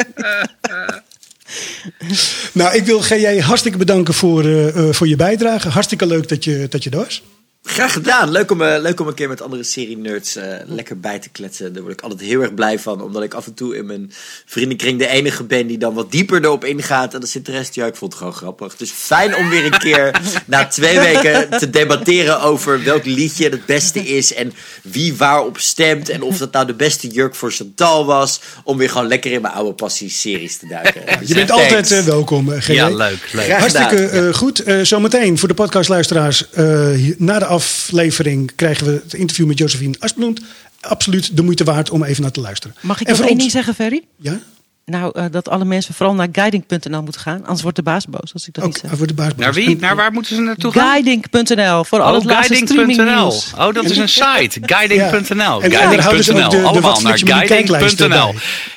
Nou, 2.52 2.74
ik 2.74 2.84
wil 2.84 3.00
GJ 3.00 3.40
hartstikke 3.40 3.78
bedanken 3.78 4.14
voor, 4.14 4.44
eh, 4.44 4.68
eh, 4.68 4.94
voor 4.94 5.08
je 5.08 5.16
bijdrage. 5.16 5.68
Hartstikke 5.68 6.06
leuk 6.06 6.28
dat 6.28 6.44
je, 6.44 6.66
dat 6.68 6.84
je 6.84 6.90
er 6.90 6.96
was. 6.96 7.22
Graag 7.64 7.92
gedaan. 7.92 8.30
Leuk 8.30 8.50
om, 8.50 8.62
eh, 8.62 8.80
leuk 8.80 9.00
om 9.00 9.06
een 9.06 9.14
keer 9.14 9.28
met 9.28 9.42
andere 9.42 9.62
serie-nerds 9.62 10.36
eh, 10.36 10.44
lekker 10.66 11.00
bij 11.00 11.18
te 11.18 11.28
kletsen. 11.28 11.72
Daar 11.72 11.82
word 11.82 11.94
ik 11.94 12.00
altijd 12.00 12.20
heel 12.20 12.40
erg 12.40 12.54
blij 12.54 12.78
van. 12.78 13.02
Omdat 13.02 13.22
ik 13.22 13.34
af 13.34 13.46
en 13.46 13.54
toe 13.54 13.76
in 13.76 13.86
mijn 13.86 14.12
vriendenkring 14.46 14.98
de 14.98 15.06
enige 15.06 15.44
ben 15.44 15.66
die 15.66 15.78
dan 15.78 15.94
wat 15.94 16.10
dieper 16.12 16.44
erop 16.44 16.64
ingaat. 16.64 17.14
En 17.14 17.20
dan 17.20 17.28
zit 17.28 17.46
de 17.46 17.52
rest, 17.52 17.74
ja, 17.74 17.86
ik 17.86 17.96
vond 17.96 18.10
het 18.12 18.18
gewoon 18.20 18.36
grappig. 18.36 18.76
Dus 18.76 18.90
fijn 18.90 19.36
om 19.36 19.48
weer 19.48 19.64
een 19.64 19.78
keer 19.78 20.20
na 20.46 20.66
twee 20.66 20.98
weken 21.00 21.58
te 21.58 21.70
debatteren 21.70 22.40
over 22.40 22.84
welk 22.84 23.04
liedje 23.04 23.48
het 23.48 23.66
beste 23.66 24.00
is. 24.00 24.34
En 24.34 24.52
wie 24.82 25.16
waarop 25.16 25.58
stemt. 25.58 26.08
En 26.08 26.22
of 26.22 26.38
dat 26.38 26.52
nou 26.52 26.66
de 26.66 26.74
beste 26.74 27.08
jurk 27.08 27.34
voor 27.34 27.50
Chantal 27.52 28.06
was. 28.06 28.40
Om 28.64 28.76
weer 28.78 28.90
gewoon 28.90 29.06
lekker 29.08 29.32
in 29.32 29.40
mijn 29.42 29.54
oude 29.54 29.72
passies-series 29.72 30.56
te 30.58 30.66
duiken. 30.66 31.02
Dus 31.18 31.28
Je 31.28 31.34
bent 31.34 31.48
thanks. 31.48 31.62
altijd 31.64 31.90
eh, 31.90 32.00
welkom, 32.04 32.48
GJ. 32.50 32.72
Ja, 32.72 32.88
leuk, 32.88 33.32
Hartstikke 33.50 34.06
eh, 34.06 34.34
goed. 34.34 34.58
Eh, 34.62 34.80
zometeen 34.82 35.38
voor 35.38 35.48
de 35.48 35.54
podcastluisteraars. 35.54 36.50
eh, 36.50 36.90
hier- 36.90 37.14
na 37.18 37.38
de 37.38 37.48
aflevering 37.50 38.52
krijgen 38.54 38.86
we 38.86 39.00
het 39.04 39.14
interview 39.14 39.46
met 39.46 39.58
Josephine 39.58 39.94
Asplund. 39.98 40.40
Absoluut 40.80 41.36
de 41.36 41.42
moeite 41.42 41.64
waard 41.64 41.90
om 41.90 42.04
even 42.04 42.22
naar 42.22 42.30
te 42.30 42.40
luisteren. 42.40 42.76
Mag 42.80 43.00
ik 43.00 43.06
nog 43.06 43.16
voor 43.16 43.24
één 43.24 43.34
ons- 43.34 43.40
ding 43.42 43.52
zeggen, 43.52 43.74
Ferry? 43.74 44.02
Ja? 44.16 44.38
Nou, 44.84 45.10
eh, 45.14 45.24
dat 45.30 45.48
alle 45.48 45.64
mensen 45.64 45.94
vooral 45.94 46.14
naar 46.14 46.28
guiding.nl 46.32 47.02
moeten 47.02 47.20
gaan. 47.20 47.40
Anders 47.42 47.62
wordt 47.62 47.76
de 47.76 47.82
baas 47.82 48.06
boos 48.06 48.32
als 48.32 48.48
ik 48.48 48.54
dat 48.54 48.64
Ook 48.64 48.70
niet 48.72 48.80
zeg. 48.86 48.96
voor 48.98 49.06
de 49.06 49.14
baas. 49.14 49.32
Naar 49.36 49.52
wie? 49.54 49.76
Naar 49.76 49.96
waar 49.96 50.12
moeten 50.12 50.34
ze 50.36 50.40
naartoe 50.42 50.72
gaan? 50.72 50.86
Guiding.nl 50.88 51.84
voor 51.84 52.00
al 52.00 52.14
het 52.14 52.22
Oh, 52.24 52.28
laatste 52.30 52.54
streaming 52.54 52.94
guiding.nl. 52.96 53.28
nieuws. 53.28 53.52
Oh, 53.58 53.74
dat 53.74 53.84
is 53.84 53.96
een 53.96 54.08
site. 54.08 54.60
Guiding.nl. 54.74 55.60
Guiding.nl. 55.60 56.66
Allemaal 56.66 57.00
naar 57.00 57.18
guiding.nl. 57.18 58.34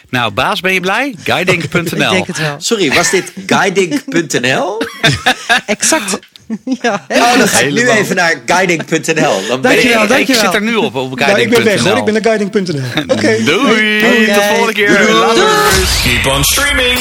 Nou, 0.09 0.31
baas, 0.31 0.59
ben 0.59 0.73
je 0.73 0.79
blij? 0.79 1.15
Guiding.nl. 1.23 1.81
Ik 1.91 1.97
denk 2.11 2.27
het 2.27 2.37
wel. 2.39 2.55
Sorry, 2.59 2.93
was 2.93 3.09
dit 3.09 3.33
guiding.nl? 3.45 4.81
Exact. 5.65 6.19
ja, 6.81 7.05
Oh, 7.09 7.37
dan 7.37 7.47
ga 7.47 7.59
ik 7.59 7.71
nu 7.73 7.89
even 7.89 8.15
naar 8.15 8.41
guiding.nl. 8.45 9.41
Dan 9.47 9.61
ben 9.61 9.71
ik 9.71 9.77
Dankjewel, 9.77 10.03
Ik 10.03 10.09
dankjewel. 10.09 10.41
zit 10.43 10.53
er 10.53 10.61
nu 10.61 10.75
op, 10.75 10.95
op 10.95 11.19
Nou, 11.19 11.39
ik 11.39 11.49
ben 11.49 11.63
weg 11.63 11.79
hoor. 11.83 11.97
Ik 11.97 12.05
ben 12.05 12.23
guiding.nl. 12.23 12.81
naar 12.81 12.91
guiding.nl. 12.91 13.13
Oké. 13.15 13.43
Doei. 13.43 13.99
Tot 14.25 14.33
de 14.35 14.41
volgende 14.49 14.73
keer. 14.73 15.11
Later. 15.13 15.47
Keep 16.03 16.33
on 16.33 16.43
streaming. 16.43 16.99